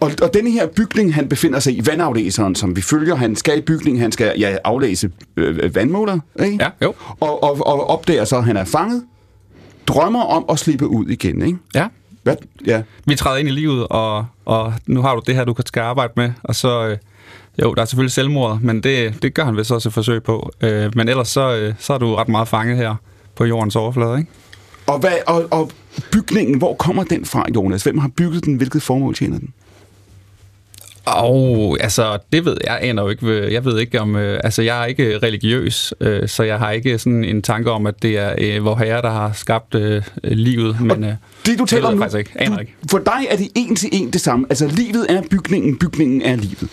Og, 0.00 0.10
og 0.22 0.34
denne 0.34 0.50
her 0.50 0.66
bygning, 0.66 1.14
han 1.14 1.28
befinder 1.28 1.58
sig 1.58 1.76
i 1.76 1.86
vandaflæseren, 1.86 2.54
som 2.54 2.76
vi 2.76 2.82
følger. 2.82 3.14
Han 3.14 3.36
skal 3.36 3.58
i 3.58 3.60
bygningen, 3.60 4.02
han 4.02 4.12
skal 4.12 4.34
ja, 4.38 4.56
aflæse 4.64 5.10
øh, 5.36 5.74
vandmåler, 5.74 6.18
ikke? 6.42 6.58
Ja, 6.60 6.68
jo. 6.82 6.94
Og, 7.20 7.42
og, 7.42 7.66
og 7.66 7.90
opdager 7.90 8.24
så, 8.24 8.36
at 8.36 8.44
han 8.44 8.56
er 8.56 8.64
fanget. 8.64 9.02
Drømmer 9.86 10.22
om 10.22 10.44
at 10.50 10.58
slippe 10.58 10.86
ud 10.86 11.06
igen, 11.06 11.42
ikke? 11.42 11.58
Ja. 11.74 11.86
Hvad? 12.22 12.36
Ja. 12.66 12.82
Vi 13.06 13.14
træder 13.14 13.36
ind 13.36 13.48
i 13.48 13.52
livet, 13.52 13.86
og, 13.90 14.26
og 14.44 14.74
nu 14.86 15.02
har 15.02 15.14
du 15.14 15.22
det 15.26 15.34
her, 15.34 15.44
du 15.44 15.52
kan 15.52 15.66
skal 15.66 15.80
arbejde 15.80 16.12
med, 16.16 16.32
og 16.42 16.54
så... 16.54 16.88
Øh, 16.88 16.96
jo, 17.62 17.74
der 17.74 17.82
er 17.82 17.86
selvfølgelig 17.86 18.12
selvmord, 18.12 18.60
men 18.60 18.82
det, 18.82 19.22
det 19.22 19.34
gør 19.34 19.44
han 19.44 19.56
vist 19.56 19.72
også 19.72 19.88
et 19.88 19.92
forsøg 19.92 20.22
på. 20.22 20.50
Øh, 20.60 20.92
men 20.96 21.08
ellers 21.08 21.28
så, 21.28 21.56
øh, 21.56 21.74
så 21.78 21.92
er 21.92 21.98
du 21.98 22.14
ret 22.14 22.28
meget 22.28 22.48
fanget 22.48 22.76
her 22.76 22.94
på 23.36 23.44
jordens 23.44 23.76
overflade, 23.76 24.18
ikke? 24.18 24.30
Og, 24.90 24.98
hvad, 24.98 25.12
og, 25.26 25.46
og 25.50 25.70
bygningen, 26.12 26.58
hvor 26.58 26.74
kommer 26.74 27.04
den 27.04 27.24
fra, 27.24 27.46
Jonas? 27.54 27.82
Hvem 27.82 27.98
har 27.98 28.08
bygget 28.16 28.44
den? 28.44 28.54
Hvilket 28.54 28.82
formål 28.82 29.14
tjener 29.14 29.38
den? 29.38 29.48
Og 31.04 31.76
altså, 31.80 32.18
det 32.32 32.44
ved 32.44 32.56
jeg 32.64 32.78
aner 32.82 33.02
jo 33.02 33.08
ikke. 33.08 33.52
Jeg 33.52 33.64
ved 33.64 33.78
ikke 33.78 34.00
om, 34.00 34.16
øh, 34.16 34.40
altså 34.44 34.62
jeg 34.62 34.82
er 34.82 34.84
ikke 34.86 35.18
religiøs, 35.18 35.94
øh, 36.00 36.28
så 36.28 36.42
jeg 36.42 36.58
har 36.58 36.70
ikke 36.70 36.98
sådan 36.98 37.24
en 37.24 37.42
tanke 37.42 37.70
om, 37.70 37.86
at 37.86 38.02
det 38.02 38.18
er 38.18 38.34
øh, 38.38 38.64
vor 38.64 38.76
herre, 38.76 39.02
der 39.02 39.10
har 39.10 39.32
skabt 39.34 39.74
øh, 39.74 40.02
livet. 40.24 40.80
Men 40.80 41.04
øh, 41.04 41.12
Det, 41.46 41.58
du 41.58 41.64
taler 41.66 41.82
ved 41.82 41.88
om 41.88 41.94
nu, 41.94 42.00
faktisk 42.02 42.18
ikke. 42.18 42.30
Aner 42.34 42.54
du, 42.54 42.60
ikke. 42.60 42.74
for 42.90 42.98
dig 42.98 43.26
er 43.30 43.36
det 43.36 43.48
en 43.54 43.76
til 43.76 43.88
en 43.92 44.10
det 44.10 44.20
samme. 44.20 44.46
Altså, 44.50 44.66
livet 44.66 45.06
er 45.08 45.22
bygningen, 45.30 45.78
bygningen 45.78 46.22
er 46.22 46.36
livet. 46.36 46.68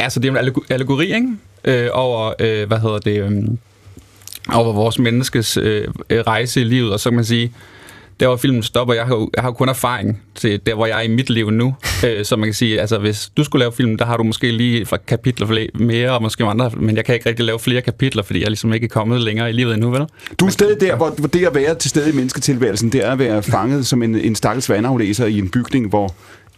Ja, 0.00 0.08
så 0.08 0.20
det 0.20 0.28
er 0.28 0.32
en 0.40 0.48
allego- 0.48 0.66
allegori, 0.70 1.14
ikke? 1.14 1.28
Øh, 1.64 1.88
over, 1.92 2.32
øh, 2.40 2.66
hvad 2.68 2.78
hedder 2.78 2.98
det, 2.98 3.20
øh, 3.22 3.42
over 4.48 4.72
vores 4.72 4.98
menneskes 4.98 5.56
øh, 5.56 5.88
øh, 6.10 6.20
rejse 6.20 6.60
i 6.60 6.64
livet, 6.64 6.92
og 6.92 7.00
så 7.00 7.10
kan 7.10 7.16
man 7.16 7.24
sige, 7.24 7.52
der 8.20 8.28
hvor 8.28 8.36
filmen 8.36 8.62
stopper, 8.62 8.94
jeg 8.94 9.04
har, 9.04 9.28
jeg 9.36 9.42
har 9.42 9.50
kun 9.50 9.68
erfaring 9.68 10.22
til 10.34 10.60
der, 10.66 10.74
hvor 10.74 10.86
jeg 10.86 10.98
er 10.98 11.02
i 11.02 11.08
mit 11.08 11.30
liv 11.30 11.50
nu. 11.50 11.74
Øh, 12.06 12.24
så 12.24 12.36
man 12.36 12.46
kan 12.46 12.54
sige, 12.54 12.80
altså 12.80 12.98
hvis 12.98 13.30
du 13.36 13.44
skulle 13.44 13.60
lave 13.60 13.72
film, 13.72 13.96
der 13.96 14.04
har 14.04 14.16
du 14.16 14.22
måske 14.22 14.50
lige 14.50 14.86
kapitler 15.06 15.66
mere, 15.74 16.10
og 16.10 16.22
måske 16.22 16.44
andre, 16.44 16.70
men 16.76 16.96
jeg 16.96 17.04
kan 17.04 17.14
ikke 17.14 17.28
rigtig 17.28 17.44
lave 17.44 17.58
flere 17.58 17.80
kapitler, 17.80 18.22
fordi 18.22 18.38
jeg 18.38 18.44
er 18.44 18.50
ligesom 18.50 18.72
ikke 18.72 18.84
er 18.84 18.88
kommet 18.88 19.20
længere 19.20 19.50
i 19.50 19.52
livet 19.52 19.74
endnu, 19.74 19.90
vel? 19.90 20.06
Du 20.40 20.46
er 20.46 20.50
stadig 20.50 20.80
der, 20.80 20.96
hvor, 20.96 21.10
hvor 21.10 21.28
det 21.28 21.46
at 21.46 21.54
være 21.54 21.74
til 21.74 21.90
stede 21.90 22.10
i 22.10 22.12
mennesketilværelsen, 22.12 22.92
det 22.92 23.06
er 23.06 23.12
at 23.12 23.18
være 23.18 23.42
fanget 23.42 23.86
som 23.86 24.02
en, 24.02 24.14
en 24.14 24.34
stakkels 24.34 24.68
vandaflæser 24.68 25.26
i 25.26 25.38
en 25.38 25.48
bygning, 25.48 25.88
hvor 25.88 26.14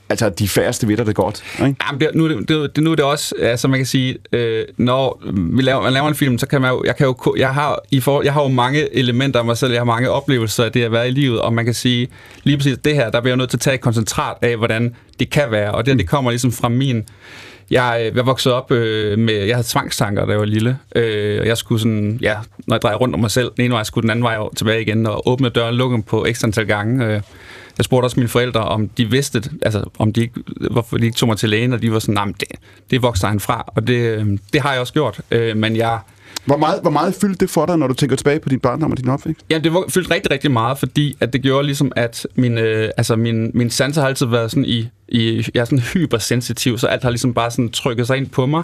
altså, 0.09 0.29
de 0.29 0.49
færreste 0.49 0.89
ved 0.89 0.97
det 0.97 1.15
godt. 1.15 1.43
Ikke? 1.55 1.77
Jamen, 1.87 2.01
det, 2.01 2.11
nu, 2.15 2.25
er 2.25 2.29
det, 2.29 2.77
det, 2.77 2.85
nu 2.85 2.91
er 2.93 2.95
det 2.95 3.05
også, 3.05 3.35
altså 3.41 3.69
man 3.69 3.79
kan 3.79 3.87
sige, 3.87 4.17
øh, 4.33 4.65
når 4.77 5.23
vi 5.33 5.63
laver, 5.63 5.83
man 5.83 5.93
laver 5.93 6.09
en 6.09 6.15
film, 6.15 6.39
så 6.39 6.47
kan 6.47 6.61
man 6.61 6.71
jo, 6.71 6.83
jeg 6.87 6.97
kan 6.97 7.07
jo, 7.07 7.35
jeg 7.39 7.55
har, 7.55 7.81
i 7.91 8.01
for, 8.01 8.23
jeg 8.23 8.33
har 8.33 8.43
jo 8.43 8.49
mange 8.49 8.97
elementer 8.97 9.41
af 9.41 9.47
mig 9.47 9.57
selv, 9.57 9.73
jeg 9.73 9.81
har 9.81 9.85
mange 9.85 10.11
oplevelser 10.11 10.65
af 10.65 10.73
det 10.73 10.83
at 10.83 10.93
være 10.93 11.09
i 11.09 11.11
livet, 11.11 11.41
og 11.41 11.53
man 11.53 11.65
kan 11.65 11.75
sige, 11.75 12.09
lige 12.45 12.57
præcis 12.57 12.79
det 12.85 12.95
her, 12.95 13.11
der 13.11 13.21
bliver 13.21 13.33
jeg 13.33 13.37
nødt 13.37 13.51
til 13.51 13.57
at 13.57 13.61
tage 13.61 13.75
et 13.75 13.81
koncentrat 13.81 14.37
af, 14.43 14.57
hvordan 14.57 14.95
det 15.19 15.31
kan 15.31 15.51
være, 15.51 15.73
og 15.73 15.87
det, 15.87 15.99
det 15.99 16.09
kommer 16.09 16.31
ligesom 16.31 16.53
fra 16.53 16.69
min, 16.69 17.05
jeg, 17.71 18.07
øh, 18.11 18.17
jeg 18.17 18.27
voksede 18.27 18.55
op 18.55 18.71
øh, 18.71 19.19
med, 19.19 19.35
jeg 19.35 19.57
havde 19.57 19.69
tvangstanker, 19.69 20.25
da 20.25 20.31
jeg 20.31 20.39
var 20.39 20.45
lille, 20.45 20.79
øh, 20.97 21.41
og 21.41 21.47
jeg 21.47 21.57
skulle 21.57 21.81
sådan, 21.81 22.19
ja, 22.23 22.37
når 22.67 22.77
jeg 22.77 22.83
drejer 22.83 22.97
rundt 22.97 23.15
om 23.15 23.21
mig 23.21 23.31
selv, 23.31 23.51
den 23.57 23.65
ene 23.65 23.73
vej, 23.73 23.79
jeg 23.79 23.87
skulle 23.87 24.03
den 24.03 24.11
anden 24.11 24.23
vej 24.23 24.39
tilbage 24.57 24.83
igen, 24.83 25.07
og 25.07 25.29
åbne 25.29 25.49
døren, 25.49 25.75
lukke 25.75 25.95
dem 25.95 26.03
på 26.03 26.25
ekstra 26.25 26.47
antal 26.47 26.67
gange, 26.67 27.07
øh, 27.07 27.21
jeg 27.79 27.85
spurgte 27.85 28.07
også 28.07 28.21
mine 28.21 28.29
forældre, 28.29 28.61
om 28.61 28.89
de 28.89 29.11
vidste, 29.11 29.41
det, 29.41 29.53
altså 29.63 29.85
om 29.99 30.13
de 30.13 30.21
ikke, 30.21 30.41
hvorfor 30.71 30.99
de 30.99 31.05
ikke 31.05 31.17
tog 31.17 31.29
mig 31.29 31.39
til 31.39 31.49
lægen, 31.49 31.73
og 31.73 31.83
de 31.83 31.93
var 31.93 31.99
sådan, 31.99 32.15
nej, 32.15 32.25
det, 32.41 32.49
det 32.91 33.03
vokser 33.03 33.29
han 33.29 33.41
fra, 33.41 33.65
og 33.67 33.87
det, 33.87 34.19
øhm, 34.19 34.39
det 34.53 34.61
har 34.61 34.73
jeg 34.73 34.81
også 34.81 34.93
gjort, 34.93 35.21
øh, 35.31 35.57
men 35.57 35.77
jeg, 35.77 35.99
hvor 36.47 36.57
meget, 36.57 36.81
hvor 36.83 36.91
meget 36.91 37.15
fyldte 37.21 37.39
det 37.39 37.51
for 37.51 37.67
dig, 37.67 37.79
når 37.79 37.87
du 37.87 37.95
tænker 37.95 38.17
tilbage 38.17 38.41
på 38.41 38.49
din 38.49 38.61
barndom 38.61 38.91
og 38.91 38.97
din 38.99 39.09
opvækst? 39.09 39.45
Ja, 39.51 39.59
det 39.59 39.73
var- 39.75 39.85
fyldte 39.89 40.15
rigtig, 40.15 40.31
rigtig 40.31 40.51
meget, 40.51 40.79
fordi 40.79 41.17
at 41.21 41.33
det 41.33 41.43
gjorde 41.43 41.67
ligesom, 41.67 41.93
at 41.97 42.27
min, 42.35 42.59
øh, 42.59 42.91
altså 42.97 43.17
min, 43.17 43.51
min 43.55 43.71
sanser 43.71 44.01
har 44.01 44.09
altid 44.09 44.27
været 44.27 44.51
sådan 44.51 44.65
i, 44.65 44.89
i, 45.09 45.47
jeg 45.55 45.61
er 45.61 45.65
sådan 45.65 45.79
hypersensitiv, 45.79 46.79
så 46.79 46.87
alt 46.87 47.03
har 47.03 47.11
ligesom 47.11 47.35
bare 47.35 47.51
sådan 47.51 47.69
trykket 47.71 48.07
sig 48.07 48.17
ind 48.17 48.27
på 48.27 48.47
mig. 48.47 48.63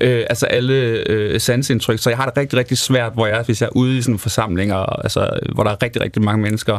Øh, 0.00 0.24
altså 0.30 0.46
alle 0.46 0.74
øh, 1.06 1.40
sansindtryk, 1.40 1.98
så 1.98 2.10
jeg 2.10 2.16
har 2.18 2.24
det 2.26 2.36
rigtig, 2.36 2.58
rigtig 2.58 2.78
svært, 2.78 3.12
hvor 3.14 3.26
jeg, 3.26 3.42
hvis 3.46 3.60
jeg 3.60 3.66
er 3.66 3.76
ude 3.76 3.98
i 3.98 4.02
sådan 4.02 4.18
forsamlinger, 4.18 4.76
altså, 4.76 5.30
hvor 5.54 5.64
der 5.64 5.70
er 5.70 5.82
rigtig, 5.82 6.02
rigtig 6.02 6.22
mange 6.22 6.42
mennesker. 6.42 6.78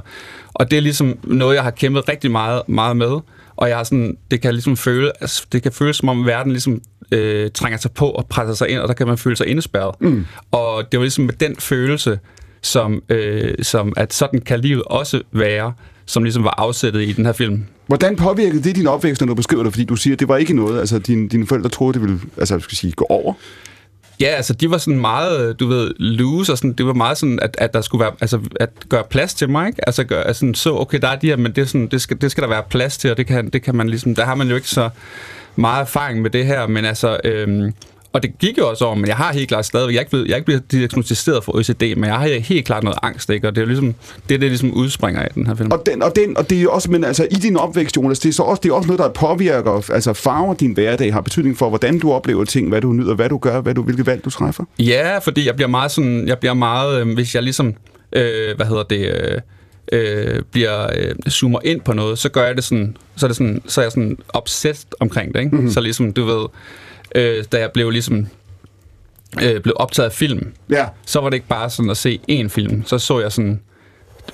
Og 0.54 0.72
det 0.72 0.78
er 0.78 0.82
ligesom 0.82 1.18
noget, 1.24 1.56
jeg 1.56 1.64
har 1.64 1.72
kæmpet 1.72 2.10
rigtig 2.10 2.32
meget, 2.32 2.62
meget 2.68 2.98
med. 2.98 3.18
Og 3.58 3.70
jeg 3.70 3.78
har 3.78 3.84
sådan, 3.84 4.18
det 4.32 4.42
kan 4.42 4.54
ligesom 4.54 4.78
føle, 4.78 5.12
altså, 5.22 5.46
det 5.52 5.64
kan 5.64 5.72
føles 5.72 5.96
som 5.96 6.10
om 6.10 6.26
verden 6.26 6.52
ligesom 6.52 6.82
øh, 7.12 7.52
trænger 7.52 7.78
sig 7.78 7.92
på 7.92 8.10
og 8.10 8.26
presser 8.28 8.54
sig 8.54 8.70
ind, 8.70 8.80
og 8.80 8.88
der 8.88 8.94
kan 8.94 9.08
man 9.08 9.18
føle 9.18 9.36
sig 9.36 9.48
indespærret. 9.48 9.96
Mm. 10.02 10.26
Og 10.52 10.84
det 10.92 11.00
var 11.00 11.04
ligesom 11.04 11.26
med 11.26 11.34
den 11.34 11.56
følelse, 11.56 12.20
som, 12.62 13.04
øh, 13.10 13.56
som 13.62 13.94
at 13.98 14.14
sådan 14.14 14.42
kan 14.42 14.60
livet 14.60 14.84
også 14.84 15.22
være, 15.32 15.74
som 16.06 16.24
ligesom 16.24 16.44
var 16.44 16.56
afsættet 16.58 17.02
i 17.02 17.12
den 17.12 17.26
her 17.26 17.34
film. 17.34 17.66
Hvordan 17.88 18.16
påvirkede 18.16 18.64
det 18.64 18.76
din 18.76 18.88
opvækst, 18.88 19.22
når 19.22 19.28
du 19.28 19.36
beskriver 19.36 19.64
det? 19.64 19.74
Fordi 19.74 19.86
du 19.86 19.96
siger, 19.96 20.16
at 20.16 20.20
det 20.20 20.28
var 20.28 20.38
ikke 20.38 20.54
noget, 20.54 20.80
altså 20.80 21.00
dine, 21.00 21.30
dine 21.30 21.48
forældre 21.48 21.70
troede, 21.70 21.94
det 21.94 22.02
ville 22.02 22.20
altså, 22.38 22.60
skal 22.60 22.78
sige, 22.78 22.94
gå 22.94 23.06
over. 23.10 23.34
Ja, 24.20 24.28
altså 24.28 24.54
de 24.54 24.72
var 24.72 24.78
sådan 24.78 25.00
meget, 25.00 25.60
du 25.60 25.68
ved, 25.68 25.94
loose, 26.00 26.52
og 26.52 26.58
sådan, 26.58 26.74
det 26.74 26.86
var 26.86 26.94
meget 26.94 27.18
sådan, 27.18 27.40
at, 27.42 27.56
at 27.58 27.74
der 27.74 27.82
skulle 27.82 28.00
være, 28.04 28.12
altså 28.22 28.40
at 28.60 28.70
gøre 28.90 29.04
plads 29.10 29.34
til 29.34 29.50
mig, 29.50 29.68
ikke? 29.68 29.88
Altså 29.88 30.04
gøre, 30.04 30.28
altså, 30.28 30.52
så, 30.54 30.76
okay, 30.76 31.00
der 31.02 31.08
er 31.08 31.16
de 31.16 31.28
her, 31.28 31.36
men 31.36 31.52
det, 31.52 31.62
er 31.62 31.66
sådan, 31.66 31.88
det, 31.88 32.02
skal, 32.02 32.22
det 32.22 32.32
skal 32.32 32.42
der 32.42 32.50
være 32.50 32.64
plads 32.70 32.98
til, 32.98 33.12
og 33.12 33.18
det 33.18 33.28
kan, 33.28 33.50
det 33.50 33.62
kan 33.62 33.76
man 33.76 33.90
ligesom, 33.90 34.16
der 34.16 34.26
har 34.26 34.36
man 34.36 34.50
jo 34.50 34.56
ikke 34.56 34.70
så 34.70 34.90
meget 35.56 35.82
erfaring 35.82 36.22
med 36.22 36.30
det 36.30 36.46
her, 36.46 36.68
men 36.68 36.86
altså, 36.86 37.18
øhm, 37.24 37.74
og 38.18 38.24
det 38.24 38.40
gik 38.40 38.58
jo 38.58 38.70
også 38.70 38.86
over, 38.86 38.96
men 38.96 39.08
jeg 39.08 39.16
har 39.16 39.34
helt 39.34 39.48
klart 39.48 39.66
stadigvæk, 39.66 39.94
jeg 39.94 39.98
er 39.98 40.02
ikke, 40.02 40.10
blevet, 40.10 40.26
jeg 40.28 40.34
er 40.34 40.36
ikke 40.36 40.46
blevet 40.46 40.72
diagnostiseret 40.72 41.44
for 41.44 41.56
OCD, 41.56 41.82
men 41.82 42.04
jeg 42.04 42.16
har 42.16 42.40
helt 42.40 42.66
klart 42.66 42.84
noget 42.84 43.00
angst, 43.04 43.30
ikke? 43.30 43.48
Og 43.48 43.56
det 43.56 43.62
er 43.62 43.66
jo 43.66 43.68
ligesom, 43.68 43.96
det 44.30 44.36
er 44.36 44.40
det, 44.40 44.50
ligesom 44.50 44.74
udspringer 44.74 45.22
af 45.22 45.30
den 45.36 45.48
her 45.48 45.56
film. 45.56 45.72
Og, 45.72 45.84
den, 45.86 46.02
og, 46.02 46.16
den, 46.16 46.38
og 46.38 46.50
det 46.50 46.58
er 46.58 46.62
jo 46.62 46.72
også, 46.72 46.92
men 46.92 47.04
altså 47.04 47.28
i 47.32 47.36
din 47.36 47.58
opvækst, 47.58 47.98
Jonas, 47.98 48.20
det 48.20 48.30
er, 48.30 48.34
så 48.34 48.44
også, 48.44 48.62
det 48.64 48.70
er 48.70 48.74
også 48.74 48.88
noget, 48.88 49.00
der 49.00 49.10
påvirker, 49.10 49.92
altså 49.92 50.14
farver 50.14 50.54
din 50.54 50.74
hverdag, 50.74 51.14
har 51.14 51.22
betydning 51.22 51.58
for, 51.58 51.70
hvordan 51.70 52.00
du 52.00 52.12
oplever 52.12 52.46
ting, 52.46 52.70
hvad 52.70 52.82
du 52.82 52.94
nyder, 52.94 53.16
hvad 53.16 53.30
du 53.30 53.38
gør, 53.38 53.62
hvad 53.62 53.76
du, 53.76 53.82
hvilke 53.82 54.06
valg 54.06 54.26
du 54.26 54.30
træffer. 54.30 54.64
Ja, 54.80 55.18
fordi 55.18 55.46
jeg 55.46 55.56
bliver 55.56 55.70
meget 55.70 55.92
sådan, 55.92 56.28
jeg 56.28 56.40
bliver 56.40 56.54
meget, 56.54 57.02
øh, 57.02 57.14
hvis 57.14 57.36
jeg 57.36 57.44
ligesom, 57.44 57.74
øh, 58.14 58.56
hvad 58.56 58.66
hedder 58.66 58.84
det, 58.84 59.12
øh, 59.12 59.42
øh, 59.92 60.42
bliver 60.52 60.88
øh, 60.98 61.16
zoomer 61.30 61.60
ind 61.64 61.82
på 61.82 61.94
noget, 61.94 62.20
så 62.20 62.30
gør 62.30 62.46
jeg 62.46 62.56
det 62.56 62.64
sådan, 62.64 62.98
så 63.16 63.26
er, 63.26 63.28
det 63.28 63.38
sådan, 63.38 63.62
så 63.68 63.82
er 63.82 63.86
jeg 63.86 63.92
sådan 63.92 64.18
obsessed 64.30 64.88
omkring 65.00 65.34
det, 65.34 65.40
ikke? 65.40 65.50
Mhm. 65.50 65.58
Mm-hmm. 65.58 65.74
Så 65.74 65.82
ligesom, 65.82 66.14
du 66.14 66.26
ved, 66.26 66.46
øh, 67.18 67.44
da 67.52 67.60
jeg 67.60 67.72
blev 67.72 67.90
ligesom, 67.90 68.28
øh, 69.44 69.62
blev 69.62 69.74
optaget 69.76 70.06
af 70.10 70.14
film, 70.14 70.52
Ja. 70.70 70.86
så 71.06 71.20
var 71.20 71.30
det 71.30 71.36
ikke 71.38 71.48
bare 71.48 71.70
sådan 71.70 71.90
at 71.90 71.98
se 71.98 72.20
én 72.32 72.48
film, 72.48 72.84
så 72.86 73.00
så 73.00 73.20
jeg 73.20 73.32
sådan 73.32 73.60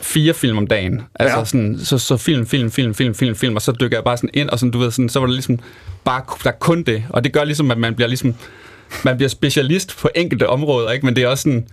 fire 0.01 0.33
film 0.33 0.57
om 0.57 0.67
dagen. 0.67 1.01
Altså 1.15 1.37
Ja. 1.37 1.45
sådan, 1.45 1.79
så, 1.83 1.97
så 1.97 2.17
film, 2.17 2.45
film, 2.45 2.71
film, 2.71 2.93
film, 2.93 3.15
film, 3.15 3.35
film, 3.35 3.55
og 3.55 3.61
så 3.61 3.71
dykker 3.71 3.97
jeg 3.97 4.03
bare 4.03 4.17
sådan 4.17 4.29
ind, 4.33 4.49
og 4.49 4.59
sådan, 4.59 4.71
du 4.71 4.77
ved, 4.79 4.91
sådan, 4.91 5.09
så 5.09 5.19
var 5.19 5.27
det 5.27 5.33
ligesom 5.35 5.59
bare, 6.03 6.21
der 6.43 6.49
er 6.49 6.55
kun 6.59 6.83
det. 6.83 7.03
Og 7.09 7.23
det 7.23 7.33
gør 7.33 7.43
ligesom, 7.43 7.71
at 7.71 7.77
man 7.77 7.95
bliver 7.95 8.07
ligesom, 8.07 8.35
man 9.03 9.15
bliver 9.17 9.29
specialist 9.29 9.97
på 9.97 10.09
enkelte 10.15 10.49
områder, 10.49 10.91
ikke? 10.91 11.05
Men 11.05 11.15
det 11.15 11.23
er 11.23 11.27
også 11.27 11.41
sådan, 11.41 11.67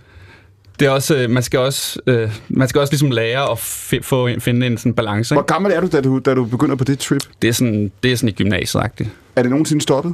det 0.79 0.85
er 0.85 0.89
også, 0.91 1.15
øh, 1.15 1.29
man 1.29 1.43
skal 1.43 1.59
også, 1.59 1.99
øh, 2.07 2.31
man 2.49 2.67
skal 2.67 2.81
også 2.81 2.93
ligesom 2.93 3.11
lære 3.11 3.51
at 3.51 3.57
fi- 3.57 4.01
få, 4.01 4.29
finde 4.39 4.67
en 4.67 4.77
sådan 4.77 4.93
balance. 4.93 5.35
Hvor 5.35 5.41
Ikke? 5.41 5.53
gammel 5.53 5.71
er 5.71 5.81
du, 5.81 5.87
da 5.91 6.01
du, 6.01 6.19
da 6.19 6.33
du 6.33 6.45
begynder 6.45 6.75
på 6.75 6.83
det 6.83 6.99
trip? 6.99 7.21
Det 7.41 7.47
er 7.47 7.51
sådan, 7.53 7.91
det 8.03 8.11
er 8.11 8.15
sådan 8.15 8.29
i 8.29 8.31
gymnasiet 8.31 8.81
-agtigt. 8.83 9.07
Er 9.35 9.41
det 9.41 9.49
nogensinde 9.51 9.81
stoppet? 9.81 10.13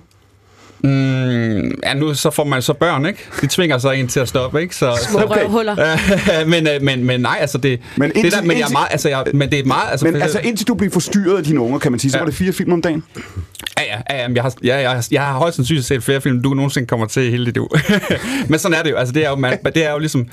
Mm, 0.83 1.71
ja, 1.83 1.93
nu 1.93 2.13
så 2.13 2.29
får 2.31 2.43
man 2.43 2.61
så 2.61 2.73
børn, 2.73 3.05
ikke? 3.05 3.19
De 3.41 3.47
tvinger 3.47 3.77
sig 3.77 3.95
ind 3.95 4.09
til 4.09 4.19
at 4.19 4.27
stoppe, 4.27 4.61
ikke? 4.61 4.75
Så, 4.75 5.07
Små 5.11 5.19
røvhuller. 5.19 5.75
men, 6.53 6.67
øh, 6.67 6.81
men, 6.81 7.03
men 7.05 7.19
nej, 7.21 7.37
altså 7.41 7.57
det... 7.57 7.79
Men 7.95 8.09
det 8.09 8.17
indtil- 8.17 8.31
der, 8.31 8.41
men, 8.41 8.51
jeg 8.51 8.57
er 8.57 8.65
indtil- 8.65 8.71
meget, 8.73 8.87
altså, 8.91 9.09
jeg, 9.09 9.23
men 9.33 9.51
det 9.51 9.59
er 9.59 9.63
meget... 9.65 9.91
Altså, 9.91 10.05
Men 10.05 10.13
for- 10.15 10.21
altså, 10.21 10.39
indtil 10.43 10.67
du 10.67 10.73
blev 10.73 10.91
forstyrret 10.91 11.37
af 11.37 11.43
dine 11.43 11.59
unger, 11.61 11.79
kan 11.79 11.91
man 11.91 11.99
sige, 11.99 12.11
så 12.11 12.17
Ja. 12.17 12.21
var 12.23 12.29
det 12.29 12.35
fire 12.35 12.53
film 12.53 12.73
om 12.73 12.81
dagen. 12.81 13.03
Ja, 13.77 13.83
ja, 14.09 14.17
ja, 14.17 14.27
jeg 14.35 14.43
har, 14.43 14.53
ja, 14.63 14.77
jeg, 14.77 14.89
har- 14.91 15.07
jeg 15.11 15.21
har 15.25 15.33
højst 15.37 15.55
sandsynligt 15.55 15.85
set 15.87 16.03
flere 16.03 16.21
film, 16.21 16.41
du 16.43 16.53
nogensinde 16.53 16.87
kommer 16.87 17.05
til 17.05 17.31
hele 17.31 17.45
dit 17.45 17.53
liv. 17.53 17.67
men 18.49 18.59
sådan 18.59 18.77
er 18.77 18.83
det 18.83 18.91
jo. 18.91 18.95
Altså, 18.95 19.13
det 19.13 19.25
er 19.25 19.29
jo, 19.29 19.35
man, 19.35 19.57
det 19.75 19.85
er 19.85 19.91
jo 19.91 19.99
ligesom... 19.99 20.27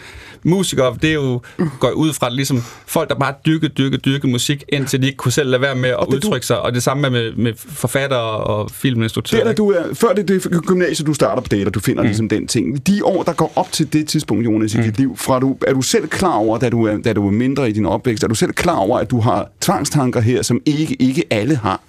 Musikere, 0.46 0.96
det 1.02 1.10
er 1.10 1.14
jo 1.14 1.40
går 1.80 1.90
ud 1.90 2.12
fra 2.12 2.28
ligesom 2.30 2.62
folk, 2.86 3.08
der 3.08 3.14
bare 3.14 3.34
dyrker, 3.46 3.68
dyrker, 3.68 3.98
dyrker 3.98 4.28
musik, 4.28 4.64
indtil 4.68 5.00
de 5.02 5.06
ikke 5.06 5.16
kunne 5.16 5.32
selv 5.32 5.50
lade 5.50 5.62
være 5.62 5.74
med 5.74 5.88
at 5.90 5.96
det 6.00 6.08
du- 6.10 6.16
udtrykke 6.16 6.46
sig. 6.46 6.60
Og 6.60 6.74
det 6.74 6.82
samme 6.82 7.10
med, 7.10 7.32
med 7.32 7.52
forfattere 7.56 8.20
og 8.20 8.70
filminstruktører. 8.70 9.42
Der, 9.42 9.50
da 9.50 9.54
du 9.54 9.70
er, 9.70 9.82
før 9.94 10.12
det, 10.12 10.28
det 10.34 10.66
gymnasiet, 10.66 11.06
du 11.06 11.14
starter 11.14 11.42
på 11.42 11.48
det, 11.48 11.66
og 11.66 11.74
du 11.74 11.80
finder 11.80 12.02
mm. 12.02 12.06
ligesom 12.06 12.28
den 12.28 12.46
ting. 12.46 12.86
De 12.86 13.04
år, 13.04 13.22
der 13.22 13.32
går 13.32 13.52
op 13.56 13.72
til 13.72 13.92
det 13.92 14.08
tidspunkt, 14.08 14.44
Jonas, 14.44 14.74
i 14.74 14.76
Mm. 14.76 14.82
dit 14.82 14.98
liv, 14.98 15.16
fra 15.16 15.40
du, 15.40 15.56
er 15.66 15.72
du 15.72 15.82
selv 15.82 16.08
klar 16.08 16.34
over, 16.34 16.58
da 16.58 16.68
du, 16.70 16.84
er, 16.86 16.96
da 16.96 17.12
du 17.12 17.26
er 17.26 17.30
mindre 17.30 17.68
i 17.68 17.72
din 17.72 17.86
opvækst, 17.86 18.24
er 18.24 18.28
du 18.28 18.34
selv 18.34 18.52
klar 18.52 18.76
over, 18.76 18.98
at 18.98 19.10
du 19.10 19.20
har 19.20 19.50
tvangstanker 19.60 20.20
her, 20.20 20.42
som 20.42 20.60
ikke, 20.66 20.96
ikke 21.02 21.24
alle 21.30 21.56
har? 21.56 21.80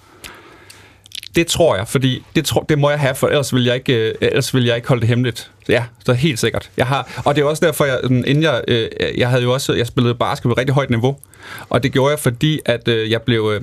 Det 1.36 1.48
tror 1.48 1.76
jeg, 1.76 1.88
fordi 1.88 2.24
det, 2.36 2.46
tror, 2.46 2.62
det 2.70 2.80
må 2.80 2.90
jeg 2.90 3.00
have, 3.00 3.16
for 3.16 3.28
ellers 3.28 3.54
vil 3.54 3.64
jeg 3.64 3.76
ikke, 3.76 3.94
øh, 3.94 4.14
ellers 4.22 4.54
vil 4.54 4.66
jeg 4.66 4.76
ikke 4.76 4.88
holde 4.88 5.02
det 5.02 5.10
hemmeligt. 5.10 5.52
Ja, 5.70 5.84
er 6.08 6.14
helt 6.14 6.40
sikkert. 6.40 6.72
Jeg 6.78 6.86
har, 6.86 7.22
og 7.26 7.36
det 7.36 7.42
er 7.42 7.46
også 7.46 7.66
derfor, 7.66 7.86
jeg, 7.86 8.00
inden 8.04 8.44
jeg, 8.44 8.62
øh, 8.68 8.88
jeg 9.18 9.30
havde 9.30 9.44
jo 9.44 9.54
også, 9.54 9.74
jeg 9.74 9.88
spillede 9.88 10.16
basket 10.16 10.44
på 10.44 10.52
et 10.52 10.58
rigtig 10.58 10.74
højt 10.74 10.90
niveau, 10.90 11.18
og 11.70 11.84
det 11.84 11.92
gjorde 11.92 12.12
jeg, 12.12 12.20
fordi 12.20 12.60
at 12.66 12.88
øh, 12.88 13.12
jeg 13.12 13.22
blev, 13.22 13.60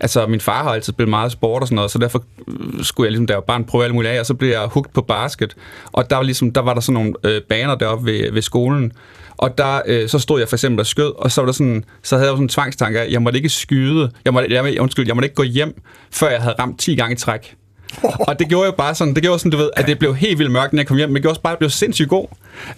altså 0.00 0.26
min 0.26 0.40
far 0.40 0.62
har 0.62 0.70
altid 0.70 0.92
spillet 0.92 1.10
meget 1.10 1.32
sport 1.32 1.62
og 1.62 1.68
sådan 1.68 1.76
noget, 1.76 1.90
så 1.90 1.98
derfor 1.98 2.24
øh, 2.48 2.84
skulle 2.84 3.06
jeg 3.06 3.10
ligesom, 3.10 3.26
da 3.26 3.32
jeg 3.32 3.36
var 3.36 3.44
barn, 3.44 3.64
prøve 3.64 3.84
alt 3.84 3.94
muligt 3.94 4.12
af, 4.12 4.20
og 4.20 4.26
så 4.26 4.34
blev 4.34 4.50
jeg 4.50 4.66
hugt 4.66 4.92
på 4.92 5.02
basket, 5.02 5.56
og 5.92 6.10
der 6.10 6.16
var, 6.16 6.22
ligesom, 6.22 6.50
der 6.50 6.60
var 6.60 6.74
der 6.74 6.80
sådan 6.80 6.94
nogle 6.94 7.14
øh, 7.24 7.42
baner 7.42 7.74
deroppe 7.74 8.12
ved, 8.12 8.32
ved 8.32 8.42
skolen, 8.42 8.92
og 9.36 9.58
der, 9.58 9.80
øh, 9.86 10.08
så 10.08 10.18
stod 10.18 10.38
jeg 10.38 10.48
for 10.48 10.56
eksempel 10.56 10.80
og 10.80 10.86
skød, 10.86 11.12
og 11.16 11.32
så 11.32 11.40
var 11.40 11.46
der 11.46 11.52
sådan, 11.52 11.84
så 12.02 12.16
havde 12.16 12.26
jeg 12.26 12.30
jo 12.30 12.36
sådan 12.36 12.44
en 12.44 12.48
tvangstanke 12.48 13.00
af, 13.00 13.04
at 13.04 13.12
jeg 13.12 13.22
måtte 13.22 13.36
ikke 13.36 13.48
skyde, 13.48 14.10
jeg 14.24 14.32
måtte, 14.32 14.54
jeg, 14.54 14.80
undskyld, 14.80 15.06
jeg 15.06 15.16
måtte 15.16 15.26
ikke 15.26 15.36
gå 15.36 15.42
hjem, 15.42 15.82
før 16.12 16.30
jeg 16.30 16.42
havde 16.42 16.54
ramt 16.58 16.80
10 16.80 16.96
gange 16.96 17.12
i 17.12 17.16
træk. 17.16 17.56
Og 18.02 18.38
det 18.38 18.48
gjorde 18.48 18.66
jo 18.66 18.72
bare 18.72 18.94
sådan, 18.94 19.14
det 19.14 19.22
gjorde 19.22 19.38
sådan, 19.38 19.52
du 19.52 19.56
ved, 19.56 19.70
at 19.76 19.86
det 19.86 19.98
blev 19.98 20.14
helt 20.14 20.38
vildt 20.38 20.52
mørkt, 20.52 20.72
når 20.72 20.80
jeg 20.80 20.86
kom 20.86 20.96
hjem, 20.96 21.08
men 21.08 21.14
det 21.14 21.22
gjorde 21.22 21.32
også 21.32 21.40
bare, 21.40 21.50
at 21.50 21.54
jeg 21.54 21.58
blev 21.58 21.70
sindssygt 21.70 22.08
god. 22.08 22.26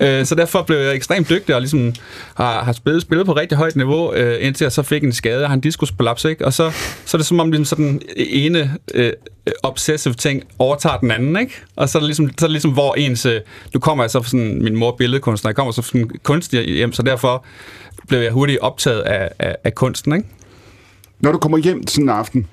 Øh, 0.00 0.26
så 0.26 0.34
derfor 0.34 0.62
blev 0.62 0.78
jeg 0.78 0.94
ekstremt 0.94 1.28
dygtig, 1.28 1.54
og 1.54 1.60
ligesom 1.60 1.94
har, 2.34 2.64
har 2.64 2.72
spillet, 2.72 3.02
spillet 3.02 3.26
på 3.26 3.32
rigtig 3.32 3.58
højt 3.58 3.76
niveau, 3.76 4.12
øh, 4.12 4.46
indtil 4.46 4.64
jeg 4.64 4.72
så 4.72 4.82
fik 4.82 5.04
en 5.04 5.12
skade, 5.12 5.42
og 5.42 5.48
har 5.48 5.54
en 5.54 5.60
diskusprolaps, 5.60 6.24
ikke? 6.24 6.46
Og 6.46 6.52
så, 6.52 6.70
så 7.04 7.16
er 7.16 7.18
det 7.18 7.26
som 7.26 7.40
om, 7.40 7.50
ligesom 7.50 7.64
sådan 7.64 8.00
ene 8.16 8.74
øh, 8.94 9.12
obsessive 9.62 10.14
ting 10.14 10.42
overtager 10.58 10.96
den 10.96 11.10
anden, 11.10 11.36
ikke? 11.40 11.52
Og 11.76 11.88
så 11.88 11.98
er 11.98 12.00
det 12.00 12.06
ligesom, 12.06 12.28
så 12.38 12.44
er 12.44 12.48
det 12.48 12.52
ligesom 12.52 12.72
hvor 12.72 12.94
ens... 12.94 13.26
Øh, 13.26 13.40
nu 13.74 13.80
kommer 13.80 14.04
jeg 14.04 14.10
så 14.10 14.22
fra 14.22 14.28
sådan, 14.28 14.62
min 14.62 14.76
mor 14.76 14.94
billedkunstner, 14.98 15.48
jeg 15.48 15.56
kommer 15.56 15.72
så 15.72 15.82
fra 15.82 15.88
sådan 15.88 16.10
kunstig 16.22 16.64
hjem, 16.64 16.92
så 16.92 17.02
derfor 17.02 17.44
blev 18.08 18.20
jeg 18.20 18.32
hurtigt 18.32 18.58
optaget 18.58 19.00
af, 19.00 19.28
af, 19.38 19.56
af 19.64 19.74
kunsten, 19.74 20.12
ikke? 20.12 20.28
Når 21.20 21.32
du 21.32 21.38
kommer 21.38 21.58
hjem 21.58 21.86
sådan 21.86 22.04
en 22.04 22.08
aften, 22.08 22.46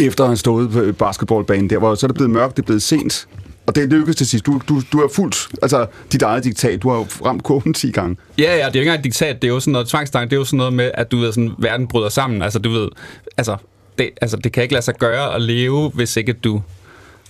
efter 0.00 0.24
at 0.24 0.30
have 0.30 0.36
stået 0.36 0.70
på 0.70 0.92
basketballbanen 0.92 1.70
der, 1.70 1.78
hvor 1.78 1.94
så 1.94 2.06
er 2.06 2.08
det 2.08 2.14
blevet 2.14 2.30
mørkt, 2.30 2.56
det 2.56 2.62
er 2.62 2.66
blevet 2.66 2.82
sent, 2.82 3.28
og 3.66 3.74
det 3.74 3.88
lykkedes 3.88 4.16
til 4.16 4.26
sidst. 4.26 4.46
Du, 4.46 4.60
du, 4.68 4.82
du 4.92 5.00
har 5.00 5.08
fuldt 5.14 5.48
altså, 5.62 5.86
dit 6.12 6.22
eget 6.22 6.44
diktat. 6.44 6.82
Du 6.82 6.88
har 6.88 6.96
jo 6.96 7.06
ramt 7.24 7.42
kurven 7.42 7.74
10 7.74 7.90
gange. 7.90 8.16
Ja, 8.38 8.56
ja, 8.56 8.56
det 8.56 8.60
er 8.60 8.62
jo 8.62 8.66
ikke 8.66 8.80
engang 8.80 8.98
et 8.98 9.04
diktat, 9.04 9.42
det 9.42 9.48
er 9.48 9.52
jo 9.52 9.60
sådan 9.60 9.72
noget 9.72 9.88
tvangstank, 9.88 10.30
det 10.30 10.36
er 10.36 10.40
jo 10.40 10.44
sådan 10.44 10.56
noget 10.56 10.72
med, 10.72 10.90
at 10.94 11.10
du 11.10 11.18
ved, 11.18 11.32
sådan, 11.32 11.52
verden 11.58 11.88
bryder 11.88 12.08
sammen. 12.08 12.42
Altså, 12.42 12.58
du 12.58 12.70
ved, 12.70 12.88
altså 13.36 13.56
det, 13.98 14.10
altså, 14.20 14.36
det 14.36 14.52
kan 14.52 14.62
ikke 14.62 14.72
lade 14.72 14.84
sig 14.84 14.94
gøre 14.94 15.34
at 15.34 15.42
leve, 15.42 15.90
hvis 15.94 16.16
ikke 16.16 16.32
du 16.32 16.62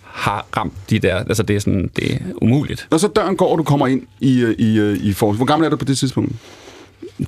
har 0.02 0.46
ramt 0.56 0.72
de 0.90 0.98
der, 0.98 1.16
altså 1.16 1.42
det 1.42 1.56
er 1.56 1.60
sådan, 1.60 1.90
det 1.96 2.12
er 2.14 2.18
umuligt. 2.42 2.86
Når 2.90 2.98
så 2.98 3.08
døren 3.08 3.36
går, 3.36 3.52
og 3.52 3.58
du 3.58 3.62
kommer 3.62 3.86
ind 3.86 4.02
i, 4.20 4.40
øh, 4.40 4.54
i, 4.58 4.78
øh, 4.78 4.96
i 4.96 5.12
for... 5.12 5.32
Hvor 5.32 5.44
gammel 5.44 5.66
er 5.66 5.70
du 5.70 5.76
på 5.76 5.84
det 5.84 5.98
tidspunkt? 5.98 6.32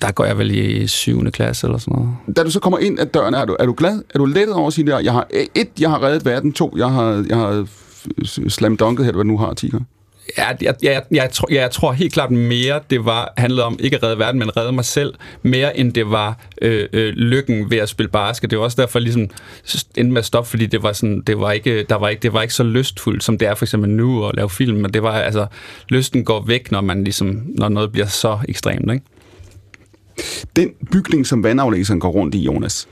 Der 0.01 0.13
går 0.13 0.25
jeg 0.25 0.39
vel 0.39 0.51
i 0.51 0.87
7. 0.87 1.31
klasse 1.31 1.67
eller 1.67 1.79
sådan 1.79 1.95
noget. 1.95 2.37
Da 2.37 2.43
du 2.43 2.51
så 2.51 2.61
kommer 2.61 2.79
ind 2.79 3.01
ad 3.01 3.07
døren, 3.07 3.35
er 3.35 3.45
du, 3.45 3.57
er 3.59 3.67
du 3.67 3.75
glad? 3.79 4.03
Er 4.15 4.19
du 4.19 4.25
lettet 4.25 4.55
over 4.55 4.67
at 4.67 4.73
sige, 4.73 4.95
at 4.95 5.05
jeg 5.05 5.13
har, 5.13 5.27
et, 5.55 5.69
jeg 5.81 5.91
har 5.91 6.03
reddet 6.03 6.25
verden, 6.25 6.53
to, 6.53 6.75
jeg 6.77 6.91
har, 6.91 7.25
jeg 7.29 7.37
har 7.37 7.67
slam 8.49 8.77
dunket 8.77 9.07
her, 9.07 9.13
hvad 9.13 9.25
nu 9.25 9.39
har, 9.39 9.55
10 9.55 9.69
gange? 9.69 9.87
Ja, 10.39 10.47
jeg, 10.49 10.59
jeg, 10.63 10.75
jeg, 10.83 11.03
jeg, 11.11 11.31
tror, 11.33 11.49
jeg 11.51 11.71
tror 11.71 11.93
helt 11.93 12.13
klart 12.13 12.31
mere, 12.31 12.81
det 12.91 13.05
var 13.05 13.33
handlede 13.37 13.65
om 13.65 13.77
ikke 13.81 13.97
at 13.97 14.03
redde 14.03 14.19
verden, 14.19 14.39
men 14.39 14.57
redde 14.57 14.73
mig 14.73 14.85
selv, 14.85 15.15
mere 15.43 15.79
end 15.79 15.93
det 15.93 16.11
var 16.11 16.39
øh, 16.63 16.89
øh, 16.93 17.13
lykken 17.15 17.71
ved 17.71 17.79
at 17.79 17.89
spille 17.89 18.09
basket. 18.09 18.51
Det 18.51 18.59
var 18.59 18.65
også 18.65 18.83
derfor, 18.83 18.99
jeg 18.99 19.03
ligesom 19.03 19.23
endte 19.97 20.13
med 20.13 20.19
at 20.19 20.25
stoppe, 20.25 20.51
fordi 20.51 20.67
det 20.67 20.83
var 20.83 20.93
sådan, 20.93 21.23
det 21.27 21.41
var 21.41 21.53
ikke, 21.53 21.83
der 21.83 21.95
var 21.95 22.09
ikke, 22.09 22.23
det 22.23 22.33
var 22.33 22.43
ikke 22.43 22.55
så 22.55 22.63
lystfuldt, 22.63 23.25
som 23.25 23.39
det 23.39 23.49
er 23.49 23.55
for 23.55 23.65
eksempel 23.65 23.91
nu 23.91 24.27
at 24.27 24.37
lave 24.37 24.51
film, 24.51 24.79
men 24.79 24.93
det 24.93 25.03
var, 25.03 25.13
altså, 25.13 25.47
lysten 25.89 26.25
går 26.25 26.45
væk, 26.47 26.73
når 26.73 26.81
man 26.81 27.05
ligesom, 27.05 27.43
når 27.59 27.69
noget 27.69 27.93
bliver 27.93 28.07
så 28.07 28.39
ekstremt, 28.49 28.93
ikke? 28.93 29.05
Den 30.57 30.71
bygning, 30.93 31.27
som 31.27 31.45
vandaflæseren 31.45 32.01
går 32.01 32.09
rundt 32.11 32.35
i, 32.35 32.39
Jonas, 32.39 32.89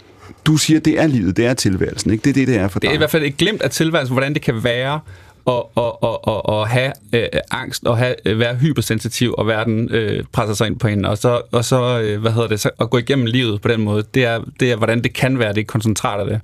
du 0.46 0.56
siger, 0.56 0.80
det 0.80 1.00
er 1.00 1.06
livet, 1.06 1.36
det 1.36 1.46
er 1.46 1.54
tilværelsen, 1.54 2.10
ikke? 2.10 2.24
Det 2.24 2.30
er 2.30 2.34
det, 2.34 2.48
det 2.48 2.56
er 2.56 2.68
for 2.68 2.78
Det 2.78 2.82
dig. 2.82 2.88
er 2.90 2.94
i 2.94 2.98
hvert 2.98 3.10
fald 3.10 3.24
et 3.24 3.36
glimt 3.36 3.62
af 3.62 3.70
tilværelsen, 3.70 4.14
hvordan 4.14 4.34
det 4.34 4.42
kan 4.42 4.64
være 4.64 5.00
at, 5.46 5.62
at, 5.76 5.82
at, 6.02 6.16
at, 6.26 6.40
at 6.60 6.68
have 6.68 6.92
øh, 7.12 7.28
angst 7.50 7.84
og 7.86 7.98
have, 7.98 8.14
øh, 8.24 8.38
være 8.38 8.54
hypersensitiv, 8.54 9.34
og 9.38 9.46
verden 9.46 9.90
øh, 9.90 10.24
presser 10.32 10.54
sig 10.54 10.66
ind 10.66 10.78
på 10.78 10.88
hende. 10.88 11.08
Og 11.08 11.18
så, 11.18 11.40
og 11.52 11.64
så 11.64 12.00
øh, 12.00 12.20
hvad 12.20 12.32
hedder 12.32 12.48
det, 12.48 12.60
så 12.60 12.70
at 12.80 12.90
gå 12.90 12.98
igennem 12.98 13.26
livet 13.26 13.60
på 13.60 13.68
den 13.68 13.80
måde, 13.80 14.04
det 14.14 14.24
er, 14.24 14.40
det 14.60 14.72
er 14.72 14.76
hvordan 14.76 15.02
det 15.02 15.12
kan 15.12 15.38
være, 15.38 15.52
det 15.54 15.60
er 15.60 15.64
koncentrat 15.64 16.20
af 16.20 16.26
det. 16.26 16.40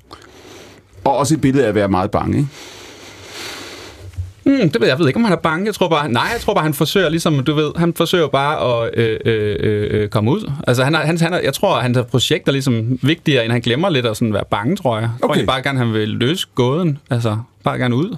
Og 1.04 1.16
også 1.16 1.34
et 1.34 1.40
billede 1.40 1.64
af 1.64 1.68
at 1.68 1.74
være 1.74 1.88
meget 1.88 2.10
bange, 2.10 2.36
ikke? 2.38 2.48
Hmm, 4.44 4.70
det 4.70 4.80
ved 4.80 4.80
jeg, 4.80 4.88
jeg 4.88 4.98
ved 4.98 5.06
ikke, 5.06 5.16
om 5.16 5.24
han 5.24 5.32
er 5.32 5.36
bange. 5.36 5.66
Jeg 5.66 5.74
tror 5.74 5.88
bare, 5.88 6.08
nej, 6.08 6.28
jeg 6.32 6.40
tror 6.40 6.54
bare, 6.54 6.64
han 6.64 6.74
forsøger 6.74 7.08
ligesom, 7.08 7.44
du 7.44 7.54
ved, 7.54 7.70
han 7.76 7.94
forsøger 7.94 8.28
bare 8.28 8.84
at 8.84 8.90
øh, 8.98 9.20
øh, 9.24 9.56
øh, 9.90 10.08
komme 10.08 10.30
ud. 10.30 10.52
Altså, 10.66 10.84
han 10.84 10.94
er, 10.94 10.98
han, 10.98 11.20
han 11.20 11.32
er, 11.32 11.38
jeg 11.38 11.54
tror, 11.54 11.76
at 11.76 11.82
hans 11.82 11.98
projekt 12.10 12.48
er 12.48 12.52
ligesom 12.52 12.98
vigtigere, 13.02 13.44
end 13.44 13.52
han 13.52 13.60
glemmer 13.60 13.88
lidt 13.88 14.06
at 14.06 14.16
sådan 14.16 14.34
være 14.34 14.44
bange, 14.50 14.76
tror 14.76 14.96
jeg. 14.96 15.02
Jeg 15.02 15.10
tror 15.20 15.28
Okay. 15.28 15.40
okay. 15.40 15.46
bare 15.46 15.62
gerne, 15.62 15.78
han 15.78 15.92
vil 15.92 16.08
løse 16.08 16.46
gåden. 16.54 16.98
Altså, 17.10 17.36
bare 17.64 17.78
gerne 17.78 17.94
ud. 17.96 18.16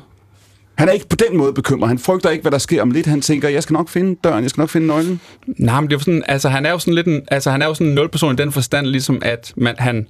Han 0.75 0.89
er 0.89 0.93
ikke 0.93 1.09
på 1.09 1.17
den 1.17 1.37
måde 1.39 1.53
bekymret. 1.53 1.89
Han 1.89 1.99
frygter 1.99 2.31
ikke, 2.31 2.43
hvad 2.43 2.53
der 2.53 2.59
sker 2.59 2.83
om 2.83 2.91
lidt. 2.91 3.07
Han 3.07 3.21
tænker, 3.21 3.49
jeg 3.49 3.63
skal 3.63 3.75
nok 3.75 3.89
finde 3.89 4.17
døren, 4.25 4.43
jeg 4.43 4.51
skal 4.51 4.61
nok 4.61 4.71
finde 4.71 4.87
nøglen. 4.87 5.21
Nej, 5.47 5.81
men 5.81 5.91
det 5.91 5.95
er 5.95 5.99
jo 5.99 6.05
sådan, 6.05 6.23
altså 6.29 6.49
han 6.49 6.67
er 6.67 6.71
jo 6.71 6.79
sådan 6.79 6.95
lidt 6.95 7.07
en, 7.07 7.23
altså 7.31 7.51
han 7.51 7.63
er 7.63 7.67
jo 7.67 7.75
sådan 7.75 7.87
en 7.87 7.95
nulperson 7.95 8.33
i 8.33 8.37
den 8.37 8.53
forstand, 8.53 8.87
ligesom 8.87 9.19
at 9.23 9.53
man, 9.57 9.75
han, 9.79 10.07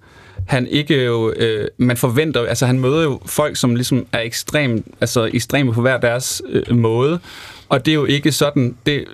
han 0.46 0.66
ikke 0.66 1.04
jo, 1.04 1.32
øh, 1.36 1.68
man 1.78 1.96
forventer, 1.96 2.46
altså 2.46 2.66
han 2.66 2.80
møder 2.80 3.02
jo 3.02 3.20
folk, 3.26 3.56
som 3.56 3.74
ligesom 3.74 4.06
er 4.12 4.20
ekstrem, 4.20 4.84
altså 5.00 5.30
ekstreme 5.34 5.72
på 5.72 5.80
hver 5.80 5.96
deres 6.00 6.42
øh, 6.48 6.76
måde, 6.76 7.18
og 7.68 7.86
det 7.86 7.90
er 7.90 7.94
jo 7.94 8.04
ikke 8.04 8.32
sådan, 8.32 8.76
det, 8.86 9.04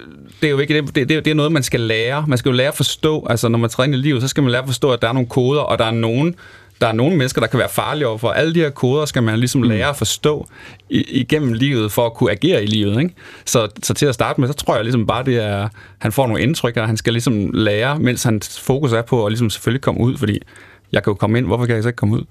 det 0.41 0.47
er 0.47 0.51
jo 0.51 0.59
ikke 0.59 0.75
det, 0.83 0.95
det, 0.95 1.09
det, 1.09 1.27
er- 1.27 1.35
noget, 1.35 1.53
man 1.53 1.63
skal 1.63 1.81
lære. 1.81 2.25
Man 2.29 2.39
skal 2.39 2.49
jo 2.51 2.57
lære 2.57 2.69
at 2.69 2.75
forstå, 2.75 3.27
altså 3.31 3.49
når 3.49 3.59
man 3.59 3.71
træder 3.71 3.87
ind 3.87 3.95
i 3.95 3.99
livet, 3.99 4.23
så 4.23 4.29
skal 4.29 4.43
man 4.43 4.53
lære 4.53 4.63
at 4.63 4.69
forstå, 4.69 4.91
at 4.93 5.03
der 5.03 5.09
er 5.09 5.13
nogle 5.13 5.29
koder, 5.29 5.61
og 5.61 5.79
der 5.79 5.85
er 5.85 5.91
nogen, 5.91 6.35
der 6.81 6.87
er 6.89 6.93
nogle 6.93 7.17
mennesker, 7.17 7.41
der 7.41 7.49
kan 7.49 7.59
være 7.59 7.69
farlige 7.69 8.07
overfor. 8.07 8.31
Alle 8.31 8.55
de 8.55 8.61
her 8.61 8.71
koder 8.71 9.05
skal 9.05 9.23
man 9.23 9.39
ligesom 9.39 9.63
lære 9.63 9.89
at 9.89 9.97
forstå 9.97 10.49
igennem 10.91 11.53
livet, 11.53 11.93
for 11.93 12.07
at 12.07 12.15
kunne 12.15 12.31
agere 12.31 12.63
i 12.63 12.67
livet. 12.67 12.99
Ikke? 13.03 13.15
Så, 13.45 13.69
så 13.83 13.95
til 13.95 14.07
at 14.07 14.15
starte 14.15 14.41
med, 14.41 14.49
så 14.49 14.55
tror 14.55 14.75
jeg 14.75 14.85
ligesom 14.85 15.07
bare, 15.07 15.25
det 15.25 15.37
er, 15.45 15.69
han 15.99 16.13
får 16.13 16.27
nogle 16.27 16.43
indtryk, 16.43 16.77
og 16.77 16.87
han 16.87 16.97
skal 16.97 17.13
ligesom 17.13 17.51
lære, 17.55 17.99
mens 17.99 18.23
hans 18.23 18.61
fokus 18.61 18.93
er 18.93 19.03
på 19.03 19.27
at 19.27 19.33
ligesom 19.33 19.51
selvfølgelig 19.51 19.81
komme 19.83 20.01
ud, 20.01 20.17
fordi 20.17 20.39
jeg 20.93 21.03
kan 21.03 21.11
jo 21.11 21.15
komme 21.15 21.39
ind, 21.39 21.47
hvorfor 21.47 21.67
kan 21.67 21.75
jeg 21.75 21.83
så 21.83 21.89
ikke 21.89 21.97
komme 21.97 22.15
ud? 22.15 22.25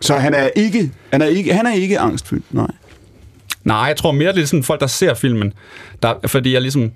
Så 0.00 0.14
han 0.14 0.34
er 0.34 0.48
ikke, 0.56 0.90
han 1.12 1.22
er 1.22 1.26
ikke, 1.26 1.54
han 1.54 1.66
er 1.66 1.72
ikke 1.74 1.98
angstfyldt, 1.98 2.54
nej. 2.54 2.66
Nej, 3.64 3.76
jeg 3.76 3.96
tror 3.96 4.12
mere, 4.12 4.32
det 4.32 4.42
er 4.42 4.46
sådan 4.46 4.62
folk, 4.64 4.80
der 4.80 4.86
ser 4.86 5.14
filmen. 5.14 5.52
Der, 6.02 6.14
fordi 6.26 6.52
jeg 6.52 6.62
ligesom, 6.62 6.90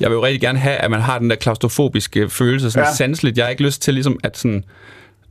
jeg 0.00 0.10
vil 0.10 0.14
jo 0.16 0.24
rigtig 0.24 0.40
gerne 0.40 0.58
have, 0.58 0.76
at 0.76 0.90
man 0.90 1.00
har 1.00 1.18
den 1.18 1.30
der 1.30 1.36
klaustrofobiske 1.36 2.28
følelse, 2.30 2.70
sådan 2.70 2.88
Ja. 2.88 2.94
sanseligt. 2.94 3.36
Jeg 3.38 3.44
har 3.44 3.50
ikke 3.50 3.62
lyst 3.62 3.82
til 3.82 3.94
ligesom, 3.94 4.18
at 4.24 4.38
sådan, 4.38 4.64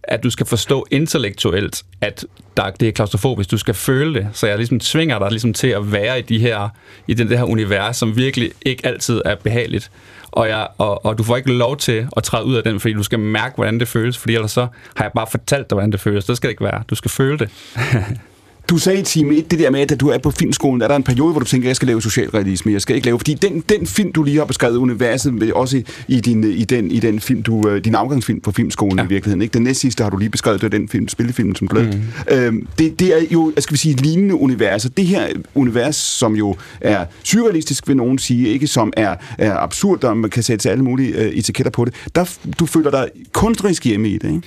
at 0.07 0.23
du 0.23 0.29
skal 0.29 0.45
forstå 0.45 0.85
intellektuelt, 0.91 1.83
at 2.01 2.25
der, 2.57 2.71
det 2.71 2.87
er 2.87 2.91
klaustrofobisk. 2.91 3.51
Du 3.51 3.57
skal 3.57 3.73
føle 3.73 4.13
det. 4.13 4.27
Så 4.33 4.47
jeg 4.47 4.57
ligesom 4.57 4.79
tvinger 4.79 5.19
dig 5.19 5.31
ligesom 5.31 5.53
til 5.53 5.67
at 5.67 5.91
være 5.91 6.19
i, 6.19 6.21
de 6.21 6.39
her, 6.39 6.69
i 7.07 7.13
den, 7.13 7.29
det 7.29 7.37
her 7.37 7.45
univers, 7.45 7.97
som 7.97 8.17
virkelig 8.17 8.51
ikke 8.65 8.85
altid 8.85 9.21
er 9.25 9.35
behageligt. 9.35 9.91
Og, 10.31 10.49
jeg, 10.49 10.67
og, 10.77 11.05
og 11.05 11.17
du 11.17 11.23
får 11.23 11.37
ikke 11.37 11.53
lov 11.53 11.77
til 11.77 12.07
at 12.17 12.23
træde 12.23 12.45
ud 12.45 12.55
af 12.55 12.63
den, 12.63 12.79
fordi 12.79 12.93
du 12.93 13.03
skal 13.03 13.19
mærke, 13.19 13.55
hvordan 13.55 13.79
det 13.79 13.87
føles. 13.87 14.17
Fordi 14.17 14.35
ellers 14.35 14.51
så 14.51 14.67
har 14.95 15.05
jeg 15.05 15.11
bare 15.15 15.27
fortalt 15.31 15.69
dig, 15.69 15.75
hvordan 15.75 15.91
det 15.91 15.99
føles. 15.99 16.25
Det 16.25 16.37
skal 16.37 16.47
det 16.47 16.51
ikke 16.51 16.63
være. 16.63 16.83
Du 16.89 16.95
skal 16.95 17.11
føle 17.11 17.39
det. 17.39 17.49
Du 18.69 18.77
sagde 18.77 18.99
i 18.99 19.03
time 19.03 19.35
1 19.35 19.51
det 19.51 19.59
der 19.59 19.69
med, 19.69 19.91
at 19.91 19.99
du 19.99 20.09
er 20.09 20.17
på 20.17 20.31
filmskolen, 20.31 20.81
er 20.81 20.87
der 20.87 20.95
en 20.95 21.03
periode, 21.03 21.31
hvor 21.31 21.39
du 21.39 21.45
tænker, 21.45 21.65
at 21.65 21.67
jeg 21.67 21.75
skal 21.75 21.87
lave 21.87 22.01
socialrealisme, 22.01 22.71
jeg 22.71 22.81
skal 22.81 22.95
ikke 22.95 23.05
lave, 23.05 23.19
fordi 23.19 23.33
den, 23.33 23.63
den 23.69 23.87
film, 23.87 24.11
du 24.11 24.23
lige 24.23 24.37
har 24.37 24.45
beskrevet, 24.45 24.77
universet, 24.77 25.53
også 25.53 25.77
i, 25.77 25.85
i, 26.07 26.19
din, 26.19 26.43
i, 26.43 26.63
den, 26.63 26.91
i 26.91 26.99
den 26.99 27.19
film, 27.19 27.43
du, 27.43 27.69
øh, 27.69 27.83
din 27.85 27.95
afgangsfilm 27.95 28.41
på 28.41 28.51
filmskolen 28.51 28.99
ja. 28.99 29.05
i 29.05 29.07
virkeligheden, 29.07 29.41
ikke? 29.41 29.53
Den 29.53 29.61
næst 29.61 29.79
sidste 29.79 30.03
har 30.03 30.09
du 30.09 30.17
lige 30.17 30.29
beskrevet, 30.29 30.61
det 30.61 30.73
er 30.73 30.77
den 30.77 30.89
film, 30.89 31.07
spillefilm, 31.07 31.55
som 31.55 31.67
blev. 31.67 31.83
Mm. 31.83 32.01
Øhm, 32.31 32.67
det, 32.79 32.99
det 32.99 33.21
er 33.21 33.25
jo, 33.31 33.53
skal 33.57 33.73
vi 33.73 33.77
sige, 33.77 33.95
lignende 33.95 34.35
universer. 34.35 34.89
Det 34.89 35.05
her 35.05 35.27
univers, 35.55 35.95
som 35.95 36.35
jo 36.35 36.55
er 36.81 37.05
surrealistisk, 37.23 37.87
vil 37.87 37.97
nogen 37.97 38.17
sige, 38.17 38.47
ikke 38.47 38.67
som 38.67 38.93
er, 38.97 39.15
er 39.37 39.57
absurd, 39.57 40.03
og 40.03 40.17
man 40.17 40.29
kan 40.29 40.43
sætte 40.43 40.69
alle 40.69 40.83
mulige 40.83 41.15
øh, 41.15 41.31
etiketter 41.31 41.71
på 41.71 41.85
det. 41.85 41.93
Der, 42.15 42.37
du 42.59 42.65
føler 42.65 42.91
dig 42.91 43.09
kunstnerisk 43.31 43.85
hjemme 43.85 44.09
i 44.09 44.17
det, 44.17 44.27
ikke? 44.27 44.41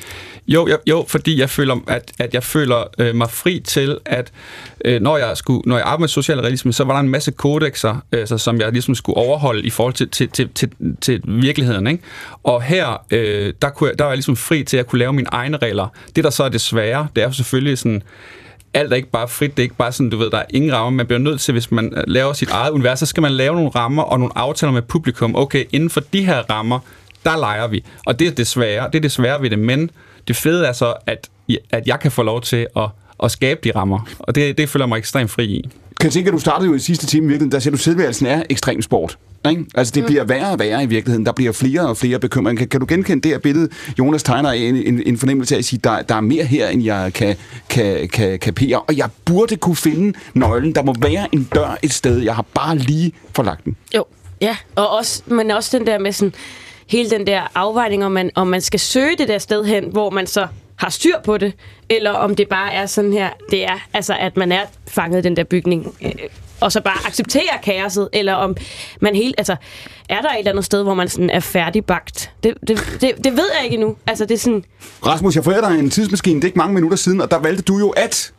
Jo, 0.48 0.68
jo, 0.68 0.76
jo 0.86 1.04
fordi 1.08 1.40
jeg 1.40 1.50
føler, 1.50 1.76
at, 1.86 2.12
at 2.18 2.34
jeg 2.34 2.42
føler 2.42 2.84
øh, 2.98 3.14
mig 3.14 3.30
fri 3.30 3.62
til, 3.66 3.98
at 4.10 4.32
øh, 4.84 5.00
når, 5.00 5.16
jeg 5.16 5.36
skulle, 5.36 5.62
når 5.66 5.76
jeg 5.76 5.84
arbejdede 5.84 6.02
med 6.02 6.08
social 6.08 6.40
realisme, 6.40 6.72
så 6.72 6.84
var 6.84 6.92
der 6.92 7.00
en 7.00 7.08
masse 7.08 7.30
kodexer, 7.30 7.96
altså, 8.12 8.34
øh, 8.34 8.40
som 8.40 8.60
jeg 8.60 8.72
ligesom 8.72 8.94
skulle 8.94 9.16
overholde 9.16 9.62
i 9.62 9.70
forhold 9.70 9.94
til, 9.94 10.08
til, 10.08 10.28
til, 10.28 10.50
til, 10.54 10.70
til 11.00 11.22
virkeligheden. 11.26 11.86
Ikke? 11.86 12.02
Og 12.42 12.62
her, 12.62 13.04
øh, 13.10 13.52
der, 13.62 13.70
kunne 13.70 13.88
jeg, 13.90 13.98
der 13.98 14.04
var 14.04 14.10
jeg 14.10 14.16
ligesom 14.16 14.36
fri 14.36 14.64
til 14.64 14.76
at 14.76 14.86
kunne 14.86 14.98
lave 14.98 15.12
mine 15.12 15.28
egne 15.32 15.56
regler. 15.56 15.86
Det, 16.16 16.24
der 16.24 16.30
så 16.30 16.44
er 16.44 16.48
det 16.48 16.60
svære, 16.60 17.08
det 17.16 17.22
er 17.22 17.26
jo 17.26 17.32
selvfølgelig 17.32 17.78
sådan, 17.78 18.02
alt 18.74 18.92
er 18.92 18.96
ikke 18.96 19.10
bare 19.10 19.28
frit, 19.28 19.50
det 19.50 19.58
er 19.58 19.62
ikke 19.62 19.76
bare 19.76 19.92
sådan, 19.92 20.10
du 20.10 20.16
ved, 20.16 20.30
der 20.30 20.38
er 20.38 20.46
ingen 20.50 20.72
rammer. 20.72 20.90
Man 20.90 21.06
bliver 21.06 21.18
nødt 21.18 21.40
til, 21.40 21.52
hvis 21.52 21.70
man 21.70 21.92
øh, 21.96 22.04
laver 22.06 22.32
sit 22.32 22.50
eget 22.50 22.70
univers, 22.70 22.98
så 22.98 23.06
skal 23.06 23.20
man 23.20 23.32
lave 23.32 23.54
nogle 23.54 23.70
rammer 23.70 24.02
og 24.02 24.18
nogle 24.18 24.38
aftaler 24.38 24.72
med 24.72 24.82
publikum. 24.82 25.36
Okay, 25.36 25.64
inden 25.72 25.90
for 25.90 26.00
de 26.00 26.24
her 26.24 26.42
rammer, 26.50 26.78
der 27.24 27.38
leger 27.38 27.66
vi. 27.66 27.84
Og 28.06 28.18
det 28.18 28.26
er 28.26 28.30
det 28.30 28.46
svære, 28.46 28.86
det 28.86 28.94
er 28.94 29.00
det 29.02 29.12
svære 29.12 29.42
ved 29.42 29.50
det, 29.50 29.58
men 29.58 29.90
det 30.28 30.36
fede 30.36 30.66
er 30.66 30.72
så, 30.72 30.94
at, 31.06 31.28
at 31.70 31.86
jeg 31.86 32.00
kan 32.00 32.10
få 32.10 32.22
lov 32.22 32.40
til 32.40 32.66
at, 32.76 32.88
at 33.22 33.30
skabe 33.30 33.60
de 33.64 33.72
rammer. 33.76 34.08
Og 34.18 34.34
det, 34.34 34.58
det 34.58 34.68
føler 34.68 34.84
jeg 34.84 34.88
mig 34.88 34.98
ekstremt 34.98 35.30
fri 35.30 35.44
i. 35.44 35.68
Kan 36.00 36.10
tænke, 36.10 36.28
at 36.28 36.34
du 36.34 36.38
startede 36.38 36.68
jo 36.68 36.74
i 36.74 36.78
sidste 36.78 37.06
time 37.06 37.24
i 37.24 37.28
virkeligheden, 37.28 37.52
der 37.52 37.58
siger 37.58 37.70
du, 37.70 37.76
at 37.76 37.80
tilværelsen 37.80 38.26
er 38.26 38.42
ekstrem 38.50 38.82
sport. 38.82 39.18
Ikke? 39.50 39.64
Altså, 39.74 39.92
det 39.94 40.04
bliver 40.04 40.24
værre 40.24 40.50
og 40.50 40.58
værre 40.58 40.82
i 40.82 40.86
virkeligheden. 40.86 41.26
Der 41.26 41.32
bliver 41.32 41.52
flere 41.52 41.88
og 41.88 41.96
flere 41.96 42.18
bekymringer. 42.18 42.58
Kan, 42.58 42.68
kan 42.68 42.80
du 42.80 42.86
genkende 42.88 43.22
det 43.22 43.30
her 43.30 43.38
billede, 43.38 43.68
Jonas 43.98 44.22
tegner 44.22 44.50
en, 44.50 44.76
en, 44.76 45.02
en 45.06 45.18
fornemmelse 45.18 45.54
af 45.54 45.58
at 45.58 45.64
sige, 45.64 45.80
der, 45.84 46.02
der 46.02 46.14
er 46.14 46.20
mere 46.20 46.44
her, 46.44 46.68
end 46.68 46.82
jeg 46.82 47.12
kan, 47.14 47.36
kan, 47.68 48.08
kan 48.08 48.38
kapere, 48.38 48.80
og 48.80 48.96
jeg 48.96 49.08
burde 49.24 49.56
kunne 49.56 49.76
finde 49.76 50.18
nøglen. 50.34 50.74
Der 50.74 50.82
må 50.82 50.94
være 50.98 51.28
en 51.32 51.48
dør 51.54 51.78
et 51.82 51.92
sted. 51.92 52.18
Jeg 52.18 52.34
har 52.34 52.44
bare 52.54 52.78
lige 52.78 53.12
forlagt 53.34 53.64
den. 53.64 53.76
Jo, 53.96 54.04
ja. 54.40 54.56
Og 54.76 54.90
også, 54.90 55.22
men 55.26 55.50
også 55.50 55.78
den 55.78 55.86
der 55.86 55.98
med 55.98 56.12
sådan, 56.12 56.34
hele 56.86 57.10
den 57.10 57.26
der 57.26 57.40
afvejning, 57.54 58.04
om 58.04 58.12
man, 58.12 58.30
om 58.34 58.46
man 58.46 58.60
skal 58.60 58.80
søge 58.80 59.16
det 59.18 59.28
der 59.28 59.38
sted 59.38 59.64
hen, 59.64 59.84
hvor 59.92 60.10
man 60.10 60.26
så 60.26 60.46
har 60.80 60.90
styr 60.90 61.14
på 61.24 61.38
det, 61.38 61.52
eller 61.88 62.10
om 62.10 62.36
det 62.36 62.48
bare 62.48 62.72
er 62.72 62.86
sådan 62.86 63.12
her, 63.12 63.28
det 63.50 63.64
er, 63.64 63.78
altså 63.92 64.16
at 64.20 64.36
man 64.36 64.52
er 64.52 64.62
fanget 64.88 65.18
i 65.18 65.22
den 65.22 65.36
der 65.36 65.44
bygning, 65.44 65.94
øh, 66.02 66.12
og 66.60 66.72
så 66.72 66.80
bare 66.80 67.06
accepterer 67.06 67.60
kaoset, 67.62 68.08
eller 68.12 68.32
om 68.32 68.56
man 69.00 69.14
helt, 69.14 69.34
altså, 69.38 69.56
er 70.08 70.20
der 70.20 70.28
et 70.28 70.38
eller 70.38 70.50
andet 70.50 70.64
sted, 70.64 70.82
hvor 70.82 70.94
man 70.94 71.08
sådan 71.08 71.30
er 71.30 71.40
færdigbagt? 71.40 72.32
Det, 72.44 72.54
det, 72.68 72.98
det, 73.00 73.24
det 73.24 73.32
ved 73.32 73.44
jeg 73.56 73.64
ikke 73.64 73.74
endnu. 73.74 73.96
Altså, 74.06 74.24
det 74.24 74.34
er 74.34 74.38
sådan, 74.38 74.64
Rasmus, 75.06 75.36
jeg 75.36 75.44
forærede 75.44 75.66
dig 75.66 75.78
en 75.78 75.90
tidsmaskine, 75.90 76.36
det 76.36 76.44
er 76.44 76.48
ikke 76.48 76.58
mange 76.58 76.74
minutter 76.74 76.96
siden, 76.96 77.20
og 77.20 77.30
der 77.30 77.38
valgte 77.38 77.62
du 77.62 77.78
jo 77.78 77.88
at... 77.88 78.32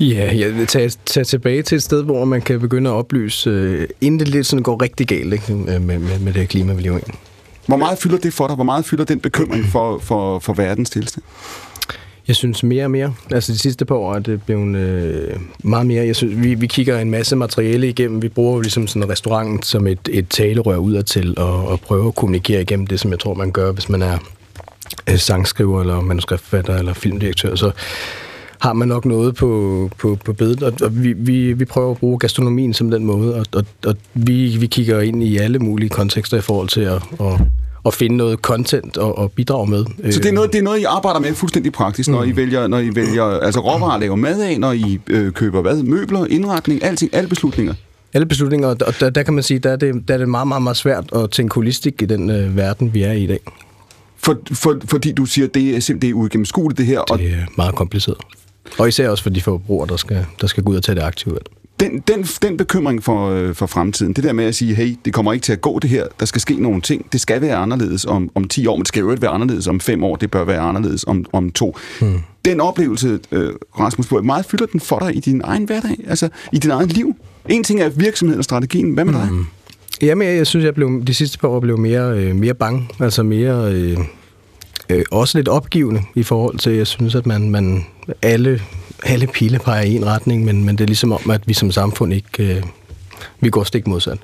Ja, 0.00 0.30
jeg 0.38 0.56
vil 0.56 0.66
tage, 0.66 0.92
tage 1.06 1.24
tilbage 1.24 1.62
til 1.62 1.76
et 1.76 1.82
sted, 1.82 2.02
hvor 2.04 2.24
man 2.24 2.42
kan 2.42 2.60
begynde 2.60 2.90
at 2.90 2.94
oplyse, 2.94 3.50
øh, 3.50 3.88
inden 4.00 4.20
det 4.20 4.28
lidt 4.28 4.46
sådan 4.46 4.62
går 4.62 4.82
rigtig 4.82 5.06
galt 5.06 5.32
ikke? 5.32 5.52
Med, 5.52 5.78
med, 5.78 5.98
med 5.98 6.32
det 6.32 6.40
her 6.40 6.46
klima, 6.46 6.72
vi 6.72 6.82
lever 6.82 6.98
i. 6.98 7.29
Hvor 7.66 7.76
meget 7.76 7.98
fylder 7.98 8.18
det 8.18 8.32
for 8.32 8.46
dig? 8.46 8.54
Hvor 8.54 8.64
meget 8.64 8.84
fylder 8.84 9.04
den 9.04 9.20
bekymring 9.20 9.64
for, 9.64 9.98
for, 9.98 10.38
for 10.38 10.52
verdens 10.52 10.90
tilstand? 10.90 11.24
Jeg 12.28 12.36
synes 12.36 12.62
mere 12.62 12.84
og 12.84 12.90
mere. 12.90 13.14
Altså 13.30 13.52
de 13.52 13.58
sidste 13.58 13.84
par 13.84 13.94
år 13.94 14.14
er 14.14 14.18
det 14.18 14.42
blevet 14.42 14.76
øh, 14.76 15.36
meget 15.64 15.86
mere. 15.86 16.06
Jeg 16.06 16.16
synes, 16.16 16.42
vi, 16.42 16.54
vi 16.54 16.66
kigger 16.66 16.98
en 16.98 17.10
masse 17.10 17.36
materiale 17.36 17.88
igennem. 17.88 18.22
Vi 18.22 18.28
bruger 18.28 18.54
jo 18.54 18.60
ligesom 18.60 18.86
sådan 18.86 19.08
restauranten 19.08 19.62
som 19.62 19.86
et, 19.86 20.08
et 20.10 20.28
talerør 20.28 20.76
udadtil 20.76 21.38
og, 21.38 21.68
og 21.68 21.80
prøve 21.80 22.08
at 22.08 22.14
kommunikere 22.14 22.60
igennem 22.60 22.86
det, 22.86 23.00
som 23.00 23.10
jeg 23.10 23.18
tror, 23.18 23.34
man 23.34 23.50
gør, 23.52 23.72
hvis 23.72 23.88
man 23.88 24.02
er 24.02 24.18
øh, 25.10 25.18
sangskriver 25.18 25.80
eller 25.80 26.00
manuskriptforfatter 26.00 26.78
eller 26.78 26.92
filmdirektør. 26.92 27.54
Så 27.54 27.70
har 28.60 28.72
man 28.72 28.88
nok 28.88 29.04
noget 29.04 29.34
på, 29.34 29.90
på, 29.98 30.18
på 30.24 30.32
bedet, 30.32 30.62
og, 30.62 30.72
og 30.82 31.02
vi, 31.02 31.12
vi, 31.12 31.52
vi 31.52 31.64
prøver 31.64 31.90
at 31.90 31.96
bruge 31.96 32.18
gastronomien 32.18 32.74
som 32.74 32.90
den 32.90 33.04
måde, 33.04 33.34
og, 33.34 33.46
og, 33.52 33.64
og 33.86 33.96
vi, 34.14 34.56
vi 34.60 34.66
kigger 34.66 35.00
ind 35.00 35.22
i 35.22 35.36
alle 35.36 35.58
mulige 35.58 35.88
kontekster 35.88 36.36
i 36.36 36.40
forhold 36.40 36.68
til 36.68 36.80
at, 36.80 37.02
at, 37.20 37.40
at 37.86 37.94
finde 37.94 38.16
noget 38.16 38.38
content 38.38 38.96
og, 38.96 39.18
og 39.18 39.32
bidrage 39.32 39.70
med. 39.70 39.84
Så 40.12 40.20
det 40.20 40.26
er, 40.26 40.32
noget, 40.32 40.52
det 40.52 40.58
er 40.58 40.62
noget, 40.62 40.78
I 40.78 40.84
arbejder 40.84 41.20
med 41.20 41.34
fuldstændig 41.34 41.72
praktisk, 41.72 42.08
når 42.08 42.24
I 42.24 42.36
vælger, 42.36 42.66
når 42.66 42.78
I 42.78 42.94
vælger 42.94 43.24
altså 43.24 43.60
råvarer 43.60 43.92
at 43.92 44.00
lave 44.00 44.16
mad 44.16 44.42
af, 44.42 44.60
når 44.60 44.72
I 44.72 45.00
øh, 45.06 45.32
køber 45.32 45.62
hvad? 45.62 45.82
Møbler, 45.82 46.26
indretning, 46.26 46.84
alting, 46.84 47.14
alle 47.14 47.28
beslutninger. 47.28 47.74
Alle 48.14 48.26
beslutninger, 48.26 48.68
og 48.68 49.00
der, 49.00 49.10
der 49.10 49.22
kan 49.22 49.34
man 49.34 49.42
sige, 49.42 49.58
der 49.58 49.70
er, 49.70 49.76
det, 49.76 50.08
der 50.08 50.14
er 50.14 50.18
det 50.18 50.28
meget, 50.28 50.48
meget, 50.48 50.62
meget 50.62 50.76
svært 50.76 51.12
at 51.12 51.30
tænke 51.30 51.54
holistik 51.54 52.02
i 52.02 52.04
den 52.04 52.30
øh, 52.30 52.56
verden, 52.56 52.94
vi 52.94 53.02
er 53.02 53.12
i 53.12 53.24
i 53.24 53.26
dag. 53.26 53.40
For, 54.16 54.38
for, 54.52 54.76
fordi 54.84 55.12
du 55.12 55.24
siger, 55.24 55.46
det 55.46 55.76
er 55.76 55.80
simpelthen 55.80 56.14
uigennemskueligt 56.14 56.78
det 56.78 56.86
her. 56.86 56.98
Og 56.98 57.18
Det 57.18 57.30
er 57.30 57.46
meget 57.56 57.74
kompliceret. 57.74 58.18
Og 58.78 58.88
især 58.88 59.08
også 59.08 59.22
for 59.22 59.30
de 59.30 59.40
forbrugere, 59.40 59.88
der 59.88 59.96
skal, 59.96 60.26
der 60.40 60.46
skal 60.46 60.62
gå 60.62 60.72
ud 60.72 60.76
og 60.76 60.82
tage 60.82 60.96
det 60.96 61.02
aktivt. 61.02 61.48
den, 61.80 62.02
den, 62.08 62.22
den 62.22 62.56
bekymring 62.56 63.04
for, 63.04 63.30
øh, 63.30 63.54
for 63.54 63.66
fremtiden, 63.66 64.12
det 64.12 64.24
der 64.24 64.32
med 64.32 64.44
at 64.44 64.54
sige, 64.54 64.74
hey, 64.74 64.96
det 65.04 65.14
kommer 65.14 65.32
ikke 65.32 65.44
til 65.44 65.52
at 65.52 65.60
gå 65.60 65.78
det 65.78 65.90
her, 65.90 66.06
der 66.20 66.26
skal 66.26 66.40
ske 66.40 66.62
nogle 66.62 66.80
ting, 66.80 67.12
det 67.12 67.20
skal 67.20 67.40
være 67.40 67.56
anderledes 67.56 68.04
om, 68.04 68.30
om 68.34 68.48
10 68.48 68.66
år, 68.66 68.76
men 68.76 68.80
det 68.80 68.88
skal 68.88 69.00
jo 69.00 69.10
ikke 69.10 69.22
være 69.22 69.30
anderledes 69.30 69.66
om 69.66 69.80
5 69.80 70.04
år, 70.04 70.16
det 70.16 70.30
bør 70.30 70.44
være 70.44 70.60
anderledes 70.60 71.04
om, 71.04 71.24
om 71.32 71.50
2. 71.50 71.76
Hmm. 72.00 72.18
Den 72.44 72.60
oplevelse, 72.60 73.18
øh, 73.32 73.52
Rasmus, 73.80 74.06
hvor 74.06 74.22
meget 74.22 74.46
fylder 74.46 74.66
den 74.66 74.80
for 74.80 74.98
dig 74.98 75.16
i 75.16 75.20
din 75.20 75.40
egen 75.44 75.64
hverdag, 75.64 75.96
altså 76.08 76.28
i 76.52 76.58
dit 76.58 76.70
eget 76.70 76.92
liv? 76.92 77.16
En 77.48 77.64
ting 77.64 77.80
er 77.80 77.88
virksomheden 77.88 78.38
og 78.38 78.44
strategien, 78.44 78.90
hvad 78.90 79.04
med 79.04 79.14
dig? 79.14 79.28
Mm. 79.30 79.46
Jamen, 80.02 80.28
jeg, 80.28 80.36
jeg 80.36 80.46
synes, 80.46 80.64
jeg 80.64 80.74
blev, 80.74 81.04
de 81.06 81.14
sidste 81.14 81.38
par 81.38 81.48
år 81.48 81.60
blev 81.60 81.78
mere, 81.78 82.18
øh, 82.18 82.36
mere 82.36 82.54
bange, 82.54 82.88
altså 83.00 83.22
mere... 83.22 83.72
Øh, 83.72 83.98
øh, 84.90 85.04
også 85.10 85.38
lidt 85.38 85.48
opgivende 85.48 86.02
i 86.14 86.22
forhold 86.22 86.58
til, 86.58 86.72
jeg 86.72 86.86
synes, 86.86 87.14
at 87.14 87.26
man, 87.26 87.50
man 87.50 87.86
alle, 88.22 88.62
alle 89.04 89.26
pile 89.26 89.58
peger 89.58 89.82
i 89.82 89.94
en 89.96 90.06
retning, 90.06 90.44
men, 90.44 90.64
men 90.64 90.76
det 90.78 90.84
er 90.84 90.86
ligesom 90.86 91.12
om, 91.12 91.30
at 91.30 91.40
vi 91.48 91.52
som 91.54 91.70
samfund 91.72 92.12
ikke... 92.12 92.56
Øh, 92.56 92.62
vi 93.40 93.50
går 93.50 93.64
stik 93.64 93.86
modsat. 93.86 94.18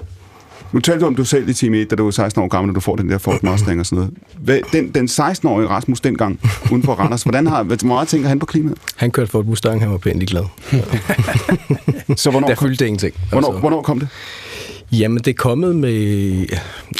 Nu 0.73 0.81
talte 0.81 1.01
du 1.01 1.07
om 1.07 1.15
du 1.15 1.25
selv 1.25 1.49
i 1.49 1.53
time 1.53 1.77
1, 1.77 1.91
da 1.91 1.97
du 1.97 2.05
var 2.05 2.11
16 2.11 2.43
år 2.43 2.49
gammel, 2.49 2.71
og 2.71 2.75
du 2.75 2.81
får 2.81 2.97
den 2.97 3.11
der 3.11 3.19
Ford 3.19 3.43
Mustang 3.43 3.81
og 3.81 3.87
sådan 3.87 3.97
noget. 3.97 4.15
Hvad, 4.39 4.61
den, 4.73 4.91
den 4.95 5.07
16-årige 5.07 5.69
Rasmus 5.69 6.01
dengang, 6.01 6.41
uden 6.73 6.83
for 6.83 6.95
Randers, 6.95 7.23
hvordan 7.23 7.47
har, 7.47 7.63
hvor 7.63 7.87
meget 7.87 8.09
tænker 8.09 8.29
han 8.29 8.39
på 8.39 8.47
klimaet? 8.47 8.79
Han 8.97 9.11
kørte 9.11 9.31
Ford 9.31 9.45
Mustang, 9.45 9.81
han 9.81 9.91
var 9.91 9.99
pænt 9.99 10.29
glad. 10.29 10.45
Så 12.17 12.31
hvornår 12.31 12.49
Der 12.49 12.55
kom, 12.55 12.69
fyldte 12.69 12.87
ingenting. 12.87 13.15
hvornår, 13.31 13.49
Altså. 13.49 13.61
hvornår 13.61 13.83
kom 13.83 13.99
det? 14.01 14.09
Jamen, 14.93 15.19
det 15.19 15.29
er 15.29 15.35
kommet 15.35 15.77
med... 15.77 16.47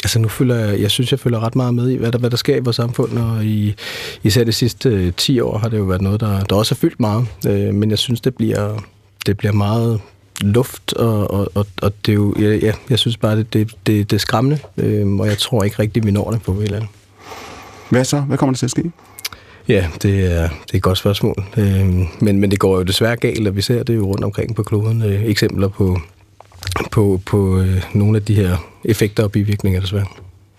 Altså, 0.03 0.19
nu 0.19 0.27
føler 0.27 0.55
jeg... 0.55 0.81
Jeg 0.81 0.91
synes, 0.91 1.11
jeg 1.11 1.19
følger 1.19 1.39
ret 1.39 1.55
meget 1.55 1.73
med 1.73 1.89
i, 1.89 1.95
hvad 1.95 2.11
der, 2.11 2.17
hvad 2.17 2.29
der 2.29 2.37
sker 2.37 2.55
i 2.55 2.59
vores 2.59 2.75
samfund, 2.75 3.17
og 3.17 3.45
i, 3.45 3.75
især 4.23 4.43
de 4.43 4.51
sidste 4.51 4.89
øh, 4.89 5.13
10 5.17 5.39
år 5.39 5.57
har 5.57 5.69
det 5.69 5.77
jo 5.77 5.83
været 5.83 6.01
noget, 6.01 6.19
der, 6.19 6.43
der 6.43 6.55
også 6.55 6.75
har 6.75 6.77
fyldt 6.77 6.99
meget. 6.99 7.27
Øh, 7.47 7.73
men 7.73 7.89
jeg 7.89 7.97
synes, 7.97 8.21
det 8.21 8.35
bliver, 8.35 8.83
det 9.25 9.37
bliver 9.37 9.53
meget 9.53 10.01
luft, 10.41 10.93
og, 10.93 11.31
og, 11.31 11.51
og, 11.55 11.65
og 11.81 11.93
det 12.05 12.11
er 12.11 12.15
jo... 12.15 12.35
Ja, 12.39 12.55
ja, 12.55 12.73
jeg 12.89 12.99
synes 12.99 13.17
bare, 13.17 13.37
det, 13.37 13.53
det, 13.53 13.71
det, 13.87 14.11
det 14.11 14.15
er 14.15 14.19
skræmmende, 14.19 14.59
øh, 14.77 15.07
og 15.07 15.27
jeg 15.27 15.37
tror 15.37 15.63
ikke 15.63 15.79
rigtigt, 15.79 16.05
vi 16.05 16.11
når 16.11 16.31
det 16.31 16.41
på 16.41 16.51
et 16.51 16.63
eller 16.63 16.75
andet. 16.75 16.89
Hvad 17.89 18.05
så? 18.05 18.19
Hvad 18.19 18.37
kommer 18.37 18.53
der 18.53 18.57
til 18.57 18.65
at 18.65 18.71
ske? 18.71 18.91
Ja, 19.67 19.87
det 20.01 20.25
er, 20.25 20.41
det 20.41 20.73
er 20.73 20.77
et 20.77 20.81
godt 20.81 20.97
spørgsmål. 20.97 21.35
Øh, 21.57 21.87
men, 22.19 22.39
men 22.39 22.51
det 22.51 22.59
går 22.59 22.77
jo 22.77 22.83
desværre 22.83 23.15
galt, 23.15 23.47
og 23.47 23.55
vi 23.55 23.61
ser 23.61 23.83
det 23.83 23.95
jo 23.95 24.05
rundt 24.05 24.23
omkring 24.23 24.55
på 24.55 24.63
kloden. 24.63 25.01
Øh, 25.01 25.25
eksempler 25.25 25.67
på, 25.67 25.99
på, 26.91 27.21
på 27.25 27.59
øh, 27.59 27.83
nogle 27.93 28.17
af 28.17 28.23
de 28.23 28.35
her 28.35 28.57
effekter 28.85 29.23
og 29.23 29.31
bivirkninger 29.31 29.81
desværre. 29.81 30.05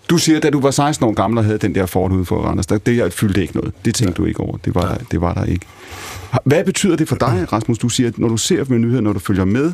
Du 0.09 0.17
siger, 0.17 0.39
da 0.39 0.49
du 0.49 0.59
var 0.59 0.71
16 0.71 1.05
år 1.05 1.13
gammel 1.13 1.37
og 1.37 1.45
havde 1.45 1.57
den 1.57 1.75
der 1.75 1.85
Ford 1.85 2.11
ude 2.11 2.25
for 2.25 2.41
Randers, 2.41 2.65
der, 2.65 2.77
det 2.77 3.13
fyldte 3.13 3.41
ikke 3.41 3.55
noget. 3.55 3.73
Det 3.85 3.95
tænkte 3.95 4.21
ja. 4.21 4.23
du 4.23 4.27
ikke 4.27 4.39
over. 4.39 4.57
Det 4.57 4.75
var, 4.75 4.81
der, 4.81 4.97
det 5.11 5.21
var 5.21 5.33
der 5.33 5.45
ikke. 5.45 5.65
Hvad 6.45 6.63
betyder 6.63 6.95
det 6.95 7.07
for 7.07 7.15
dig, 7.15 7.45
Rasmus? 7.53 7.77
Du 7.77 7.89
siger, 7.89 8.09
at 8.09 8.19
når 8.19 8.27
du 8.27 8.37
ser 8.37 8.65
med 8.67 8.79
nyheder, 8.79 9.01
når 9.01 9.13
du 9.13 9.19
følger 9.19 9.45
med, 9.45 9.71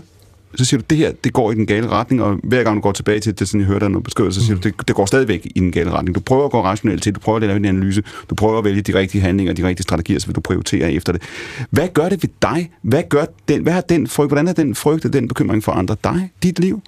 så 0.56 0.66
siger 0.66 0.80
du, 0.80 0.86
det 0.90 0.98
her, 0.98 1.12
det 1.24 1.34
går 1.34 1.52
i 1.52 1.56
den 1.56 1.66
gale 1.66 1.88
retning, 1.88 2.24
og 2.24 2.40
hver 2.44 2.64
gang 2.64 2.76
du 2.76 2.82
går 2.82 2.92
tilbage 2.92 3.20
til 3.20 3.40
det, 3.40 3.48
sådan 3.48 3.62
jeg 3.62 3.68
hørte 3.68 3.80
dig 3.80 3.90
noget 3.90 4.04
beskrevet, 4.04 4.36
så 4.36 4.46
siger 4.46 4.56
du, 4.56 4.62
det, 4.70 4.88
det 4.88 4.96
går 4.96 5.06
stadigvæk 5.06 5.48
i 5.56 5.60
den 5.60 5.72
gale 5.72 5.92
retning. 5.92 6.16
Du 6.16 6.20
prøver 6.20 6.46
at 6.46 6.52
gå 6.52 6.64
rationelt 6.64 7.04
til, 7.04 7.16
du 7.16 7.20
prøver 7.20 7.36
at 7.36 7.44
lave 7.44 7.56
en 7.56 7.66
analyse, 7.66 8.04
du 8.30 8.36
prøver 8.36 8.58
at 8.58 8.64
vælge 8.64 8.82
de 8.82 8.96
rigtige 8.96 9.22
handlinger, 9.22 9.54
de 9.54 9.68
rigtige 9.68 9.84
strategier, 9.84 10.20
så 10.20 10.28
vil 10.28 10.36
du 10.36 10.42
prioritere 10.42 10.94
efter 10.94 11.14
det. 11.14 11.22
Hvad 11.70 11.88
gør 11.94 12.10
det 12.10 12.24
ved 12.24 12.30
dig? 12.42 12.72
Hvad 12.82 13.04
gør 13.10 13.26
den, 13.48 13.64
hvad 13.64 13.74
har 13.74 13.82
den 13.82 14.08
frygt, 14.08 14.30
hvordan 14.30 14.48
er 14.48 14.54
den 14.54 14.76
frygt 14.76 15.06
og 15.06 15.14
den 15.14 15.28
bekymring 15.28 15.64
for 15.64 15.72
andre 15.72 15.96
dig, 16.04 16.30
dit 16.44 16.60
liv? 16.60 16.82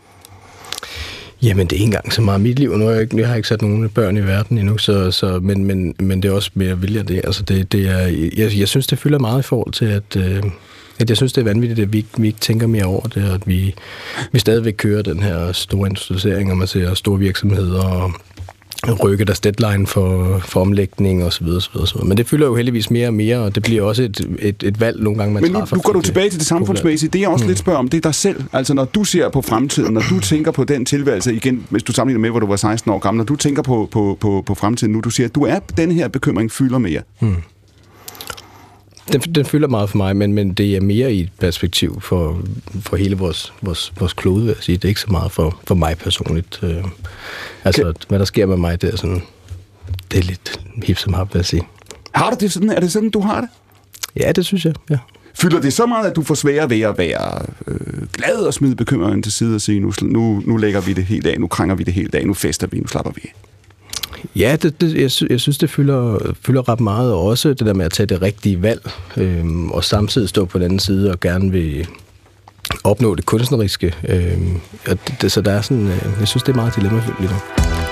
Jamen, 1.41 1.67
det 1.67 1.71
er 1.71 1.79
ikke 1.79 1.85
engang 1.85 2.13
så 2.13 2.21
meget 2.21 2.41
mit 2.41 2.59
liv. 2.59 2.77
Nu 2.77 2.85
har 2.85 2.91
jeg, 2.91 3.01
ikke, 3.01 3.17
jeg 3.17 3.27
har 3.27 3.35
ikke 3.35 3.47
sat 3.47 3.61
nogen 3.61 3.89
børn 3.89 4.17
i 4.17 4.21
verden 4.21 4.57
endnu, 4.57 4.77
så, 4.77 5.11
så, 5.11 5.39
men, 5.39 5.65
men, 5.65 5.95
men 5.99 6.23
det 6.23 6.29
er 6.29 6.33
også 6.33 6.51
mere 6.53 6.79
vilje 6.79 7.03
det. 7.03 7.21
Altså, 7.23 7.43
det, 7.43 7.71
det 7.71 7.87
er, 7.87 8.07
jeg, 8.37 8.57
jeg 8.57 8.67
synes, 8.67 8.87
det 8.87 8.99
fylder 8.99 9.19
meget 9.19 9.39
i 9.39 9.43
forhold 9.43 9.73
til, 9.73 9.85
at, 9.85 10.15
øh, 10.17 10.43
at 10.99 11.09
jeg 11.09 11.17
synes, 11.17 11.33
det 11.33 11.41
er 11.41 11.45
vanvittigt, 11.45 11.79
at 11.79 11.93
vi, 11.93 11.97
ikke- 11.97 12.09
vi 12.21 12.27
ikke 12.27 12.39
tænker 12.39 12.67
mere 12.67 12.85
over 12.85 13.07
det, 13.07 13.29
og 13.29 13.33
at 13.35 13.47
vi, 13.47 13.75
vi 14.31 14.39
stadigvæk 14.39 14.73
kører 14.77 15.01
den 15.01 15.23
her 15.23 15.51
store 15.51 15.87
industrialisering, 15.89 16.51
og 16.51 16.57
man 16.57 16.67
ser 16.67 16.93
store 16.93 17.19
virksomheder 17.19 18.11
og 18.87 19.03
rykke 19.03 19.25
deres 19.25 19.39
deadline 19.39 19.87
for, 19.87 20.39
for 20.39 20.61
omlægning 20.61 21.23
og 21.23 21.33
så 21.33 21.43
videre, 21.43 21.61
så 21.61 21.69
videre, 21.73 21.87
så 21.87 21.93
videre. 21.95 22.07
Men 22.07 22.17
det 22.17 22.27
fylder 22.27 22.47
jo 22.47 22.55
heldigvis 22.55 22.91
mere 22.91 23.07
og 23.07 23.13
mere, 23.13 23.37
og 23.37 23.55
det 23.55 23.63
bliver 23.63 23.81
også 23.83 24.03
et, 24.03 24.27
et, 24.39 24.63
et 24.63 24.79
valg 24.79 25.03
nogle 25.03 25.19
gange, 25.19 25.33
man 25.33 25.43
Men 25.43 25.51
nu, 25.51 25.59
træffer. 25.59 25.75
nu 25.75 25.81
går 25.81 25.93
du 25.93 26.01
tilbage 26.01 26.29
til 26.29 26.39
det 26.39 26.47
samfundsmæssige. 26.47 27.09
Det 27.09 27.19
jeg 27.21 27.29
også 27.29 27.45
mm. 27.45 27.47
lidt 27.47 27.59
spørger 27.59 27.79
om, 27.79 27.87
det 27.87 27.97
er 27.97 28.01
dig 28.01 28.15
selv. 28.15 28.43
Altså 28.53 28.73
når 28.73 28.85
du 28.85 29.03
ser 29.03 29.29
på 29.29 29.41
fremtiden, 29.41 29.93
når 29.93 30.03
du 30.09 30.19
tænker 30.33 30.51
på 30.51 30.63
den 30.63 30.85
tilværelse, 30.85 31.33
igen, 31.35 31.65
hvis 31.69 31.83
du 31.83 31.91
sammenligner 31.93 32.21
med, 32.21 32.29
hvor 32.29 32.39
du 32.39 32.45
var 32.47 32.55
16 32.55 32.91
år 32.91 32.99
gammel, 32.99 33.17
når 33.17 33.25
du 33.25 33.35
tænker 33.35 33.61
på, 33.61 33.89
på, 33.91 34.17
på, 34.21 34.43
på 34.45 34.55
fremtiden 34.55 34.93
nu, 34.93 34.99
du 35.01 35.09
siger, 35.09 35.27
at 35.27 35.35
du 35.35 35.41
er, 35.43 35.59
den 35.77 35.91
her 35.91 36.07
bekymring 36.07 36.51
fylder 36.51 36.77
mere. 36.77 37.01
Mm. 37.19 37.35
Den, 39.13 39.21
den 39.21 39.45
fylder 39.45 39.67
meget 39.67 39.89
for 39.89 39.97
mig, 39.97 40.15
men, 40.15 40.33
men 40.33 40.53
det 40.53 40.75
er 40.75 40.81
mere 40.81 41.13
i 41.13 41.21
et 41.21 41.29
perspektiv 41.39 42.01
for, 42.01 42.41
for 42.79 42.97
hele 42.97 43.17
vores, 43.17 43.53
vores, 43.61 43.93
vores 43.99 44.13
klode, 44.13 44.41
vil 44.41 44.47
jeg 44.47 44.63
sige. 44.63 44.75
Det 44.77 44.83
er 44.83 44.89
ikke 44.89 45.01
så 45.01 45.11
meget 45.11 45.31
for, 45.31 45.59
for 45.67 45.75
mig 45.75 45.97
personligt. 45.97 46.59
Øh, 46.63 46.83
altså, 47.63 47.87
okay. 47.87 47.99
hvad 48.07 48.19
der 48.19 48.25
sker 48.25 48.45
med 48.45 48.57
mig, 48.57 48.81
det 48.81 48.93
er 48.93 48.97
sådan... 48.97 49.21
Det 50.11 50.19
er 50.19 50.23
lidt 50.23 50.61
hip 50.83 50.97
som 50.97 51.13
hap, 51.13 51.33
vil 51.33 51.39
jeg 51.39 51.45
sige. 51.45 51.63
Har 52.11 52.29
du 52.29 52.37
det 52.39 52.51
sådan? 52.51 52.69
Er 52.69 52.79
det 52.79 52.91
sådan, 52.91 53.09
du 53.09 53.19
har 53.19 53.41
det? 53.41 53.49
Ja, 54.19 54.31
det 54.31 54.45
synes 54.45 54.65
jeg, 54.65 54.73
ja. 54.89 54.97
Fylder 55.33 55.61
det 55.61 55.73
så 55.73 55.85
meget, 55.85 56.09
at 56.09 56.15
du 56.15 56.23
får 56.23 56.35
sværere 56.35 56.69
ved 56.69 56.81
at 56.81 56.97
være 56.97 57.45
øh, 57.67 58.07
glad 58.13 58.35
og 58.35 58.53
smide 58.53 58.75
bekymringen 58.75 59.23
til 59.23 59.31
side 59.31 59.55
og 59.55 59.61
sige, 59.61 59.79
nu, 59.79 59.93
nu, 60.01 60.43
nu 60.45 60.57
lægger 60.57 60.81
vi 60.81 60.93
det 60.93 61.05
helt 61.05 61.27
af, 61.27 61.39
nu 61.39 61.47
krænger 61.47 61.75
vi 61.75 61.83
det 61.83 61.93
helt 61.93 62.15
af, 62.15 62.27
nu 62.27 62.33
fester 62.33 62.67
vi, 62.67 62.79
nu 62.79 62.87
slapper 62.87 63.11
vi? 63.11 63.21
Ja, 64.35 64.55
det, 64.61 64.81
det, 64.81 64.95
jeg, 65.01 65.11
sy- 65.11 65.23
jeg 65.29 65.39
synes, 65.39 65.57
det 65.57 65.69
fylder, 65.69 66.17
fylder 66.41 66.69
ret 66.69 66.79
meget, 66.79 67.13
og 67.13 67.23
også 67.23 67.49
det 67.49 67.59
der 67.59 67.73
med 67.73 67.85
at 67.85 67.91
tage 67.91 68.07
det 68.07 68.21
rigtige 68.21 68.61
valg, 68.61 68.91
øhm, 69.17 69.71
og 69.71 69.83
samtidig 69.83 70.29
stå 70.29 70.45
på 70.45 70.57
den 70.57 70.65
anden 70.65 70.79
side 70.79 71.11
og 71.11 71.19
gerne 71.19 71.51
vil 71.51 71.87
opnå 72.83 73.15
det 73.15 73.25
kunstneriske. 73.25 73.93
Øhm, 74.09 74.55
og 74.87 74.97
det, 75.07 75.15
det, 75.21 75.31
så 75.31 75.41
der 75.41 75.51
er 75.51 75.61
sådan, 75.61 75.87
øh, 75.87 76.01
jeg 76.19 76.27
synes, 76.27 76.43
det 76.43 76.51
er 76.51 76.55
meget 76.55 76.75
dilemmafyldt 76.75 77.19
lige 77.19 77.29
nu. 77.31 77.86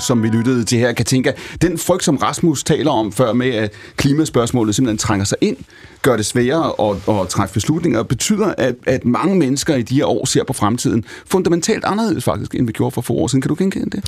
Som 0.00 0.22
vi 0.22 0.28
lyttede 0.28 0.64
til 0.64 0.78
her, 0.78 0.92
Katinka. 0.92 1.32
Den 1.62 1.78
frygt, 1.78 2.04
som 2.04 2.16
Rasmus 2.16 2.64
taler 2.64 2.90
om 2.90 3.12
før 3.12 3.32
med, 3.32 3.54
at 3.54 3.72
klimaspørgsmålet 3.96 4.74
simpelthen 4.74 4.98
trænger 4.98 5.24
sig 5.24 5.38
ind, 5.40 5.56
gør 6.02 6.16
det 6.16 6.26
sværere 6.26 6.90
at, 6.90 7.20
at 7.20 7.28
træffe 7.28 7.54
beslutninger, 7.54 8.02
betyder, 8.02 8.54
at, 8.58 8.74
at 8.86 9.04
mange 9.04 9.36
mennesker 9.36 9.74
i 9.74 9.82
de 9.82 9.94
her 9.94 10.04
år 10.04 10.24
ser 10.24 10.44
på 10.44 10.52
fremtiden 10.52 11.04
fundamentalt 11.26 11.84
anderledes 11.84 12.24
faktisk, 12.24 12.54
end 12.54 12.66
vi 12.66 12.72
gjorde 12.72 12.90
for 12.90 13.00
få 13.00 13.12
år 13.12 13.26
siden. 13.26 13.42
Kan 13.42 13.48
du 13.48 13.56
genkende 13.58 13.90
det? 13.90 14.04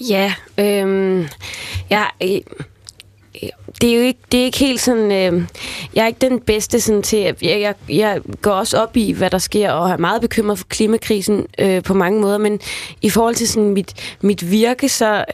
Ja, 0.00 0.32
øhm, 0.58 1.26
jeg, 1.90 2.06
øh, 2.22 2.40
det 3.80 3.90
er 3.90 3.96
jo 3.96 4.02
ikke, 4.02 4.20
det 4.32 4.40
er 4.40 4.44
ikke 4.44 4.58
helt 4.58 4.80
sådan... 4.80 5.12
Øh, 5.12 5.42
jeg 5.94 6.02
er 6.02 6.06
ikke 6.06 6.20
den 6.20 6.40
bedste 6.40 6.80
sådan 6.80 7.02
til... 7.02 7.18
Jeg, 7.18 7.34
jeg, 7.42 7.74
jeg 7.88 8.20
går 8.42 8.50
også 8.50 8.76
op 8.78 8.96
i, 8.96 9.12
hvad 9.12 9.30
der 9.30 9.38
sker, 9.38 9.70
og 9.70 9.90
er 9.90 9.96
meget 9.96 10.20
bekymret 10.20 10.58
for 10.58 10.66
klimakrisen 10.78 11.46
øh, 11.58 11.82
på 11.82 11.94
mange 11.94 12.20
måder, 12.20 12.38
men 12.38 12.60
i 13.02 13.10
forhold 13.10 13.34
til 13.34 13.48
sådan 13.48 13.68
mit, 13.68 14.16
mit 14.20 14.50
virke, 14.50 14.88
så, 14.88 15.24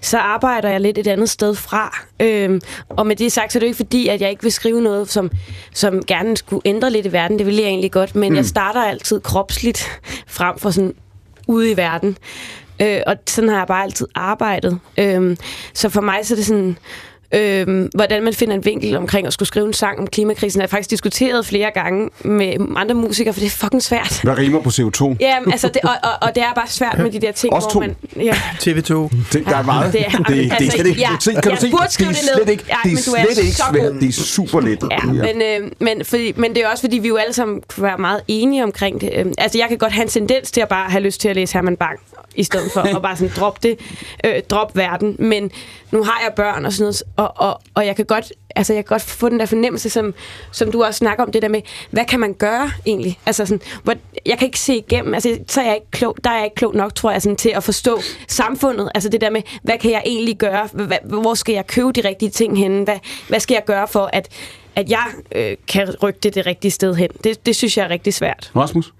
så 0.00 0.18
arbejder 0.18 0.68
jeg 0.68 0.80
lidt 0.80 0.98
et 0.98 1.06
andet 1.06 1.30
sted 1.30 1.54
fra. 1.54 1.98
Øh, 2.20 2.60
og 2.88 3.06
med 3.06 3.16
det 3.16 3.32
sagt, 3.32 3.52
så 3.52 3.58
er 3.58 3.60
det 3.60 3.66
jo 3.66 3.68
ikke 3.68 3.76
fordi, 3.76 4.08
at 4.08 4.20
jeg 4.20 4.30
ikke 4.30 4.42
vil 4.42 4.52
skrive 4.52 4.80
noget, 4.82 5.10
som, 5.10 5.30
som 5.74 6.02
gerne 6.02 6.36
skulle 6.36 6.62
ændre 6.64 6.90
lidt 6.90 7.06
i 7.06 7.12
verden. 7.12 7.38
Det 7.38 7.46
vil 7.46 7.56
jeg 7.56 7.64
egentlig 7.64 7.92
godt, 7.92 8.14
men 8.14 8.32
mm. 8.32 8.36
jeg 8.36 8.44
starter 8.44 8.82
altid 8.82 9.20
kropsligt 9.20 10.00
frem 10.26 10.58
for 10.58 10.70
sådan 10.70 10.94
ude 11.46 11.70
i 11.70 11.76
verden. 11.76 12.16
Øh, 12.82 13.00
og 13.06 13.16
sådan 13.26 13.50
har 13.50 13.58
jeg 13.58 13.66
bare 13.66 13.82
altid 13.82 14.06
arbejdet. 14.14 14.78
Øh, 14.98 15.36
så 15.74 15.88
for 15.88 16.00
mig 16.00 16.18
så 16.22 16.34
er 16.34 16.36
det 16.36 16.46
sådan 16.46 16.78
Øhm, 17.34 17.88
hvordan 17.94 18.22
man 18.22 18.34
finder 18.34 18.54
en 18.54 18.64
vinkel 18.64 18.96
omkring 18.96 19.26
at 19.26 19.32
skulle 19.32 19.46
skrive 19.46 19.66
en 19.66 19.72
sang 19.72 19.98
om 19.98 20.06
klimakrisen, 20.06 20.60
har 20.60 20.62
jeg 20.62 20.70
faktisk 20.70 20.90
diskuteret 20.90 21.46
flere 21.46 21.70
gange 21.74 22.10
med 22.24 22.52
andre 22.76 22.94
musikere, 22.94 23.32
for 23.34 23.40
det 23.40 23.46
er 23.46 23.50
fucking 23.50 23.82
svært. 23.82 24.20
Hvad 24.22 24.38
rimer 24.38 24.60
på 24.62 24.68
CO2? 24.68 25.16
Ja, 25.20 25.36
altså, 25.52 25.68
det, 25.68 25.76
og, 25.82 25.90
og, 26.02 26.10
og 26.22 26.34
det 26.34 26.42
er 26.42 26.52
bare 26.54 26.68
svært 26.68 26.98
med 26.98 27.10
de 27.10 27.20
der 27.20 27.32
ting, 27.32 27.54
Os 27.54 27.64
hvor 27.64 27.70
to. 27.70 27.80
man... 27.80 27.96
Ja. 28.16 28.32
TV2. 28.32 28.92
Det, 29.32 29.44
der 29.46 29.56
er 29.56 29.62
meget. 29.62 29.92
Det 29.92 30.00
er- 30.06 30.10
det, 30.10 30.26
det, 30.28 30.52
altså, 30.52 30.66
er 30.66 30.70
slet 30.70 30.86
ikke, 30.86 31.00
ja, 31.00 31.08
se, 31.20 31.32
kan 31.42 31.52
du 31.52 31.56
se? 31.60 31.70
burde 31.70 31.82
Det 31.84 31.92
skrive 31.92 32.08
er 32.10 32.12
det 32.12 32.22
ned. 32.24 32.34
slet 32.44 32.48
ikke, 32.52 32.64
Ja, 32.68 32.76
det 32.84 32.92
er 32.92 32.96
slet 32.96 33.38
ikke 33.44 33.56
så 33.56 33.62
svært. 33.72 33.92
Det 34.00 34.08
er 34.08 34.12
super 34.12 34.60
let. 34.60 34.84
Ja, 34.90 34.98
men, 35.06 35.42
øh, 35.64 35.70
men, 35.80 36.04
fordi, 36.04 36.32
men 36.36 36.54
det 36.54 36.64
er 36.64 36.68
også, 36.68 36.80
fordi 36.82 36.98
vi 36.98 37.08
jo 37.08 37.16
alle 37.16 37.32
sammen 37.32 37.62
kan 37.74 37.82
være 37.82 37.98
meget 37.98 38.20
enige 38.28 38.64
omkring 38.64 39.00
det. 39.00 39.10
Øhm, 39.16 39.32
altså, 39.38 39.58
jeg 39.58 39.68
kan 39.68 39.78
godt 39.78 39.92
have 39.92 40.02
en 40.02 40.08
tendens 40.08 40.50
til 40.50 40.60
at 40.60 40.68
bare 40.68 40.90
have 40.90 41.02
lyst 41.02 41.20
til 41.20 41.28
at 41.28 41.36
læse 41.36 41.54
Herman 41.54 41.76
Bang, 41.76 41.98
i 42.34 42.44
stedet 42.44 42.70
for 42.72 42.80
at 42.96 43.02
bare 43.02 43.16
sådan 43.16 43.32
droppe 43.36 43.68
det, 43.68 43.78
øh, 44.24 44.32
drop 44.50 44.76
verden. 44.76 45.16
Men 45.18 45.50
nu 45.90 46.02
har 46.02 46.20
jeg 46.26 46.32
børn 46.36 46.64
og 46.64 46.72
sådan 46.72 46.82
noget, 46.84 47.02
og, 47.18 47.32
og, 47.36 47.60
og 47.74 47.86
jeg 47.86 47.96
kan 47.96 48.04
godt 48.04 48.32
altså 48.56 48.72
jeg 48.72 48.84
kan 48.84 48.94
godt 48.94 49.02
få 49.02 49.28
den 49.28 49.40
der 49.40 49.46
fornemmelse, 49.46 49.90
som, 49.90 50.14
som 50.52 50.72
du 50.72 50.84
også 50.84 50.98
snakker 50.98 51.24
om, 51.24 51.32
det 51.32 51.42
der 51.42 51.48
med, 51.48 51.62
hvad 51.90 52.04
kan 52.04 52.20
man 52.20 52.34
gøre 52.34 52.70
egentlig? 52.86 53.18
Altså 53.26 53.46
sådan, 53.46 53.60
hvor, 53.82 53.94
jeg 54.26 54.38
kan 54.38 54.46
ikke 54.46 54.60
se 54.60 54.76
igennem, 54.76 55.14
altså 55.14 55.38
så 55.48 55.60
er 55.60 55.64
jeg 55.64 55.74
ikke 55.74 55.90
klog, 55.90 56.16
der 56.24 56.30
er 56.30 56.34
jeg 56.34 56.44
ikke 56.44 56.54
klog 56.54 56.74
nok, 56.74 56.94
tror 56.94 57.10
jeg, 57.10 57.22
sådan, 57.22 57.36
til 57.36 57.48
at 57.48 57.64
forstå 57.64 58.00
samfundet. 58.28 58.90
Altså 58.94 59.08
det 59.08 59.20
der 59.20 59.30
med, 59.30 59.42
hvad 59.62 59.78
kan 59.78 59.90
jeg 59.90 60.02
egentlig 60.06 60.38
gøre? 60.38 60.68
Hvad, 60.72 60.98
hvor 61.04 61.34
skal 61.34 61.52
jeg 61.52 61.66
købe 61.66 61.92
de 61.92 62.00
rigtige 62.08 62.30
ting 62.30 62.58
henne? 62.58 62.84
Hvad, 62.84 62.98
hvad 63.28 63.40
skal 63.40 63.54
jeg 63.54 63.64
gøre 63.64 63.88
for, 63.88 64.10
at, 64.12 64.28
at 64.76 64.90
jeg 64.90 65.06
øh, 65.34 65.56
kan 65.68 65.94
rykke 66.02 66.20
det 66.22 66.34
det 66.34 66.46
rigtige 66.46 66.70
sted 66.70 66.94
hen? 66.94 67.08
Det, 67.24 67.46
det 67.46 67.56
synes 67.56 67.76
jeg 67.76 67.84
er 67.84 67.90
rigtig 67.90 68.14
svært. 68.14 68.50
Rasmus? 68.56 68.92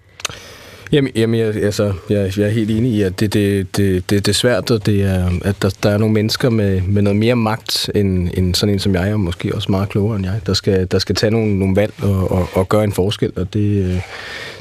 Jamen, 0.92 1.12
jamen 1.14 1.40
jeg, 1.40 1.56
altså, 1.56 1.92
jeg, 2.10 2.32
jeg 2.38 2.46
er 2.46 2.50
helt 2.50 2.70
enig 2.70 2.92
i, 2.92 3.02
at 3.02 3.20
det, 3.20 3.34
det, 3.34 3.76
det, 3.76 4.10
det, 4.10 4.26
det 4.26 4.28
er 4.28 4.34
svært, 4.34 4.70
og 4.70 4.86
det 4.86 5.02
er, 5.02 5.30
at 5.44 5.62
der, 5.62 5.70
der 5.82 5.90
er 5.90 5.98
nogle 5.98 6.14
mennesker 6.14 6.50
med, 6.50 6.80
med 6.80 7.02
noget 7.02 7.16
mere 7.16 7.36
magt, 7.36 7.90
end, 7.94 8.28
end 8.34 8.54
sådan 8.54 8.72
en 8.74 8.78
som 8.78 8.94
jeg, 8.94 9.12
og 9.12 9.20
måske 9.20 9.54
også 9.54 9.70
meget 9.70 9.88
klogere 9.88 10.16
end 10.16 10.26
jeg, 10.26 10.40
der 10.46 10.54
skal, 10.54 10.86
der 10.90 10.98
skal 10.98 11.14
tage 11.14 11.30
nogle, 11.30 11.58
nogle 11.58 11.76
valg 11.76 11.92
og, 12.02 12.30
og, 12.30 12.48
og 12.52 12.68
gøre 12.68 12.84
en 12.84 12.92
forskel, 12.92 13.32
og 13.36 13.54
det, 13.54 13.84
øh, 13.84 14.00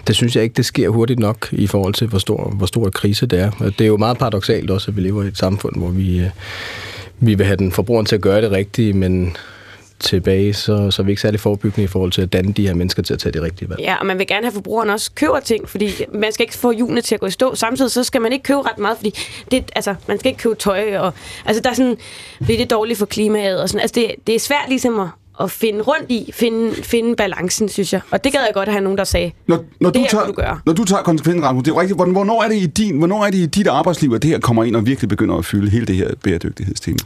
det 0.08 0.16
synes 0.16 0.36
jeg 0.36 0.44
ikke, 0.44 0.54
det 0.54 0.66
sker 0.66 0.90
hurtigt 0.90 1.20
nok 1.20 1.48
i 1.52 1.68
forhold 1.68 1.94
til, 1.94 2.08
hvor 2.08 2.20
stor, 2.20 2.50
hvor 2.50 2.66
stor 2.66 2.86
en 2.86 2.92
krise 2.92 3.26
det 3.26 3.40
er. 3.40 3.52
Og 3.60 3.66
det 3.66 3.82
er 3.82 3.88
jo 3.88 3.98
meget 3.98 4.18
paradoxalt 4.18 4.72
også, 4.72 4.92
at 4.92 4.98
vi 4.98 5.02
lever 5.02 5.24
i 5.24 5.28
et 5.28 5.38
samfund, 5.38 5.76
hvor 5.76 5.90
vi, 5.90 6.20
øh, 6.20 6.30
vi 7.20 7.34
vil 7.36 7.46
have 7.46 7.58
den 7.58 7.72
forbrugeren 7.72 8.06
til 8.06 8.16
at 8.16 8.22
gøre 8.22 8.42
det 8.42 8.52
rigtige, 8.52 8.94
men 8.94 9.38
tilbage, 10.00 10.54
så, 10.54 10.92
så 10.92 11.02
er 11.02 11.04
vi 11.04 11.12
ikke 11.12 11.22
særlig 11.22 11.40
forebyggende 11.40 11.84
i 11.84 11.88
forhold 11.88 12.12
til 12.12 12.22
at 12.22 12.34
danne 12.34 12.54
de 12.54 12.68
her 12.68 12.74
mennesker 12.74 13.04
til 13.04 13.14
at 13.14 13.20
tage 13.20 13.34
de 13.34 13.42
rigtige 13.42 13.70
valg. 13.70 13.82
Ja, 13.82 13.96
og 13.96 14.06
man 14.06 14.18
vil 14.18 14.28
gerne 14.28 14.46
have, 14.46 14.54
forbrugerne 14.54 14.94
også 14.94 15.12
køber 15.16 15.40
ting, 15.40 15.70
fordi 15.70 15.92
man 16.14 16.32
skal 16.32 16.44
ikke 16.44 16.54
få 16.54 16.72
hjulene 16.72 17.02
til 17.02 17.16
at 17.16 17.22
gå 17.22 17.28
i 17.28 17.32
stå. 17.32 17.56
Samtidig 17.56 17.92
så 17.92 18.04
skal 18.04 18.22
man 18.22 18.34
ikke 18.34 18.44
købe 18.44 18.62
ret 18.62 18.78
meget, 18.78 18.98
fordi 18.98 19.14
det, 19.52 19.72
altså, 19.76 19.96
man 20.08 20.20
skal 20.20 20.30
ikke 20.30 20.42
købe 20.42 20.56
tøj, 20.56 20.98
og 20.98 21.14
altså, 21.46 21.62
der 21.62 21.70
er 21.70 21.74
sådan, 21.74 21.98
fordi 22.38 22.54
det 22.54 22.62
er 22.62 22.66
dårligt 22.66 23.00
for 23.00 23.06
klimaet, 23.06 23.62
og 23.62 23.70
sådan. 23.70 23.82
Altså, 23.82 23.94
det, 23.94 24.12
det 24.28 24.36
er 24.36 24.40
svært 24.40 24.66
ligesom 24.70 25.00
at, 25.00 25.08
at 25.42 25.52
finde 25.52 25.82
rundt 25.82 26.12
i, 26.12 26.32
finde, 26.34 26.76
finde 26.84 27.16
balancen, 27.16 27.70
synes 27.70 27.94
jeg. 27.94 28.02
Og 28.12 28.24
det 28.24 28.32
gad 28.32 28.42
jeg 28.42 28.52
godt 28.54 28.68
at 28.68 28.74
have 28.74 28.84
nogen, 28.84 28.98
der 28.98 29.04
sagde, 29.04 29.32
Når, 29.48 29.64
når, 29.80 29.90
det 29.90 29.96
du 29.96 30.00
her 30.00 30.10
tager, 30.10 30.26
du 30.26 30.32
gøre. 30.32 30.60
når 30.66 30.74
du 30.74 30.84
tager 30.84 31.04
konsekvensen, 31.04 31.44
Rasmus, 31.44 31.64
det 31.64 31.72
er 31.72 31.80
rigtigt. 31.80 31.98
Hvornår, 31.98 32.12
hvornår, 32.14 32.44
er 32.44 32.48
det 32.48 32.56
i 32.56 32.66
din, 32.66 32.98
hvornår 32.98 33.26
er 33.26 33.32
det 33.32 33.38
i 33.38 33.46
dit 33.46 33.68
arbejdsliv, 33.68 34.14
at 34.14 34.22
det 34.22 34.32
her 34.32 34.40
kommer 34.40 34.64
ind 34.64 34.76
og 34.76 34.86
virkelig 34.86 35.10
begynder 35.10 35.36
at 35.36 35.46
fylde 35.46 35.70
hele 35.70 35.86
det 35.86 35.96
her 35.96 36.10
bæredygtighedstema? 36.24 36.98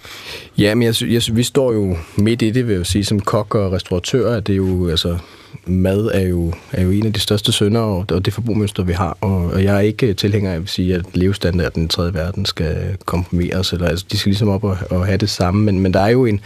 Ja, 0.58 0.76
men 0.76 0.84
jeg, 0.84 0.96
jeg, 1.02 1.22
vi 1.34 1.44
står 1.44 1.74
jo 1.74 1.98
midt 2.16 2.42
i 2.42 2.50
det, 2.50 2.68
vil 2.68 2.76
jeg 2.76 2.86
sige, 2.86 3.06
som 3.06 3.20
kok 3.20 3.56
og 3.56 3.72
restauratør, 3.72 4.36
at 4.36 4.48
det 4.48 4.54
er 4.54 4.58
jo, 4.58 4.90
altså, 4.90 5.18
mad 5.66 6.10
er 6.14 6.28
jo, 6.28 6.54
er 6.72 6.84
jo 6.84 6.92
en 6.92 7.06
af 7.06 7.14
de 7.14 7.20
største 7.20 7.52
synder, 7.52 7.82
og, 7.82 8.06
og 8.12 8.26
det 8.26 8.34
forbrugsmønster, 8.34 8.84
vi 8.84 8.94
har. 8.94 9.18
Og, 9.22 9.46
og 9.46 9.64
jeg 9.64 9.76
er 9.76 9.80
ikke 9.80 10.14
tilhænger 10.14 10.52
af 10.52 10.56
at 10.56 10.70
sige, 10.70 10.96
at 10.96 11.06
levestandarden 11.14 11.82
i 11.82 11.84
den 11.84 11.90
tredje 11.90 12.14
verden 12.14 12.46
skal 12.46 12.98
kompromitteres, 13.06 13.74
eller 13.74 13.88
altså, 13.88 14.06
de 14.12 14.18
skal 14.18 14.30
ligesom 14.30 14.50
op 14.50 14.64
og, 14.64 14.78
og 14.90 15.06
have 15.06 15.18
det 15.18 15.30
samme, 15.30 15.64
men, 15.64 15.80
men 15.80 15.94
der 15.94 16.00
er 16.00 16.10
jo 16.10 16.26
en, 16.26 16.42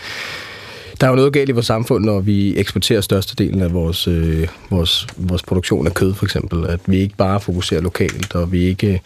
der 1.02 1.08
er 1.08 1.12
jo 1.12 1.16
noget 1.16 1.34
galt 1.34 1.50
i 1.50 1.52
vores 1.52 1.66
samfund, 1.66 2.06
når 2.06 2.20
vi 2.20 2.58
eksporterer 2.58 3.02
størstedelen 3.02 3.62
af 3.62 3.74
vores, 3.74 4.08
øh, 4.08 4.48
vores, 4.70 5.08
vores 5.18 5.44
produktion 5.44 5.88
af 5.88 5.94
kød, 5.94 6.14
for 6.14 6.26
eksempel. 6.26 6.68
At 6.68 6.80
vi 6.86 6.98
ikke 6.98 7.16
bare 7.18 7.40
fokuserer 7.40 7.82
lokalt, 7.82 8.36
og 8.36 8.52
vi 8.52 8.64
ikke, 8.64 9.02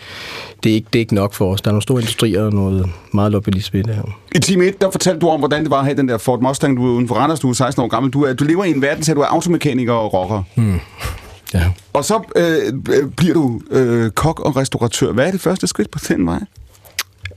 det, 0.64 0.70
er 0.70 0.74
ikke, 0.74 0.88
det 0.94 1.00
er 1.00 1.02
ikke 1.02 1.16
nok 1.16 1.34
for 1.34 1.54
os. 1.54 1.62
Der 1.62 1.68
er 1.68 1.72
nogle 1.72 1.82
store 1.82 2.02
industrier 2.02 2.44
og 2.44 2.54
noget 2.54 2.90
meget 3.14 3.32
lobbyisme 3.32 3.80
i 3.80 3.84
det 3.84 3.96
her. 3.96 4.04
I 4.36 4.40
time 4.40 4.66
1, 4.66 4.82
der 4.82 4.92
fortalte 4.92 5.20
du 5.20 5.30
om, 5.30 5.40
hvordan 5.40 5.64
det 5.64 5.72
var 5.72 5.80
at 5.80 5.86
have 5.86 5.98
den 5.98 6.08
der 6.08 6.18
Ford 6.18 6.42
Mustang, 6.42 6.78
du 6.78 6.88
er 6.88 6.92
uden 6.92 7.08
for 7.08 7.16
Randers, 7.16 7.40
du 7.40 7.50
er 7.50 7.54
16 7.54 7.84
år 7.84 7.88
gammel. 7.88 8.12
Du, 8.12 8.24
er, 8.24 8.34
du 8.34 8.44
lever 8.44 8.64
i 8.64 8.70
en 8.70 8.82
verden, 8.82 9.04
så 9.04 9.14
du 9.14 9.22
er 9.22 9.26
automekaniker 9.26 9.94
og 9.94 10.14
rocker. 10.14 10.44
Hmm. 10.56 10.80
Ja. 11.54 11.64
Og 11.94 12.06
så 12.06 12.22
øh, 12.36 12.74
øh, 12.96 13.10
bliver 13.10 13.34
du 13.34 13.62
øh, 13.72 14.12
kok 14.12 14.40
og 14.40 14.56
restauratør. 14.56 15.12
Hvad 15.12 15.28
er 15.28 15.32
det 15.32 15.42
første 15.42 15.68
skridt 15.68 15.92
på 15.92 16.00
den 16.08 16.26
vej? 16.26 16.40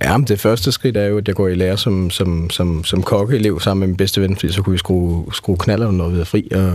Ja, 0.05 0.17
men 0.17 0.27
det 0.27 0.41
første 0.41 0.73
skridt 0.73 0.97
er 0.97 1.07
jo, 1.07 1.19
at 1.19 1.29
jeg 1.29 1.35
går 1.35 1.49
i 1.49 1.55
lære 1.55 1.77
som, 1.77 2.11
som, 2.11 2.51
som, 2.51 2.85
som 2.85 3.03
kokkeelev 3.03 3.61
sammen 3.61 3.81
med 3.81 3.89
min 3.89 3.97
bedste 3.97 4.21
ven, 4.21 4.37
fordi 4.37 4.53
så 4.53 4.63
kunne 4.63 4.73
vi 4.73 4.79
skrue, 4.79 5.25
skrue 5.33 5.57
knaller, 5.57 5.91
når 5.91 6.09
vi 6.09 6.21
er 6.21 6.25
fri. 6.25 6.49
Og, 6.55 6.73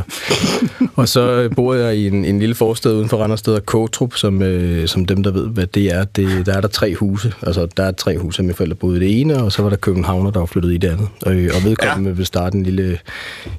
og 1.02 1.10
så 1.10 1.50
bor 1.56 1.74
jeg 1.74 1.96
i 1.96 2.08
en, 2.08 2.26
en 2.26 2.40
lille 2.40 2.56
forstad 2.56 2.94
uden 2.94 3.10
for 3.10 3.18
Randers, 3.18 3.42
der 3.42 3.60
Kotrup, 3.60 4.16
som, 4.16 4.42
øh, 4.42 4.88
som 4.88 5.06
dem, 5.06 5.24
der 5.24 5.32
ved, 5.32 5.48
hvad 5.48 5.68
det 5.68 5.94
er. 5.96 6.04
Det, 6.04 6.46
der 6.46 6.54
er 6.54 6.62
der 6.62 6.68
tre 6.68 6.96
huse. 6.96 7.34
Altså, 7.42 7.68
der 7.78 7.84
er 7.84 7.92
tre 7.92 8.18
huse, 8.18 8.42
mine 8.42 8.54
forældre 8.54 8.76
boede 8.76 8.98
i 8.98 9.00
det 9.00 9.22
ene, 9.22 9.44
og 9.44 9.52
så 9.52 9.62
var 9.62 9.70
der 9.70 9.78
københavner, 9.78 10.32
der 10.32 10.40
var 10.40 10.46
flyttet 10.46 10.74
i 10.74 10.78
det 10.78 10.88
andet. 10.88 11.08
Og, 11.22 11.32
og 11.32 11.64
vedkommende 11.64 12.10
ja. 12.10 12.14
ville 12.14 12.26
starte 12.26 12.58
en 12.58 12.64
lille, 12.64 13.00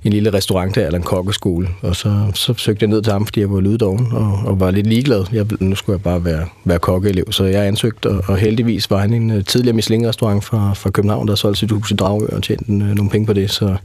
en 0.05 0.13
lille 0.13 0.33
restaurant 0.33 0.75
der, 0.75 0.87
eller 0.87 0.99
en 0.99 1.05
kokkeskole. 1.05 1.69
Og 1.83 1.97
så, 1.97 2.27
så 2.35 2.55
søgte 2.57 2.83
jeg 2.83 2.91
ned 2.91 3.03
til 3.03 3.13
ham, 3.13 3.27
fordi 3.27 3.41
jeg 3.41 3.51
var 3.51 3.61
lydoven, 3.61 4.09
og, 4.13 4.41
og 4.45 4.61
var 4.61 4.71
lidt 4.71 4.87
ligeglad. 4.87 5.25
Jeg, 5.33 5.47
nu 5.61 5.75
skulle 5.75 5.97
jeg 5.97 6.03
bare 6.03 6.25
være, 6.25 6.47
være 6.65 6.79
kokkeelev, 6.79 7.33
så 7.33 7.45
jeg 7.45 7.67
ansøgte, 7.67 8.07
og, 8.07 8.25
og 8.27 8.37
heldigvis 8.37 8.91
var 8.91 8.99
han 8.99 9.15
en 9.15 9.31
øh, 9.31 9.45
tidligere 9.59 9.77
Michelin-restaurant 9.77 10.45
fra, 10.45 10.75
fra 10.75 10.91
København, 10.91 11.29
der 11.29 11.35
solgte 11.35 11.61
sit 11.61 11.71
hus 11.71 11.91
i 11.91 11.95
Dragør 11.95 12.27
og 12.37 12.43
tjente 12.43 12.65
øh, 12.73 12.79
nogle 12.79 13.11
penge 13.11 13.27
på 13.27 13.33
det, 13.33 13.51
så 13.51 13.77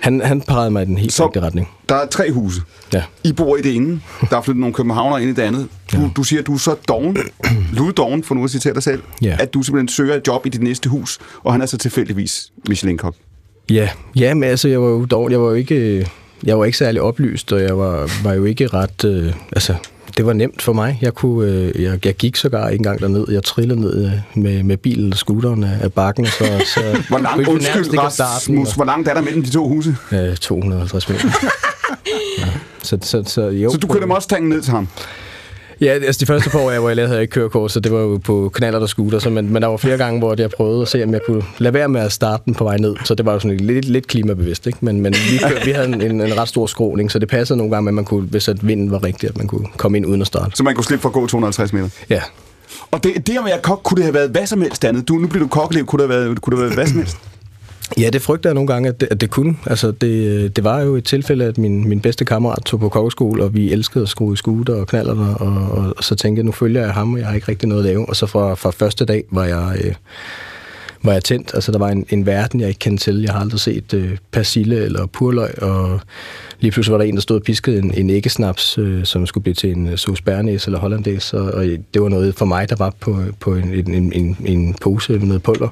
han, 0.00 0.20
han 0.20 0.40
parede 0.40 0.70
mig 0.70 0.82
i 0.82 0.86
den 0.86 0.98
helt 0.98 1.12
Så- 1.12 1.26
rigtige 1.26 1.42
retning. 1.42 1.68
Der 1.88 1.94
er 1.94 2.06
tre 2.06 2.32
huse. 2.32 2.60
Ja. 2.92 3.02
I 3.24 3.32
bor 3.32 3.56
i 3.56 3.62
det 3.62 3.74
ene. 3.76 4.00
Der 4.30 4.36
er 4.36 4.42
flyttet 4.42 4.60
nogle 4.60 4.74
københavner 4.74 5.18
ind 5.18 5.30
i 5.30 5.32
det 5.34 5.42
andet. 5.42 5.68
Du, 5.92 5.96
ja. 6.00 6.08
du 6.16 6.22
siger, 6.22 6.40
at 6.40 6.46
du 6.46 6.54
er 6.54 6.58
så 6.58 6.74
doven, 6.88 7.16
luddoven, 7.76 8.24
for 8.24 8.34
nu 8.34 8.44
at 8.44 8.50
citere 8.50 8.74
dig 8.74 8.82
selv, 8.82 9.02
Ja. 9.22 9.36
at 9.40 9.54
du 9.54 9.62
simpelthen 9.62 9.88
søger 9.88 10.14
et 10.14 10.22
job 10.26 10.46
i 10.46 10.48
dit 10.48 10.62
næste 10.62 10.88
hus, 10.88 11.18
og 11.42 11.52
han 11.52 11.62
er 11.62 11.66
så 11.66 11.78
tilfældigvis 11.78 12.52
Michelin-kok. 12.68 13.14
Ja, 13.70 13.88
ja 14.16 14.34
men 14.34 14.44
altså, 14.44 14.68
jeg 14.68 14.82
var 14.82 14.88
jo 14.88 15.04
dårlig. 15.04 15.32
Jeg 15.34 15.40
var 15.42 15.48
jo 15.48 15.54
ikke, 15.54 16.06
jeg 16.44 16.58
var 16.58 16.64
ikke 16.64 16.78
særlig 16.78 17.02
oplyst, 17.02 17.52
og 17.52 17.62
jeg 17.62 17.78
var, 17.78 18.10
var 18.24 18.32
jo 18.32 18.44
ikke 18.44 18.66
ret... 18.66 19.04
Øh, 19.04 19.32
altså, 19.52 19.74
det 20.16 20.26
var 20.26 20.32
nemt 20.32 20.62
for 20.62 20.72
mig. 20.72 20.98
Jeg, 21.02 21.14
kunne, 21.14 21.50
øh, 21.52 21.82
jeg, 21.82 22.06
jeg 22.06 22.14
gik 22.14 22.36
sågar 22.36 22.68
ikke 22.68 22.80
engang 22.80 23.00
derned. 23.00 23.24
Jeg 23.30 23.42
trillede 23.44 23.80
ned 23.80 24.04
øh, 24.04 24.12
med, 24.42 24.62
med 24.62 24.76
bilen 24.76 25.04
eller 25.04 25.16
scooteren 25.16 25.64
af, 25.64 25.78
af 25.82 25.92
bakken. 25.92 26.26
Så, 26.26 26.44
så 26.74 26.80
Hvor 27.08 27.16
kunne 27.16 27.22
langt, 27.22 27.48
undskyld, 27.48 27.98
Rasmus, 27.98 28.72
hvor 28.72 28.84
langt 28.84 29.08
er 29.08 29.14
der 29.14 29.20
mellem 29.20 29.42
de 29.42 29.50
to 29.50 29.68
huse? 29.68 29.96
og- 30.10 30.16
Øh, 30.16 30.36
250 30.36 31.08
meter. 31.08 31.28
ja. 32.38 32.46
Så, 32.82 32.98
så, 33.02 33.22
så, 33.26 33.42
jo, 33.42 33.70
Så 33.72 33.78
du 33.78 33.86
kørte 33.86 34.06
Mustangen 34.06 34.48
ned 34.48 34.62
til 34.62 34.70
ham? 34.70 34.88
Ja, 35.80 35.92
altså 35.92 36.20
de 36.20 36.26
første 36.26 36.50
par 36.50 36.58
år, 36.58 36.70
jeg 36.70 36.82
var 36.82 36.90
i 36.90 36.94
havde 36.94 37.12
jeg 37.12 37.20
ikke 37.22 37.32
kørekort, 37.32 37.72
så 37.72 37.80
det 37.80 37.92
var 37.92 37.98
jo 37.98 38.20
på 38.24 38.50
knaller 38.54 38.80
og 38.80 38.88
scooter. 38.88 39.18
Så, 39.18 39.30
men, 39.30 39.52
men 39.52 39.62
der 39.62 39.68
var 39.68 39.76
flere 39.76 39.96
gange, 39.96 40.18
hvor 40.18 40.34
jeg 40.38 40.50
prøvede 40.50 40.82
at 40.82 40.88
se, 40.88 41.04
om 41.04 41.12
jeg 41.12 41.20
kunne 41.26 41.42
lade 41.58 41.74
være 41.74 41.88
med 41.88 42.00
at 42.00 42.12
starte 42.12 42.42
den 42.46 42.54
på 42.54 42.64
vej 42.64 42.76
ned. 42.76 42.96
Så 43.04 43.14
det 43.14 43.26
var 43.26 43.32
jo 43.32 43.38
sådan 43.38 43.56
lidt, 43.56 43.84
lidt 43.84 44.06
klimabevidst, 44.06 44.66
ikke? 44.66 44.78
Men, 44.80 45.00
men 45.00 45.12
vi, 45.12 45.38
kørte, 45.48 45.64
vi 45.64 45.70
havde 45.70 45.88
en, 45.88 46.02
en, 46.02 46.38
ret 46.38 46.48
stor 46.48 46.66
skråning, 46.66 47.10
så 47.10 47.18
det 47.18 47.28
passede 47.28 47.56
nogle 47.56 47.72
gange, 47.72 47.88
at 47.88 47.94
man 47.94 48.04
kunne, 48.04 48.22
hvis 48.22 48.48
at 48.48 48.66
vinden 48.66 48.90
var 48.90 49.04
rigtig, 49.04 49.28
at 49.28 49.38
man 49.38 49.46
kunne 49.46 49.66
komme 49.76 49.98
ind 49.98 50.06
uden 50.06 50.20
at 50.20 50.26
starte. 50.26 50.56
Så 50.56 50.62
man 50.62 50.74
kunne 50.74 50.84
slippe 50.84 51.02
for 51.02 51.08
at 51.08 51.12
gå 51.12 51.26
250 51.26 51.72
meter? 51.72 51.88
Ja. 52.10 52.22
Og 52.90 53.04
det, 53.04 53.26
det 53.26 53.38
at 53.38 53.44
være 53.44 53.58
kok, 53.62 53.80
kunne 53.82 53.96
det 53.96 54.04
have 54.04 54.14
været 54.14 54.30
hvad 54.30 54.46
som 54.46 54.62
helst 54.62 54.84
andet? 54.84 55.08
Du, 55.08 55.14
nu 55.14 55.26
bliver 55.26 55.44
du 55.44 55.48
kokkelev, 55.48 55.86
kunne 55.86 56.02
det 56.02 56.10
have 56.10 56.24
været, 56.24 56.40
kunne 56.40 56.56
det 56.56 56.58
have 56.58 56.76
været 56.76 56.78
hvad 56.78 56.86
som 56.86 56.98
helst? 56.98 57.16
Ja, 57.98 58.10
det 58.10 58.22
frygter 58.22 58.50
jeg 58.50 58.54
nogle 58.54 58.66
gange, 58.66 58.88
at 58.88 59.00
det, 59.00 59.08
at 59.10 59.20
det 59.20 59.30
kunne. 59.30 59.56
Altså, 59.66 59.90
det, 59.90 60.56
det 60.56 60.64
var 60.64 60.80
jo 60.80 60.96
et 60.96 61.04
tilfælde, 61.04 61.44
at 61.44 61.58
min, 61.58 61.88
min 61.88 62.00
bedste 62.00 62.24
kammerat 62.24 62.62
tog 62.64 62.80
på 62.80 62.88
kokkeskole, 62.88 63.44
og 63.44 63.54
vi 63.54 63.72
elskede 63.72 64.02
at 64.02 64.08
skrue 64.08 64.32
i 64.32 64.36
skuter 64.36 64.74
og 64.74 64.86
knaller, 64.86 65.34
og, 65.34 65.70
og, 65.70 65.94
og 65.96 66.04
så 66.04 66.14
tænkte 66.14 66.38
jeg, 66.38 66.44
nu 66.44 66.52
følger 66.52 66.82
jeg 66.82 66.92
ham, 66.92 67.12
og 67.12 67.18
jeg 67.18 67.26
har 67.26 67.34
ikke 67.34 67.48
rigtig 67.48 67.68
noget 67.68 67.82
at 67.82 67.86
lave. 67.90 68.08
Og 68.08 68.16
så 68.16 68.26
fra, 68.26 68.54
fra 68.54 68.70
første 68.70 69.04
dag 69.04 69.24
var 69.30 69.44
jeg, 69.44 69.80
øh, 69.84 69.94
var 71.02 71.12
jeg 71.12 71.24
tændt. 71.24 71.50
Altså, 71.54 71.72
der 71.72 71.78
var 71.78 71.88
en, 71.88 72.06
en 72.08 72.26
verden, 72.26 72.60
jeg 72.60 72.68
ikke 72.68 72.78
kendte 72.78 73.04
til. 73.04 73.22
Jeg 73.22 73.32
har 73.32 73.40
aldrig 73.40 73.60
set 73.60 73.94
øh, 73.94 74.16
persille 74.32 74.76
eller 74.84 75.06
purløg, 75.06 75.62
og 75.62 76.00
lige 76.60 76.70
pludselig 76.70 76.92
var 76.92 76.98
der 76.98 77.04
en, 77.04 77.14
der 77.14 77.20
stod 77.20 77.36
og 77.36 77.42
piskede 77.42 77.78
en, 77.78 77.94
en 77.94 78.10
æggesnaps, 78.10 78.78
øh, 78.78 79.04
som 79.04 79.26
skulle 79.26 79.42
blive 79.42 79.54
til 79.54 79.70
en 79.70 79.88
øh, 79.88 79.98
sauce 79.98 80.22
bernæs 80.22 80.66
eller 80.66 80.78
hollandaise, 80.78 81.38
og, 81.38 81.52
og 81.52 81.64
det 81.64 82.02
var 82.02 82.08
noget 82.08 82.34
for 82.34 82.44
mig, 82.44 82.70
der 82.70 82.76
var 82.76 82.94
på, 83.00 83.18
på 83.40 83.54
en, 83.54 83.90
en, 83.94 84.12
en, 84.12 84.36
en 84.44 84.74
pose 84.80 85.12
med 85.12 85.26
noget 85.26 85.42
pulver. 85.42 85.68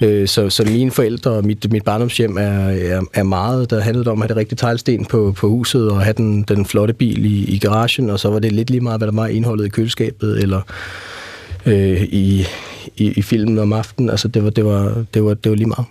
Øh, 0.00 0.28
så, 0.28 0.50
så 0.50 0.64
mine 0.64 0.90
forældre 0.90 1.30
og 1.30 1.44
mit, 1.46 1.72
mit 1.72 1.84
barndomshjem 1.84 2.36
er, 2.36 2.68
er, 2.68 3.02
er 3.14 3.22
meget, 3.22 3.70
der 3.70 3.80
handlede 3.80 4.10
om 4.10 4.22
at 4.22 4.28
have 4.28 4.28
det 4.28 4.36
rigtige 4.36 4.56
teglsten 4.56 5.04
på, 5.04 5.34
på 5.36 5.48
huset, 5.48 5.90
og 5.90 6.00
have 6.00 6.14
den, 6.16 6.42
den 6.42 6.66
flotte 6.66 6.94
bil 6.94 7.24
i, 7.24 7.44
i 7.44 7.58
garagen, 7.58 8.10
og 8.10 8.20
så 8.20 8.30
var 8.30 8.38
det 8.38 8.52
lidt 8.52 8.70
lige 8.70 8.80
meget, 8.80 9.00
hvad 9.00 9.08
der 9.08 9.14
var 9.14 9.26
i 9.26 9.36
indholdet 9.36 9.66
i 9.66 9.68
køleskabet, 9.68 10.42
eller 10.42 10.60
øh, 11.66 12.02
i, 12.02 12.46
i, 12.96 13.12
i 13.16 13.22
filmen 13.22 13.58
om 13.58 13.72
aftenen. 13.72 14.10
Altså, 14.10 14.28
det 14.28 14.44
var, 14.44 14.50
det 14.50 14.64
var, 14.64 15.04
det 15.14 15.24
var, 15.24 15.34
det 15.34 15.50
var 15.50 15.56
lige 15.56 15.68
meget. 15.68 15.86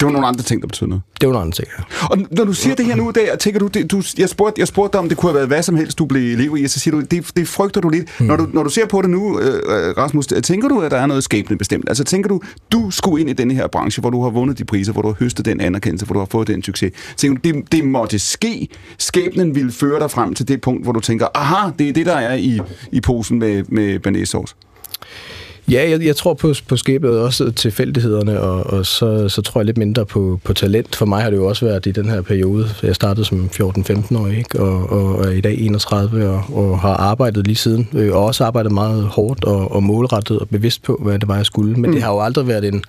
Det 0.00 0.06
var 0.06 0.12
nogle 0.12 0.26
andre 0.26 0.42
ting, 0.42 0.62
der 0.62 0.68
betød 0.68 0.86
noget. 0.86 1.02
Det 1.20 1.26
var 1.26 1.32
nogle 1.32 1.44
andre 1.44 1.56
ting, 1.56 1.68
ja. 1.78 2.06
Og 2.06 2.18
når 2.30 2.44
du 2.44 2.52
siger 2.52 2.74
det 2.74 2.86
her 2.86 2.96
nu, 2.96 3.10
der, 3.10 3.36
tænker 3.36 3.60
du, 3.60 3.66
det, 3.66 3.90
du 3.90 4.02
jeg, 4.18 4.28
spurgte, 4.28 4.60
jeg 4.60 4.68
spurgte 4.68 4.92
dig, 4.92 5.00
om 5.00 5.08
det 5.08 5.18
kunne 5.18 5.30
have 5.30 5.34
været 5.34 5.48
hvad 5.48 5.62
som 5.62 5.76
helst, 5.76 5.98
du 5.98 6.06
blev 6.06 6.32
elev 6.32 6.56
i, 6.58 6.64
og 6.64 6.70
så 6.70 6.80
siger 6.80 6.96
du, 6.96 7.00
det, 7.00 7.30
det 7.36 7.48
frygter 7.48 7.80
du 7.80 7.88
lidt. 7.88 8.20
Mm. 8.20 8.26
Når, 8.26 8.36
du, 8.36 8.48
når 8.52 8.62
du 8.62 8.70
ser 8.70 8.86
på 8.86 9.02
det 9.02 9.10
nu, 9.10 9.40
øh, 9.40 9.60
Rasmus, 9.96 10.26
tænker 10.26 10.68
du, 10.68 10.80
at 10.80 10.90
der 10.90 10.96
er 10.96 11.06
noget 11.06 11.24
skæbne 11.24 11.58
bestemt? 11.58 11.88
Altså 11.88 12.04
tænker 12.04 12.28
du, 12.28 12.40
du 12.72 12.90
skulle 12.90 13.20
ind 13.20 13.30
i 13.30 13.32
den 13.32 13.50
her 13.50 13.66
branche, 13.66 14.00
hvor 14.00 14.10
du 14.10 14.22
har 14.22 14.30
vundet 14.30 14.58
de 14.58 14.64
priser, 14.64 14.92
hvor 14.92 15.02
du 15.02 15.08
har 15.08 15.16
høstet 15.18 15.44
den 15.44 15.60
anerkendelse, 15.60 16.06
hvor 16.06 16.12
du 16.12 16.18
har 16.18 16.28
fået 16.30 16.48
den 16.48 16.62
succes. 16.62 16.92
Tænker 17.16 17.40
du, 17.42 17.58
det, 17.58 17.72
det 17.72 17.84
måtte 17.84 18.18
ske. 18.18 18.68
Skæbnen 18.98 19.54
ville 19.54 19.72
føre 19.72 20.00
dig 20.00 20.10
frem 20.10 20.34
til 20.34 20.48
det 20.48 20.60
punkt, 20.60 20.82
hvor 20.84 20.92
du 20.92 21.00
tænker, 21.00 21.26
aha, 21.34 21.70
det 21.78 21.88
er 21.88 21.92
det, 21.92 22.06
der 22.06 22.16
er 22.16 22.34
i, 22.34 22.60
i 22.92 23.00
posen 23.00 23.38
med, 23.38 23.64
med 23.68 23.98
banæssauce. 23.98 24.54
Ja, 25.70 25.90
jeg, 25.90 26.04
jeg 26.04 26.16
tror 26.16 26.34
på, 26.34 26.54
på 26.68 26.76
skæbet 26.76 27.20
også 27.20 27.50
tilfældighederne, 27.50 28.40
og, 28.40 28.66
og 28.66 28.86
så, 28.86 29.28
så 29.28 29.42
tror 29.42 29.60
jeg 29.60 29.66
lidt 29.66 29.78
mindre 29.78 30.06
på, 30.06 30.40
på 30.44 30.52
talent. 30.52 30.96
For 30.96 31.06
mig 31.06 31.22
har 31.22 31.30
det 31.30 31.36
jo 31.36 31.46
også 31.46 31.66
været 31.66 31.86
i 31.86 31.90
den 31.90 32.08
her 32.08 32.22
periode. 32.22 32.68
Jeg 32.82 32.94
startede 32.94 33.24
som 33.24 33.50
14-15 33.54 34.18
år, 34.18 34.26
ikke? 34.26 34.60
Og, 34.60 34.90
og, 34.90 35.16
og 35.16 35.24
er 35.24 35.30
i 35.30 35.40
dag 35.40 35.58
31 35.58 36.28
og, 36.28 36.44
og 36.52 36.80
har 36.80 36.94
arbejdet 36.94 37.46
lige 37.46 37.56
siden. 37.56 37.88
Øh, 37.92 38.12
og 38.16 38.24
også 38.24 38.44
arbejdet 38.44 38.72
meget 38.72 39.02
hårdt 39.02 39.44
og, 39.44 39.72
og 39.72 39.82
målrettet 39.82 40.38
og 40.38 40.48
bevidst 40.48 40.82
på, 40.82 41.00
hvad 41.02 41.18
det 41.18 41.28
var, 41.28 41.36
jeg 41.36 41.46
skulle. 41.46 41.72
Men 41.72 41.90
mm. 41.90 41.94
det 41.94 42.02
har 42.02 42.12
jo 42.12 42.20
aldrig 42.20 42.48
været 42.48 42.64
en 42.64 42.84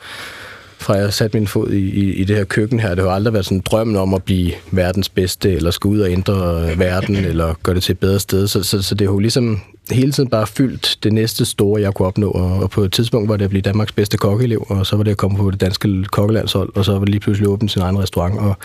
fra 0.79 0.93
jeg 0.93 1.13
satte 1.13 1.37
min 1.37 1.47
fod 1.47 1.71
i, 1.71 1.89
i, 1.89 2.13
i 2.13 2.23
det 2.23 2.35
her 2.35 2.43
køkken 2.43 2.79
her. 2.79 2.95
Det 2.95 3.03
har 3.03 3.11
aldrig 3.11 3.33
været 3.33 3.45
sådan 3.45 3.61
drømmen 3.65 3.95
om 3.95 4.13
at 4.13 4.23
blive 4.23 4.51
verdens 4.71 5.09
bedste, 5.09 5.53
eller 5.53 5.71
skulle 5.71 5.95
ud 5.95 6.01
og 6.01 6.11
ændre 6.11 6.69
verden, 6.77 7.15
eller 7.29 7.53
gøre 7.63 7.75
det 7.75 7.83
til 7.83 7.93
et 7.93 7.99
bedre 7.99 8.19
sted. 8.19 8.47
Så, 8.47 8.63
så, 8.63 8.81
så 8.81 8.95
det 8.95 9.07
har 9.07 9.13
jo 9.13 9.19
ligesom 9.19 9.61
hele 9.91 10.11
tiden 10.11 10.29
bare 10.29 10.47
fyldt 10.47 10.97
det 11.03 11.13
næste 11.13 11.45
store, 11.45 11.81
jeg 11.81 11.93
kunne 11.93 12.07
opnå. 12.07 12.31
Og, 12.31 12.51
og 12.51 12.69
på 12.69 12.81
et 12.81 12.91
tidspunkt 12.91 13.29
var 13.29 13.37
det 13.37 13.43
at 13.43 13.49
blive 13.49 13.61
Danmarks 13.61 13.91
bedste 13.91 14.17
kokkeelev, 14.17 14.65
og 14.69 14.85
så 14.85 14.95
var 14.95 15.03
det 15.03 15.11
at 15.11 15.17
komme 15.17 15.37
på 15.37 15.51
det 15.51 15.61
danske 15.61 16.03
kokkelandshold, 16.03 16.69
og 16.75 16.85
så 16.85 16.91
var 16.91 16.99
det 16.99 17.09
lige 17.09 17.19
pludselig 17.19 17.49
åbent 17.49 17.71
sin 17.71 17.81
egen 17.81 17.99
restaurant. 17.99 18.39
Og, 18.39 18.57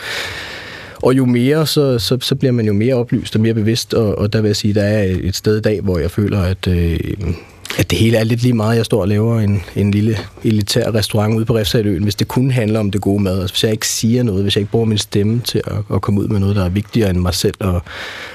og 1.03 1.17
jo 1.17 1.25
mere, 1.25 1.67
så, 1.67 1.99
så, 1.99 2.17
så 2.21 2.35
bliver 2.35 2.51
man 2.51 2.65
jo 2.65 2.73
mere 2.73 2.95
oplyst 2.95 3.35
og 3.35 3.41
mere 3.41 3.53
bevidst, 3.53 3.93
og, 3.93 4.17
og 4.17 4.33
der 4.33 4.41
vil 4.41 4.49
jeg 4.49 4.55
sige, 4.55 4.73
der 4.73 4.83
er 4.83 5.15
et 5.21 5.35
sted 5.35 5.57
i 5.57 5.61
dag, 5.61 5.81
hvor 5.81 5.97
jeg 5.99 6.11
føler, 6.11 6.41
at... 6.41 6.67
Øh, 6.67 6.99
at 7.77 7.91
det 7.91 7.99
hele 7.99 8.17
er 8.17 8.23
lidt 8.23 8.41
lige 8.41 8.53
meget. 8.53 8.77
Jeg 8.77 8.85
står 8.85 9.01
og 9.01 9.07
laver 9.07 9.39
en, 9.39 9.63
en 9.75 9.91
lille 9.91 10.17
elitær 10.43 10.95
restaurant 10.95 11.35
ude 11.35 11.45
på 11.45 11.57
Refsaløen, 11.57 12.03
hvis 12.03 12.15
det 12.15 12.27
kun 12.27 12.51
handler 12.51 12.79
om 12.79 12.91
det 12.91 13.01
gode 13.01 13.23
mad. 13.23 13.41
Altså, 13.41 13.53
hvis 13.53 13.63
jeg 13.63 13.71
ikke 13.71 13.87
siger 13.87 14.23
noget, 14.23 14.43
hvis 14.43 14.55
jeg 14.55 14.61
ikke 14.61 14.71
bruger 14.71 14.85
min 14.85 14.97
stemme 14.97 15.41
til 15.41 15.61
at, 15.67 15.77
at 15.93 16.01
komme 16.01 16.21
ud 16.21 16.27
med 16.27 16.39
noget, 16.39 16.55
der 16.55 16.65
er 16.65 16.69
vigtigere 16.69 17.09
end 17.09 17.17
mig 17.17 17.33
selv 17.33 17.55
og, 17.59 17.81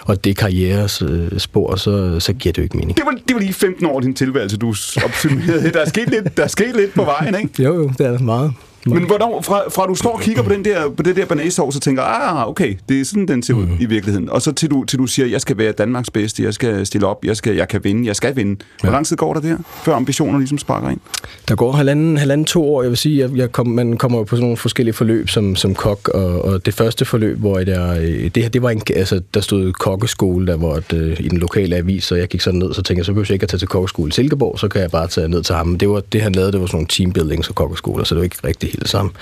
og 0.05 0.25
det 0.25 0.37
karrieres 0.37 1.03
øh, 1.03 1.39
spor, 1.39 1.77
så, 1.77 2.21
så 2.21 2.33
giver 2.33 2.53
det 2.53 2.59
jo 2.59 2.62
ikke 2.62 2.77
mening. 2.77 2.97
Det 2.97 3.05
var, 3.07 3.12
det 3.29 3.35
var 3.35 3.41
lige 3.41 3.53
15 3.53 3.87
år 3.87 4.01
din 4.01 4.15
tilværelse, 4.15 4.57
du 4.57 4.75
opsummerede. 5.05 5.73
Der 5.73 5.81
er 5.81 5.89
sket 5.89 6.11
lidt, 6.11 6.37
der 6.37 6.43
er 6.43 6.49
sket 6.49 6.77
lidt 6.77 6.95
på 6.95 7.05
vejen, 7.05 7.35
ikke? 7.35 7.62
Jo, 7.62 7.75
jo, 7.75 7.93
det 7.99 8.07
er 8.07 8.19
meget. 8.19 8.53
Men 8.86 9.05
hvornår, 9.05 9.43
fra, 9.43 9.69
fra 9.69 9.86
du 9.86 9.94
står 9.94 10.12
og 10.12 10.20
kigger 10.20 10.43
på, 10.43 10.52
den 10.52 10.65
der, 10.65 10.90
på 10.90 11.02
det 11.02 11.16
der 11.16 11.27
banæssovs 11.27 11.77
og 11.77 11.82
tænker, 11.82 12.02
ah, 12.02 12.48
okay, 12.48 12.74
det 12.89 13.01
er 13.01 13.05
sådan, 13.05 13.28
den 13.28 13.43
ser 13.43 13.55
ud 13.55 13.66
mm. 13.66 13.77
i 13.81 13.85
virkeligheden. 13.85 14.31
Og 14.31 14.43
så 14.43 14.52
til 14.52 14.70
du, 14.70 14.85
til 14.85 14.98
du 14.98 15.07
siger, 15.07 15.27
jeg 15.27 15.40
skal 15.40 15.59
være 15.59 15.73
Danmarks 15.73 16.11
bedste, 16.11 16.43
jeg 16.43 16.55
skal 16.55 16.86
stille 16.86 17.07
op, 17.07 17.24
jeg, 17.24 17.36
skal, 17.36 17.57
jeg 17.57 17.69
kan 17.69 17.85
vinde, 17.85 18.07
jeg 18.07 18.16
skal 18.16 18.36
vinde. 18.36 18.57
Hvor 18.81 18.89
ja. 18.89 18.94
lang 18.94 19.07
tid 19.07 19.16
går 19.16 19.35
der 19.35 19.40
der, 19.40 19.57
før 19.85 19.94
ambitioner 19.94 20.39
ligesom 20.39 20.59
sparker 20.59 20.90
ind? 20.90 21.01
Der 21.48 21.55
går 21.55 21.73
halvanden, 21.73 22.19
halvanden 22.19 22.44
to 22.44 22.74
år. 22.74 22.82
Jeg 22.82 22.90
vil 22.90 22.98
sige, 22.98 23.19
jeg, 23.19 23.36
jeg 23.36 23.52
kom, 23.52 23.66
man 23.66 23.97
kommer 23.97 24.19
jo 24.19 24.24
på 24.24 24.36
sådan 24.36 24.43
nogle 24.43 24.57
forskellige 24.57 24.94
forløb 24.94 25.28
som, 25.28 25.57
som 25.57 25.74
kok, 25.74 26.09
og, 26.09 26.44
og 26.44 26.66
det 26.66 26.74
første 26.74 27.05
forløb, 27.05 27.39
hvor 27.39 27.59
der, 27.59 27.94
det 28.35 28.43
her, 28.43 28.48
det 28.48 28.62
var 28.62 28.70
en, 28.70 28.82
altså, 28.97 29.20
der 29.35 29.40
stod 29.40 29.73
kokkeskole, 29.73 30.47
der 30.47 30.57
var 30.57 30.74
et, 30.74 30.93
øh, 30.93 31.16
i 31.20 31.28
den 31.28 31.39
lokale 31.39 31.77
avis, 31.77 32.12
og 32.12 32.19
jeg 32.19 32.28
gik 32.28 32.40
sådan 32.40 32.59
ned, 32.59 32.74
så 32.74 32.82
tænkte 32.82 32.98
jeg, 32.98 33.05
så 33.05 33.12
behøver 33.12 33.27
jeg 33.28 33.35
ikke 33.35 33.44
at 33.44 33.48
tage 33.48 33.59
til 33.59 33.69
kokkeskole 33.69 34.09
i 34.09 34.12
Silkeborg, 34.12 34.59
så 34.59 34.69
kan 34.69 34.81
jeg 34.81 34.90
bare 34.90 35.09
tage 35.09 35.28
ned 35.28 35.43
til 35.43 35.55
ham. 35.55 35.78
Det, 35.78 35.89
var, 35.89 36.01
det 36.12 36.23
han 36.23 36.32
lavede, 36.32 36.52
det 36.52 36.61
var 36.61 36.66
sådan 36.66 36.77
nogle 36.77 36.89
teambuildings 36.89 37.48
og 37.48 37.55
kokkeskoler, 37.55 38.05
så 38.05 38.15
det 38.15 38.19
var 38.19 38.24
ikke 38.24 38.36
rigtig 38.44 38.69
hele 38.72 38.88
sammen. 38.88 39.12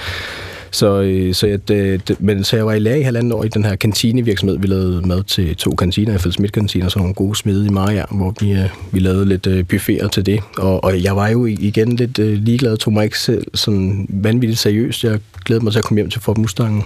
Så, 0.70 1.00
øh, 1.00 1.34
så, 1.34 1.46
jeg, 1.46 1.68
det, 1.68 2.08
det, 2.08 2.20
men, 2.20 2.44
så 2.44 2.56
jeg 2.56 2.66
var 2.66 2.72
i 2.72 2.78
lære 2.78 3.00
i 3.00 3.02
halvandet 3.02 3.32
år 3.32 3.44
i 3.44 3.48
den 3.48 3.64
her 3.64 3.76
kantinevirksomhed. 3.76 4.58
Vi 4.58 4.66
lavede 4.66 5.06
mad 5.06 5.22
til 5.22 5.56
to 5.56 5.74
kantiner, 5.74 6.14
i 6.14 6.18
Fælles 6.18 6.74
og 6.84 6.90
så 6.90 6.98
nogle 6.98 7.14
gode 7.14 7.36
smede 7.36 7.66
i 7.66 7.68
Maja, 7.68 8.04
hvor 8.10 8.34
vi, 8.40 8.52
øh, 8.52 8.68
vi 8.92 8.98
lavede 8.98 9.26
lidt 9.26 9.46
øh, 9.46 9.64
buffeter 9.64 10.08
til 10.08 10.26
det. 10.26 10.40
Og, 10.58 10.84
og 10.84 11.02
jeg 11.02 11.16
var 11.16 11.28
jo 11.28 11.46
igen 11.46 11.96
lidt 11.96 12.18
øh, 12.18 12.32
ligeglad, 12.38 12.76
tog 12.76 12.92
mig 12.92 13.04
ikke 13.04 13.18
selv 13.18 13.44
sådan 13.54 14.06
vanvittigt 14.08 14.60
seriøst. 14.60 15.04
Jeg 15.04 15.18
glædede 15.44 15.64
mig 15.64 15.72
til 15.72 15.78
at 15.78 15.84
komme 15.84 15.98
hjem 15.98 16.10
til 16.10 16.20
Fort 16.20 16.38
Mustang 16.38 16.84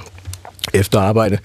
efter 0.74 1.00
arbejde 1.00 1.38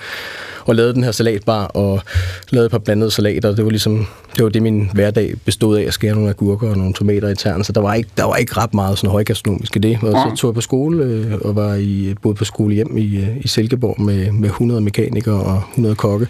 og 0.66 0.76
lavede 0.76 0.94
den 0.94 1.04
her 1.04 1.12
salatbar 1.12 1.66
og 1.66 2.02
lavede 2.50 2.66
et 2.66 2.72
par 2.72 2.78
blandede 2.78 3.12
salater. 3.12 3.56
Det 3.56 3.66
var 3.66 3.70
ligesom 3.70 4.08
det 4.36 4.44
var 4.44 4.50
det, 4.50 4.62
min 4.62 4.90
hverdag 4.94 5.34
bestod 5.46 5.78
af 5.78 5.84
at 5.84 5.94
skære 5.94 6.16
nogle 6.16 6.30
agurker 6.30 6.70
og 6.70 6.78
nogle 6.78 6.94
tomater 6.94 7.30
i 7.30 7.36
tern, 7.36 7.64
så 7.64 7.72
der 7.72 7.82
var 7.82 7.94
ikke, 7.94 8.10
der 8.18 8.24
var 8.24 8.36
ikke 8.36 8.58
ret 8.58 8.74
meget 8.74 8.98
sådan 8.98 9.12
højgastronomisk 9.12 9.76
i 9.76 9.80
det. 9.80 10.00
Og 10.02 10.12
så 10.12 10.36
tog 10.38 10.50
jeg 10.50 10.56
på 10.56 10.62
skole 10.62 11.04
øh, 11.04 11.34
og 11.42 11.56
var 11.56 11.76
i, 11.76 12.16
boede 12.22 12.36
på 12.36 12.46
skole 12.46 12.76
hjem 12.76 12.98
i, 12.98 13.18
øh, 13.18 13.38
i 13.38 13.48
Silkeborg 13.48 14.02
med, 14.02 14.32
med 14.32 14.50
100 14.50 14.82
mekanikere 14.82 15.42
og 15.42 15.62
100 15.72 15.96
kokke. 15.96 16.28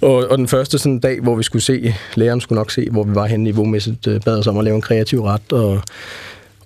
Og, 0.00 0.14
og 0.30 0.38
den 0.38 0.48
første 0.48 0.78
sådan 0.78 0.98
dag, 0.98 1.20
hvor 1.20 1.34
vi 1.34 1.42
skulle 1.42 1.62
se, 1.62 1.94
læreren 2.14 2.40
skulle 2.40 2.56
nok 2.56 2.70
se, 2.70 2.88
hvor 2.90 3.04
vi 3.04 3.14
var 3.14 3.26
henne 3.26 3.44
niveaumæssigt, 3.44 4.06
øh, 4.06 4.20
bad 4.20 4.38
os 4.38 4.46
om 4.46 4.58
at 4.58 4.64
lave 4.64 4.76
en 4.76 4.82
kreativ 4.82 5.22
ret, 5.22 5.52
og 5.52 5.80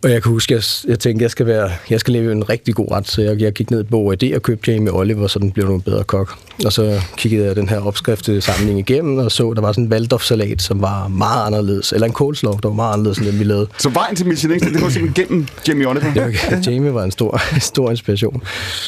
og 0.04 0.10
jeg 0.10 0.22
kan 0.22 0.32
huske, 0.32 0.54
jeg, 0.54 0.62
jeg 0.88 0.98
tænkte, 0.98 1.22
jeg 1.22 1.30
skal, 1.30 1.46
være, 1.46 1.70
jeg 1.90 2.00
skal 2.00 2.12
leve 2.12 2.32
en 2.32 2.48
rigtig 2.48 2.74
god 2.74 2.90
ret, 2.90 3.08
så 3.08 3.22
jeg, 3.22 3.40
jeg 3.40 3.52
gik 3.52 3.70
ned 3.70 3.84
på 3.84 3.96
OAD 3.96 4.34
og 4.34 4.42
købte 4.42 4.72
Jamie 4.72 4.92
Oliver, 4.92 5.26
så 5.26 5.38
den 5.38 5.50
blev 5.50 5.66
en 5.66 5.80
bedre 5.80 6.04
kok. 6.04 6.38
Og 6.64 6.72
så 6.72 7.00
kiggede 7.16 7.46
jeg 7.46 7.56
den 7.56 7.68
her 7.68 7.80
opskriftsamling 7.86 8.78
igennem, 8.78 9.18
og 9.18 9.32
så, 9.32 9.52
der 9.54 9.60
var 9.60 9.72
sådan 9.72 9.84
en 9.84 9.92
Waldorf-salat, 9.92 10.62
som 10.62 10.82
var 10.82 11.08
meget 11.08 11.46
anderledes, 11.46 11.92
eller 11.92 12.06
en 12.06 12.12
coleslaw, 12.12 12.52
der 12.62 12.68
var 12.68 12.74
meget 12.74 12.92
anderledes, 12.92 13.18
end 13.18 13.26
den 13.26 13.38
vi 13.38 13.44
lavede. 13.44 13.66
Så 13.78 13.88
vejen 13.88 14.16
til 14.16 14.26
Michelin, 14.26 14.60
det 14.60 14.82
var 14.82 14.88
simpelthen 14.88 15.26
gennem 15.26 15.46
Jamie 15.68 15.86
Oliver? 15.86 16.12
Det 16.14 16.22
var, 16.22 16.70
Jamie 16.70 16.94
var 16.94 17.04
en 17.04 17.10
stor, 17.10 17.40
stor 17.72 17.90
inspiration. 17.90 18.42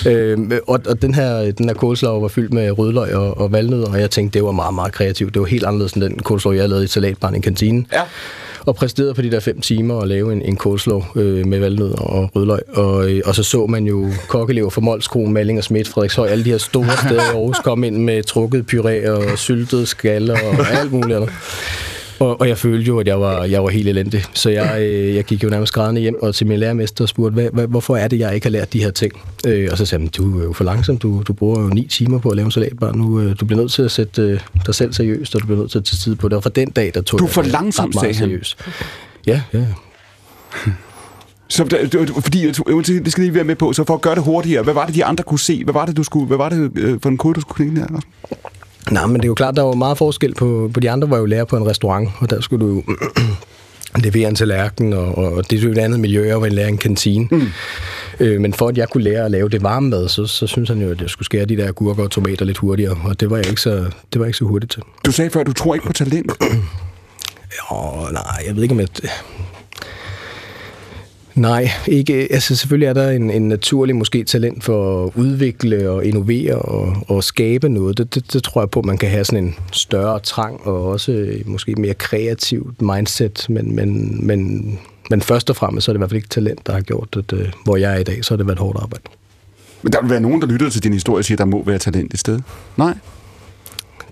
Øh, 0.06 0.38
og, 0.66 0.80
og 0.86 1.02
den 1.02 1.14
her, 1.14 1.52
den 1.52 1.68
her 1.68 1.74
coleslaw 1.74 2.20
var 2.20 2.28
fyldt 2.28 2.52
med 2.52 2.78
rødløg 2.78 3.14
og, 3.14 3.38
og 3.38 3.52
valnødder, 3.52 3.88
og 3.88 4.00
jeg 4.00 4.10
tænkte, 4.10 4.38
det 4.38 4.44
var 4.46 4.52
meget, 4.52 4.74
meget 4.74 4.92
kreativt. 4.92 5.34
Det 5.34 5.40
var 5.40 5.46
helt 5.46 5.64
anderledes 5.64 5.92
end 5.92 6.02
den 6.02 6.20
coleslaw, 6.20 6.54
jeg 6.54 6.68
lavede 6.68 6.84
i 6.84 6.88
salatbaren 6.88 7.34
i 7.34 7.40
kantinen. 7.40 7.86
Ja 7.92 8.02
og 8.66 8.76
præsterede 8.76 9.14
på 9.14 9.22
de 9.22 9.30
der 9.30 9.40
fem 9.40 9.60
timer 9.60 10.00
at 10.00 10.08
lave 10.08 10.32
en, 10.32 10.42
en 10.42 10.56
coleslaw 10.56 11.02
øh, 11.16 11.46
med 11.46 11.58
valnød 11.58 11.92
og 11.98 12.30
rødløg. 12.36 12.60
Og, 12.68 13.10
øh, 13.10 13.22
og 13.24 13.34
så 13.34 13.42
så 13.42 13.66
man 13.66 13.84
jo 13.86 14.10
kokkelever 14.28 14.70
fra 14.70 14.80
Molskro, 14.80 15.26
Malling 15.26 15.58
og 15.58 15.64
Smidt, 15.64 15.88
Frederikshøj, 15.88 16.28
alle 16.28 16.44
de 16.44 16.50
her 16.50 16.58
store 16.58 16.96
steder 17.06 17.22
i 17.22 17.26
Aarhus 17.26 17.58
kom 17.58 17.84
ind 17.84 17.96
med 17.96 18.22
trukket 18.22 18.74
puré 18.74 19.10
og 19.10 19.38
syltet 19.38 19.88
skaller 19.88 20.34
og 20.34 20.80
alt 20.80 20.92
muligt 20.92 21.16
andet. 21.16 21.30
Og, 22.24 22.40
og 22.40 22.48
jeg 22.48 22.58
følte 22.58 22.86
jo, 22.86 22.98
at 22.98 23.06
jeg 23.06 23.20
var, 23.20 23.44
jeg 23.44 23.62
var 23.62 23.68
helt 23.68 23.88
elendig. 23.88 24.24
Så 24.32 24.50
jeg, 24.50 24.76
øh, 24.80 25.14
jeg 25.14 25.24
gik 25.24 25.44
jo 25.44 25.48
nærmest 25.48 25.72
grædende 25.72 26.00
hjem 26.00 26.14
og 26.22 26.34
til 26.34 26.46
min 26.46 26.58
lærermester 26.58 27.04
og 27.04 27.08
spurgte, 27.08 27.34
hvad, 27.34 27.48
hvad, 27.52 27.66
hvorfor 27.66 27.96
er 27.96 28.08
det, 28.08 28.18
jeg 28.18 28.34
ikke 28.34 28.44
har 28.44 28.50
lært 28.50 28.72
de 28.72 28.82
her 28.82 28.90
ting? 28.90 29.12
Øh, 29.46 29.68
og 29.70 29.78
så 29.78 29.86
sagde 29.86 30.02
han, 30.02 30.10
du 30.16 30.40
er 30.40 30.44
jo 30.44 30.52
for 30.52 30.64
langsom, 30.64 30.98
du, 30.98 31.22
du 31.28 31.32
bruger 31.32 31.60
jo 31.60 31.66
ni 31.66 31.86
timer 31.86 32.18
på 32.18 32.28
at 32.28 32.36
lave 32.36 32.44
en 32.44 32.50
salatbar. 32.50 32.92
Nu, 32.92 33.20
øh, 33.20 33.36
du 33.40 33.44
bliver 33.44 33.60
nødt 33.60 33.72
til 33.72 33.82
at 33.82 33.90
sætte 33.90 34.22
øh, 34.22 34.40
dig 34.66 34.74
selv 34.74 34.92
seriøst, 34.92 35.34
og 35.34 35.40
du 35.40 35.46
bliver 35.46 35.60
nødt 35.60 35.70
til 35.70 35.78
at 35.78 35.84
tage 35.84 35.98
tid 35.98 36.14
på 36.14 36.28
det. 36.28 36.36
Og 36.36 36.42
fra 36.42 36.50
den 36.50 36.70
dag, 36.70 36.90
der 36.94 37.02
tog 37.02 37.18
du 37.18 37.24
er 37.24 37.28
for 37.28 37.42
langsom, 37.42 37.92
sagde 37.92 38.06
han. 38.06 38.14
Seriøst. 38.14 38.58
Ja, 39.26 39.42
ja. 39.52 39.66
Så 41.48 41.64
fordi, 42.20 42.50
det 42.98 43.12
skal 43.12 43.24
lige 43.24 43.34
være 43.34 43.44
med 43.44 43.56
på, 43.56 43.72
så 43.72 43.84
for 43.84 43.94
at 43.94 44.00
gøre 44.00 44.14
det 44.14 44.22
hurtigere, 44.22 44.62
hvad 44.62 44.74
var 44.74 44.86
det, 44.86 44.94
de 44.94 45.04
andre 45.04 45.24
kunne 45.24 45.38
se? 45.38 45.64
Hvad 45.64 45.74
var 45.74 45.86
det, 45.86 45.96
du 45.96 46.02
skulle, 46.02 46.26
hvad 46.26 46.36
var 46.36 46.48
det 46.48 46.70
øh, 46.78 47.00
for 47.02 47.08
en 47.08 47.18
kode, 47.18 47.34
du 47.34 47.40
skulle 47.40 47.70
knække 47.70 47.80
her? 47.80 48.00
Nej, 48.90 49.06
men 49.06 49.16
det 49.16 49.24
er 49.24 49.28
jo 49.28 49.34
klart, 49.34 49.56
der 49.56 49.62
var 49.62 49.74
meget 49.74 49.98
forskel 49.98 50.34
på, 50.34 50.70
på 50.74 50.80
de 50.80 50.90
andre 50.90 51.10
var 51.10 51.18
jo 51.18 51.24
lærer 51.24 51.44
på 51.44 51.56
en 51.56 51.66
restaurant, 51.66 52.10
og 52.18 52.30
der 52.30 52.40
skulle 52.40 52.66
du 52.66 52.74
jo 52.74 52.82
levere 54.04 54.28
en 54.28 54.34
tallerken, 54.34 54.92
og, 54.92 55.18
og 55.18 55.50
det 55.50 55.58
er 55.58 55.62
jo 55.62 55.70
et 55.70 55.78
andet 55.78 56.00
miljø, 56.00 56.26
jeg 56.26 56.40
var 56.40 56.48
lærer 56.48 56.68
en 56.68 56.78
kantine. 56.78 57.28
Mm. 57.30 57.48
Øh, 58.20 58.40
men 58.40 58.52
for 58.52 58.68
at 58.68 58.78
jeg 58.78 58.88
kunne 58.88 59.02
lære 59.02 59.24
at 59.24 59.30
lave 59.30 59.48
det 59.48 59.62
varme 59.62 59.88
mad, 59.88 60.08
så, 60.08 60.26
så 60.26 60.46
synes 60.46 60.68
han 60.68 60.80
jo, 60.80 60.90
at 60.90 61.00
jeg 61.00 61.10
skulle 61.10 61.26
skære 61.26 61.44
de 61.44 61.56
der 61.56 61.72
gurker 61.72 62.02
og 62.02 62.10
tomater 62.10 62.44
lidt 62.44 62.58
hurtigere, 62.58 62.96
og 63.04 63.20
det 63.20 63.30
var 63.30 63.36
jeg 63.36 63.48
ikke 63.48 63.60
så, 63.60 63.90
det 64.12 64.20
var 64.20 64.26
ikke 64.26 64.38
så 64.38 64.44
hurtigt 64.44 64.72
til. 64.72 64.82
Du 65.06 65.12
sagde 65.12 65.30
før, 65.30 65.40
at 65.40 65.46
du 65.46 65.52
tror 65.52 65.74
ikke 65.74 65.86
på 65.86 65.92
talent. 65.92 66.32
jo, 67.70 67.76
nej, 68.12 68.44
jeg 68.46 68.56
ved 68.56 68.62
ikke, 68.62 68.72
om 68.72 68.80
jeg... 68.80 68.88
Nej, 71.34 71.70
ikke. 71.86 72.28
Altså 72.30 72.56
selvfølgelig 72.56 72.86
er 72.86 72.92
der 72.92 73.10
en, 73.10 73.30
en 73.30 73.48
naturlig 73.48 73.96
måske 73.96 74.24
talent 74.24 74.64
for 74.64 75.04
at 75.04 75.12
udvikle 75.14 75.90
og 75.90 76.04
innovere 76.04 76.54
og, 76.54 76.96
og 77.08 77.24
skabe 77.24 77.68
noget. 77.68 77.98
Det, 77.98 78.14
det, 78.14 78.32
det 78.32 78.42
tror 78.42 78.60
jeg 78.60 78.70
på, 78.70 78.80
at 78.80 78.84
man 78.84 78.98
kan 78.98 79.10
have 79.10 79.24
sådan 79.24 79.44
en 79.44 79.54
større 79.72 80.20
trang 80.20 80.66
og 80.66 80.86
også 80.86 81.38
måske 81.46 81.74
mere 81.74 81.94
kreativt 81.94 82.82
mindset, 82.82 83.46
men, 83.48 83.76
men, 83.76 84.18
men, 84.26 84.78
men 85.10 85.20
først 85.20 85.50
og 85.50 85.56
fremmest 85.56 85.84
så 85.84 85.90
er 85.90 85.92
det 85.92 85.98
i 85.98 86.00
hvert 86.00 86.10
fald 86.10 86.16
ikke 86.16 86.28
talent, 86.28 86.66
der 86.66 86.72
har 86.72 86.80
gjort 86.80 87.14
det. 87.14 87.30
det 87.30 87.54
hvor 87.64 87.76
jeg 87.76 87.92
er 87.94 87.98
i 87.98 88.04
dag, 88.04 88.24
så 88.24 88.34
har 88.34 88.36
det 88.36 88.46
været 88.46 88.58
hårdt 88.58 88.78
arbejde. 88.82 89.04
Men 89.82 89.92
der 89.92 90.00
vil 90.00 90.10
være 90.10 90.20
nogen, 90.20 90.40
der 90.40 90.46
lytter 90.46 90.70
til 90.70 90.82
din 90.82 90.92
historie 90.92 91.20
og 91.20 91.24
siger, 91.24 91.36
at 91.36 91.38
der 91.38 91.44
må 91.44 91.62
være 91.64 91.78
talent 91.78 92.14
i 92.14 92.16
sted. 92.16 92.40
Nej? 92.76 92.94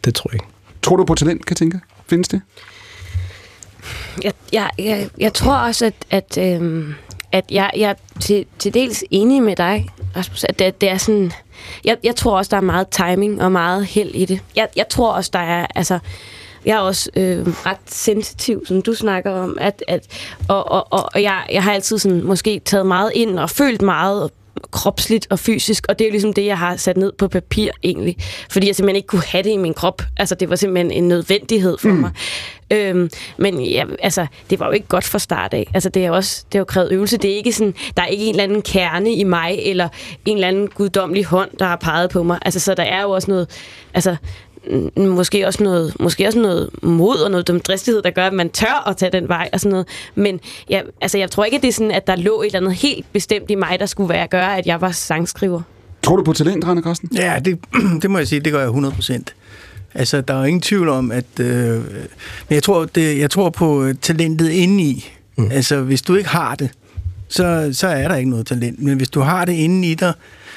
Det 0.05 0.15
tror 0.15 0.31
jeg 0.31 0.35
ikke. 0.35 0.47
Tror 0.82 0.97
du 0.97 1.05
på 1.05 1.15
talent, 1.15 1.47
kan 1.47 1.57
tænke? 1.57 1.81
Findes 2.07 2.28
det? 2.28 2.40
Jeg, 4.24 4.32
jeg, 4.53 4.70
jeg, 4.78 5.09
jeg 5.19 5.35
tror 5.35 5.55
også, 5.55 5.86
at, 5.86 5.94
at, 6.11 6.39
øhm, 6.39 6.94
at 7.32 7.44
jeg, 7.50 7.70
jeg 7.76 7.90
er 7.90 8.20
til, 8.20 8.46
til 8.59 8.74
dels 8.74 9.04
enig 9.10 9.42
med 9.42 9.56
dig, 9.56 9.88
Rasmus, 10.16 10.44
at 10.44 10.59
det, 10.59 10.80
det 10.80 10.90
er 10.90 10.96
sådan... 10.96 11.32
Jeg, 11.84 11.96
jeg 12.04 12.16
tror 12.16 12.36
også, 12.36 12.48
der 12.48 12.56
er 12.56 12.60
meget 12.60 12.88
timing 12.88 13.42
og 13.42 13.52
meget 13.52 13.86
held 13.86 14.14
i 14.14 14.24
det. 14.24 14.40
Jeg, 14.56 14.68
jeg 14.76 14.88
tror 14.88 15.12
også, 15.12 15.30
der 15.32 15.38
er... 15.38 15.66
Altså, 15.74 15.98
jeg 16.64 16.76
er 16.76 16.80
også 16.80 17.10
øh, 17.16 17.46
ret 17.46 17.76
sensitiv, 17.86 18.66
som 18.66 18.82
du 18.82 18.94
snakker 18.94 19.30
om, 19.30 19.59
at, 19.60 19.84
at, 19.88 20.06
og, 20.48 20.72
og, 20.72 20.86
og 20.90 21.22
jeg, 21.22 21.42
jeg 21.52 21.62
har 21.62 21.72
altid 21.72 21.98
sådan, 21.98 22.22
måske 22.22 22.60
taget 22.64 22.86
meget 22.86 23.12
ind 23.14 23.38
og 23.38 23.50
følt 23.50 23.82
meget 23.82 24.30
kropsligt 24.73 25.27
og 25.31 25.39
fysisk, 25.39 25.86
og 25.89 25.99
det 25.99 26.05
er 26.05 26.09
jo 26.09 26.12
ligesom 26.12 26.32
det, 26.32 26.47
jeg 26.47 26.59
har 26.59 26.77
sat 26.77 26.97
ned 26.97 27.12
på 27.19 27.28
papir 27.28 27.70
egentlig, 27.82 28.16
fordi 28.51 28.66
jeg 28.66 28.77
simpelthen 28.77 28.97
ikke 28.97 29.07
kunne 29.07 29.23
have 29.23 29.43
det 29.43 29.51
i 29.51 29.57
min 29.57 29.74
krop. 29.74 30.03
Altså, 30.16 30.35
det 30.35 30.51
var 30.51 30.57
simpelthen 30.57 30.90
en 30.90 31.09
nødvendighed 31.09 31.78
for 31.78 31.89
mm. 31.89 31.94
mig. 31.94 32.11
Øhm, 32.70 33.11
men 33.36 33.61
ja, 33.61 33.85
altså, 34.03 34.27
det 34.51 34.61
var 34.61 34.66
jo 34.66 34.73
ikke 34.73 34.86
godt 34.86 35.05
fra 35.05 35.19
start 35.19 35.55
af. 35.55 35.70
Altså, 35.74 35.89
det 35.89 36.05
er 36.05 36.11
også, 36.11 36.44
det 36.53 36.59
har 36.59 36.61
jo 36.61 36.65
krævet 36.65 36.93
øvelse. 36.93 37.16
Det 37.16 37.32
er 37.32 37.36
ikke 37.36 37.53
sådan, 37.53 37.74
der 37.97 38.03
er 38.03 38.07
ikke 38.07 38.24
en 38.24 38.31
eller 38.31 38.44
anden 38.44 38.62
kerne 38.62 39.12
i 39.12 39.24
mig, 39.24 39.59
eller 39.62 39.89
en 40.24 40.36
eller 40.36 40.49
anden 40.49 40.69
guddommelig 40.69 41.24
hånd, 41.24 41.51
der 41.59 41.65
har 41.65 41.77
peget 41.77 42.11
på 42.11 42.23
mig. 42.23 42.39
Altså, 42.43 42.61
så 42.61 42.74
der 42.74 42.82
er 42.82 43.03
jo 43.03 43.11
også 43.11 43.31
noget, 43.31 43.49
altså, 43.94 44.16
måske 44.97 45.47
også 45.47 45.62
noget, 45.62 45.97
måske 46.01 46.26
også 46.26 46.39
noget 46.39 46.70
mod 46.82 47.16
og 47.16 47.30
noget 47.30 47.48
dumdristighed, 47.48 48.02
der 48.02 48.10
gør, 48.10 48.26
at 48.26 48.32
man 48.32 48.51
tør 48.51 48.89
at 48.89 48.97
tage 48.97 49.12
den 49.12 49.28
vej 49.28 49.48
og 49.52 49.60
sådan 49.60 49.70
noget. 49.70 49.86
Men 50.14 50.40
ja, 50.70 50.80
altså, 51.01 51.18
jeg 51.18 51.30
tror 51.30 51.44
ikke, 51.44 51.56
at 51.56 51.62
det 51.62 51.68
er 51.68 51.72
sådan, 51.72 51.90
at 51.90 52.06
der 52.06 52.16
lå 52.16 52.43
et 52.43 52.47
eller 52.47 52.59
andet 52.59 52.74
helt 52.74 53.06
bestemt 53.12 53.51
i 53.51 53.55
mig, 53.55 53.76
der 53.80 53.86
skulle 53.86 54.09
være 54.09 54.22
at 54.22 54.30
gøre, 54.30 54.59
at 54.59 54.66
jeg 54.66 54.80
var 54.80 54.90
sangskriver. 54.90 55.62
Tror 56.02 56.16
du 56.16 56.24
på 56.24 56.32
talent, 56.32 56.64
Rane 56.66 56.82
Karsten? 56.82 57.09
Ja, 57.14 57.39
det, 57.44 57.59
det 58.02 58.10
må 58.10 58.18
jeg 58.18 58.28
sige, 58.28 58.40
det 58.40 58.52
gør 58.52 58.59
jeg 58.59 58.66
100 58.66 58.94
procent. 58.94 59.34
Altså, 59.94 60.20
der 60.20 60.34
er 60.34 60.39
jo 60.39 60.44
ingen 60.44 60.60
tvivl 60.60 60.89
om, 60.89 61.12
at... 61.12 61.40
Øh, 61.40 61.74
men 62.48 62.55
jeg 62.55 62.62
tror, 62.62 62.84
det, 62.84 63.18
jeg 63.18 63.30
tror 63.30 63.51
på 63.51 63.84
øh, 63.84 63.94
talentet 64.02 64.51
indeni. 64.51 65.10
Mm. 65.36 65.51
Altså, 65.51 65.80
hvis 65.80 66.02
du 66.02 66.14
ikke 66.14 66.28
har 66.28 66.55
det, 66.55 66.70
så, 67.28 67.70
så 67.72 67.89
er 67.89 68.09
der 68.09 68.16
ikke 68.16 68.30
noget 68.30 68.47
talent. 68.47 68.82
Men 68.82 68.97
hvis 68.97 69.10
du 69.10 69.20
har 69.20 69.44
det 69.44 69.52
inde 69.52 69.90
i 69.90 69.94
dig, 69.94 70.12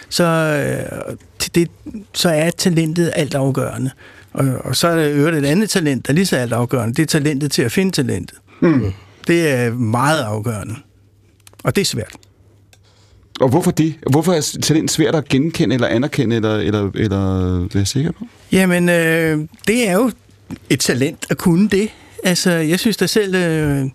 så, 0.10 0.24
øh, 0.24 1.16
det, 1.56 1.70
så 2.14 2.30
er 2.30 2.50
talentet 2.50 3.12
alt 3.16 3.36
afgørende. 3.36 3.92
Og, 4.34 4.46
og 4.64 4.76
så 4.76 4.88
er 4.88 4.96
der 4.96 5.10
øvrigt 5.10 5.38
et 5.38 5.46
andet 5.46 5.70
talent, 5.70 6.08
der 6.08 6.14
er 6.14 6.16
lige 6.16 6.26
så 6.26 6.36
alt 6.36 6.54
afgørende. 6.54 6.94
Det 6.94 7.02
er 7.02 7.08
talentet 7.08 7.52
til 7.52 7.62
at 7.62 7.72
finde 7.72 7.92
talentet. 7.92 8.38
Mm. 8.62 8.94
Det 9.28 9.50
er 9.50 9.74
meget 9.74 10.22
afgørende. 10.22 10.76
Og 11.64 11.76
det 11.76 11.82
er 11.82 11.86
svært. 11.86 12.16
Og 13.40 13.50
hvorfor 13.50 13.72
det? 13.72 13.96
Hvorfor 14.12 14.34
er 14.34 14.58
talent 14.62 14.92
svært 14.92 15.16
at 15.16 15.30
genkende 15.30 15.76
eller 15.76 15.88
anerkende, 15.88 16.36
eller, 16.36 16.56
eller, 16.56 16.92
eller 16.96 17.68
være 17.74 17.86
sikker 17.86 18.12
på? 18.12 18.28
Jamen, 18.52 18.90
øh, 18.90 19.40
det 19.68 19.90
er 19.90 19.94
jo 19.94 20.12
et 20.70 20.80
talent 20.80 21.26
at 21.30 21.38
kunne 21.38 21.70
det. 21.70 21.90
Altså, 22.24 22.52
jeg 22.52 22.80
synes 22.80 22.98
da 22.98 23.08
selv... 23.08 23.36
Øh, 23.36 23.86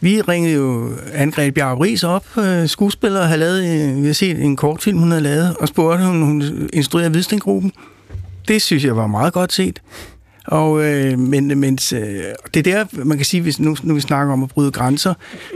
vi 0.00 0.20
ringede 0.20 0.54
jo 0.54 0.90
Anne-Grethe 1.14 1.80
Ries 1.82 2.04
op, 2.04 2.24
øh, 2.38 2.68
skuespiller, 2.68 3.20
og 3.20 3.26
havde 3.26 3.40
lavet, 3.40 3.64
øh, 3.64 4.02
vi 4.02 4.06
har 4.06 4.14
set 4.14 4.44
en 4.44 4.56
kortfilm, 4.56 4.98
hun 4.98 5.10
havde 5.10 5.22
lavet, 5.22 5.56
og 5.60 5.68
spurgte, 5.68 6.02
om 6.02 6.22
hun 6.22 6.68
instruerede 6.72 7.10
Hvidstengruppen. 7.10 7.72
Det 8.48 8.62
synes 8.62 8.84
jeg 8.84 8.96
var 8.96 9.06
meget 9.06 9.32
godt 9.32 9.52
set. 9.52 9.82
Og, 10.46 10.84
øh, 10.84 11.18
men, 11.18 11.58
men 11.60 11.78
øh, 11.94 11.98
det 12.54 12.66
er 12.66 12.84
der, 12.84 12.84
man 13.04 13.16
kan 13.16 13.24
sige, 13.24 13.40
hvis 13.40 13.60
nu, 13.60 13.76
nu 13.82 13.94
vi 13.94 14.00
snakker 14.00 14.32
om 14.32 14.42
at 14.42 14.48
bryde 14.48 14.70
grænser, 14.70 15.14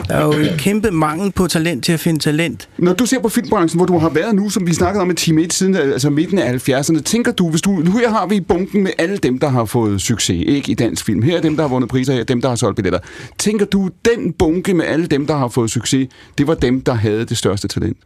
der 0.09 0.15
er 0.15 0.25
jo 0.25 0.33
en 0.33 0.59
kæmpe 0.59 0.91
mangel 0.91 1.33
på 1.33 1.47
talent 1.47 1.85
til 1.85 1.93
at 1.93 2.01
finde 2.01 2.21
talent. 2.21 2.69
Når 2.79 2.93
du 2.93 3.07
ser 3.07 3.21
på 3.21 3.29
filmbranchen, 3.29 3.79
hvor 3.79 3.87
du 3.87 3.99
har 3.99 4.09
været 4.09 4.35
nu, 4.35 4.51
som 4.51 4.67
vi 4.67 4.75
snakkede 4.75 5.03
om 5.03 5.11
i 5.11 5.15
time 5.15 5.43
1 5.43 5.53
siden, 5.53 5.77
altså 5.77 6.11
midten 6.11 6.39
af 6.39 6.69
70'erne, 6.69 7.03
tænker 7.03 7.33
du, 7.33 7.51
hvis 7.51 7.63
du, 7.63 7.71
nu 7.71 7.91
her 7.91 8.11
har 8.11 8.27
vi 8.27 8.41
bunken 8.41 8.83
med 8.83 8.91
alle 8.99 9.17
dem, 9.17 9.39
der 9.39 9.49
har 9.49 9.65
fået 9.65 10.01
succes, 10.03 10.45
ikke 10.47 10.73
i 10.73 10.75
dansk 10.75 11.05
film. 11.05 11.23
Her 11.23 11.37
er 11.37 11.41
dem, 11.41 11.57
der 11.57 11.63
har 11.63 11.69
vundet 11.69 11.91
priser, 11.91 12.13
her 12.13 12.21
er 12.21 12.25
dem, 12.25 12.41
der 12.41 12.49
har 12.49 12.57
solgt 12.57 12.77
billetter. 12.77 12.99
Tænker 13.39 13.67
du, 13.67 13.91
den 14.05 14.33
bunke 14.33 14.75
med 14.75 14.85
alle 14.85 15.07
dem, 15.07 15.27
der 15.27 15.37
har 15.37 15.49
fået 15.49 15.71
succes, 15.71 16.09
det 16.39 16.47
var 16.47 16.55
dem, 16.55 16.81
der 16.81 16.95
havde 16.95 17.25
det 17.25 17.39
største 17.39 17.69
talent? 17.69 17.97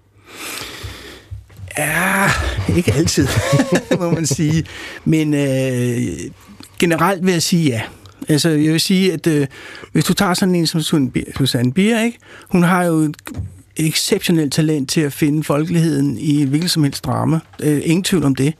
Ja, 1.79 2.31
ikke 2.77 2.93
altid, 2.93 3.29
må 4.01 4.11
man 4.11 4.27
sige. 4.27 4.65
Men 5.05 5.35
øh, 5.35 6.31
generelt 6.79 7.27
vil 7.27 7.33
jeg 7.33 7.43
sige 7.43 7.71
ja. 7.71 7.81
Altså, 8.29 8.49
jeg 8.49 8.73
vil 8.73 8.81
sige, 8.81 9.13
at 9.13 9.27
øh, 9.27 9.47
hvis 9.93 10.05
du 10.05 10.15
tager 10.15 10.35
sådan 10.35 10.55
en 10.55 10.67
som 10.67 10.81
Susanne 11.37 11.73
Bier, 11.73 12.01
ikke? 12.01 12.19
hun 12.49 12.63
har 12.63 12.85
jo 12.85 12.95
et 12.95 13.17
exceptionelt 13.77 14.53
talent 14.53 14.91
til 14.91 15.01
at 15.01 15.13
finde 15.13 15.45
folkeligheden 15.45 16.19
i 16.19 16.45
hvilket 16.45 16.71
som 16.71 16.85
helst 16.85 17.05
drama. 17.05 17.39
Øh, 17.61 17.81
ingen 17.85 18.05
tvivl 18.05 18.25
om 18.25 18.35
det. 18.35 18.55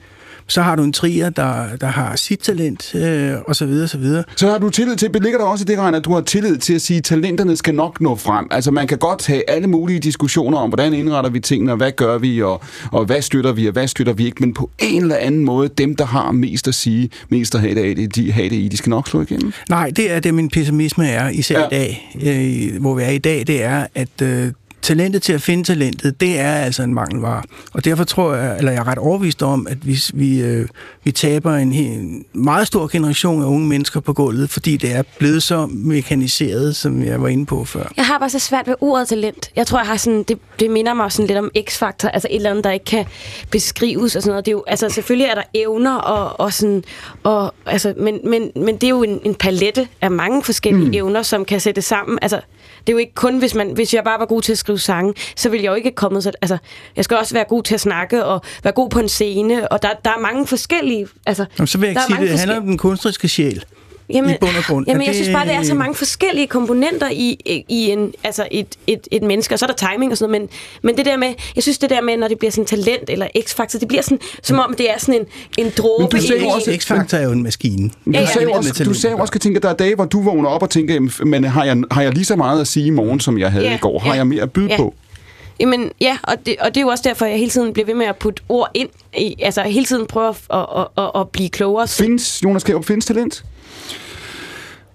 Så 0.47 0.63
har 0.63 0.77
du 0.77 0.83
en 0.83 0.93
trier, 0.93 1.31
der, 1.31 1.77
der 1.77 1.87
har 1.87 2.17
sit 2.17 2.39
talent, 2.39 2.95
øh, 2.95 3.33
og 3.47 3.57
så 3.57 3.67
videre, 3.67 3.89
så 3.89 3.99
videre. 3.99 4.25
Så 4.37 4.51
har 4.51 4.59
du 4.59 4.71
tillid 4.71 4.97
til, 4.97 5.11
ligger 5.23 5.39
der 5.39 5.45
også 5.47 5.63
i 5.63 5.67
det, 5.67 5.79
Reiner, 5.79 5.99
at 5.99 6.05
du 6.05 6.15
har 6.15 6.21
tillid 6.21 6.57
til 6.57 6.75
at 6.75 6.83
sige, 6.83 6.99
at 6.99 7.05
talenterne 7.05 7.57
skal 7.57 7.75
nok 7.75 8.01
nå 8.01 8.17
frem. 8.17 8.47
Altså 8.51 8.71
man 8.71 8.87
kan 8.87 8.99
godt 8.99 9.27
have 9.27 9.51
alle 9.51 9.67
mulige 9.67 10.01
diskussioner 10.01 10.59
om, 10.59 10.71
hvordan 10.71 10.95
indretter 10.95 11.31
vi 11.31 11.41
tingene, 11.41 11.73
og 11.73 11.77
hvad 11.77 11.93
gør 11.93 12.19
vi, 12.19 12.43
og, 12.43 12.63
og 12.93 13.05
hvad 13.05 13.23
støtter 13.23 13.53
vi, 13.53 13.67
og 13.67 13.73
hvad 13.73 13.89
støtter 13.89 14.13
vi 14.13 14.25
ikke. 14.25 14.37
Men 14.41 14.55
på 14.55 14.71
en 14.79 15.03
eller 15.03 15.17
anden 15.17 15.45
måde, 15.45 15.69
dem, 15.69 15.97
der 15.97 16.05
har 16.05 16.33
mest 16.33 16.69
at 16.69 16.75
sige, 16.75 17.11
mest 17.29 17.55
at 17.55 17.61
have 17.61 17.75
det, 17.75 18.15
de, 18.15 18.33
have 18.33 18.49
det 18.49 18.57
i, 18.57 18.69
de 18.69 18.77
skal 18.77 18.91
nok 18.91 19.09
slå 19.09 19.23
igennem. 19.23 19.53
Nej, 19.69 19.91
det 19.97 20.11
er 20.11 20.21
det, 20.21 20.35
min 20.35 20.49
pessimisme 20.49 21.09
er, 21.09 21.29
især 21.29 21.59
ja. 21.59 21.67
i 21.67 21.71
dag, 21.71 22.19
øh, 22.23 22.81
hvor 22.81 22.95
vi 22.95 23.03
er 23.03 23.11
i 23.11 23.19
dag, 23.19 23.47
det 23.47 23.63
er, 23.63 23.87
at 23.95 24.23
øh, 24.23 24.53
talentet 24.85 25.23
til 25.23 25.33
at 25.33 25.43
finde 25.43 25.65
talentet, 25.65 26.21
det 26.21 26.39
er 26.39 26.55
altså 26.55 26.83
en 26.83 26.95
mangelvare. 26.95 27.43
Og 27.73 27.85
derfor 27.85 28.05
tror 28.05 28.35
jeg, 28.35 28.59
eller 28.59 28.73
jeg 28.73 28.81
er 28.81 28.89
ret 28.89 28.99
overvist 28.99 29.43
om, 29.43 29.67
at 29.67 29.77
hvis 29.77 30.11
vi, 30.15 30.43
øh, 30.43 30.69
vi 31.05 31.13
taber 31.13 31.55
en, 31.55 31.73
en 31.73 32.25
meget 32.33 32.67
stor 32.67 32.89
generation 32.93 33.43
af 33.43 33.47
unge 33.47 33.69
mennesker 33.69 34.01
på 34.01 34.13
gulvet, 34.13 34.51
fordi 34.51 34.77
det 34.77 34.95
er 34.95 35.03
blevet 35.19 35.43
så 35.43 35.67
mekaniseret, 35.67 36.77
som 36.77 37.03
jeg 37.03 37.23
var 37.23 37.29
inde 37.29 37.47
på 37.47 37.65
før. 37.65 37.93
Jeg 37.97 38.07
har 38.07 38.19
bare 38.19 38.31
så 38.31 38.39
svært 38.39 38.67
ved 38.67 38.75
ordet 38.81 39.09
talent. 39.09 39.51
Jeg 39.57 39.67
tror, 39.67 39.79
jeg 39.79 39.87
har 39.87 39.97
sådan, 39.97 40.23
det, 40.23 40.39
det 40.61 40.71
minder 40.71 40.95
mig 40.95 41.13
sådan 41.13 41.27
lidt 41.27 41.39
om 41.39 41.51
x-faktor, 41.69 42.09
altså 42.09 42.29
et 42.31 42.37
eller 42.37 42.51
andet, 42.51 42.65
der 42.65 42.71
ikke 42.71 42.85
kan 42.85 43.05
beskrives 43.51 44.17
og 44.17 44.23
sådan 44.23 44.31
noget. 44.31 44.47
Det 44.47 44.51
er 44.51 44.57
jo, 44.57 44.65
altså 44.67 44.89
selvfølgelig 44.89 45.27
er 45.27 45.35
der 45.35 45.43
evner 45.55 45.95
og, 45.95 46.41
og 46.41 46.53
sådan, 46.53 46.85
og, 47.23 47.55
altså, 47.67 47.95
men, 47.97 48.19
men, 48.25 48.51
men 48.57 48.75
det 48.75 48.85
er 48.85 48.89
jo 48.89 49.03
en, 49.03 49.21
en 49.25 49.35
palette 49.35 49.89
af 50.01 50.11
mange 50.11 50.43
forskellige 50.43 50.87
mm. 50.87 50.95
evner, 50.95 51.23
som 51.23 51.45
kan 51.45 51.61
sætte 51.61 51.83
sammen. 51.83 52.19
Altså, 52.23 52.41
det 52.87 52.89
er 52.89 52.93
jo 52.93 52.99
ikke 52.99 53.15
kun, 53.15 53.39
hvis, 53.39 53.55
man, 53.55 53.71
hvis 53.71 53.95
jeg 53.95 54.05
bare 54.05 54.19
var 54.19 54.27
god 54.27 54.43
til 54.43 54.53
at 54.53 54.59
skrive 54.59 54.74
sange, 54.79 55.15
så 55.37 55.49
ville 55.49 55.65
jeg 55.65 55.71
jo 55.71 55.75
ikke 55.75 55.91
komme 55.91 56.23
så... 56.23 56.33
Altså, 56.43 56.59
jeg 56.97 57.05
skal 57.05 57.17
også 57.17 57.35
være 57.35 57.45
god 57.49 57.63
til 57.63 57.75
at 57.75 57.81
snakke 57.81 58.25
og 58.25 58.43
være 58.63 58.73
god 58.73 58.91
på 58.91 58.99
en 58.99 59.09
scene, 59.09 59.73
og 59.73 59.83
der, 59.83 59.89
der 60.05 60.11
er 60.11 60.21
mange 60.21 60.47
forskellige... 60.47 61.07
Altså, 61.27 61.45
Jamen, 61.59 61.67
så 61.67 61.79
vil 61.79 61.87
jeg 61.87 61.91
ikke 61.91 62.03
sige, 62.17 62.31
det 62.31 62.39
handler 62.39 62.57
om 62.57 62.67
den 62.67 62.79
kunstneriske 62.79 63.29
sjæl. 63.29 63.65
Jamen, 64.11 64.31
i 64.31 64.35
bund 64.41 64.57
og 64.59 64.65
grund. 64.65 64.87
Jamen, 64.89 65.07
jeg 65.07 65.15
synes 65.15 65.29
bare, 65.29 65.47
det 65.47 65.55
er 65.55 65.63
så 65.63 65.75
mange 65.75 65.95
forskellige 65.95 66.47
komponenter 66.47 67.11
i, 67.11 67.37
i 67.69 67.91
en, 67.91 68.13
altså 68.25 68.49
et, 68.51 68.67
et, 68.87 69.09
et 69.11 69.23
menneske, 69.23 69.55
og 69.55 69.59
så 69.59 69.65
er 69.65 69.71
der 69.71 69.89
timing 69.91 70.13
og 70.13 70.19
sådan 70.19 70.31
noget, 70.31 70.43
men, 70.43 70.51
men 70.83 70.97
det 70.97 71.07
der 71.07 71.17
med, 71.17 71.35
jeg 71.55 71.63
synes 71.63 71.79
det 71.79 71.91
der 71.91 72.01
med, 72.01 72.17
når 72.17 72.29
det 72.29 72.39
bliver 72.39 72.51
sådan 72.51 72.67
talent 72.67 73.11
eller 73.11 73.27
x-faktor, 73.41 73.79
det 73.79 73.89
bliver 73.89 74.03
sådan, 74.03 74.19
som 74.43 74.59
om 74.59 74.75
det 74.79 74.91
er 74.91 74.99
sådan 74.99 75.15
en, 75.15 75.27
en 75.67 75.73
dråbe 75.77 76.19
i... 76.19 76.21
Men 76.41 76.53
også, 76.55 76.77
x-faktor 76.77 77.19
er 77.19 77.23
jo 77.23 77.33
en 77.33 77.43
maskine. 77.43 77.91
Du 78.05 78.11
ja, 78.11 78.27
sagde 78.27 78.49
ja, 78.49 78.57
også, 78.57 78.85
du 78.85 78.95
sagde 78.95 79.17
også, 79.17 79.53
at 79.57 79.63
der 79.63 79.69
er 79.69 79.75
dage, 79.75 79.95
hvor 79.95 80.05
du 80.05 80.23
vågner 80.23 80.49
op 80.49 80.63
og 80.63 80.71
tænker, 80.71 81.25
men 81.25 81.45
har 81.45 81.65
jeg, 81.65 81.83
har 81.91 82.03
jeg 82.03 82.13
lige 82.13 82.25
så 82.25 82.37
meget 82.37 82.61
at 82.61 82.67
sige 82.67 82.87
i 82.87 82.91
morgen, 82.91 83.21
som 83.21 83.39
jeg 83.39 83.53
havde 83.53 83.65
Ja, 83.65 83.75
i 83.75 83.79
går? 83.79 83.99
Har 83.99 84.11
ja, 84.11 84.17
jeg 84.17 84.27
mere 84.27 84.43
at 84.43 84.53
byde 84.53 84.71
ja. 84.71 84.77
på? 84.77 84.95
Jamen, 85.61 85.91
ja, 86.01 86.19
og 86.23 86.35
det, 86.47 86.57
og 86.61 86.69
det 86.69 86.77
er 86.77 86.81
jo 86.81 86.89
også 86.89 87.05
derfor, 87.07 87.27
jeg 87.27 87.39
hele 87.39 87.51
tiden 87.51 87.73
bliver 87.73 87.87
ved 87.87 87.95
med 87.95 88.07
at 88.07 88.17
putte 88.17 88.43
ord 88.49 88.71
ind. 88.75 88.89
I, 89.19 89.35
altså, 89.43 89.63
hele 89.63 89.87
tiden 89.87 90.07
prøve 90.07 90.29
at, 90.29 90.37
at, 90.51 90.67
at, 90.77 90.87
at, 91.05 91.11
at 91.21 91.29
blive 91.29 91.49
klogere. 91.49 91.89
Findes, 91.89 92.41
Jonas 92.45 92.65
Kjær, 92.65 92.81
findes 92.81 93.07
talent? 93.07 93.45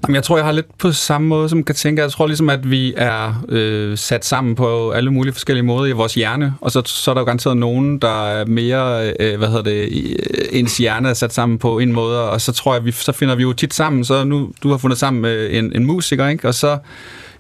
Jamen, 0.08 0.16
jeg 0.16 0.24
tror, 0.24 0.38
jeg 0.38 0.46
har 0.46 0.52
lidt 0.52 0.78
på 0.78 0.92
samme 0.92 1.28
måde 1.28 1.50
som 1.50 1.64
kan 1.64 1.76
tænke. 1.76 2.02
Jeg 2.02 2.12
tror 2.12 2.28
ligesom, 2.28 2.50
at 2.50 2.70
vi 2.72 2.94
er 2.98 3.46
øh, 3.50 3.98
sat 3.98 4.26
sammen 4.26 4.56
på 4.56 4.92
alle 4.92 5.12
mulige 5.12 5.34
forskellige 5.34 5.64
måder 5.66 5.86
i 5.86 5.92
vores 5.92 6.14
hjerne, 6.14 6.54
og 6.62 6.72
så, 6.72 6.82
så 6.86 7.12
er 7.12 7.16
der 7.16 7.22
jo 7.22 7.26
garanteret 7.26 7.58
nogen, 7.58 8.00
der 8.00 8.28
er 8.28 8.46
mere, 8.46 9.12
øh, 9.20 9.38
hvad 9.38 9.48
hedder 9.48 9.64
det, 9.64 9.88
i- 9.90 10.14
øh, 10.14 10.46
ens 10.52 10.78
hjerne 10.78 11.10
er 11.10 11.14
sat 11.14 11.34
sammen 11.34 11.58
på 11.58 11.80
en 11.80 11.92
måde, 11.94 12.30
og 12.30 12.42
så 12.42 12.52
tror 12.52 12.74
jeg, 12.74 12.86
vi, 12.86 12.92
så 12.92 13.12
finder 13.12 13.36
vi 13.36 13.42
jo 13.44 13.54
tit 13.54 13.74
sammen. 13.74 14.06
Så 14.06 14.24
nu, 14.24 14.50
du 14.64 14.70
har 14.70 14.78
fundet 14.78 15.00
sammen 15.00 15.22
med 15.22 15.50
en, 15.52 15.72
en 15.76 15.86
musiker, 15.86 16.28
ikke? 16.28 16.48
Og 16.48 16.54
så 16.54 16.78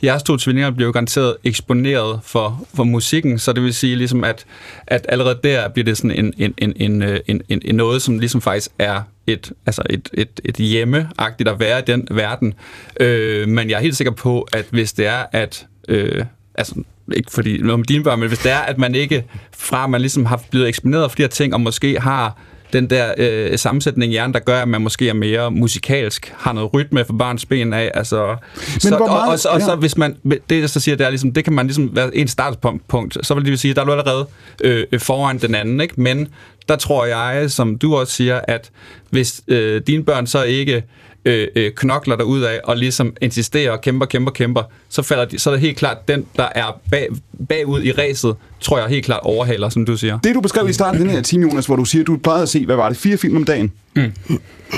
jeres 0.04 0.24
to 0.24 0.38
tvillinger 0.38 0.72
bliver 0.72 0.88
jo 0.88 0.92
garanteret 0.92 1.36
eksponeret 1.44 2.20
for, 2.24 2.68
for 2.74 2.84
musikken, 2.84 3.40
så 3.40 3.54
det 3.54 3.64
vil 3.64 3.74
sige 3.74 3.96
ligesom, 3.96 4.24
at, 4.24 4.46
at 4.88 5.06
allerede 5.10 5.40
der 5.44 5.70
bliver 5.70 5.86
det 5.86 5.98
sådan 5.98 6.12
en, 6.12 6.34
en, 6.38 6.54
en, 6.58 6.74
en, 6.76 7.02
øh, 7.02 7.20
en, 7.28 7.42
en, 7.50 7.62
en 7.66 7.76
noget, 7.76 8.02
som 8.02 8.20
ligesom 8.20 8.42
faktisk 8.42 8.72
er 8.80 9.02
et, 9.28 9.52
altså 9.66 9.82
et, 9.90 10.10
et, 10.14 10.42
et 10.46 10.56
hjemmeagtigt 10.56 11.50
at 11.50 11.60
være 11.60 11.80
i 11.80 11.84
den 11.88 12.08
verden. 12.12 12.54
Øh, 13.00 13.48
men 13.48 13.70
jeg 13.70 13.76
er 13.76 13.82
helt 13.82 13.98
sikker 13.98 14.12
på, 14.12 14.48
at 14.54 14.66
hvis 14.70 14.94
det 14.94 15.08
er, 15.08 15.26
at... 15.32 15.68
Øh, 15.88 16.26
altså, 16.56 16.84
ikke 17.16 17.32
fordi 17.32 17.58
noget 17.58 17.80
med 17.80 17.86
dine 17.86 18.04
børn, 18.04 18.20
men 18.20 18.28
hvis 18.28 18.40
det 18.40 18.52
er, 18.52 18.60
at 18.60 18.78
man 18.78 18.96
ikke 18.96 19.24
fra, 19.58 19.88
man 19.88 20.02
ligesom 20.02 20.26
har 20.26 20.42
blevet 20.52 20.68
eksponeret 20.68 21.12
for 21.12 21.16
de 21.16 21.24
her 21.24 21.28
ting, 21.28 21.54
og 21.54 21.62
måske 21.62 22.00
har 22.00 22.38
den 22.74 22.90
der 22.90 23.14
øh, 23.18 23.58
sammensætning 23.58 24.12
i 24.12 24.14
hjernen, 24.14 24.34
der 24.34 24.40
gør, 24.40 24.62
at 24.62 24.68
man 24.68 24.82
måske 24.82 25.10
er 25.10 25.14
mere 25.14 25.52
musikalsk, 25.52 26.34
har 26.38 26.54
noget 26.54 26.74
rytme 26.74 27.06
for 27.06 27.14
barns 27.14 27.46
ben 27.46 27.74
af, 27.74 27.92
altså... 27.94 28.36
så, 28.80 28.98
hvor 28.98 29.08
meget- 29.08 29.22
og, 29.22 29.28
og, 29.28 29.40
så, 29.40 29.50
og 29.50 29.62
så 29.62 29.70
ja. 29.72 29.76
hvis 29.76 29.98
man, 29.98 30.16
det 30.50 30.60
jeg 30.62 30.70
så 30.70 30.80
siger, 30.80 30.96
det 30.96 31.06
er 31.06 31.10
ligesom, 31.10 31.32
det 31.34 31.44
kan 31.44 31.54
man 31.54 31.66
ligesom 31.66 31.96
være 31.96 32.16
en 32.16 32.28
startpunkt, 32.28 33.18
så 33.28 33.34
vil 33.34 33.46
det 33.46 33.60
sige, 33.60 33.74
der 33.74 33.82
er 33.82 33.86
du 33.86 33.92
allerede 33.92 34.28
øh, 34.64 34.86
øh, 34.92 35.00
foran 35.00 35.38
den 35.38 35.56
anden, 35.56 35.82
ikke? 35.82 36.02
Men 36.02 36.28
der 36.70 36.76
tror 36.76 37.06
jeg, 37.06 37.52
som 37.52 37.78
du 37.78 37.96
også 37.96 38.14
siger, 38.14 38.42
at 38.48 38.70
hvis 39.10 39.42
øh, 39.48 39.82
dine 39.88 40.04
børn 40.04 40.28
så 40.28 40.44
ikke 40.44 40.84
øh, 41.26 41.48
øh, 41.56 41.72
knokler 41.72 42.16
der 42.16 42.24
ud 42.24 42.42
af 42.42 42.60
og 42.64 42.78
ligesom 42.78 43.14
insisterer 43.22 43.72
og 43.72 43.82
kæmper, 43.82 44.06
kæmper, 44.06 44.32
kæmper, 44.32 44.64
så, 44.90 45.02
falder 45.02 45.26
de, 45.26 45.40
så 45.40 45.50
er 45.50 45.54
det 45.54 45.62
helt 45.62 45.78
klart 45.78 46.08
den, 46.08 46.26
der 46.36 46.48
er 46.56 46.80
bag, 46.92 47.08
bagud 47.50 47.84
i 47.84 47.92
ræset, 47.92 48.36
tror 48.60 48.80
jeg 48.80 48.88
helt 48.88 49.06
klart 49.06 49.20
overhaler, 49.24 49.70
som 49.70 49.86
du 49.86 49.98
siger. 49.98 50.20
Det, 50.20 50.36
du 50.36 50.42
beskrev 50.42 50.70
i 50.70 50.74
starten 50.74 51.02
af 51.02 51.08
den 51.08 51.16
her 51.16 51.22
time, 51.22 51.50
Jonas, 51.50 51.66
hvor 51.66 51.76
du 51.76 51.86
siger, 51.86 52.04
at 52.04 52.08
du 52.08 52.18
plejede 52.18 52.42
at 52.42 52.50
se, 52.50 52.66
hvad 52.66 52.76
var 52.76 52.90
det, 52.90 52.98
fire 52.98 53.18
film 53.18 53.36
om 53.36 53.44
dagen? 53.44 53.72
Mm. 53.96 54.12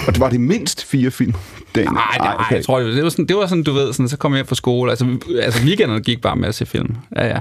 Og 0.07 0.13
det 0.13 0.19
var 0.19 0.29
det 0.29 0.39
mindst 0.39 0.85
fire 0.85 1.11
film 1.11 1.33
dagen? 1.75 1.93
Nej, 1.93 2.17
nej, 2.17 2.35
okay. 2.39 2.55
jeg 2.55 2.65
tror, 2.65 2.79
det 2.79 2.87
var, 2.87 2.93
det 2.93 3.03
var, 3.03 3.09
sådan, 3.09 3.25
det 3.25 3.35
var 3.35 3.47
sådan, 3.47 3.63
du 3.63 3.73
ved, 3.73 3.93
sådan, 3.93 4.09
så 4.09 4.17
kom 4.17 4.31
jeg 4.31 4.37
hjem 4.37 4.47
fra 4.47 4.55
skole. 4.55 4.91
Altså, 4.91 5.17
altså 5.41 5.63
weekenderne 5.63 6.01
gik 6.01 6.21
bare 6.21 6.35
med 6.35 6.47
at 6.47 6.55
se 6.55 6.65
film. 6.65 6.95
Ja, 7.15 7.27
ja. 7.27 7.39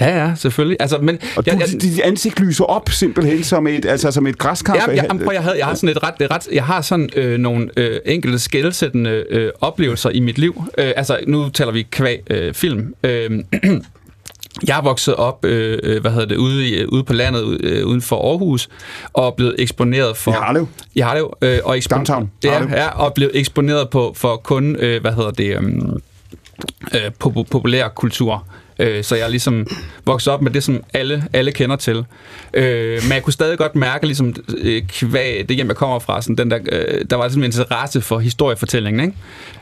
Ja, 0.00 0.24
ja, 0.26 0.34
selvfølgelig. 0.34 0.76
Altså, 0.80 0.98
men, 0.98 1.18
Og 1.36 1.46
du, 1.46 1.50
jeg, 1.58 1.68
dit 1.82 2.00
ansigt 2.00 2.40
lyser 2.40 2.64
op 2.64 2.90
simpelthen 2.90 3.44
som 3.44 3.66
et, 3.66 3.84
altså 3.86 4.10
som 4.10 4.26
et 4.26 4.38
græskar. 4.38 4.74
Ja, 4.74 4.80
jeg, 4.86 4.96
jeg, 4.96 5.32
jeg, 5.32 5.42
havde, 5.42 5.58
jeg 5.58 5.66
har 5.66 5.74
sådan 5.74 5.88
et 5.88 6.02
ret, 6.02 6.14
et 6.20 6.30
ret 6.30 6.48
jeg 6.52 6.64
har 6.64 6.80
sådan 6.80 7.10
øh, 7.16 7.38
nogle 7.38 7.68
øh, 7.76 8.00
enkelte 8.06 8.38
skældsættende 8.38 9.24
øh, 9.30 9.50
oplevelser 9.60 10.10
i 10.10 10.20
mit 10.20 10.38
liv. 10.38 10.64
Øh, 10.78 10.92
altså, 10.96 11.18
nu 11.26 11.48
taler 11.48 11.72
vi 11.72 11.82
kvæg 11.82 12.20
øh, 12.30 12.54
film. 12.54 12.94
Øh, 13.04 13.30
jeg 14.68 14.78
er 14.78 14.82
vokset 14.82 15.14
op, 15.14 15.44
øh, 15.44 15.78
øh, 15.82 16.00
hvad 16.00 16.10
hedder 16.10 16.26
det, 16.26 16.36
ude, 16.36 16.68
i, 16.68 16.84
ude 16.84 17.04
på 17.04 17.12
landet, 17.12 17.60
øh, 17.64 17.86
uden 17.86 18.02
for 18.02 18.30
Aarhus, 18.30 18.68
og 19.12 19.34
blevet 19.34 19.54
eksponeret 19.58 20.16
for... 20.16 20.30
I 20.30 20.34
Harlev? 20.34 20.66
I 20.94 21.00
Harlev. 21.00 21.36
Øh, 21.42 21.58
og 21.64 21.76
ekspon- 21.78 21.94
Downtown. 21.94 22.30
Ja, 22.44 22.62
ja, 22.70 22.88
og 22.88 23.14
blevet 23.14 23.32
eksponeret 23.34 23.90
på 23.90 24.12
for 24.16 24.36
kun, 24.36 24.76
øh, 24.76 25.00
hvad 25.00 25.12
hedder 25.12 25.30
det, 25.30 25.56
øh, 25.56 25.62
øh, 26.94 27.10
pop- 27.18 27.46
populær 27.50 27.88
kultur. 27.88 28.46
Øh, 28.78 29.04
så 29.04 29.16
jeg 29.16 29.24
er 29.24 29.28
ligesom 29.28 29.66
vokset 30.06 30.32
op 30.32 30.42
med 30.42 30.50
det, 30.50 30.64
som 30.64 30.84
alle, 30.94 31.24
alle 31.32 31.52
kender 31.52 31.76
til. 31.76 32.04
Øh, 32.54 33.02
men 33.02 33.12
jeg 33.12 33.22
kunne 33.22 33.32
stadig 33.32 33.58
godt 33.58 33.74
mærke, 33.74 34.06
ligesom 34.06 34.34
øh, 34.58 34.82
kvæg, 34.88 35.48
det 35.48 35.56
hjem, 35.56 35.68
jeg 35.68 35.76
kommer 35.76 35.98
fra, 35.98 36.22
sådan 36.22 36.36
den 36.36 36.50
der, 36.50 36.58
øh, 36.72 37.04
der 37.10 37.16
var 37.16 37.24
ligesom 37.24 37.42
en 37.42 37.46
interesse 37.46 38.00
for 38.00 38.18
historiefortællingen. 38.18 39.12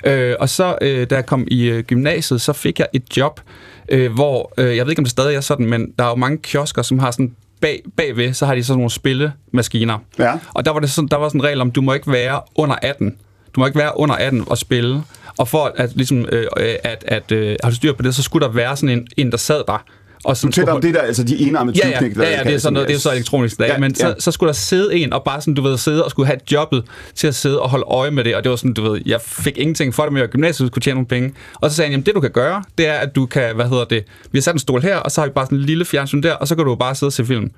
Ikke? 0.04 0.30
Øh, 0.30 0.36
og 0.40 0.48
så, 0.48 0.78
øh, 0.80 1.06
da 1.10 1.14
jeg 1.14 1.26
kom 1.26 1.44
i 1.50 1.64
øh, 1.64 1.84
gymnasiet, 1.84 2.40
så 2.40 2.52
fik 2.52 2.78
jeg 2.78 2.86
et 2.92 3.16
job, 3.16 3.40
øh, 3.88 4.12
hvor, 4.12 4.52
øh, 4.58 4.76
jeg 4.76 4.86
ved 4.86 4.92
ikke, 4.92 5.00
om 5.00 5.04
det 5.04 5.10
stadig 5.10 5.36
er 5.36 5.40
sådan, 5.40 5.66
men 5.66 5.92
der 5.98 6.04
er 6.04 6.08
jo 6.08 6.14
mange 6.14 6.38
kiosker, 6.38 6.82
som 6.82 6.98
har 6.98 7.10
sådan 7.10 7.34
bag, 7.60 7.82
bagved, 7.96 8.34
så 8.34 8.46
har 8.46 8.54
de 8.54 8.64
sådan 8.64 8.78
nogle 8.78 8.90
spillemaskiner. 8.90 9.98
Ja. 10.18 10.32
Og 10.54 10.64
der 10.64 10.70
var, 10.70 10.80
det 10.80 10.90
sådan, 10.90 11.08
der 11.08 11.16
var 11.16 11.28
sådan 11.28 11.40
en 11.40 11.44
regel 11.44 11.60
om, 11.60 11.70
du 11.70 11.82
må 11.82 11.92
ikke 11.92 12.12
være 12.12 12.40
under 12.54 12.76
18. 12.82 13.16
Du 13.56 13.60
må 13.60 13.66
ikke 13.66 13.78
være 13.78 13.92
under 13.98 14.14
18 14.14 14.44
og 14.46 14.58
spille. 14.58 15.02
Og 15.38 15.48
for 15.48 15.72
at, 15.76 15.90
ligesom, 15.94 16.26
øh, 16.32 16.46
øh, 16.56 16.74
at, 16.84 17.04
at 17.08 17.32
øh, 17.32 17.56
have 17.64 17.74
styr 17.74 17.92
på 17.92 18.02
det, 18.02 18.14
så 18.14 18.22
skulle 18.22 18.46
der 18.46 18.52
være 18.52 18.76
sådan 18.76 18.98
en, 18.98 19.06
en 19.16 19.30
der 19.30 19.36
sad 19.36 19.62
der. 19.66 19.84
Og 20.24 20.36
Du 20.42 20.48
taler 20.48 20.72
om 20.72 20.80
det 20.80 20.94
der, 20.94 21.00
altså 21.00 21.24
de 21.24 21.38
enarmede 21.38 21.78
Ja, 21.84 21.88
ja, 21.88 21.98
tyveknægte, 21.98 22.32
ja, 22.32 22.38
ja, 22.38 22.44
det 22.44 22.54
er 22.54 22.58
sådan 22.58 22.72
noget, 22.72 22.88
det 22.88 22.94
er 22.96 23.00
så 23.00 23.12
elektronisk 23.12 23.58
dag, 23.58 23.68
Ja, 23.68 23.78
men 23.78 23.94
så, 23.94 24.08
ja. 24.08 24.14
så 24.18 24.30
skulle 24.30 24.48
der 24.48 24.54
sidde 24.54 24.94
en 24.94 25.12
og 25.12 25.22
bare 25.24 25.40
sådan, 25.40 25.54
du 25.54 25.62
ved, 25.62 25.78
sidde 25.78 26.04
og 26.04 26.10
skulle 26.10 26.26
have 26.26 26.38
jobbet 26.52 26.84
til 27.14 27.26
at 27.26 27.34
sidde 27.34 27.60
og 27.60 27.70
holde 27.70 27.84
øje 27.88 28.10
med 28.10 28.24
det, 28.24 28.36
og 28.36 28.44
det 28.44 28.50
var 28.50 28.56
sådan, 28.56 28.74
du 28.74 28.90
ved, 28.90 29.00
jeg 29.06 29.20
fik 29.20 29.58
ingenting 29.58 29.94
for 29.94 30.02
det, 30.02 30.12
men 30.12 30.20
jeg 30.20 30.28
gymnasiet, 30.28 30.68
skulle 30.68 30.82
tjene 30.82 30.94
nogle 30.94 31.06
penge. 31.06 31.34
Og 31.54 31.70
så 31.70 31.76
sagde 31.76 31.86
han, 31.86 31.92
jamen 31.92 32.06
det 32.06 32.14
du 32.14 32.20
kan 32.20 32.30
gøre, 32.30 32.62
det 32.78 32.88
er, 32.88 32.92
at 32.94 33.16
du 33.16 33.26
kan, 33.26 33.54
hvad 33.54 33.68
hedder 33.68 33.84
det, 33.84 34.04
vi 34.32 34.38
har 34.38 34.42
sat 34.42 34.54
en 34.54 34.58
stol 34.58 34.82
her, 34.82 34.96
og 34.96 35.10
så 35.10 35.20
har 35.20 35.28
vi 35.28 35.32
bare 35.32 35.46
sådan 35.46 35.58
en 35.58 35.64
lille 35.64 35.84
fjernsyn 35.84 36.22
der, 36.22 36.32
og 36.32 36.48
så 36.48 36.54
kan 36.54 36.64
du 36.64 36.74
bare 36.74 36.94
sidde 36.94 37.08
og 37.08 37.12
se 37.12 37.24
film. 37.24 37.50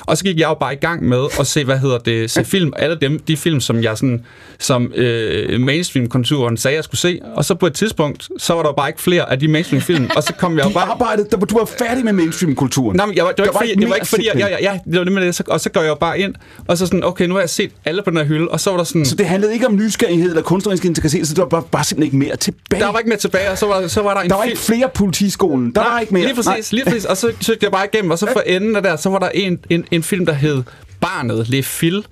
Og 0.00 0.16
så 0.16 0.24
gik 0.24 0.38
jeg 0.38 0.48
jo 0.48 0.54
bare 0.54 0.72
i 0.72 0.76
gang 0.76 1.04
med 1.04 1.26
at 1.40 1.46
se, 1.46 1.64
hvad 1.64 1.78
hedder 1.78 1.98
det, 1.98 2.30
se 2.30 2.44
film, 2.44 2.72
alle 2.76 2.98
dem, 3.00 3.18
de 3.18 3.36
film, 3.36 3.60
som 3.60 3.82
jeg 3.82 3.98
sådan, 3.98 4.24
som 4.58 4.92
øh, 4.94 5.60
mainstream-konturen 5.60 6.56
sagde, 6.56 6.74
jeg 6.74 6.84
skulle 6.84 7.00
se. 7.00 7.20
Og 7.34 7.44
så 7.44 7.54
på 7.54 7.66
et 7.66 7.74
tidspunkt, 7.74 8.28
så 8.38 8.54
var 8.54 8.62
der 8.62 8.68
jo 8.68 8.74
bare 8.74 8.88
ikke 8.88 9.02
flere 9.02 9.30
af 9.30 9.38
de 9.38 9.48
mainstream-film, 9.48 10.10
og 10.16 10.22
så 10.22 10.32
kom 10.38 10.58
jeg 10.58 10.64
jo 10.64 10.70
bare... 10.70 10.84
arbejdede, 10.84 11.28
da 11.32 11.36
du 11.36 11.58
var 11.58 11.64
færdig 11.64 12.04
med 12.04 12.12
mainstream-kulturen. 12.12 12.96
Nej, 12.96 13.06
men 13.06 13.16
jeg 13.16 13.24
var, 13.24 13.32
det 13.32 13.38
var, 13.38 13.52
Der 13.52 13.62
ikke, 13.62 13.72
fordi, 13.72 13.80
det 13.80 13.88
var 13.88 13.94
ikke 13.94 14.06
fordi, 14.06 14.28
jeg, 14.34 14.36
ja, 14.60 14.72
ja, 14.72 14.78
det 14.92 14.98
var 14.98 15.04
med 15.04 15.26
det, 15.26 15.34
så, 15.34 15.42
og 15.48 15.60
så 15.60 15.70
går 15.70 15.80
jeg 15.80 15.88
jo 15.88 15.94
bare 15.94 16.18
ind, 16.18 16.34
og 16.68 16.78
så 16.78 16.86
sådan, 16.86 17.04
okay, 17.04 17.26
nu 17.26 17.34
har 17.34 17.40
jeg 17.40 17.50
set 17.50 17.70
alle 17.84 18.02
på 18.02 18.10
den 18.10 18.18
her 18.18 18.24
hylde, 18.24 18.48
og 18.48 18.60
så 18.60 18.70
var 18.70 18.76
der 18.76 18.84
sådan... 18.84 19.06
Så 19.06 19.14
det 19.14 19.26
handlede 19.26 19.52
ikke 19.54 19.66
om 19.66 19.76
nysgerrighed 19.76 20.28
eller 20.28 20.42
kunstnerisk 20.42 20.84
integritet, 20.84 21.28
så 21.28 21.34
der 21.34 21.42
var 21.42 21.48
bare, 21.48 21.62
bare 21.70 21.84
simpelthen 21.84 22.20
ikke 22.20 22.28
mere 22.28 22.36
tilbage. 22.36 22.82
Der 22.82 22.92
var 22.92 22.98
ikke 22.98 23.08
mere 23.08 23.18
tilbage, 23.18 23.50
og 23.50 23.58
så 23.58 23.66
var, 23.66 23.86
så 23.86 24.02
var 24.02 24.14
der 24.14 24.20
en 24.20 24.30
der 24.30 24.36
var 24.36 24.44
ikke 24.44 24.58
flere 24.58 24.88
politiskolen. 24.94 25.72
Der 25.74 25.80
var 25.80 26.00
ikke 26.00 26.14
mere. 26.14 26.24
Lige 26.24 26.34
præcis, 26.34 26.72
lige 26.72 26.84
præcis. 26.84 27.04
Og 27.04 27.16
så 27.16 27.32
søgte 27.40 27.64
jeg 27.64 27.72
bare 27.72 27.86
igennem, 27.92 28.10
og 28.10 28.18
så 28.18 28.26
for 28.32 28.40
enden 28.46 28.76
af 28.76 28.82
der, 28.82 28.96
så 28.96 29.08
var 29.10 29.18
der 29.18 29.28
en, 29.28 29.58
en, 29.70 29.84
en 29.90 30.02
film, 30.02 30.26
der 30.26 30.32
hed 30.32 30.62
Barnet, 31.00 31.48
Le 31.48 31.62
Fil, 31.62 32.04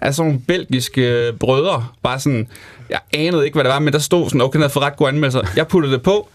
af 0.00 0.14
sådan 0.14 0.28
nogle 0.28 0.42
belgiske 0.46 1.32
brødre. 1.40 1.86
Bare 2.02 2.20
sådan, 2.20 2.48
jeg 2.90 3.00
anede 3.14 3.44
ikke, 3.44 3.54
hvad 3.54 3.64
det 3.64 3.72
var, 3.72 3.78
men 3.78 3.92
der 3.92 3.98
stod 3.98 4.28
sådan, 4.28 4.40
okay, 4.40 4.52
den 4.52 4.60
havde 4.62 4.72
fået 4.72 4.84
ret 4.84 4.96
gode 4.96 5.08
anmeldelser. 5.08 5.40
Jeg 5.56 5.68
puttede 5.68 5.94
det 5.94 6.02
på, 6.02 6.28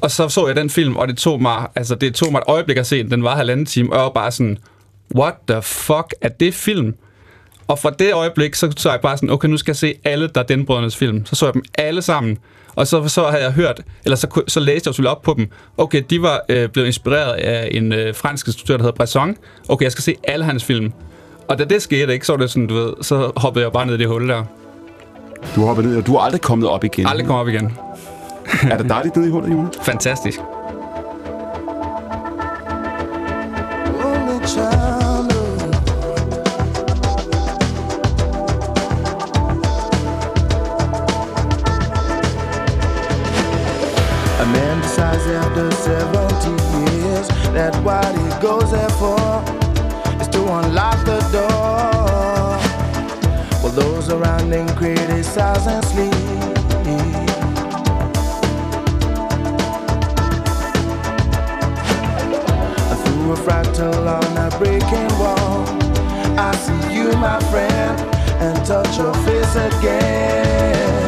og 0.00 0.10
så 0.10 0.28
så 0.28 0.46
jeg 0.46 0.56
den 0.56 0.70
film, 0.70 0.96
og 0.96 1.08
det 1.08 1.16
tog 1.16 1.42
mig, 1.42 1.66
altså 1.74 1.94
det 1.94 2.14
tog 2.14 2.32
mig 2.32 2.38
et 2.38 2.44
øjeblik 2.46 2.76
at 2.76 2.86
se 2.86 3.02
den. 3.02 3.10
Den 3.10 3.24
var 3.24 3.36
halvanden 3.36 3.66
time, 3.66 3.90
og 3.92 3.96
jeg 3.96 4.02
var 4.02 4.10
bare 4.10 4.30
sådan, 4.30 4.58
what 5.14 5.34
the 5.48 5.62
fuck 5.62 6.14
er 6.20 6.28
det 6.28 6.54
film? 6.54 6.94
Og 7.68 7.78
fra 7.78 7.90
det 7.90 8.14
øjeblik, 8.14 8.54
så 8.54 8.72
så 8.76 8.90
jeg 8.90 9.00
bare 9.00 9.16
sådan, 9.16 9.30
okay, 9.30 9.48
nu 9.48 9.56
skal 9.56 9.72
jeg 9.72 9.76
se 9.76 9.94
alle 10.04 10.28
der 10.28 10.42
den 10.42 10.66
brødrenes 10.66 10.96
film. 10.96 11.26
Så 11.26 11.36
så 11.36 11.46
jeg 11.46 11.54
dem 11.54 11.62
alle 11.78 12.02
sammen. 12.02 12.38
Og 12.76 12.86
så, 12.86 13.08
så 13.08 13.26
havde 13.26 13.42
jeg 13.42 13.52
hørt, 13.52 13.80
eller 14.04 14.16
så, 14.16 14.42
så 14.48 14.60
læste 14.60 14.88
jeg 14.88 14.94
selvfølgelig 14.94 15.10
op 15.10 15.22
på 15.22 15.34
dem. 15.36 15.48
Okay, 15.78 16.02
de 16.10 16.22
var 16.22 16.40
øh, 16.48 16.68
blevet 16.68 16.86
inspireret 16.86 17.32
af 17.32 17.68
en 17.72 17.92
øh, 17.92 18.14
fransk 18.14 18.46
instruktør, 18.46 18.76
der 18.76 18.84
hedder 18.84 18.96
Bresson. 18.96 19.36
Okay, 19.68 19.84
jeg 19.84 19.92
skal 19.92 20.02
se 20.02 20.14
alle 20.24 20.44
hans 20.44 20.64
film. 20.64 20.92
Og 21.48 21.58
da 21.58 21.64
det 21.64 21.82
skete, 21.82 22.12
ikke, 22.12 22.26
så 22.26 22.32
var 22.32 22.38
det 22.38 22.50
sådan, 22.50 22.66
du 22.66 22.74
ved, 22.74 22.92
så 23.00 23.32
hoppede 23.36 23.64
jeg 23.64 23.72
bare 23.72 23.86
ned 23.86 23.94
i 23.94 23.98
det 23.98 24.08
hul 24.08 24.28
der. 24.28 24.44
Du 25.56 25.66
hoppede 25.66 25.88
ned, 25.88 25.96
og 25.96 26.06
du 26.06 26.14
er 26.14 26.20
aldrig 26.20 26.40
kommet 26.40 26.68
op 26.68 26.84
igen. 26.84 27.06
Aldrig 27.06 27.26
kom 27.26 27.36
op 27.36 27.48
igen. 27.48 27.72
er 28.70 28.76
det 28.76 28.88
dejligt 28.88 29.16
nede 29.16 29.28
i 29.28 29.30
hullet, 29.30 29.50
Jonas? 29.50 29.74
Fantastisk. 29.82 30.40
And 55.38 55.84
sleep. 55.86 56.12
Through 63.02 63.32
a 63.32 63.36
fractal 63.36 64.06
on 64.06 64.36
a 64.36 64.58
breaking 64.58 65.08
wall, 65.18 65.64
I 66.38 66.54
see 66.56 66.94
you, 66.94 67.12
my 67.12 67.40
friend, 67.50 68.00
and 68.42 68.66
touch 68.66 68.98
your 68.98 69.14
face 69.24 69.56
again. 69.56 71.01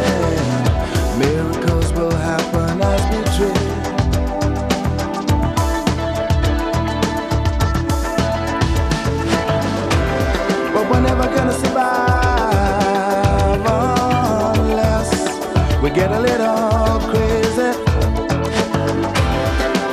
Get 15.95 16.11
a 16.11 16.19
little 16.19 16.99
crazy. 17.09 17.71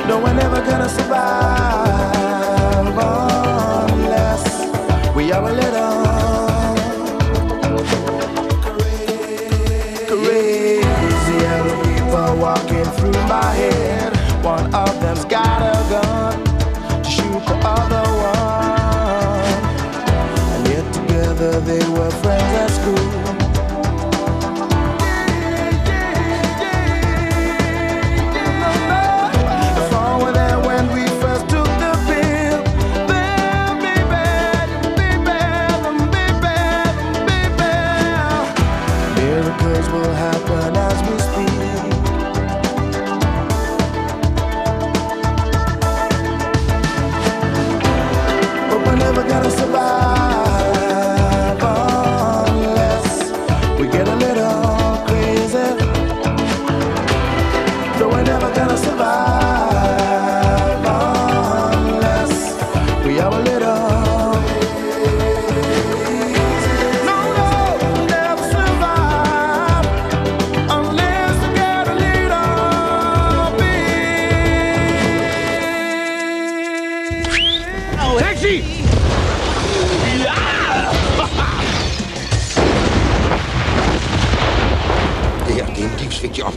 No, 0.08 0.18
we're 0.18 0.34
never 0.34 0.60
gonna 0.68 0.88
survive 0.88 2.18
unless 3.92 5.14
we 5.14 5.30
are 5.30 5.48
a 5.48 5.52
little 5.52 5.71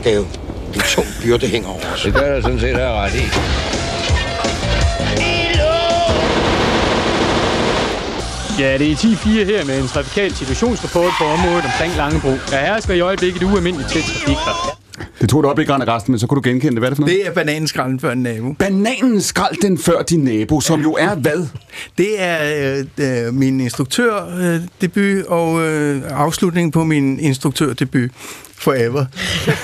opgave. 0.06 0.26
En 0.74 0.80
tung 0.80 1.06
byrde 1.22 1.46
hænger 1.46 1.68
over 1.68 1.80
os. 1.94 2.02
Det 2.02 2.14
gør 2.14 2.34
jeg 2.34 2.42
sådan 2.42 2.60
set 2.60 2.76
her 2.76 3.02
ret 3.02 3.14
i. 3.14 3.24
Ja, 8.62 8.78
det 8.78 8.92
er 8.92 8.96
10-4 8.96 9.28
her 9.28 9.64
med 9.64 9.80
en 9.80 9.88
trafikal 9.88 10.34
situationsrapport 10.34 11.12
på 11.18 11.24
området 11.24 11.64
omkring 11.64 11.96
Langebro. 11.96 12.30
Der 12.50 12.58
hersker 12.58 12.94
i 12.94 13.00
øjeblikket 13.00 13.42
ualmindeligt 13.42 13.90
tæt 13.90 14.02
trafik 14.02 14.36
her. 14.36 14.78
Det 15.20 15.28
tog 15.28 15.44
op 15.44 15.58
i 15.58 15.64
grænne 15.64 15.84
Resten, 15.84 16.12
men 16.12 16.18
så 16.18 16.26
kunne 16.26 16.42
du 16.42 16.48
genkende 16.48 16.72
det. 16.72 16.80
Hvad 16.80 16.88
er 16.88 16.90
det 16.90 16.96
for 16.96 17.02
noget? 17.02 17.18
Det 17.18 17.26
er 17.26 17.32
bananenskralden 17.32 18.00
før 18.00 18.12
en 18.12 18.22
nabo. 18.22 18.52
Bananenskrald 18.52 19.56
den 19.62 19.78
før 19.78 20.02
din 20.02 20.20
nabo, 20.20 20.60
som 20.60 20.80
ja. 20.80 20.82
jo 20.82 20.92
er 20.92 21.14
hvad? 21.14 21.46
Det 21.98 22.22
er 22.22 22.38
øh, 22.98 23.26
øh 23.26 23.34
min 23.34 23.60
instruktørdebut 23.60 24.96
øh, 24.96 25.24
og 25.28 25.62
øh, 25.62 26.02
afslutningen 26.10 26.70
på 26.70 26.84
min 26.84 27.20
instruktørdebut. 27.20 28.10
Forever. 28.58 29.04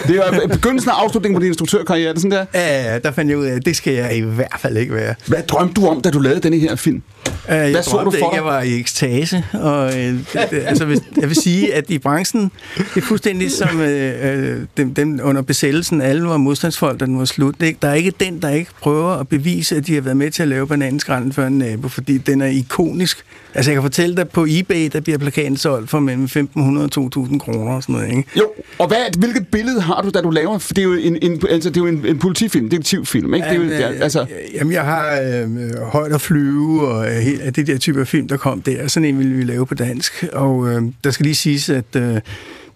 Det 0.06 0.16
er 0.16 0.48
begyndelsen 0.48 0.90
af 0.90 0.94
afslutningen 0.94 1.36
på 1.36 1.40
din 1.40 1.48
instruktørkarriere, 1.48 2.08
er 2.08 2.12
det 2.12 2.22
sådan 2.22 2.38
der? 2.38 2.44
Ja, 2.54 2.98
der 2.98 3.10
fandt 3.10 3.30
jeg 3.30 3.38
ud 3.38 3.44
af, 3.44 3.54
at 3.54 3.66
det 3.66 3.76
skal 3.76 3.92
jeg 3.92 4.16
i 4.16 4.20
hvert 4.20 4.56
fald 4.60 4.76
ikke 4.76 4.94
være. 4.94 5.14
Hvad 5.26 5.42
drømte 5.42 5.80
du 5.80 5.86
om, 5.86 6.00
da 6.00 6.10
du 6.10 6.18
lavede 6.18 6.40
denne 6.40 6.58
her 6.58 6.76
film? 6.76 7.02
Uh, 7.48 7.54
jeg 7.54 7.70
Hvad 7.70 7.82
så 7.82 8.02
du 8.04 8.10
for 8.10 8.16
ikke, 8.16 8.34
jeg 8.34 8.44
var 8.44 8.62
i 8.62 8.80
ekstase, 8.80 9.44
og 9.52 9.98
øh, 9.98 10.04
det, 10.04 10.26
det, 10.50 10.62
altså, 10.66 10.84
hvis, 10.84 11.00
jeg 11.20 11.28
vil 11.28 11.36
sige, 11.36 11.74
at 11.74 11.90
i 11.90 11.98
branchen, 11.98 12.50
det 12.76 12.96
er 12.96 13.06
fuldstændig 13.06 13.50
som 13.50 13.80
øh, 13.80 14.52
øh, 14.52 14.60
dem, 14.76 14.94
dem 14.94 15.20
under 15.22 15.42
besættelsen, 15.42 16.00
alle 16.00 16.24
var 16.28 16.36
modstandsfolk, 16.36 17.00
da 17.00 17.04
den 17.04 17.18
var 17.18 17.24
slut. 17.24 17.62
Er 17.62 17.72
der 17.82 17.88
er 17.88 17.94
ikke 17.94 18.12
den, 18.20 18.42
der 18.42 18.48
ikke 18.48 18.70
prøver 18.80 19.10
at 19.10 19.28
bevise, 19.28 19.76
at 19.76 19.86
de 19.86 19.94
har 19.94 20.00
været 20.00 20.16
med 20.16 20.30
til 20.30 20.42
at 20.42 20.48
lave 20.48 20.66
bananenskralden 20.66 21.32
for 21.32 21.42
en 21.42 21.58
nabo, 21.58 21.88
fordi 21.88 22.18
den 22.18 22.40
er 22.40 22.46
ikonisk. 22.46 23.24
Altså, 23.54 23.70
jeg 23.70 23.76
kan 23.76 23.82
fortælle 23.82 24.16
dig, 24.16 24.28
på 24.28 24.46
eBay, 24.48 24.90
der 24.92 25.00
bliver 25.00 25.18
plakaten 25.18 25.56
solgt 25.56 25.90
for 25.90 26.00
mellem 26.00 26.24
1.500 26.24 26.58
og 26.58 27.24
2.000 27.26 27.38
kroner 27.38 27.72
og 27.72 27.82
sådan 27.82 27.94
noget, 27.94 28.08
ikke? 28.08 28.24
Jo, 28.38 28.50
og 28.82 28.88
hvad, 28.88 29.18
hvilket 29.18 29.48
billede 29.48 29.80
har 29.80 30.02
du, 30.02 30.10
da 30.10 30.20
du 30.20 30.30
laver? 30.30 30.58
For 30.58 30.74
det 30.74 30.82
er 30.82 30.86
jo 30.86 30.92
en, 30.92 31.18
en, 31.22 31.42
altså, 31.50 31.70
det 31.70 31.76
er 31.76 31.80
jo 31.80 31.86
en, 31.86 32.06
en 32.06 32.18
politifilm, 32.18 32.68
detektivfilm, 32.68 33.34
ikke? 33.34 33.44
Det 33.44 33.52
er 33.52 33.56
jo, 33.56 33.62
Jamen, 33.62 33.78
ja, 33.78 34.02
altså, 34.04 34.20
øh, 34.20 34.54
Jamen, 34.54 34.72
jeg 34.72 34.82
har 34.82 35.20
øh, 35.20 35.82
højt 35.82 36.12
at 36.12 36.20
flyve, 36.20 36.88
og 36.88 37.06
øh, 37.06 37.12
helt, 37.12 37.40
af 37.40 37.52
det 37.52 37.66
der 37.66 37.78
type 37.78 38.00
af 38.00 38.06
film, 38.06 38.28
der 38.28 38.36
kom 38.36 38.62
der. 38.62 38.88
Sådan 38.88 39.08
en 39.08 39.18
ville 39.18 39.34
vi 39.34 39.42
lave 39.42 39.66
på 39.66 39.74
dansk. 39.74 40.24
Og 40.32 40.68
øh, 40.68 40.82
der 41.04 41.10
skal 41.10 41.24
lige 41.24 41.34
siges, 41.34 41.68
at 41.68 41.96
øh, 41.96 42.20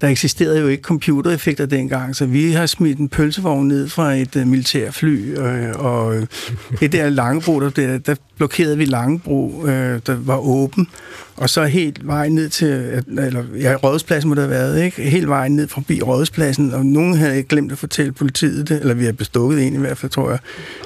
der 0.01 0.09
eksisterede 0.09 0.61
jo 0.61 0.69
ikke 0.69 0.83
computereffekter 0.83 1.67
dengang, 1.67 2.17
så 2.17 2.27
vi 2.27 2.53
har 2.53 2.67
smidt 2.67 2.99
en 2.99 3.09
pølsevogn 3.09 3.69
ned 3.69 3.89
fra 3.89 4.15
et 4.15 4.37
øh, 4.37 4.47
militærfly, 4.47 5.39
øh, 5.39 5.73
og 5.75 6.17
øh, 6.17 6.27
det 6.81 6.93
der 6.93 7.11
Langebro, 7.11 7.61
der, 7.61 7.71
der, 7.71 7.99
der 7.99 8.15
blokerede 8.37 8.79
vi 8.79 8.85
Langebro, 8.85 9.67
øh, 9.67 10.01
der 10.07 10.17
var 10.21 10.39
åben, 10.39 10.89
og 11.37 11.51
så 11.51 11.65
helt 11.65 12.07
vejen 12.07 12.35
ned 12.35 12.49
til, 12.49 13.03
eller 13.19 13.45
ja, 13.61 13.75
Rådhuspladsen 13.75 14.29
må 14.29 14.35
det 14.35 14.43
have 14.43 14.51
været, 14.51 14.85
ikke? 14.85 15.03
Helt 15.03 15.29
vejen 15.29 15.57
ned 15.57 15.69
forbi 15.69 16.03
Rådhuspladsen, 16.03 16.75
og 16.75 16.87
nogen 16.87 17.15
havde 17.15 17.37
ikke 17.37 17.49
glemt 17.49 17.73
at 17.73 17.79
fortælle 17.79 18.13
politiet 18.13 18.69
det, 18.69 18.81
eller 18.81 18.95
vi 18.95 19.05
har 19.05 19.13
bestukket 19.13 19.67
en 19.67 19.75
i 19.75 19.79
hvert 19.79 19.99
fald, 19.99 20.13
tror 20.13 20.31
jeg. 20.31 20.39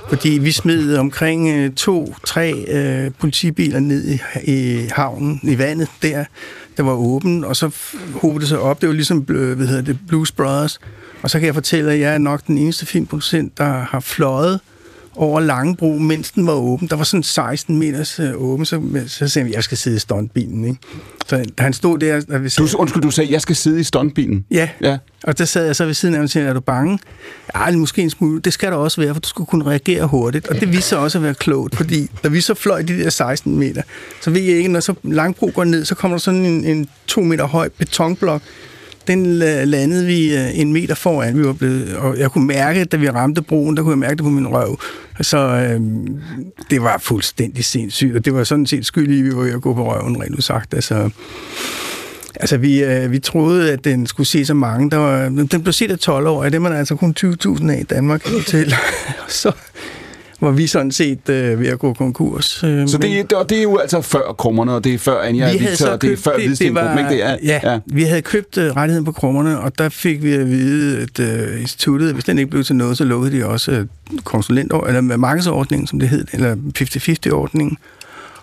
Fordi 0.09 0.29
vi 0.29 0.53
smed 0.53 0.97
omkring 0.97 1.49
øh, 1.49 1.73
to, 1.73 2.15
tre 2.25 2.65
øh, 2.69 3.11
politibiler 3.19 3.81
ned 3.81 4.09
i, 4.09 4.19
i 4.45 4.89
havnen, 4.93 5.41
i 5.43 5.59
vandet 5.59 5.89
der, 6.03 6.25
der 6.81 6.85
var 6.87 6.93
åben, 6.93 7.45
og 7.45 7.57
så 7.57 7.67
f- 7.67 8.19
hobede 8.21 8.41
det 8.41 8.49
sig 8.49 8.59
op. 8.59 8.81
Det 8.81 8.89
var 8.89 8.95
ligesom, 8.95 9.27
øh, 9.29 9.57
hvad 9.57 9.67
hedder 9.67 9.83
det, 9.83 9.99
Blues 10.09 10.33
Brothers. 10.33 10.81
Og 11.23 11.31
så 11.31 11.39
kan 11.39 11.47
jeg 11.47 11.55
fortælle, 11.55 11.93
at 11.93 12.01
jeg 12.01 12.15
er 12.15 12.19
nok 12.19 12.47
den 12.47 12.59
eneste 12.59 12.87
filmproducent, 12.87 13.59
der 13.59 13.65
har 13.65 14.01
fløjet 14.01 14.61
over 15.21 15.41
Langebro, 15.41 15.99
mens 15.99 16.31
den 16.31 16.47
var 16.47 16.53
åben. 16.53 16.89
Der 16.89 16.97
var 16.97 17.05
sådan 17.05 17.23
16 17.23 17.79
meters 17.79 18.21
øh, 18.21 18.33
åben, 18.37 18.67
så, 18.67 18.83
så 19.07 19.29
sagde 19.29 19.49
jeg, 19.49 19.55
jeg 19.55 19.65
skal 19.65 19.79
sidde 19.79 19.97
i 19.97 19.99
stuntbilen. 19.99 20.65
Ikke? 20.65 20.79
Så 21.27 21.45
han 21.59 21.73
stod 21.73 21.99
der... 21.99 22.21
Der 22.21 22.39
ved 22.39 22.51
du, 22.51 22.77
undskyld, 22.77 23.03
du 23.03 23.11
sagde, 23.11 23.33
jeg 23.33 23.41
skal 23.41 23.57
sidde 23.57 23.81
i 23.81 23.83
stuntbilen. 23.83 24.45
Ja. 24.51 24.69
ja. 24.81 24.99
Og 25.23 25.39
der 25.39 25.45
sad 25.45 25.67
jeg 25.67 25.77
så 25.77 25.85
ved 25.85 25.95
siden 25.95 26.15
af 26.15 26.19
ham 26.19 26.25
og 26.25 26.31
sagde, 26.31 26.49
er 26.49 26.53
du 26.53 26.61
bange? 26.61 26.99
Ja, 27.57 27.77
måske 27.77 28.03
en 28.03 28.11
smule. 28.11 28.41
Det 28.41 28.53
skal 28.53 28.71
der 28.71 28.77
også 28.77 29.01
være, 29.01 29.15
for 29.15 29.21
du 29.21 29.29
skulle 29.29 29.47
kunne 29.47 29.65
reagere 29.65 30.07
hurtigt. 30.07 30.49
Og 30.49 30.61
det 30.61 30.73
viste 30.73 30.89
sig 30.89 30.99
også 30.99 31.19
at 31.19 31.25
være 31.25 31.35
klogt, 31.35 31.77
fordi 31.77 32.11
da 32.25 32.29
vi 32.29 32.41
så 32.41 32.55
fløj 32.55 32.83
de 32.83 32.99
der 32.99 33.11
16 33.11 33.59
meter, 33.59 33.83
så 34.21 34.31
ved 34.31 34.41
jeg 34.41 34.57
ikke, 34.57 34.69
når 34.69 34.81
så 34.81 34.95
Langbro 35.03 35.51
går 35.55 35.65
ned, 35.65 35.85
så 35.85 35.95
kommer 35.95 36.17
der 36.17 36.21
sådan 36.21 36.47
en, 36.47 36.65
en 36.65 36.89
to 37.07 37.21
meter 37.21 37.45
høj 37.45 37.69
betonblok. 37.69 38.43
Den 39.11 39.43
la- 39.43 39.65
landede 39.65 40.07
vi 40.07 40.37
øh, 40.37 40.59
en 40.59 40.73
meter 40.73 40.95
foran. 40.95 41.39
Vi 41.39 41.45
var 41.47 41.53
blevet, 41.53 41.97
og 41.97 42.19
jeg 42.19 42.31
kunne 42.31 42.47
mærke, 42.47 42.85
da 42.85 42.97
vi 42.97 43.11
ramte 43.11 43.43
broen, 43.43 43.77
der 43.77 43.83
kunne 43.83 43.91
jeg 43.93 43.99
mærke 43.99 44.17
det 44.17 44.23
på 44.25 44.31
min 44.31 44.47
røv. 44.49 44.79
Så 45.21 45.39
øh, 45.39 45.81
det 46.71 46.83
var 46.83 46.99
fuldstændig 47.03 47.65
sindssygt, 47.65 48.17
og 48.17 48.25
det 48.25 48.35
var 48.35 48.45
sådan 48.45 48.67
set 48.67 48.87
skyld 48.87 49.11
i, 49.15 49.19
at 49.19 49.25
vi 49.25 49.37
var 49.37 49.43
ved 49.43 49.53
at 49.53 49.63
gå 49.63 49.75
på 49.75 49.93
røven, 49.95 50.23
rent 50.23 50.35
udsagt. 50.35 50.75
Altså, 50.75 51.11
Altså, 52.41 52.57
vi, 52.57 52.83
øh, 52.85 53.11
vi 53.13 53.19
troede, 53.19 53.73
at 53.73 53.85
den 53.85 54.07
skulle 54.07 54.27
se 54.27 54.45
så 54.45 54.55
mange. 54.55 54.91
Der 54.91 54.97
var, 54.97 55.29
den 55.29 55.63
blev 55.63 55.73
set 55.73 55.91
af 55.91 55.99
12 55.99 56.27
år, 56.27 56.39
og 56.45 56.51
det 56.51 56.55
er 56.55 56.61
man 56.61 56.73
altså 56.73 56.97
kun 56.97 57.15
20.000 57.21 57.71
af 57.71 57.81
i 57.81 57.83
Danmark 57.83 58.25
til. 58.47 58.75
så 59.29 59.53
var 60.41 60.51
vi 60.51 60.67
sådan 60.67 60.93
set 60.93 61.29
øh, 61.29 61.61
ved 61.61 61.67
at 61.69 61.79
gå 61.79 61.93
konkurs. 61.93 62.65
Øh, 62.65 62.89
Så 62.89 62.99
det, 62.99 63.31
det, 63.31 63.39
og 63.39 63.51
det 63.51 63.59
er 63.59 63.63
jo 63.63 63.77
altså 63.77 64.01
før 64.01 64.35
krummerne, 64.39 64.73
og 64.73 64.85
det 64.85 64.95
er 64.95 64.99
før 64.99 65.21
Anja 65.21 65.47
og 65.49 65.61
Victor, 65.61 65.87
og 65.89 66.03
det 66.03 66.13
er 66.13 66.17
før 66.17 66.35
Hvidstengruppen, 66.37 66.99
ikke? 66.99 67.11
Det 67.11 67.25
er, 67.25 67.37
ja, 67.43 67.61
ja, 67.73 67.79
vi 67.87 68.03
havde 68.03 68.23
købt 68.23 68.59
øh, 68.59 68.77
rettigheden 68.77 69.05
på 69.05 69.13
krummerne, 69.13 69.61
og 69.61 69.79
der 69.79 69.89
fik 69.89 70.23
vi 70.23 70.33
at 70.33 70.47
vide, 70.47 70.99
at 71.03 71.21
øh, 71.21 71.61
instituttet, 71.61 72.13
hvis 72.15 72.25
den 72.25 72.39
ikke 72.39 72.51
blev 72.51 72.65
til 72.65 72.77
noget, 72.77 72.97
så 72.99 73.05
lukkede 73.05 73.39
de 73.39 73.47
også 73.47 73.73
øh, 73.73 73.87
konsulent 74.25 74.73
eller 74.87 75.01
markedsordningen, 75.17 75.87
som 75.87 75.99
det 76.01 76.09
hed, 76.09 76.27
eller 76.33 76.57
50-50-ordningen. 76.79 77.77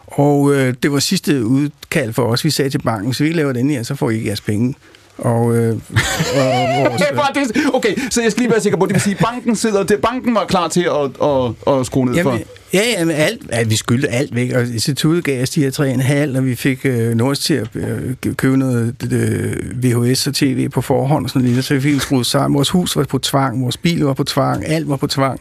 Og 0.07 0.55
øh, 0.55 0.73
det 0.83 0.91
var 0.91 0.99
sidste 0.99 1.45
udkald 1.45 2.13
for 2.13 2.23
os. 2.23 2.45
Vi 2.45 2.49
sagde 2.49 2.69
til 2.69 2.79
banken, 2.79 3.07
hvis 3.07 3.19
vi 3.19 3.25
ikke 3.25 3.37
laver 3.37 3.53
den 3.53 3.69
her, 3.69 3.83
så 3.83 3.95
får 3.95 4.09
I 4.09 4.15
ikke 4.15 4.27
jeres 4.27 4.41
penge. 4.41 4.75
Og, 5.17 5.55
øh, 5.57 5.73
og 5.73 5.79
vores, 5.79 7.01
Ja, 7.01 7.39
det- 7.41 7.61
okay, 7.73 7.95
så 8.09 8.21
jeg 8.21 8.31
skal 8.31 8.41
lige 8.41 8.51
være 8.51 8.61
sikker 8.61 8.79
på, 8.79 8.85
det 8.85 8.93
vil 8.93 9.01
sige, 9.01 9.15
at 9.19 9.25
banken, 9.25 9.55
sidder, 9.55 9.83
det, 9.83 10.01
banken 10.01 10.35
var 10.35 10.45
klar 10.45 10.67
til 10.67 10.81
at, 10.81 11.27
at, 11.27 11.73
at 11.79 11.85
skrue 11.85 12.05
ned 12.05 12.23
for... 12.23 12.29
Jamen, 12.31 12.43
ja, 12.73 12.81
ja, 12.97 13.05
men 13.05 13.15
alt, 13.15 13.41
alt, 13.49 13.69
vi 13.69 13.75
skyldte 13.75 14.07
alt 14.09 14.35
væk, 14.35 14.51
og 14.53 14.61
instituttet 14.61 15.23
gav 15.23 15.41
os 15.43 15.49
de 15.49 15.61
her 15.63 15.71
tre 15.71 15.91
en 15.91 15.99
halv, 16.01 16.37
og 16.37 16.45
vi 16.45 16.55
fik 16.55 16.79
øh, 16.85 17.15
Nords 17.15 17.39
til 17.39 17.53
at 17.53 17.67
øh, 17.75 18.13
købe 18.37 18.57
noget 18.57 18.95
øh, 19.13 19.83
VHS 19.83 20.27
og 20.27 20.33
tv 20.33 20.69
på 20.69 20.81
forhånd 20.81 21.23
og 21.25 21.29
sådan 21.29 21.49
noget, 21.49 21.65
så 21.65 21.73
vi 21.73 21.79
fik 21.81 22.01
skruet 22.01 22.25
sammen. 22.25 22.55
Vores 22.55 22.69
hus 22.69 22.95
var 22.95 23.03
på 23.03 23.17
tvang, 23.17 23.63
vores 23.63 23.77
bil 23.77 23.99
var 24.03 24.13
på 24.13 24.23
tvang, 24.23 24.65
alt 24.67 24.89
var 24.89 24.95
på 24.95 25.07
tvang. 25.07 25.39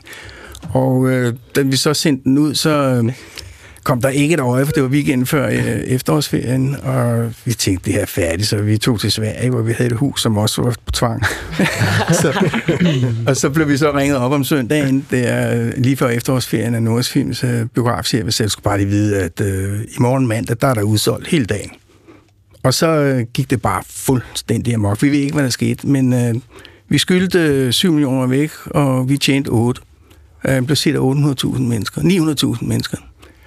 Og 0.72 1.10
øh, 1.10 1.34
da 1.56 1.60
vi 1.62 1.76
så 1.76 1.94
sendte 1.94 2.24
den 2.24 2.38
ud, 2.38 2.54
så 2.54 2.70
øh, 2.70 3.12
kom 3.86 4.00
der 4.00 4.08
ikke 4.08 4.34
et 4.34 4.40
øje, 4.40 4.64
for 4.64 4.72
det 4.72 4.82
var 4.82 4.88
weekenden 4.88 5.26
før 5.26 5.46
øh, 5.48 5.58
efterårsferien, 5.66 6.76
og 6.82 7.32
vi 7.44 7.52
tænkte, 7.52 7.84
det 7.84 7.92
her 7.92 8.00
er 8.00 8.06
færdigt, 8.06 8.48
så 8.48 8.56
vi 8.56 8.78
tog 8.78 9.00
til 9.00 9.12
Sverige, 9.12 9.50
hvor 9.50 9.62
vi 9.62 9.72
havde 9.72 9.90
et 9.90 9.96
hus, 9.96 10.22
som 10.22 10.38
også 10.38 10.62
var 10.62 10.74
på 10.86 10.92
tvang. 10.92 11.22
så, 12.22 12.50
og 13.26 13.36
så 13.36 13.50
blev 13.50 13.68
vi 13.68 13.76
så 13.76 13.96
ringet 13.96 14.18
op 14.18 14.32
om 14.32 14.44
søndagen, 14.44 15.06
der 15.10 15.56
øh, 15.56 15.72
lige 15.76 15.96
før 15.96 16.08
efterårsferien 16.08 16.74
af 16.74 16.82
Nordsfilms 16.82 17.44
øh, 17.44 17.66
biografchef, 17.66 18.32
så 18.32 18.42
jeg 18.42 18.50
skulle 18.50 18.62
bare 18.62 18.78
lige 18.78 18.88
vide, 18.88 19.20
at 19.22 19.40
øh, 19.40 19.80
i 19.80 20.00
morgen 20.00 20.26
mandag, 20.26 20.56
der 20.60 20.66
er 20.66 20.74
der 20.74 20.82
udsolgt 20.82 21.28
hele 21.28 21.44
dagen. 21.44 21.70
Og 22.62 22.74
så 22.74 22.86
øh, 22.86 23.24
gik 23.34 23.50
det 23.50 23.62
bare 23.62 23.82
fuldstændig 23.90 24.74
amok. 24.74 25.02
Vi 25.02 25.08
ved 25.08 25.18
ikke, 25.18 25.34
hvad 25.34 25.44
der 25.44 25.50
skete, 25.50 25.86
men 25.86 26.12
øh, 26.12 26.34
vi 26.88 26.98
skyldte 26.98 27.38
øh, 27.38 27.72
7 27.72 27.92
millioner 27.92 28.26
væk, 28.26 28.50
og 28.66 29.08
vi 29.08 29.18
tjente 29.18 29.48
8. 29.48 29.80
Øh, 30.48 30.62
blev 30.62 30.76
set 30.76 30.94
af 30.94 31.12
800.000 31.44 31.58
mennesker, 31.58 32.00
900.000 32.56 32.64
mennesker. 32.64 32.98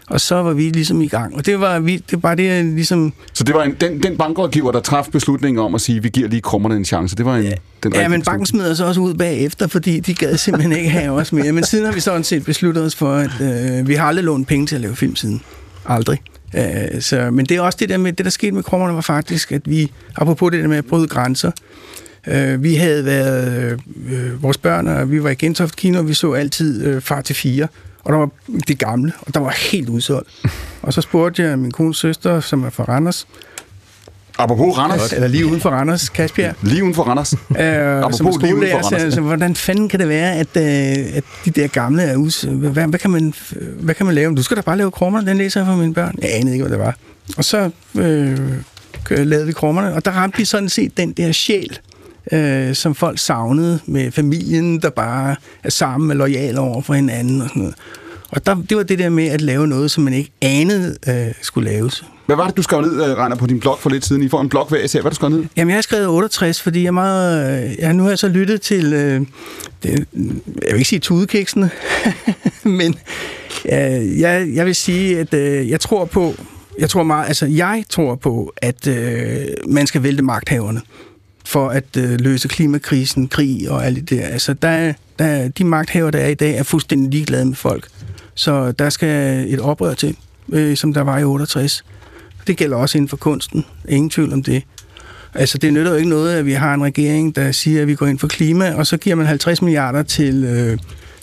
Og 0.09 0.21
så 0.21 0.35
var 0.35 0.53
vi 0.53 0.69
ligesom 0.69 1.01
i 1.01 1.07
gang. 1.07 1.35
Og 1.35 1.45
det 1.45 1.59
var, 1.59 1.79
vi, 1.79 1.95
det 1.95 2.11
var 2.11 2.17
bare 2.17 2.35
det, 2.35 2.65
ligesom... 2.65 3.13
Så 3.33 3.43
det 3.43 3.55
var 3.55 3.63
en, 3.63 3.75
den, 3.81 4.03
den 4.03 4.17
bankrådgiver, 4.17 4.71
der 4.71 4.79
traf 4.79 5.07
beslutningen 5.11 5.63
om 5.63 5.75
at 5.75 5.81
sige, 5.81 6.03
vi 6.03 6.09
giver 6.09 6.29
lige 6.29 6.41
krummerne 6.41 6.75
en 6.75 6.85
chance. 6.85 7.15
Det 7.15 7.25
var 7.25 7.37
en, 7.37 7.53
den 7.83 7.93
Ja, 7.93 8.07
men 8.07 8.21
banken 8.21 8.45
smed 8.45 8.71
os 8.71 8.79
også 8.79 9.01
ud 9.01 9.13
bagefter, 9.13 9.67
fordi 9.67 9.99
de 9.99 10.13
gad 10.13 10.37
simpelthen 10.37 10.73
ikke 10.73 10.89
have 10.89 11.11
os 11.11 11.33
mere. 11.33 11.51
Men 11.51 11.63
siden 11.63 11.85
har 11.85 11.91
vi 11.91 11.99
sådan 11.99 12.23
set 12.23 12.45
besluttet 12.45 12.83
os 12.83 12.95
for, 12.95 13.13
at 13.13 13.31
øh, 13.41 13.87
vi 13.87 13.93
har 13.93 14.07
aldrig 14.07 14.25
lånt 14.25 14.47
penge 14.47 14.67
til 14.67 14.75
at 14.75 14.81
lave 14.81 14.95
film 14.95 15.15
siden. 15.15 15.41
Aldrig. 15.85 16.21
Øh, 16.55 17.01
så, 17.01 17.31
men 17.31 17.45
det 17.45 17.57
er 17.57 17.61
også 17.61 17.77
det 17.81 17.89
der 17.89 17.97
med, 17.97 18.13
det 18.13 18.25
der 18.25 18.31
skete 18.31 18.51
med 18.51 18.63
krummerne 18.63 18.95
var 18.95 19.01
faktisk, 19.01 19.51
at 19.51 19.61
vi, 19.65 19.91
apropos 20.15 20.51
det 20.51 20.61
der 20.61 20.67
med 20.67 20.77
at 20.77 20.85
bryde 20.85 21.07
grænser, 21.07 21.51
øh, 22.27 22.63
vi 22.63 22.75
havde 22.75 23.05
været, 23.05 23.79
øh, 24.11 24.43
vores 24.43 24.57
børn, 24.57 24.87
og 24.87 25.11
vi 25.11 25.23
var 25.23 25.29
i 25.29 25.35
Gentoft 25.35 25.75
Kino, 25.75 25.99
og 25.99 26.07
vi 26.07 26.13
så 26.13 26.33
altid 26.33 26.85
øh, 26.85 27.01
Far 27.01 27.21
til 27.21 27.35
fire, 27.35 27.67
og 28.09 28.13
der 28.13 28.19
var 28.19 28.29
det 28.67 28.79
gamle, 28.79 29.13
og 29.21 29.33
der 29.33 29.39
var 29.39 29.49
helt 29.71 29.89
udsolgt. 29.89 30.29
Og 30.81 30.93
så 30.93 31.01
spurgte 31.01 31.43
jeg 31.43 31.59
min 31.59 31.71
kones 31.71 31.97
søster, 31.97 32.39
som 32.39 32.63
er 32.63 32.69
fra 32.69 32.83
Randers, 32.83 33.27
Apropos 34.37 34.77
Randers. 34.77 35.13
Eller 35.13 35.27
lige 35.27 35.45
uden 35.45 35.61
for 35.61 35.69
Randers, 35.69 36.09
Kasper. 36.09 36.51
Lige 36.61 36.83
uden 36.83 36.95
for 36.95 37.03
Randers. 37.03 37.33
Øh, 37.59 37.97
Apropos 37.97 38.17
som 38.17 38.41
lige 38.41 38.55
uden 38.55 38.69
for 38.71 38.77
Randers. 38.77 38.99
så, 39.01 39.05
altså, 39.05 39.21
hvordan 39.21 39.55
fanden 39.55 39.89
kan 39.89 39.99
det 39.99 40.09
være, 40.09 40.35
at, 40.35 40.47
øh, 40.57 41.17
at 41.17 41.23
de 41.45 41.51
der 41.51 41.67
gamle 41.67 42.01
er 42.01 42.17
us... 42.17 42.41
Hvad, 42.41 42.87
hvad, 42.87 42.99
kan 42.99 43.11
man, 43.11 43.33
hvad 43.79 43.95
kan 43.95 44.05
man 44.05 44.15
lave? 44.15 44.35
Du 44.35 44.43
skal 44.43 44.57
da 44.57 44.61
bare 44.61 44.77
lave 44.77 44.91
krummerne, 44.91 45.27
den 45.27 45.37
læser 45.37 45.59
jeg 45.59 45.67
for 45.67 45.75
mine 45.75 45.93
børn. 45.93 46.15
Jeg 46.21 46.29
anede 46.33 46.53
ikke, 46.53 46.63
hvad 46.63 46.77
det 46.77 46.85
var. 46.85 46.95
Og 47.37 47.45
så 47.45 47.69
øh, 47.95 48.39
lavede 49.09 49.45
vi 49.47 49.53
krummerne, 49.53 49.93
og 49.93 50.05
der 50.05 50.11
ramte 50.11 50.37
vi 50.37 50.45
sådan 50.45 50.69
set 50.69 50.97
den 50.97 51.11
der 51.11 51.31
sjæl, 51.31 51.79
øh, 52.31 52.75
som 52.75 52.95
folk 52.95 53.19
savnede 53.19 53.79
med 53.85 54.11
familien, 54.11 54.79
der 54.79 54.89
bare 54.89 55.35
er 55.63 55.69
sammen 55.69 56.11
og 56.11 56.17
lojale 56.17 56.59
over 56.59 56.81
for 56.81 56.93
hinanden 56.93 57.41
og 57.41 57.47
sådan 57.49 57.61
noget. 57.61 57.75
Og 58.31 58.45
der, 58.45 58.55
det 58.69 58.77
var 58.77 58.83
det 58.83 58.99
der 58.99 59.09
med 59.09 59.27
at 59.27 59.41
lave 59.41 59.67
noget, 59.67 59.91
som 59.91 60.03
man 60.03 60.13
ikke 60.13 60.31
anede 60.41 60.97
øh, 61.07 61.33
skulle 61.41 61.69
laves. 61.71 62.03
Hvad 62.25 62.35
var 62.35 62.47
det, 62.47 62.57
du 62.57 62.61
skrev 62.61 62.81
ned, 62.81 62.93
øh, 63.09 63.17
Reiner, 63.17 63.35
på 63.35 63.47
din 63.47 63.59
blog 63.59 63.77
for 63.79 63.89
lidt 63.89 64.05
siden? 64.05 64.23
I 64.23 64.29
får 64.29 64.41
en 64.41 64.49
blog 64.49 64.67
hver 64.69 64.83
især. 64.83 65.01
Hvad 65.01 65.11
du 65.11 65.15
skrevet 65.15 65.35
ned? 65.39 65.45
Jamen, 65.57 65.69
jeg 65.69 65.77
har 65.77 65.81
skrevet 65.81 66.07
68, 66.07 66.61
fordi 66.61 66.83
jeg 66.83 66.93
meget... 66.93 67.63
øh, 67.65 67.75
Ja, 67.79 67.91
nu 67.93 68.03
har 68.03 68.09
jeg 68.09 68.19
så 68.19 68.27
lyttet 68.27 68.61
til... 68.61 68.93
Øh, 68.93 69.21
det, 69.83 69.91
jeg 69.93 70.05
vil 70.71 70.75
ikke 70.75 70.83
sige 70.89 70.99
tudekiksene, 70.99 71.69
men 72.63 72.95
øh, 73.65 74.19
jeg, 74.19 74.49
jeg 74.53 74.65
vil 74.65 74.75
sige, 74.75 75.19
at 75.19 75.33
øh, 75.33 75.69
jeg 75.69 75.79
tror 75.79 76.05
på 76.05 76.35
Jeg 76.79 76.89
tror 76.89 77.03
meget, 77.03 77.27
altså 77.27 77.45
jeg 77.45 77.83
tror 77.89 78.15
på, 78.15 78.53
at 78.57 78.87
øh, 78.87 79.45
man 79.67 79.87
skal 79.87 80.03
vælte 80.03 80.23
magthaverne 80.23 80.81
for 81.45 81.69
at 81.69 81.97
øh, 81.97 82.19
løse 82.19 82.47
klimakrisen, 82.47 83.27
krig 83.27 83.69
og 83.69 83.85
alt 83.85 83.97
det 83.97 84.09
der. 84.09 84.25
Altså, 84.27 84.53
der, 84.53 84.67
er- 84.69 84.93
der, 85.19 85.25
er- 85.25 85.47
de 85.49 85.63
magthaver, 85.63 86.11
der 86.11 86.19
er 86.19 86.27
i 86.27 86.33
dag, 86.33 86.55
er 86.57 86.63
fuldstændig 86.63 87.11
ligeglade 87.11 87.45
med 87.45 87.55
folk. 87.55 87.87
Så 88.39 88.71
der 88.71 88.89
skal 88.89 89.45
et 89.53 89.59
oprør 89.59 89.93
til, 89.93 90.15
øh, 90.53 90.77
som 90.77 90.93
der 90.93 91.01
var 91.01 91.17
i 91.19 91.23
68. 91.23 91.83
Det 92.47 92.57
gælder 92.57 92.77
også 92.77 92.97
inden 92.97 93.09
for 93.09 93.17
kunsten. 93.17 93.65
Ingen 93.89 94.09
tvivl 94.09 94.33
om 94.33 94.43
det. 94.43 94.63
Altså, 95.35 95.57
det 95.57 95.73
nytter 95.73 95.91
jo 95.91 95.97
ikke 95.97 96.09
noget, 96.09 96.35
at 96.35 96.45
vi 96.45 96.53
har 96.53 96.73
en 96.73 96.83
regering, 96.83 97.35
der 97.35 97.51
siger, 97.51 97.81
at 97.81 97.87
vi 97.87 97.95
går 97.95 98.05
ind 98.05 98.19
for 98.19 98.27
klima, 98.27 98.73
og 98.75 98.87
så 98.87 98.97
giver 98.97 99.15
man 99.15 99.25
50 99.25 99.61
milliarder 99.61 100.03
til, 100.03 100.43
øh, 100.43 100.77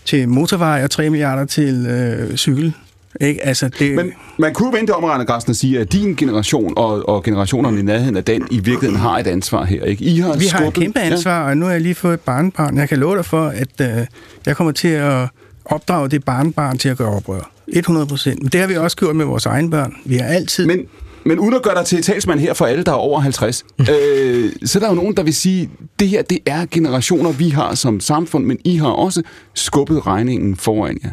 til 0.05 0.29
motorvej 0.29 0.85
og 0.85 0.91
3 0.91 1.11
milliarder 1.11 1.45
til 1.45 1.87
øh, 1.87 2.37
cykel. 2.37 2.73
Ikke? 3.21 3.47
Altså, 3.47 3.69
det, 3.79 3.95
Men 3.95 4.13
man 4.39 4.55
kunne 4.55 4.73
vente 4.79 4.91
om, 4.95 5.05
Rane 5.05 5.25
Grasten, 5.25 5.51
at 5.51 5.57
sige, 5.57 5.81
at 5.81 5.93
din 5.93 6.15
generation 6.15 6.73
og, 6.77 7.09
og 7.09 7.25
generationerne 7.25 7.79
i 7.79 7.83
nærheden 7.83 8.17
af 8.17 8.25
den 8.25 8.43
i 8.51 8.55
virkeligheden 8.59 8.97
har 8.97 9.19
et 9.19 9.27
ansvar 9.27 9.65
her. 9.65 9.85
Ikke? 9.85 10.05
I 10.05 10.19
har 10.19 10.37
Vi 10.37 10.47
har 10.47 10.59
et 10.59 10.65
skubbet- 10.65 10.81
kæmpe 10.83 11.01
ansvar, 11.01 11.43
ja. 11.43 11.49
og 11.49 11.57
nu 11.57 11.65
har 11.65 11.73
jeg 11.73 11.81
lige 11.81 11.95
fået 11.95 12.15
et 12.15 12.21
barnbarn. 12.21 12.77
Jeg 12.77 12.89
kan 12.89 12.99
love 12.99 13.17
dig 13.17 13.25
for, 13.25 13.47
at 13.47 13.81
øh, 13.81 14.07
jeg 14.47 14.57
kommer 14.57 14.73
til 14.73 14.89
at 14.89 15.29
opdrage 15.67 16.09
det 16.09 16.25
barnbarn 16.25 16.79
til 16.79 16.89
at 16.89 16.97
gøre 16.97 17.09
oprør. 17.09 17.51
100 17.69 18.07
procent. 18.07 18.43
Men 18.43 18.49
det 18.49 18.61
har 18.61 18.69
vi 18.69 18.77
også 18.77 18.97
gjort 18.97 19.17
med 19.17 19.25
vores 19.25 19.47
egne 19.47 19.71
børn. 19.71 19.95
Vi 20.05 20.17
har 20.17 20.27
altid... 20.27 20.67
Men, 20.67 20.87
men 21.25 21.39
uden 21.39 21.55
at 21.55 21.63
gøre 21.63 21.75
dig 21.75 21.87
til 21.87 22.03
talsmand 22.03 22.41
her 22.41 22.55
for 22.55 22.67
alle, 22.67 22.85
der 22.85 22.93
er 22.93 22.97
over 22.97 23.21
50, 23.21 23.65
øh, 23.81 24.53
så 24.65 24.79
er 24.79 24.81
der 24.81 24.89
jo 24.89 24.95
nogen, 24.95 25.17
der 25.17 25.23
vil 25.23 25.35
sige, 25.35 25.71
det 25.99 26.09
her 26.09 26.23
det 26.23 26.39
er 26.47 26.67
generationer, 26.71 27.33
vi 27.33 27.49
har 27.49 27.75
som 27.75 28.01
samfund, 28.01 28.45
men 28.45 28.59
I 28.65 28.77
har 28.77 28.89
også 28.89 29.23
skubbet 29.55 30.07
regningen 30.07 30.57
foran 30.57 30.99
jer. 31.05 31.11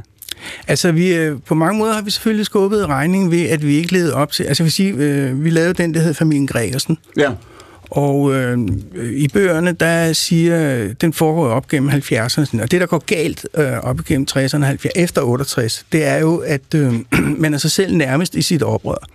Altså, 0.67 0.91
vi, 0.91 1.15
øh, 1.15 1.37
på 1.45 1.55
mange 1.55 1.79
måder 1.79 1.93
har 1.93 2.01
vi 2.01 2.11
selvfølgelig 2.11 2.45
skubbet 2.45 2.87
regningen 2.87 3.31
ved, 3.31 3.41
at 3.49 3.67
vi 3.67 3.75
ikke 3.75 3.93
levede 3.93 4.13
op 4.13 4.31
til... 4.31 4.43
Altså, 4.43 4.63
jeg 4.63 4.65
vil 4.65 4.71
sige, 4.71 4.93
øh, 4.93 5.43
vi 5.43 5.49
lavede 5.49 5.73
den, 5.73 5.93
der 5.93 5.99
hed 5.99 6.13
Familien 6.13 6.47
Gregersen. 6.47 6.97
Ja. 7.17 7.31
Og 7.93 8.33
øh, 8.33 8.57
i 8.97 9.27
bøgerne, 9.27 9.71
der 9.71 10.13
siger, 10.13 10.87
den 10.93 11.13
foregår 11.13 11.47
op 11.47 11.67
gennem 11.67 11.89
70'erne. 11.89 12.61
Og 12.61 12.71
det, 12.71 12.81
der 12.81 12.85
går 12.85 13.03
galt 13.05 13.47
øh, 13.57 13.77
op 13.77 14.05
gennem 14.05 14.27
60'erne 14.31 14.63
70, 14.63 14.93
efter 14.95 15.21
68, 15.21 15.85
det 15.91 16.03
er 16.03 16.17
jo, 16.17 16.37
at 16.37 16.75
øh, 16.75 16.93
man 17.43 17.53
er 17.53 17.57
sig 17.57 17.71
selv 17.71 17.95
nærmest 17.95 18.35
i 18.35 18.41
sit 18.41 18.63
oprør. 18.63 19.07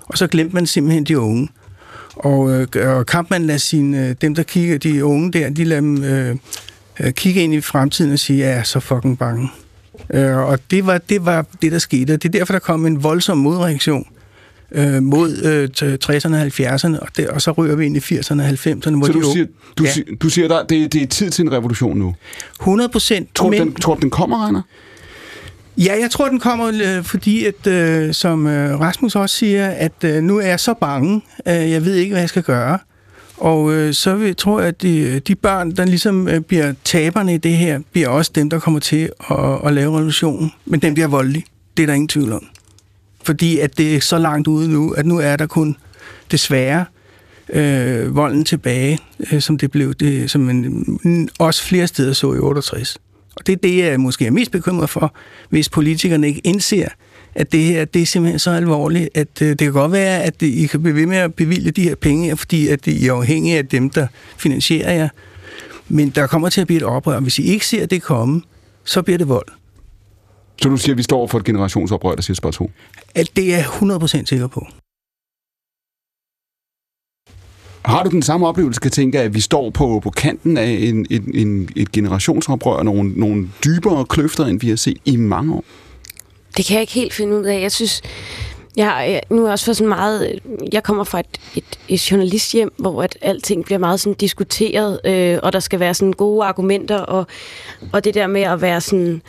Og 0.00 0.18
så 0.18 0.26
glemte 0.26 0.54
man 0.54 0.66
simpelthen 0.66 1.04
de 1.04 1.18
unge. 1.18 1.48
Og, 2.16 2.50
øh, 2.50 2.96
og 2.96 3.06
Kampmann 3.06 3.46
lader 3.46 3.58
sine, 3.58 4.08
øh, 4.08 4.14
dem, 4.20 4.34
der 4.34 4.42
kigger, 4.42 4.78
de 4.78 5.04
unge 5.04 5.32
der, 5.32 5.50
de 5.50 5.64
lader 5.64 5.80
dem 5.80 6.04
øh, 6.04 6.36
øh 7.00 7.12
kigge 7.12 7.42
ind 7.42 7.54
i 7.54 7.60
fremtiden 7.60 8.12
og 8.12 8.18
sige, 8.18 8.38
jeg 8.38 8.58
er 8.58 8.62
så 8.62 8.80
fucking 8.80 9.18
bange. 9.18 9.48
Øh, 10.14 10.36
og 10.36 10.58
det 10.70 10.86
var, 10.86 10.98
det 10.98 11.24
var 11.24 11.46
det, 11.62 11.72
der 11.72 11.78
skete. 11.78 12.12
Og 12.12 12.22
det 12.22 12.28
er 12.28 12.38
derfor, 12.38 12.52
der 12.52 12.60
kom 12.60 12.86
en 12.86 13.02
voldsom 13.02 13.38
modreaktion 13.38 14.06
øh, 14.74 15.02
mod 15.02 15.36
øh, 15.44 15.68
t- 15.78 16.12
60'erne 16.12 16.34
og 16.34 16.46
70'erne, 16.46 16.98
og, 17.00 17.08
det, 17.16 17.28
og 17.28 17.42
så 17.42 17.50
ryger 17.52 17.76
vi 17.76 17.86
ind 17.86 17.96
i 17.96 18.00
80'erne 18.00 18.40
og 18.42 18.48
90'erne. 18.48 18.96
Hvor 18.96 19.06
Så 19.06 19.12
du 19.12 19.22
siger, 19.32 19.46
du, 19.78 19.84
Ja. 19.84 19.90
siger, 19.92 20.04
du 20.22 20.28
siger 20.28 20.48
der, 20.48 20.62
det, 20.66 20.92
det 20.92 21.02
er 21.02 21.06
tid 21.06 21.30
til 21.30 21.42
en 21.42 21.52
revolution 21.52 21.96
nu. 21.98 22.14
100 22.60 22.88
procent. 22.88 23.28
Tror, 23.34 23.50
du, 23.50 23.56
den, 23.56 23.74
tror 23.74 23.94
du, 23.94 24.00
den 24.00 24.10
kommer, 24.10 24.36
Rainer? 24.44 24.62
Ja, 25.78 25.94
jeg 26.00 26.10
tror, 26.10 26.28
den 26.28 26.40
kommer, 26.40 26.72
øh, 26.98 27.04
fordi 27.04 27.44
at, 27.44 27.66
øh, 27.66 28.14
som 28.14 28.46
øh, 28.46 28.80
Rasmus 28.80 29.16
også 29.16 29.36
siger, 29.36 29.68
at 29.68 29.92
øh, 30.04 30.22
nu 30.22 30.38
er 30.38 30.46
jeg 30.46 30.60
så 30.60 30.74
bange, 30.80 31.22
øh, 31.48 31.70
jeg 31.70 31.84
ved 31.84 31.94
ikke, 31.94 32.12
hvad 32.12 32.22
jeg 32.22 32.28
skal 32.28 32.42
gøre. 32.42 32.78
Og 33.36 33.72
øh, 33.72 33.94
så 33.94 34.14
vil, 34.14 34.36
tror 34.36 34.58
jeg, 34.60 34.68
at 34.68 34.82
de, 34.82 35.18
de 35.20 35.34
børn, 35.34 35.70
der 35.70 35.84
ligesom 35.84 36.28
øh, 36.28 36.40
bliver 36.40 36.72
taberne 36.84 37.34
i 37.34 37.38
det 37.38 37.52
her, 37.56 37.80
bliver 37.92 38.08
også 38.08 38.30
dem, 38.34 38.50
der 38.50 38.58
kommer 38.58 38.80
til 38.80 39.10
at, 39.30 39.36
at 39.66 39.72
lave 39.74 39.96
revolutionen. 39.96 40.52
Men 40.66 40.80
den 40.80 40.94
bliver 40.94 41.06
voldelig. 41.08 41.44
Det 41.76 41.82
er 41.82 41.86
der 41.86 41.94
ingen 41.94 42.08
tvivl 42.08 42.32
om. 42.32 42.46
Fordi 43.24 43.58
at 43.58 43.78
det 43.78 43.96
er 43.96 44.00
så 44.00 44.18
langt 44.18 44.48
ude 44.48 44.68
nu, 44.68 44.90
at 44.90 45.06
nu 45.06 45.18
er 45.18 45.36
der 45.36 45.46
kun 45.46 45.76
desværre 46.30 46.84
øh, 47.48 48.16
volden 48.16 48.44
tilbage, 48.44 48.98
øh, 49.32 49.40
som 49.40 49.58
det 49.58 49.70
blev, 49.70 49.94
det, 49.94 50.30
som 50.30 50.40
man 50.40 50.84
mm, 51.04 51.28
også 51.38 51.64
flere 51.64 51.86
steder 51.86 52.12
så 52.12 52.32
i 52.32 52.38
68. 52.38 52.96
Og 53.36 53.46
det 53.46 53.52
er 53.52 53.56
det, 53.56 53.78
jeg 53.78 54.00
måske 54.00 54.26
er 54.26 54.30
mest 54.30 54.50
bekymret 54.50 54.90
for, 54.90 55.14
hvis 55.48 55.68
politikerne 55.68 56.26
ikke 56.26 56.40
indser, 56.44 56.88
at 57.34 57.52
det 57.52 57.60
her 57.60 57.84
det 57.84 58.02
er 58.02 58.06
simpelthen 58.06 58.38
så 58.38 58.50
alvorligt, 58.50 59.08
at 59.14 59.42
øh, 59.42 59.48
det 59.48 59.58
kan 59.58 59.72
godt 59.72 59.92
være, 59.92 60.22
at 60.22 60.40
det, 60.40 60.46
I 60.46 60.66
kan 60.66 60.82
blive 60.82 60.96
ved 60.96 61.06
med 61.06 61.16
at 61.16 61.34
bevilge 61.34 61.70
de 61.70 61.82
her 61.82 61.94
penge, 61.94 62.36
fordi 62.36 62.68
at 62.68 62.86
I 62.86 63.06
er 63.06 63.12
afhængige 63.12 63.58
af 63.58 63.66
dem, 63.66 63.90
der 63.90 64.06
finansierer 64.36 64.92
jer. 64.92 65.08
Men 65.88 66.10
der 66.10 66.26
kommer 66.26 66.48
til 66.48 66.60
at 66.60 66.66
blive 66.66 66.76
et 66.76 66.82
oprør. 66.82 67.20
Hvis 67.20 67.38
I 67.38 67.42
ikke 67.42 67.66
ser 67.66 67.86
det 67.86 68.02
komme, 68.02 68.42
så 68.84 69.02
bliver 69.02 69.18
det 69.18 69.28
vold. 69.28 69.48
Så 70.62 70.68
du 70.68 70.76
siger, 70.76 70.94
at 70.94 70.98
vi 70.98 71.02
står 71.02 71.26
for 71.26 71.38
et 71.38 71.44
generationsoprør, 71.44 72.14
der 72.14 72.22
siger 72.22 72.34
spørg 72.34 72.54
2. 72.54 72.70
At 73.14 73.28
det 73.36 73.54
er 73.54 73.56
jeg 73.56 73.64
100% 73.64 74.24
sikker 74.24 74.46
på. 74.46 74.66
Har 77.84 78.02
du 78.02 78.10
den 78.10 78.22
samme 78.22 78.46
oplevelse, 78.46 78.80
kan 78.80 78.90
tænke, 78.90 79.20
at 79.20 79.34
vi 79.34 79.40
står 79.40 79.70
på, 79.70 80.00
på 80.02 80.10
kanten 80.10 80.56
af 80.56 80.66
en, 80.70 81.06
en, 81.10 81.30
en, 81.34 81.68
et 81.76 81.92
generationsoprør, 81.92 82.82
nogle, 82.82 83.12
nogle 83.16 83.48
dybere 83.64 84.04
kløfter, 84.04 84.44
end 84.44 84.60
vi 84.60 84.68
har 84.68 84.76
set 84.76 84.96
i 85.04 85.16
mange 85.16 85.54
år? 85.54 85.64
Det 86.56 86.64
kan 86.64 86.74
jeg 86.74 86.80
ikke 86.80 86.92
helt 86.92 87.12
finde 87.12 87.36
ud 87.36 87.44
af. 87.44 87.60
Jeg 87.60 87.72
synes, 87.72 88.02
jeg 88.76 89.20
nu 89.30 89.42
er 89.42 89.46
jeg 89.46 89.52
også 89.52 89.64
for 89.64 89.72
sådan 89.72 89.88
meget... 89.88 90.38
Jeg 90.72 90.82
kommer 90.82 91.04
fra 91.04 91.20
et, 91.20 91.40
et, 91.56 91.78
et 91.88 92.10
journalisthjem, 92.10 92.72
hvor 92.78 93.02
at 93.02 93.18
alting 93.22 93.64
bliver 93.64 93.78
meget 93.78 94.00
sådan 94.00 94.14
diskuteret, 94.14 95.00
øh, 95.04 95.38
og 95.42 95.52
der 95.52 95.60
skal 95.60 95.80
være 95.80 95.94
sådan 95.94 96.12
gode 96.12 96.44
argumenter, 96.44 96.98
og, 96.98 97.26
og 97.92 98.04
det 98.04 98.14
der 98.14 98.26
med 98.26 98.42
at 98.42 98.60
være 98.60 98.80
sådan 98.80 99.22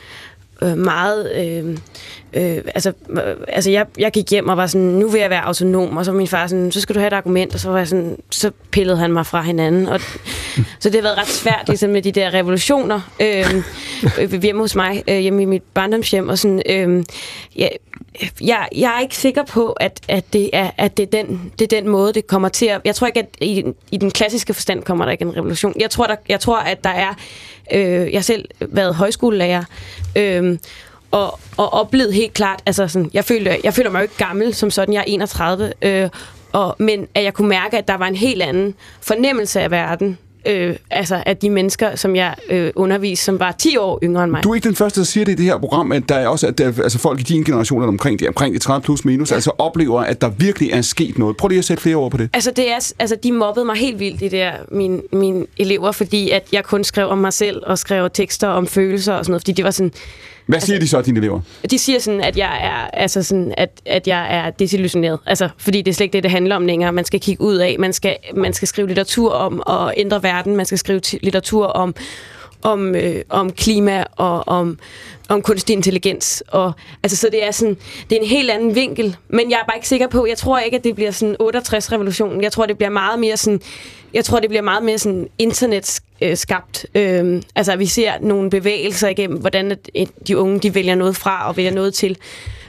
øh, 0.61 0.77
meget... 0.77 1.32
Øh, 1.36 1.77
øh, 2.36 2.62
altså, 2.76 2.94
øh, 3.10 3.36
altså 3.48 3.72
jeg, 3.72 3.86
jeg 3.98 4.12
gik 4.12 4.32
hjem 4.32 4.49
og 4.49 4.57
var 4.57 4.68
sådan, 4.68 4.88
nu 4.88 5.07
vil 5.07 5.22
jeg 5.22 5.30
være 5.30 5.45
autonom, 5.45 5.98
og 5.98 6.06
så 6.06 6.12
var 6.12 6.18
min 6.18 6.28
far 6.28 6.48
sådan, 6.48 6.72
så 6.72 6.82
skal 6.82 6.95
du 6.95 6.99
have 6.99 7.07
et 7.07 7.14
argument, 7.14 7.53
og 7.53 7.60
så 7.60 7.70
var 7.70 7.78
jeg 7.78 7.88
sådan, 7.88 8.18
så 8.30 8.52
pillede 8.72 8.98
han 8.98 9.12
mig 9.12 9.26
fra 9.26 9.41
hinanden, 9.41 9.88
og 9.88 9.99
så 10.80 10.90
det 10.90 10.95
har 10.95 11.02
været 11.02 11.18
ret 11.18 11.28
svært 11.28 11.64
ligesom 11.68 11.90
med 11.90 12.02
de 12.02 12.12
der 12.12 12.34
revolutioner 12.34 13.02
øh, 13.20 13.64
øh, 14.20 14.41
hjemme 14.41 14.62
hos 14.62 14.76
mig, 14.76 15.03
øh, 15.07 15.18
hjemme 15.18 15.41
i 15.41 15.45
mit 15.45 15.64
barndomshjem, 15.64 16.30
og 16.30 16.38
sådan, 16.38 16.62
øh, 16.70 17.03
jeg, 17.56 17.72
jeg, 18.41 18.68
jeg 18.76 18.95
er 18.98 19.02
ikke 19.02 19.18
sikker 19.18 19.44
på, 19.44 19.72
at, 19.72 20.02
at, 20.07 20.34
det, 20.34 20.49
er, 20.53 20.72
at 20.78 20.98
det, 20.98 21.03
er 21.03 21.24
den, 21.24 21.52
det 21.60 21.74
er 21.74 21.82
den 21.82 21.90
måde, 21.90 22.14
det 22.14 22.28
kommer 22.28 22.49
til 22.49 22.66
at... 22.66 22.82
Jeg 22.86 22.95
tror 22.95 23.07
ikke, 23.07 23.20
at 23.20 23.28
i, 23.41 23.64
i 23.91 23.98
den 23.98 24.12
klassiske 24.12 24.53
forstand 24.53 24.84
kommer 24.84 25.06
der 25.06 25.12
ikke 25.12 25.22
en 25.22 25.38
revolution. 25.38 25.74
Jeg 25.80 25.90
tror, 25.90 26.07
der, 26.07 26.16
jeg 26.30 26.40
tror 26.40 26.57
at 26.57 26.84
der 26.84 26.90
er... 26.90 27.14
Øh, 27.74 28.12
jeg 28.12 28.18
har 28.18 28.22
selv 28.22 28.45
været 28.60 28.95
højskolelærer, 28.95 29.64
øh, 30.16 30.57
og, 31.16 31.40
og 31.58 31.74
oplevet 31.74 32.14
helt 32.14 32.34
klart... 32.34 32.62
Altså 32.66 32.88
sådan, 32.88 33.10
jeg, 33.14 33.26
føler, 33.26 33.56
jeg 33.64 33.74
føler 33.74 33.90
mig 33.90 34.00
jo 34.00 34.04
ikke 34.04 34.18
gammel 34.18 34.54
som 34.54 34.72
sådan. 34.72 34.94
Jeg 34.94 35.00
er 35.00 35.04
31. 35.08 35.74
Øh, 35.82 36.10
og, 36.52 36.76
men 36.80 37.08
at 37.16 37.24
jeg 37.24 37.34
kunne 37.34 37.50
mærke, 37.50 37.78
at 37.78 37.88
der 37.88 37.98
var 37.98 38.08
en 38.08 38.16
helt 38.16 38.42
anden 38.42 38.76
fornemmelse 39.02 39.62
af 39.62 39.72
verden. 39.72 40.18
Øh, 40.48 40.76
altså 40.92 41.24
af 41.26 41.38
de 41.38 41.50
mennesker, 41.50 41.96
som 41.96 42.16
jeg 42.16 42.36
øh, 42.50 42.72
underviste, 42.76 43.26
som 43.26 43.40
var 43.40 43.52
10 43.52 43.78
år 43.78 44.00
yngre 44.04 44.24
end 44.24 44.32
mig. 44.32 44.44
Du 44.44 44.52
er 44.52 44.56
ikke 44.56 44.68
den 44.68 44.76
første, 44.76 45.00
der 45.00 45.06
siger 45.06 45.26
det 45.26 45.32
i 45.32 45.36
det 45.36 45.46
her 45.46 45.58
program, 45.58 45.92
at 45.92 46.10
der 46.10 46.16
er 46.16 46.28
også 46.28 46.48
at 46.48 46.58
der, 46.58 46.66
altså 46.66 47.00
folk 47.00 47.20
i 47.20 47.24
din 47.24 47.44
generation, 47.44 47.82
eller 47.82 47.88
omkring 47.88 48.20
det, 48.20 48.28
omkring 48.28 48.54
de 48.54 48.60
30 48.60 48.82
plus 48.82 49.06
minus, 49.06 49.32
altså 49.32 49.52
oplever, 49.58 50.02
at 50.02 50.22
der 50.22 50.30
virkelig 50.30 50.72
er 50.72 50.82
sket 50.82 51.18
noget. 51.18 51.38
Prøv 51.38 51.48
lige 51.48 51.60
at 51.60 51.66
sætte 51.66 51.84
flere 51.84 51.96
ord 51.96 52.12
på 52.12 52.18
det. 52.18 52.30
Altså, 52.34 52.52
det 52.52 52.72
er, 52.72 52.94
altså, 53.00 53.16
de 53.24 53.32
mobbede 53.32 53.66
mig 53.66 53.76
helt 53.76 54.00
vildt, 54.00 54.20
de 54.20 54.30
der, 54.30 54.52
mine, 54.72 55.02
mine 55.14 55.46
elever, 55.58 55.92
fordi 55.92 56.30
at 56.30 56.48
jeg 56.52 56.64
kun 56.64 56.84
skrev 56.84 57.08
om 57.08 57.18
mig 57.18 57.34
selv, 57.34 57.62
og 57.66 57.78
skrev 57.78 58.10
tekster 58.10 58.48
om 58.48 58.68
følelser 58.68 59.14
og 59.14 59.26
sådan 59.26 59.32
noget, 59.32 59.42
fordi 59.42 59.52
det 59.52 59.66
var 59.66 59.72
sådan... 59.72 59.92
Hvad 60.45 60.59
siger 60.59 60.80
de 60.80 60.88
så, 60.88 61.01
dine 61.01 61.19
elever? 61.19 61.41
De 61.72 61.80
siger 61.80 61.99
sådan, 61.99 62.22
at 62.22 62.38
jeg 62.38 62.59
er, 62.61 62.99
altså 62.99 63.23
sådan, 63.23 63.53
at, 63.57 63.69
at 63.85 64.07
jeg 64.07 64.35
er 64.35 64.49
desillusioneret. 64.49 65.19
Altså, 65.26 65.49
fordi 65.57 65.81
det 65.81 65.91
er 65.91 65.95
slet 65.95 66.03
ikke 66.03 66.13
det, 66.13 66.23
det 66.23 66.31
handler 66.31 66.55
om 66.55 66.65
længere. 66.65 66.91
Man 66.91 67.05
skal 67.05 67.19
kigge 67.19 67.43
ud 67.43 67.55
af, 67.55 67.76
man 67.80 67.93
skal, 67.93 68.15
man 68.35 68.53
skal 68.53 68.67
skrive 68.67 68.88
litteratur 68.88 69.31
om 69.31 69.61
og 69.65 69.93
ændre 69.97 70.23
verden, 70.23 70.55
man 70.55 70.65
skal 70.65 70.77
skrive 70.77 71.01
litteratur 71.22 71.65
om, 71.65 71.95
om, 72.66 72.96
øh, 72.96 73.22
om 73.30 73.52
klima 73.52 74.04
og 74.16 74.48
om, 74.48 74.80
om 75.30 75.42
kunstig 75.42 75.74
intelligens. 75.74 76.44
Og, 76.48 76.74
altså, 77.04 77.18
så 77.18 77.28
det 77.32 77.46
er, 77.46 77.52
sådan, 77.52 77.78
det 78.10 78.16
er 78.16 78.22
en 78.22 78.28
helt 78.28 78.52
anden 78.52 78.76
vinkel. 78.76 79.18
Men 79.30 79.52
jeg 79.52 79.60
er 79.62 79.66
bare 79.68 79.78
ikke 79.78 79.88
sikker 79.88 80.08
på, 80.08 80.26
jeg 80.26 80.38
tror 80.38 80.60
ikke, 80.60 80.78
at 80.78 80.84
det 80.84 80.96
bliver 80.96 81.12
sådan 81.12 81.36
68-revolutionen. 81.42 82.42
Jeg 82.42 82.52
tror, 82.52 82.66
det 82.66 82.78
bliver 82.78 82.90
meget 82.90 83.20
mere 83.20 83.38
sådan, 83.38 83.62
jeg 84.14 84.26
tror, 84.26 84.40
det 84.40 84.50
bliver 84.50 84.62
meget 84.62 84.84
mere 84.84 84.98
sådan 84.98 85.28
internet 85.38 86.00
skabt. 86.34 86.86
Øhm, 86.96 87.44
altså, 87.56 87.72
at 87.72 87.80
vi 87.80 87.86
ser 87.86 88.12
nogle 88.22 88.50
bevægelser 88.50 89.08
igennem, 89.08 89.40
hvordan 89.40 89.72
at, 89.72 89.92
at 89.96 90.08
de 90.28 90.38
unge 90.38 90.60
de 90.60 90.76
vælger 90.76 90.96
noget 90.96 91.16
fra 91.16 91.48
og 91.48 91.58
vælger 91.58 91.72
noget 91.72 91.94
til. 91.94 92.18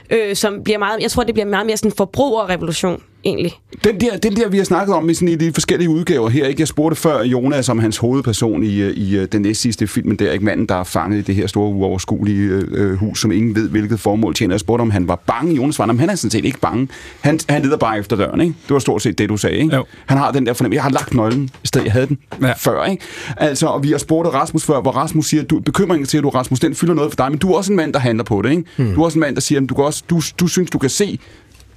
Øh, 0.09 0.35
som 0.35 0.63
bliver 0.63 0.79
meget, 0.79 1.01
jeg 1.01 1.11
tror, 1.11 1.23
det 1.23 1.33
bliver 1.33 1.45
meget 1.45 1.65
mere 1.65 1.77
sådan 1.77 1.91
en 1.91 1.95
forbrugerrevolution, 1.97 3.03
egentlig. 3.27 3.53
Den 3.83 4.01
der, 4.01 4.17
den 4.17 4.35
der, 4.35 4.49
vi 4.49 4.57
har 4.57 4.63
snakket 4.63 4.95
om 4.95 5.09
i, 5.09 5.13
sådan, 5.13 5.27
i 5.27 5.35
de 5.35 5.53
forskellige 5.53 5.89
udgaver 5.89 6.29
her, 6.29 6.45
ikke? 6.47 6.61
Jeg 6.61 6.67
spurgte 6.67 6.95
før 6.95 7.23
Jonas 7.23 7.69
om 7.69 7.79
hans 7.79 7.97
hovedperson 7.97 8.63
i, 8.63 8.81
øh, 8.81 8.93
i 8.93 9.17
øh, 9.17 9.27
den 9.31 9.41
næste 9.41 9.61
sidste 9.61 9.87
film, 9.87 10.17
der 10.17 10.31
ikke 10.31 10.45
manden, 10.45 10.65
der 10.65 10.75
er 10.75 10.83
fanget 10.83 11.17
i 11.17 11.21
det 11.21 11.35
her 11.35 11.47
store, 11.47 11.69
uoverskuelige 11.69 12.49
øh, 12.71 12.93
hus, 12.97 13.21
som 13.21 13.31
ingen 13.31 13.55
ved, 13.55 13.69
hvilket 13.69 13.99
formål 13.99 14.33
tjener. 14.33 14.53
Jeg 14.53 14.59
spurgte, 14.59 14.81
om 14.81 14.91
han 14.91 15.07
var 15.07 15.15
bange. 15.15 15.55
Jonas 15.55 15.75
svarede, 15.75 15.89
"Jamen, 15.89 15.99
han 15.99 16.09
er 16.09 16.15
sådan 16.15 16.31
set 16.31 16.45
ikke 16.45 16.59
bange. 16.59 16.87
Han, 17.21 17.39
han 17.49 17.61
leder 17.61 17.77
bare 17.77 17.99
efter 17.99 18.15
døren, 18.15 18.41
ikke? 18.41 18.53
Det 18.67 18.73
var 18.73 18.79
stort 18.79 19.01
set 19.01 19.17
det, 19.17 19.29
du 19.29 19.37
sagde, 19.37 19.57
ikke? 19.57 19.75
Jo. 19.75 19.85
Han 20.05 20.17
har 20.17 20.31
den 20.31 20.45
der 20.45 20.53
fornemmelse. 20.53 20.75
Jeg 20.75 20.83
har 20.83 20.89
lagt 20.89 21.13
nøglen 21.13 21.49
i 21.63 21.67
stedet, 21.67 21.85
jeg 21.85 21.93
havde 21.93 22.07
den 22.07 22.17
ja. 22.41 22.53
før, 22.57 22.85
ikke? 22.85 23.03
Altså, 23.37 23.67
og 23.67 23.83
vi 23.83 23.91
har 23.91 23.97
spurgt 23.97 24.33
Rasmus 24.33 24.63
før, 24.63 24.81
hvor 24.81 24.91
Rasmus 24.91 25.25
siger, 25.29 25.43
du, 25.43 25.59
bekymringen 25.59 26.05
til, 26.05 26.23
du, 26.23 26.29
Rasmus, 26.29 26.59
den 26.59 26.75
fylder 26.75 26.93
noget 26.93 27.11
for 27.11 27.15
dig, 27.15 27.31
men 27.31 27.39
du 27.39 27.51
er 27.51 27.57
også 27.57 27.71
en 27.71 27.75
mand, 27.77 27.93
der 27.93 27.99
handler 27.99 28.23
på 28.23 28.41
det, 28.41 28.49
ikke? 28.49 28.63
Mm. 28.77 28.93
Du 28.93 29.01
er 29.01 29.05
også 29.05 29.17
en 29.17 29.21
mand, 29.21 29.35
der 29.35 29.41
siger, 29.41 29.61
at 29.61 29.69
du, 29.69 29.75
kan 29.75 29.83
også, 29.83 30.03
du, 30.09 30.21
du 30.39 30.47
synes, 30.47 30.69
du 30.69 30.77
kan 30.77 30.89
se 30.89 31.19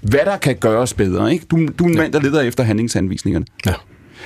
hvad 0.00 0.20
der 0.24 0.36
kan 0.36 0.56
gøres 0.56 0.94
bedre. 0.94 1.32
Ikke? 1.32 1.46
Du, 1.50 1.66
du 1.78 1.84
er 1.84 1.88
en 1.88 1.96
mand, 1.96 2.12
der 2.12 2.20
leder 2.20 2.40
efter 2.40 2.64
handlingsanvisningerne. 2.64 3.46
Ja. 3.66 3.74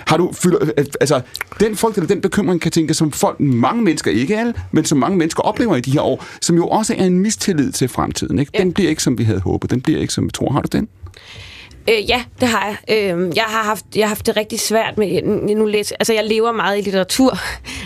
Har 0.06 0.16
du, 0.16 0.32
føler, 0.32 0.58
altså, 1.00 1.20
den 1.60 1.76
frygt 1.76 1.96
eller 1.96 2.08
den 2.08 2.20
bekymring, 2.20 2.60
kan 2.60 2.72
tænke, 2.72 2.94
som 2.94 3.12
folk, 3.12 3.40
mange 3.40 3.82
mennesker, 3.82 4.10
ikke 4.10 4.38
alle, 4.38 4.54
men 4.72 4.84
som 4.84 4.98
mange 4.98 5.18
mennesker 5.18 5.42
oplever 5.42 5.76
i 5.76 5.80
de 5.80 5.90
her 5.90 6.00
år, 6.00 6.24
som 6.40 6.56
jo 6.56 6.66
også 6.66 6.94
er 6.98 7.04
en 7.04 7.18
mistillid 7.18 7.72
til 7.72 7.88
fremtiden. 7.88 8.38
Ikke? 8.38 8.52
Den 8.58 8.72
bliver 8.72 8.90
ikke, 8.90 9.02
som 9.02 9.18
vi 9.18 9.24
havde 9.24 9.40
håbet. 9.40 9.70
Den 9.70 9.80
bliver 9.80 10.00
ikke, 10.00 10.12
som 10.12 10.24
vi 10.24 10.30
tror. 10.30 10.52
Har 10.52 10.60
du 10.60 10.68
den? 10.72 10.88
Øh, 11.88 12.10
ja, 12.10 12.24
det 12.40 12.48
har 12.48 12.66
jeg. 12.66 12.76
Øh, 13.14 13.36
jeg, 13.36 13.44
har 13.44 13.62
haft, 13.62 13.84
jeg 13.96 14.04
har 14.04 14.08
haft 14.08 14.26
det 14.26 14.36
rigtig 14.36 14.60
svært 14.60 14.98
med... 14.98 15.22
Øh, 15.22 15.56
nu 15.56 15.64
læs, 15.64 15.92
altså, 15.92 16.12
jeg 16.12 16.24
lever 16.24 16.52
meget 16.52 16.78
i 16.78 16.80
litteratur. 16.80 17.30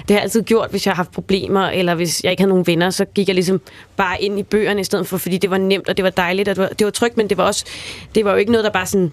Det 0.09 0.15
har 0.15 0.21
jeg 0.21 0.23
altid 0.23 0.43
gjort, 0.43 0.71
hvis 0.71 0.87
jeg 0.87 0.93
har 0.93 0.97
haft 0.97 1.13
problemer, 1.13 1.69
eller 1.69 1.95
hvis 1.95 2.25
jeg 2.25 2.31
ikke 2.31 2.41
havde 2.41 2.49
nogen 2.49 2.67
venner, 2.67 2.91
så 2.91 3.05
gik 3.05 3.29
jeg 3.29 3.35
ligesom 3.35 3.61
bare 3.97 4.23
ind 4.23 4.39
i 4.39 4.43
bøgerne 4.43 4.81
i 4.81 4.85
stedet 4.85 5.07
for, 5.07 5.17
fordi 5.17 5.39
det 5.39 5.51
var 5.51 5.59
nemt, 5.59 5.89
og 5.89 5.97
det 5.97 6.03
var 6.03 6.11
dejligt, 6.11 6.49
og 6.49 6.57
det 6.57 6.63
var, 6.63 6.69
det 6.69 6.85
var 6.85 6.91
trygt, 6.91 7.17
men 7.17 7.29
det 7.29 7.37
var 7.37 7.45
også... 7.45 7.65
Det 8.15 8.25
var 8.25 8.31
jo 8.31 8.37
ikke 8.37 8.53
noget, 8.53 8.65
der 8.65 8.71
bare 8.71 8.87
sådan... 8.87 9.13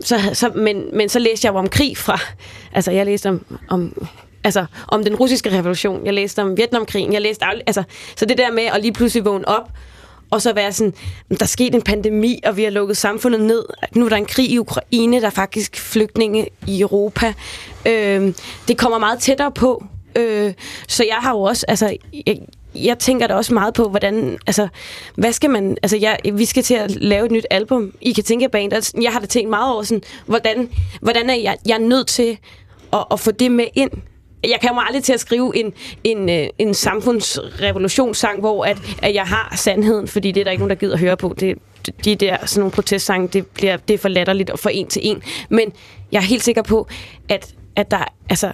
Så, 0.00 0.30
så, 0.32 0.50
men, 0.54 0.84
men 0.92 1.08
så 1.08 1.18
læste 1.18 1.46
jeg 1.46 1.52
jo 1.52 1.58
om 1.58 1.68
krig 1.68 1.96
fra... 1.96 2.20
Altså, 2.76 2.90
jeg 2.90 3.06
læste 3.06 3.28
om, 3.28 3.44
om 3.68 4.06
altså 4.44 4.66
om 4.88 5.04
den 5.04 5.16
russiske 5.16 5.58
revolution, 5.58 6.06
jeg 6.06 6.14
læste 6.14 6.42
om 6.42 6.56
Vietnamkrigen, 6.56 7.12
jeg 7.12 7.22
læste 7.22 7.44
altså 7.66 7.82
så 8.16 8.26
det 8.26 8.38
der 8.38 8.52
med 8.52 8.62
at 8.62 8.80
lige 8.80 8.92
pludselig 8.92 9.24
vågne 9.24 9.48
op 9.48 9.70
og 10.34 10.42
så 10.42 10.52
være 10.52 10.72
sådan, 10.72 10.94
der 11.30 11.36
er 11.40 11.44
sket 11.44 11.74
en 11.74 11.82
pandemi, 11.82 12.40
og 12.46 12.56
vi 12.56 12.62
har 12.62 12.70
lukket 12.70 12.96
samfundet 12.96 13.40
ned. 13.40 13.64
Nu 13.94 14.04
er 14.04 14.08
der 14.08 14.16
en 14.16 14.26
krig 14.26 14.50
i 14.50 14.58
Ukraine, 14.58 15.20
der 15.20 15.26
er 15.26 15.30
faktisk 15.30 15.76
flygtninge 15.76 16.48
i 16.66 16.80
Europa. 16.80 17.34
Øh, 17.86 18.34
det 18.68 18.78
kommer 18.78 18.98
meget 18.98 19.18
tættere 19.18 19.52
på. 19.52 19.84
Øh, 20.16 20.52
så 20.88 21.04
jeg 21.04 21.16
har 21.16 21.30
jo 21.30 21.40
også, 21.40 21.66
altså, 21.68 21.96
jeg, 22.26 22.38
jeg 22.74 22.98
tænker 22.98 23.26
da 23.26 23.34
også 23.34 23.54
meget 23.54 23.74
på, 23.74 23.88
hvordan, 23.88 24.38
altså, 24.46 24.68
hvad 25.14 25.32
skal 25.32 25.50
man, 25.50 25.76
altså, 25.82 25.96
jeg, 25.96 26.18
vi 26.32 26.44
skal 26.44 26.62
til 26.62 26.74
at 26.74 26.90
lave 26.90 27.26
et 27.26 27.32
nyt 27.32 27.46
album. 27.50 27.92
I 28.00 28.12
kan 28.12 28.24
tænke 28.24 28.48
band, 28.48 28.72
og 28.72 29.02
jeg 29.02 29.12
har 29.12 29.20
da 29.20 29.26
tænkt 29.26 29.50
meget 29.50 29.72
over 29.72 29.82
sådan, 29.82 30.02
hvordan, 30.26 30.70
hvordan 31.00 31.30
er 31.30 31.34
jeg, 31.34 31.56
jeg 31.66 31.74
er 31.74 31.78
nødt 31.78 32.06
til 32.06 32.38
at, 32.92 33.04
at 33.10 33.20
få 33.20 33.30
det 33.30 33.52
med 33.52 33.66
ind 33.74 33.90
jeg 34.50 34.58
kommer 34.66 34.82
aldrig 34.82 35.04
til 35.04 35.12
at 35.12 35.20
skrive 35.20 35.56
en, 35.56 35.72
en, 36.04 36.28
øh, 36.30 36.46
en 36.58 36.74
samfundsrevolutionssang, 36.74 38.40
hvor 38.40 38.64
at, 38.64 38.78
at 39.02 39.14
jeg 39.14 39.24
har 39.24 39.54
sandheden, 39.56 40.08
fordi 40.08 40.32
det 40.32 40.40
er 40.40 40.44
der 40.44 40.50
ikke 40.50 40.60
nogen, 40.60 40.70
der 40.70 40.76
gider 40.76 40.94
at 40.94 41.00
høre 41.00 41.16
på. 41.16 41.34
Det, 41.40 41.58
de 42.04 42.16
der 42.16 42.46
sådan 42.46 42.60
nogle 42.60 42.72
protestsange, 42.72 43.28
det, 43.28 43.46
bliver, 43.46 43.76
det 43.76 43.94
er 43.94 43.98
for 43.98 44.08
latterligt 44.08 44.50
og 44.50 44.58
for 44.58 44.70
en 44.70 44.86
til 44.86 45.02
en. 45.04 45.22
Men 45.48 45.72
jeg 46.12 46.18
er 46.18 46.22
helt 46.22 46.42
sikker 46.42 46.62
på, 46.62 46.88
at, 47.28 47.54
at 47.76 47.90
der, 47.90 48.04
altså, 48.30 48.52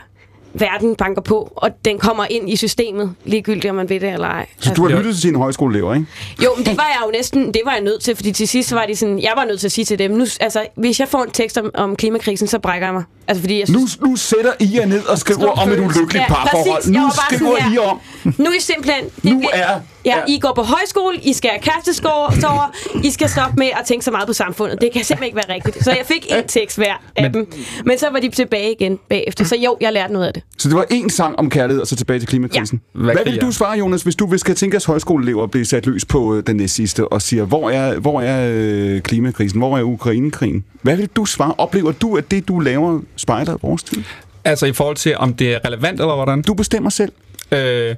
verden 0.55 0.97
banker 0.97 1.23
på, 1.23 1.53
og 1.57 1.71
den 1.85 1.99
kommer 1.99 2.25
ind 2.31 2.51
i 2.51 2.57
systemet, 2.57 3.15
ligegyldigt 3.25 3.67
om 3.71 3.75
man 3.77 3.89
ved 3.89 4.01
det 4.01 4.09
eller 4.13 4.27
ej. 4.29 4.47
Så 4.59 4.75
du 4.75 4.83
har 4.89 4.97
lyttet 4.97 5.15
til 5.15 5.23
sine 5.23 5.39
højskoleelever, 5.39 5.95
ikke? 5.95 6.07
Jo, 6.45 6.51
men 6.57 6.67
det 6.67 6.77
var 6.77 6.87
jeg 6.87 7.07
jo 7.07 7.11
næsten, 7.11 7.47
det 7.47 7.61
var 7.65 7.73
jeg 7.73 7.81
nødt 7.81 8.03
til, 8.03 8.17
fordi 8.17 8.33
til 8.33 8.49
sidst 8.49 8.75
var 8.75 8.85
de 8.87 8.97
sådan, 8.97 9.19
jeg 9.19 9.33
var 9.37 9.45
nødt 9.45 9.61
til 9.61 9.69
at 9.69 9.73
sige 9.73 9.85
til 9.85 9.99
dem, 9.99 10.11
nu, 10.11 10.27
altså, 10.41 10.67
hvis 10.77 11.01
jeg 11.01 11.09
får 11.09 11.23
en 11.23 11.31
tekst 11.31 11.59
om, 11.59 11.71
om 11.75 11.97
klimakrisen, 11.97 12.49
så 12.49 12.59
brækker 12.59 12.87
jeg 12.87 12.95
mig. 12.95 13.03
Altså, 13.29 13.41
fordi 13.43 13.59
jeg 13.59 13.69
synes, 13.69 14.01
Nu, 14.01 14.07
nu 14.09 14.17
sætter 14.17 14.53
I 14.61 14.71
jer 14.79 14.87
ned 14.87 15.05
og 15.07 15.19
skriver 15.19 15.49
om 15.51 15.69
et 15.73 15.79
ulykkeligt 15.79 16.15
Ja, 16.15 16.27
parforhold. 16.29 16.75
præcis. 16.77 16.93
Jeg 16.95 17.03
Nu 17.03 17.11
skriver 17.31 17.57
sådan 17.59 17.73
I 17.75 17.79
om. 17.79 18.01
Nu 18.39 18.45
er 18.45 18.55
I 18.57 18.61
simpelthen... 18.61 19.05
Det 19.05 19.25
Nu 19.25 19.43
er- 19.53 19.81
Ja, 20.05 20.17
er- 20.19 20.25
I 20.29 20.39
går 20.39 20.53
på 20.55 20.63
højskole, 20.63 21.17
I 21.23 21.33
skal 21.33 21.51
have 21.51 21.61
kærestesover, 21.63 22.77
I 23.05 23.11
skal 23.11 23.29
stoppe 23.29 23.55
med 23.59 23.67
at 23.67 23.87
tænke 23.87 24.05
så 24.05 24.11
meget 24.11 24.27
på 24.27 24.33
samfundet. 24.33 24.81
Det 24.81 24.93
kan 24.93 25.05
simpelthen 25.05 25.27
ikke 25.27 25.37
være 25.49 25.55
rigtigt. 25.55 25.85
Så 25.85 25.91
jeg 25.91 26.07
fik 26.07 26.27
en 26.31 26.47
tekst 26.49 26.77
hver 26.77 26.95
af 27.17 27.23
men, 27.23 27.35
dem. 27.35 27.53
Men 27.85 27.99
så 27.99 28.07
var 28.13 28.21
de 28.21 28.31
tilbage 28.31 28.73
igen 28.73 28.99
bagefter. 29.09 29.45
Så 29.45 29.57
jo, 29.57 29.77
jeg 29.81 29.93
lærte 29.93 30.13
noget 30.13 30.27
af 30.27 30.33
det. 30.35 30.43
Så 30.59 30.69
det 30.69 30.77
var 30.77 30.87
én 30.93 31.09
sang 31.09 31.39
om 31.39 31.51
kærlighed, 31.51 31.81
og 31.81 31.87
så 31.87 31.97
tilbage 31.97 32.19
til 32.19 32.29
klimakrisen. 32.29 32.81
Ja. 32.95 33.01
Hvad, 33.01 33.15
Hvad 33.15 33.25
vil 33.25 33.33
kan 33.33 33.43
du 33.43 33.53
svare, 33.53 33.79
Jonas, 33.79 34.03
hvis 34.03 34.17
du 34.17 34.27
hvis 34.27 34.41
skal 34.41 34.55
tænke, 34.55 34.77
at 34.77 34.85
højskoleelever 34.87 35.47
bliver 35.47 35.65
sat 35.65 35.87
løs 35.87 36.05
på 36.05 36.35
øh, 36.37 36.43
den 36.47 36.57
næste 36.57 36.77
sidste, 36.77 37.09
og 37.09 37.23
siger, 37.23 37.45
hvor 37.45 37.71
er, 37.71 37.99
hvor 37.99 38.21
er 38.21 38.51
øh, 38.55 39.01
klimakrisen? 39.01 39.59
Hvor 39.59 39.79
er 39.79 39.83
Ukrainekrigen? 39.83 40.65
Hvad 40.83 40.97
vil 40.97 41.07
du 41.17 41.25
svare? 41.25 41.55
Oplever 41.59 41.93
du, 41.93 42.17
at 42.17 42.31
det, 42.31 42.49
du 42.49 42.59
laver, 42.59 43.01
spejler 43.17 43.57
vores 43.63 43.83
tid? 43.83 44.03
Altså 44.45 44.67
i 44.67 44.73
forhold 44.73 44.97
til, 44.97 45.17
om 45.17 45.35
det 45.35 45.53
er 45.55 45.59
relevant, 45.67 46.01
eller 46.01 46.15
hvordan? 46.15 46.43
Du 46.43 46.55
bestemmer 46.55 46.91
selv. 46.91 47.13
Øh, 47.53 47.95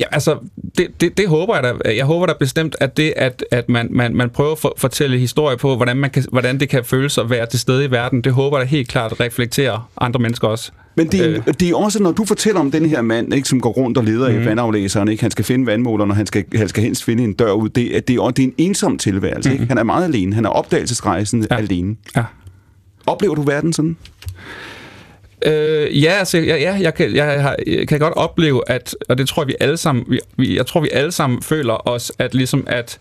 ja, 0.00 0.04
altså, 0.12 0.38
det, 0.78 1.00
det, 1.00 1.18
det 1.18 1.28
håber 1.28 1.54
jeg 1.54 1.62
da. 1.64 1.92
Jeg 1.92 2.04
håber 2.04 2.26
da 2.26 2.32
bestemt, 2.40 2.76
at 2.80 2.96
det, 2.96 3.12
at, 3.16 3.44
at 3.50 3.68
man, 3.68 3.88
man, 3.90 4.16
man 4.16 4.30
prøver 4.30 4.52
at 4.52 4.58
for, 4.58 4.74
fortælle 4.76 5.18
historie 5.18 5.56
på, 5.56 5.76
hvordan, 5.76 5.96
man 5.96 6.10
kan, 6.10 6.24
hvordan 6.32 6.60
det 6.60 6.68
kan 6.68 6.84
føles 6.84 7.18
at 7.18 7.30
være 7.30 7.46
til 7.46 7.60
stede 7.60 7.84
i 7.84 7.90
verden, 7.90 8.20
det 8.20 8.32
håber 8.32 8.58
jeg 8.58 8.66
da 8.66 8.70
helt 8.70 8.88
klart 8.88 9.20
reflekterer 9.20 9.90
andre 9.96 10.20
mennesker 10.20 10.48
også. 10.48 10.72
Men 10.96 11.06
det 11.06 11.20
er, 11.20 11.30
øh. 11.30 11.54
det 11.60 11.70
er 11.70 11.76
også, 11.76 12.02
når 12.02 12.12
du 12.12 12.24
fortæller 12.24 12.60
om 12.60 12.70
den 12.70 12.86
her 12.86 13.02
mand, 13.02 13.34
ikke, 13.34 13.48
som 13.48 13.60
går 13.60 13.70
rundt 13.70 13.98
og 13.98 14.04
leder 14.04 14.30
mm. 14.30 14.42
i 14.42 14.44
vandaflæseren, 14.44 15.08
ikke? 15.08 15.22
han 15.22 15.30
skal 15.30 15.44
finde 15.44 15.66
vandmåleren, 15.66 16.10
og 16.10 16.16
han 16.16 16.26
skal, 16.26 16.44
han 16.54 16.68
skal 16.68 16.82
helst 16.82 17.04
finde 17.04 17.24
en 17.24 17.32
dør 17.32 17.52
ud, 17.52 17.68
det 17.68 17.96
er, 17.96 18.00
det 18.00 18.16
er, 18.16 18.30
det 18.30 18.42
er 18.42 18.46
en 18.46 18.54
ensom 18.58 18.98
tilværelse. 18.98 19.48
Mm. 19.48 19.54
Ikke? 19.54 19.66
Han 19.66 19.78
er 19.78 19.82
meget 19.82 20.04
alene. 20.04 20.34
Han 20.34 20.44
er 20.44 20.48
opdagelsesrejsende 20.48 21.46
ja. 21.50 21.56
alene. 21.56 21.96
Ja. 22.16 22.24
Oplever 23.06 23.34
du 23.34 23.42
verden 23.42 23.72
sådan? 23.72 23.96
Øh, 25.44 26.02
ja, 26.02 26.12
altså, 26.12 26.38
ja, 26.38 26.56
ja 26.56 26.78
jeg, 26.80 26.94
kan, 26.94 27.14
jeg, 27.14 27.42
har, 27.42 27.56
jeg 27.66 27.88
kan 27.88 27.98
godt 27.98 28.14
opleve, 28.14 28.62
at, 28.66 28.96
og 29.08 29.18
det 29.18 29.28
tror 29.28 29.42
jeg, 29.42 29.48
vi 29.48 29.54
alle 29.60 29.76
sammen, 29.76 30.04
vi, 30.08 30.20
vi, 30.36 30.56
jeg 30.56 30.66
tror, 30.66 30.80
vi 30.80 30.88
alle 30.92 31.12
sammen 31.12 31.42
føler 31.42 31.88
os, 31.88 32.12
at 32.18 32.34
ligesom 32.34 32.64
at, 32.66 32.98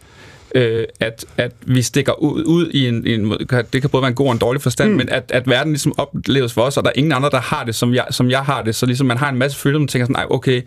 øh, 0.55 0.85
at, 0.99 1.25
at 1.37 1.51
vi 1.61 1.81
stikker 1.81 2.13
ud, 2.13 2.43
ud 2.43 2.69
i 2.69 2.87
en, 2.87 3.07
en, 3.07 3.31
det 3.73 3.81
kan 3.81 3.89
både 3.89 4.01
være 4.01 4.09
en 4.09 4.15
god 4.15 4.27
og 4.27 4.31
en 4.31 4.37
dårlig 4.37 4.61
forstand, 4.61 4.91
mm. 4.91 4.97
men 4.97 5.09
at, 5.09 5.23
at 5.29 5.47
verden 5.47 5.73
ligesom 5.73 5.93
opleves 5.97 6.53
for 6.53 6.61
os, 6.61 6.77
og 6.77 6.83
der 6.83 6.89
er 6.89 6.93
ingen 6.95 7.11
andre, 7.11 7.29
der 7.29 7.41
har 7.41 7.63
det, 7.63 7.75
som 7.75 7.93
jeg, 7.93 8.05
som 8.11 8.29
jeg 8.29 8.41
har 8.41 8.61
det, 8.61 8.75
så 8.75 8.85
ligesom 8.85 9.07
man 9.07 9.17
har 9.17 9.29
en 9.29 9.37
masse 9.37 9.57
følelser, 9.57 9.79
man 9.79 9.87
tænker 9.87 10.05
sådan, 10.05 10.13
nej, 10.13 10.25
okay, 10.29 10.61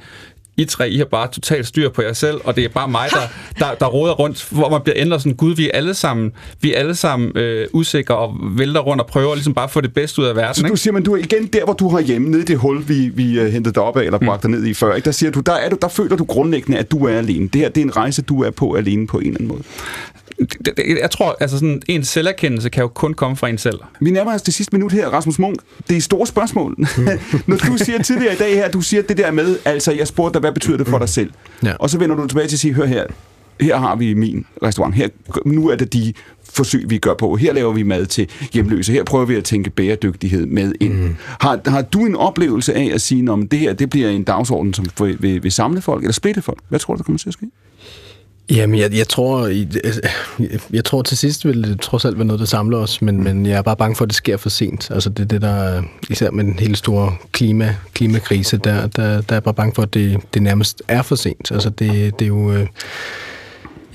I 0.59 0.65
tre, 0.65 0.91
I 0.91 0.97
har 0.97 1.05
bare 1.05 1.29
totalt 1.29 1.67
styr 1.67 1.89
på 1.89 2.03
jer 2.03 2.13
selv, 2.13 2.41
og 2.45 2.57
det 2.57 2.65
er 2.65 2.69
bare 2.69 2.89
mig, 2.89 3.09
der, 3.11 3.19
der, 3.67 3.75
der 3.75 3.87
råder 3.87 4.15
rundt, 4.15 4.49
hvor 4.51 4.71
man 4.71 4.81
bliver 4.85 4.95
ændret 4.99 5.21
sådan, 5.21 5.37
gud, 5.37 5.55
vi 5.55 5.67
er 5.67 5.71
alle 5.75 5.95
sammen, 5.95 6.33
vi 6.61 6.75
er 6.75 6.79
alle 6.79 6.95
sammen 6.95 7.33
øh, 7.37 7.69
usikre 7.73 8.17
og 8.17 8.35
vælter 8.57 8.81
rundt 8.81 9.03
og 9.03 9.07
prøver 9.07 9.35
ligesom 9.35 9.55
bare 9.55 9.65
at 9.65 9.71
få 9.71 9.81
det 9.81 9.95
bedste 9.95 10.23
ud 10.23 10.27
af 10.27 10.37
verden. 10.37 10.55
Så 10.55 10.63
du 10.63 10.67
ikke? 10.67 10.77
siger, 10.77 10.93
men 10.93 11.03
du 11.03 11.13
er 11.13 11.17
igen 11.17 11.47
der, 11.47 11.65
hvor 11.65 11.73
du 11.73 11.89
har 11.89 12.01
hjemme, 12.01 12.29
nede 12.29 12.43
i 12.43 12.45
det 12.45 12.59
hul, 12.59 12.89
vi, 12.89 13.09
vi 13.09 13.41
uh, 13.41 13.47
hentede 13.47 13.75
dig 13.75 13.83
op 13.83 13.97
af, 13.97 14.05
eller 14.05 14.19
bragte 14.19 14.43
dig 14.43 14.51
ned 14.51 14.67
i 14.67 14.75
før. 14.75 14.95
Ikke? 14.95 15.05
Der 15.05 15.11
siger 15.11 15.31
du, 15.31 15.41
der, 15.41 15.53
er 15.53 15.69
du, 15.69 15.77
der 15.83 15.89
føler 15.89 16.17
du 16.17 16.25
grundlæggende, 16.25 16.79
at 16.79 16.91
du 16.91 17.07
er 17.07 17.19
alene. 17.19 17.49
Det 17.49 17.61
her, 17.61 17.69
det 17.69 17.81
er 17.81 17.85
en 17.85 17.97
rejse, 17.97 18.23
du 18.23 18.43
er 18.43 18.51
på 18.51 18.75
alene 18.75 19.07
på 19.07 19.19
en 19.19 19.27
eller 19.27 19.37
anden 19.37 19.49
måde. 19.49 19.63
Jeg 21.01 21.11
tror, 21.11 21.37
altså 21.41 21.59
sådan, 21.59 21.83
en 21.89 22.05
selverkendelse 22.05 22.69
kan 22.69 22.83
jo 22.83 22.89
kun 22.89 23.15
komme 23.15 23.37
fra 23.37 23.49
en 23.49 23.59
selv. 23.59 23.79
Vi 24.01 24.11
nærmer 24.11 24.35
os 24.35 24.43
det 24.43 24.55
sidste 24.55 24.77
minut 24.77 24.93
her, 24.93 25.09
Rasmus 25.09 25.39
Munk. 25.39 25.59
Det 25.89 25.97
er 25.97 26.01
store 26.01 26.27
spørgsmål. 26.27 26.77
Når 27.47 27.57
du 27.57 27.77
siger 27.77 28.03
tidligere 28.03 28.35
i 28.35 28.37
dag 28.37 28.55
her, 28.55 28.71
du 28.71 28.81
siger 28.81 29.03
det 29.03 29.17
der 29.17 29.31
med, 29.31 29.59
altså 29.65 29.93
jeg 29.93 30.07
spurgte 30.07 30.33
dig, 30.33 30.41
hvad 30.41 30.53
betyder 30.53 30.77
det 30.77 30.89
for 30.89 30.99
dig 30.99 31.09
selv? 31.09 31.31
Ja. 31.63 31.75
Og 31.75 31.91
så 31.91 31.99
vender 31.99 32.17
du 32.17 32.27
tilbage 32.27 32.49
til 32.49 32.57
at 32.57 32.61
sige, 32.61 32.75
hør 32.75 32.87
her, 32.87 33.05
her 33.61 33.77
har 33.77 33.97
vi 33.97 34.15
min 34.15 34.47
restaurant. 34.63 34.95
Her, 34.95 35.09
nu 35.45 35.69
er 35.69 35.77
det 35.77 35.93
de 35.93 36.13
forsøg, 36.45 36.91
vi 36.91 36.99
gør 36.99 37.15
på. 37.15 37.37
Her 37.37 37.53
laver 37.53 37.73
vi 37.73 37.83
mad 37.83 38.07
til 38.07 38.29
hjemløse. 38.53 38.93
Her 38.93 39.05
prøver 39.05 39.25
vi 39.25 39.35
at 39.35 39.45
tænke 39.45 39.71
bæredygtighed 39.71 40.47
med 40.47 40.73
ind. 40.81 40.95
Mm. 40.95 41.17
Har, 41.41 41.61
har 41.67 41.83
du 41.83 42.07
en 42.07 42.17
oplevelse 42.17 42.75
af 42.75 42.91
at 42.95 43.01
sige, 43.01 43.31
om 43.31 43.49
det 43.49 43.59
her 43.59 43.73
det 43.73 43.91
bliver 43.91 44.11
en 44.11 44.25
dagsorden, 44.25 44.75
som 44.75 44.87
vil, 45.01 45.23
vil, 45.23 45.43
vil 45.43 45.53
samle 45.53 45.81
folk 45.81 46.03
eller 46.03 46.13
splitte 46.13 46.43
folk? 46.43 46.59
Hvad 46.69 46.79
tror 46.79 46.95
du, 46.95 46.99
der 46.99 47.05
kommer 47.05 47.19
til 47.19 47.29
at 47.29 47.33
ske? 47.33 47.47
Jamen, 48.51 48.79
jeg, 48.79 48.95
jeg, 48.95 49.09
tror, 49.09 49.47
jeg, 49.47 49.67
øh, 50.41 50.59
jeg 50.73 50.85
tror 50.85 51.03
til 51.03 51.17
sidst 51.17 51.45
vil 51.45 51.63
det 51.65 51.81
trods 51.81 52.05
alt 52.05 52.19
være 52.19 52.27
noget, 52.27 52.41
der 52.41 52.47
samler 52.47 52.79
os, 52.79 53.03
men, 53.03 53.25
men 53.25 53.47
jeg 53.47 53.59
er 53.59 53.63
bare 53.63 53.77
bange 53.77 53.97
for, 53.97 54.05
at 54.05 54.09
det 54.09 54.17
sker 54.17 54.37
for 54.37 54.49
sent. 54.49 54.91
Altså 54.91 55.11
det 55.11 55.31
det, 55.31 55.43
der, 55.43 55.77
øh, 55.77 55.85
især 56.11 56.31
med 56.31 56.45
den 56.45 56.59
hele 56.59 56.77
store 56.77 57.17
klima, 57.33 57.77
klimakrise, 57.95 58.57
der, 58.57 58.87
der, 58.87 59.03
der 59.07 59.23
er 59.29 59.35
jeg 59.35 59.43
bare 59.43 59.55
bange 59.55 59.75
for, 59.75 59.83
at 59.83 59.95
det, 59.95 60.21
det 60.35 60.43
nærmest 60.43 60.83
er 60.89 61.03
for 61.03 61.15
sent. 61.15 61.51
Altså 61.51 61.71
det, 61.71 62.19
det 62.19 62.25
er 62.25 62.29
jo... 62.29 62.53
Øh, 62.53 62.67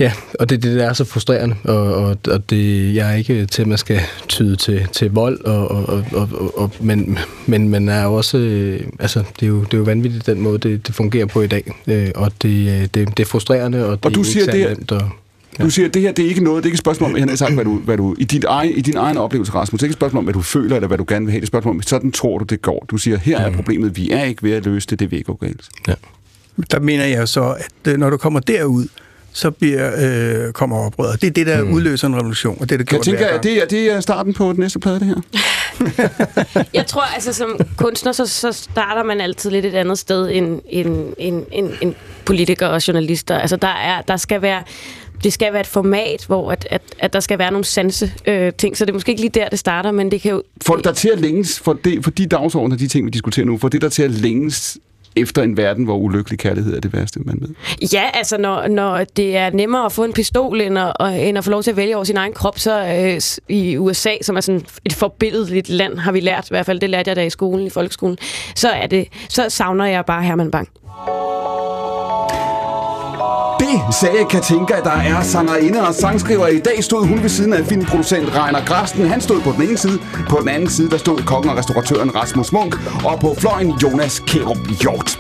Ja, 0.01 0.13
og 0.39 0.49
det, 0.49 0.63
det 0.63 0.75
der 0.79 0.89
er 0.89 0.93
så 0.93 1.05
frustrerende, 1.05 1.55
og, 1.63 1.77
og, 1.95 2.17
og 2.27 2.49
det, 2.49 2.95
jeg 2.95 3.11
er 3.11 3.15
ikke 3.15 3.45
til, 3.45 3.61
at 3.61 3.67
man 3.67 3.77
skal 3.77 3.99
tyde 4.27 4.55
til, 4.55 4.87
til 4.93 5.11
vold, 5.11 5.43
og, 5.45 5.67
og, 5.71 5.85
og, 5.87 6.29
og, 6.33 6.57
og, 6.59 6.71
men, 6.79 7.17
men 7.45 7.69
man 7.69 7.89
er 7.89 8.05
også, 8.05 8.37
øh, 8.37 8.79
altså 8.99 9.23
det 9.39 9.45
er 9.45 9.47
jo, 9.47 9.63
det 9.63 9.73
er 9.73 9.77
jo 9.77 9.83
vanvittigt 9.83 10.25
den 10.25 10.41
måde, 10.41 10.57
det, 10.69 10.87
det 10.87 10.95
fungerer 10.95 11.25
på 11.25 11.41
i 11.41 11.47
dag, 11.47 11.71
øh, 11.87 12.07
og 12.15 12.31
det, 12.41 12.49
øh, 12.49 12.81
det, 12.81 12.93
det 12.93 13.19
er 13.19 13.25
frustrerende, 13.25 13.85
og 13.85 13.97
det 13.97 14.05
Og 14.05 14.15
du 14.15 14.19
er 14.19 14.23
siger, 14.23 14.41
ikke 14.43 14.51
det 14.51 14.61
særlig 14.61 14.73
er- 14.73 14.75
nemt 14.77 14.91
at, 14.91 15.01
Du 15.61 15.69
siger, 15.69 15.87
at 15.87 15.93
det 15.93 16.01
her 16.01 16.11
det 16.11 16.25
er 16.25 16.29
ikke 16.29 16.43
noget, 16.43 16.63
det 16.63 16.67
er 16.67 16.69
ikke 16.69 16.75
et 16.75 16.79
spørgsmål 16.79 17.21
om, 17.29 17.35
sagt, 17.37 17.53
hvad 17.53 17.65
du, 17.65 17.77
hvad 17.79 17.97
du 17.97 18.15
i, 18.19 18.23
dit 18.23 18.43
egen, 18.43 18.71
i 18.77 18.81
din 18.81 18.97
egen 18.97 19.17
oplevelse, 19.17 19.51
Rasmus. 19.53 19.79
Det 19.79 19.83
er 19.83 19.87
ikke 19.87 19.93
et 19.93 19.97
spørgsmål 19.97 20.19
om, 20.19 20.23
hvad 20.25 20.33
du 20.33 20.41
føler, 20.41 20.75
eller 20.75 20.87
hvad 20.87 20.97
du 20.97 21.05
gerne 21.07 21.25
vil 21.25 21.31
have. 21.31 21.37
Det 21.39 21.43
er 21.43 21.45
et 21.45 21.47
spørgsmål 21.47 21.75
om, 21.75 21.81
sådan 21.81 22.11
tror 22.11 22.37
du, 22.37 22.43
det 22.45 22.61
går. 22.61 22.85
Du 22.91 22.97
siger, 22.97 23.17
her 23.17 23.39
er 23.39 23.51
problemet, 23.51 23.97
vi 23.97 24.11
er 24.11 24.23
ikke 24.23 24.43
ved 24.43 24.51
at 24.51 24.65
løse 24.65 24.87
det, 24.89 24.99
det 24.99 25.11
vil 25.11 25.17
ikke 25.17 25.27
gå 25.27 25.37
galt. 25.41 25.69
Ja. 25.87 25.93
Der 26.71 26.79
mener 26.79 27.05
jeg 27.05 27.27
så, 27.27 27.55
at 27.85 27.99
når 27.99 28.09
du 28.09 28.17
kommer 28.17 28.39
derud, 28.39 28.85
så 29.33 29.51
bliver, 29.51 29.91
øh, 30.45 30.53
kommer 30.53 30.77
oprøret. 30.77 31.21
Det 31.21 31.27
er 31.27 31.31
det, 31.31 31.47
der 31.47 31.63
mm. 31.63 31.73
udløser 31.73 32.07
en 32.07 32.15
revolution, 32.15 32.57
og 32.59 32.69
det 32.69 32.75
er 32.75 32.77
det 32.77 32.79
Jeg 32.79 32.85
gjort 32.87 33.01
tænker, 33.01 33.27
hver 33.27 33.37
at 33.37 33.43
det 33.43 33.61
er, 33.61 33.65
det 33.65 33.91
er 33.91 33.99
starten 33.99 34.33
på 34.33 34.53
den 34.53 34.59
næste 34.59 34.79
plade, 34.79 34.99
det 34.99 35.07
her. 35.07 35.21
Jeg 36.73 36.85
tror, 36.87 37.01
altså 37.01 37.33
som 37.33 37.59
kunstner, 37.77 38.11
så, 38.11 38.25
så 38.25 38.51
starter 38.51 39.03
man 39.03 39.21
altid 39.21 39.49
lidt 39.49 39.65
et 39.65 39.73
andet 39.73 39.99
sted 39.99 40.29
end, 40.31 40.61
end, 40.69 41.13
end, 41.17 41.45
end, 41.51 41.69
end 41.81 41.95
politikere 42.25 42.69
og 42.69 42.87
journalister. 42.87 43.37
Altså 43.37 43.55
der, 43.55 43.67
er, 43.67 44.01
der 44.01 44.17
skal 44.17 44.41
være 44.41 44.63
det 45.23 45.33
skal 45.33 45.53
være 45.53 45.61
et 45.61 45.67
format, 45.67 46.25
hvor 46.27 46.51
at, 46.51 46.67
at, 46.69 46.81
at 46.99 47.13
der 47.13 47.19
skal 47.19 47.39
være 47.39 47.51
nogle 47.51 47.65
sanse 47.65 48.13
øh, 48.27 48.53
ting, 48.53 48.77
så 48.77 48.85
det 48.85 48.89
er 48.89 48.93
måske 48.93 49.09
ikke 49.09 49.21
lige 49.21 49.31
der, 49.39 49.49
det 49.49 49.59
starter, 49.59 49.91
men 49.91 50.11
det 50.11 50.21
kan 50.21 50.31
jo... 50.31 50.43
Det 50.67 50.83
der 50.83 50.93
til 50.93 51.09
at 51.09 51.19
længes, 51.19 51.59
for, 51.59 51.73
det, 51.73 52.03
for 52.03 52.11
de 52.11 52.25
dagsordner, 52.25 52.77
de 52.77 52.87
ting, 52.87 53.05
vi 53.05 53.09
diskuterer 53.09 53.45
nu, 53.45 53.57
for 53.57 53.69
det 53.69 53.81
der 53.81 53.89
til 53.89 54.03
at 54.03 54.11
længes 54.11 54.77
efter 55.15 55.43
en 55.43 55.57
verden, 55.57 55.83
hvor 55.85 55.95
ulykkelig 55.97 56.39
kærlighed 56.39 56.75
er 56.75 56.79
det 56.79 56.93
værste, 56.93 57.19
man 57.19 57.37
ved? 57.41 57.49
Ja, 57.93 58.03
altså 58.13 58.37
når, 58.37 58.67
når 58.67 59.03
det 59.03 59.37
er 59.37 59.49
nemmere 59.49 59.85
at 59.85 59.91
få 59.91 60.03
en 60.03 60.13
pistol, 60.13 60.61
end 60.61 60.79
at, 60.79 60.93
og- 60.99 61.19
end 61.27 61.37
at 61.37 61.43
få 61.43 61.49
lov 61.51 61.63
til 61.63 61.71
at 61.71 61.77
vælge 61.77 61.95
over 61.95 62.03
sin 62.03 62.17
egen 62.17 62.33
krop, 62.33 62.59
så 62.59 62.85
øh, 62.85 63.21
i 63.55 63.77
USA, 63.77 64.11
som 64.21 64.37
er 64.37 64.41
sådan 64.41 64.61
et 64.85 64.93
forbilledeligt 64.93 65.69
land, 65.69 65.97
har 65.97 66.11
vi 66.11 66.19
lært, 66.19 66.45
i 66.45 66.51
hvert 66.51 66.65
fald 66.65 66.79
det 66.79 66.89
lærte 66.89 67.09
jeg 67.09 67.15
da 67.15 67.25
i 67.25 67.29
skolen, 67.29 67.67
i 67.67 67.69
folkeskolen, 67.69 68.17
så, 68.55 68.69
er 68.69 68.87
det, 68.87 69.07
så 69.29 69.49
savner 69.49 69.85
jeg 69.85 70.05
bare 70.05 70.23
Herman 70.23 70.51
Bang. 70.51 70.69
Det 73.61 73.95
sagde 74.01 74.25
Katinka, 74.29 74.73
der 74.83 74.91
er 74.91 75.21
sangerinde 75.23 75.87
og 75.87 75.93
sangskriver. 75.93 76.47
I 76.47 76.59
dag 76.59 76.83
stod 76.83 77.07
hun 77.07 77.21
ved 77.21 77.29
siden 77.29 77.53
af 77.53 77.65
filmproducent 77.65 78.35
Reiner 78.35 78.65
Grasten. 78.65 79.07
Han 79.07 79.21
stod 79.21 79.41
på 79.41 79.51
den 79.51 79.61
ene 79.61 79.77
side. 79.77 79.99
På 80.29 80.37
den 80.39 80.49
anden 80.49 80.69
side, 80.69 80.89
der 80.89 80.97
stod 80.97 81.17
kokken 81.17 81.51
og 81.51 81.57
restauratøren 81.57 82.15
Rasmus 82.15 82.51
Munk. 82.51 82.75
Og 83.05 83.19
på 83.19 83.35
fløjen 83.39 83.73
Jonas 83.83 84.19
Kærup 84.19 84.57
Hjort. 84.81 85.17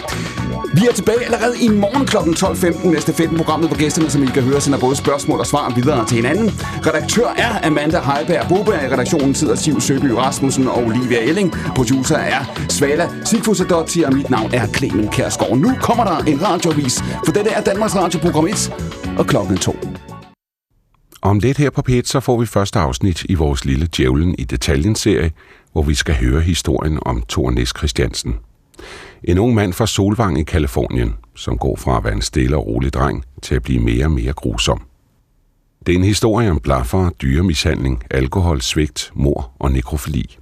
Vi 0.73 0.87
er 0.89 0.93
tilbage 0.93 1.25
allerede 1.25 1.55
i 1.61 1.67
morgen 1.67 2.05
kl. 2.05 2.17
12.15 2.17 2.87
med 2.87 3.01
stafetten-programmet, 3.01 3.69
hvor 3.69 3.77
gæsterne, 3.77 4.09
som 4.09 4.23
I 4.23 4.25
kan 4.25 4.43
høre, 4.43 4.61
sender 4.61 4.79
både 4.79 4.95
spørgsmål 4.95 5.39
og 5.39 5.45
svar 5.47 5.73
videre 5.75 6.05
til 6.05 6.15
hinanden. 6.15 6.51
Redaktør 6.87 7.27
er 7.37 7.67
Amanda 7.67 7.99
Heiberg 7.99 8.47
Boberg. 8.47 8.83
I 8.83 8.93
redaktionen 8.93 9.35
sidder 9.35 9.55
Siv 9.55 9.81
Søby 9.81 10.05
Rasmussen 10.05 10.67
og 10.67 10.83
Olivia 10.83 11.19
Elling. 11.19 11.51
Producer 11.75 12.17
er 12.17 12.41
Svala 12.69 13.09
Sigfussadotti, 13.25 14.03
og 14.03 14.13
mit 14.13 14.29
navn 14.29 14.49
er 14.53 14.67
Clemen 14.67 15.07
Kærsgaard. 15.07 15.57
Nu 15.57 15.73
kommer 15.81 16.03
der 16.03 16.17
en 16.17 16.47
radiovis, 16.47 17.03
for 17.25 17.31
dette 17.31 17.51
er 17.51 17.61
Danmarks 17.61 17.95
Radioprogram 18.35 19.13
1 19.15 19.19
og 19.19 19.27
klokken 19.27 19.57
2. 19.57 19.75
Om 21.21 21.39
lidt 21.39 21.57
her 21.57 21.69
på 21.69 21.81
p 21.81 21.89
så 22.03 22.19
får 22.19 22.39
vi 22.39 22.45
første 22.45 22.79
afsnit 22.79 23.25
i 23.29 23.33
vores 23.33 23.65
lille 23.65 23.87
Djævlen 23.97 24.35
i 24.39 24.43
detaljen-serie, 24.43 25.31
hvor 25.71 25.83
vi 25.83 25.93
skal 25.93 26.15
høre 26.15 26.41
historien 26.41 26.99
om 27.01 27.23
Thor 27.29 27.51
Næs 27.51 27.73
Christiansen. 27.77 28.35
En 29.23 29.37
ung 29.37 29.53
mand 29.53 29.73
fra 29.73 29.87
Solvang 29.87 30.39
i 30.39 30.43
Kalifornien, 30.43 31.13
som 31.35 31.57
går 31.57 31.75
fra 31.75 31.97
at 31.97 32.03
være 32.03 32.13
en 32.13 32.21
stille 32.21 32.57
og 32.57 32.67
rolig 32.67 32.93
dreng 32.93 33.25
til 33.41 33.55
at 33.55 33.63
blive 33.63 33.79
mere 33.79 34.05
og 34.05 34.11
mere 34.11 34.33
grusom. 34.33 34.81
Det 35.85 35.93
er 35.93 35.97
en 35.97 36.03
historie 36.03 36.51
om 36.51 36.59
blaffer, 36.59 37.09
dyremishandling, 37.09 38.03
alkohol, 38.11 38.61
svigt, 38.61 39.11
mor 39.15 39.51
og 39.59 39.71
nekrofili. 39.71 40.37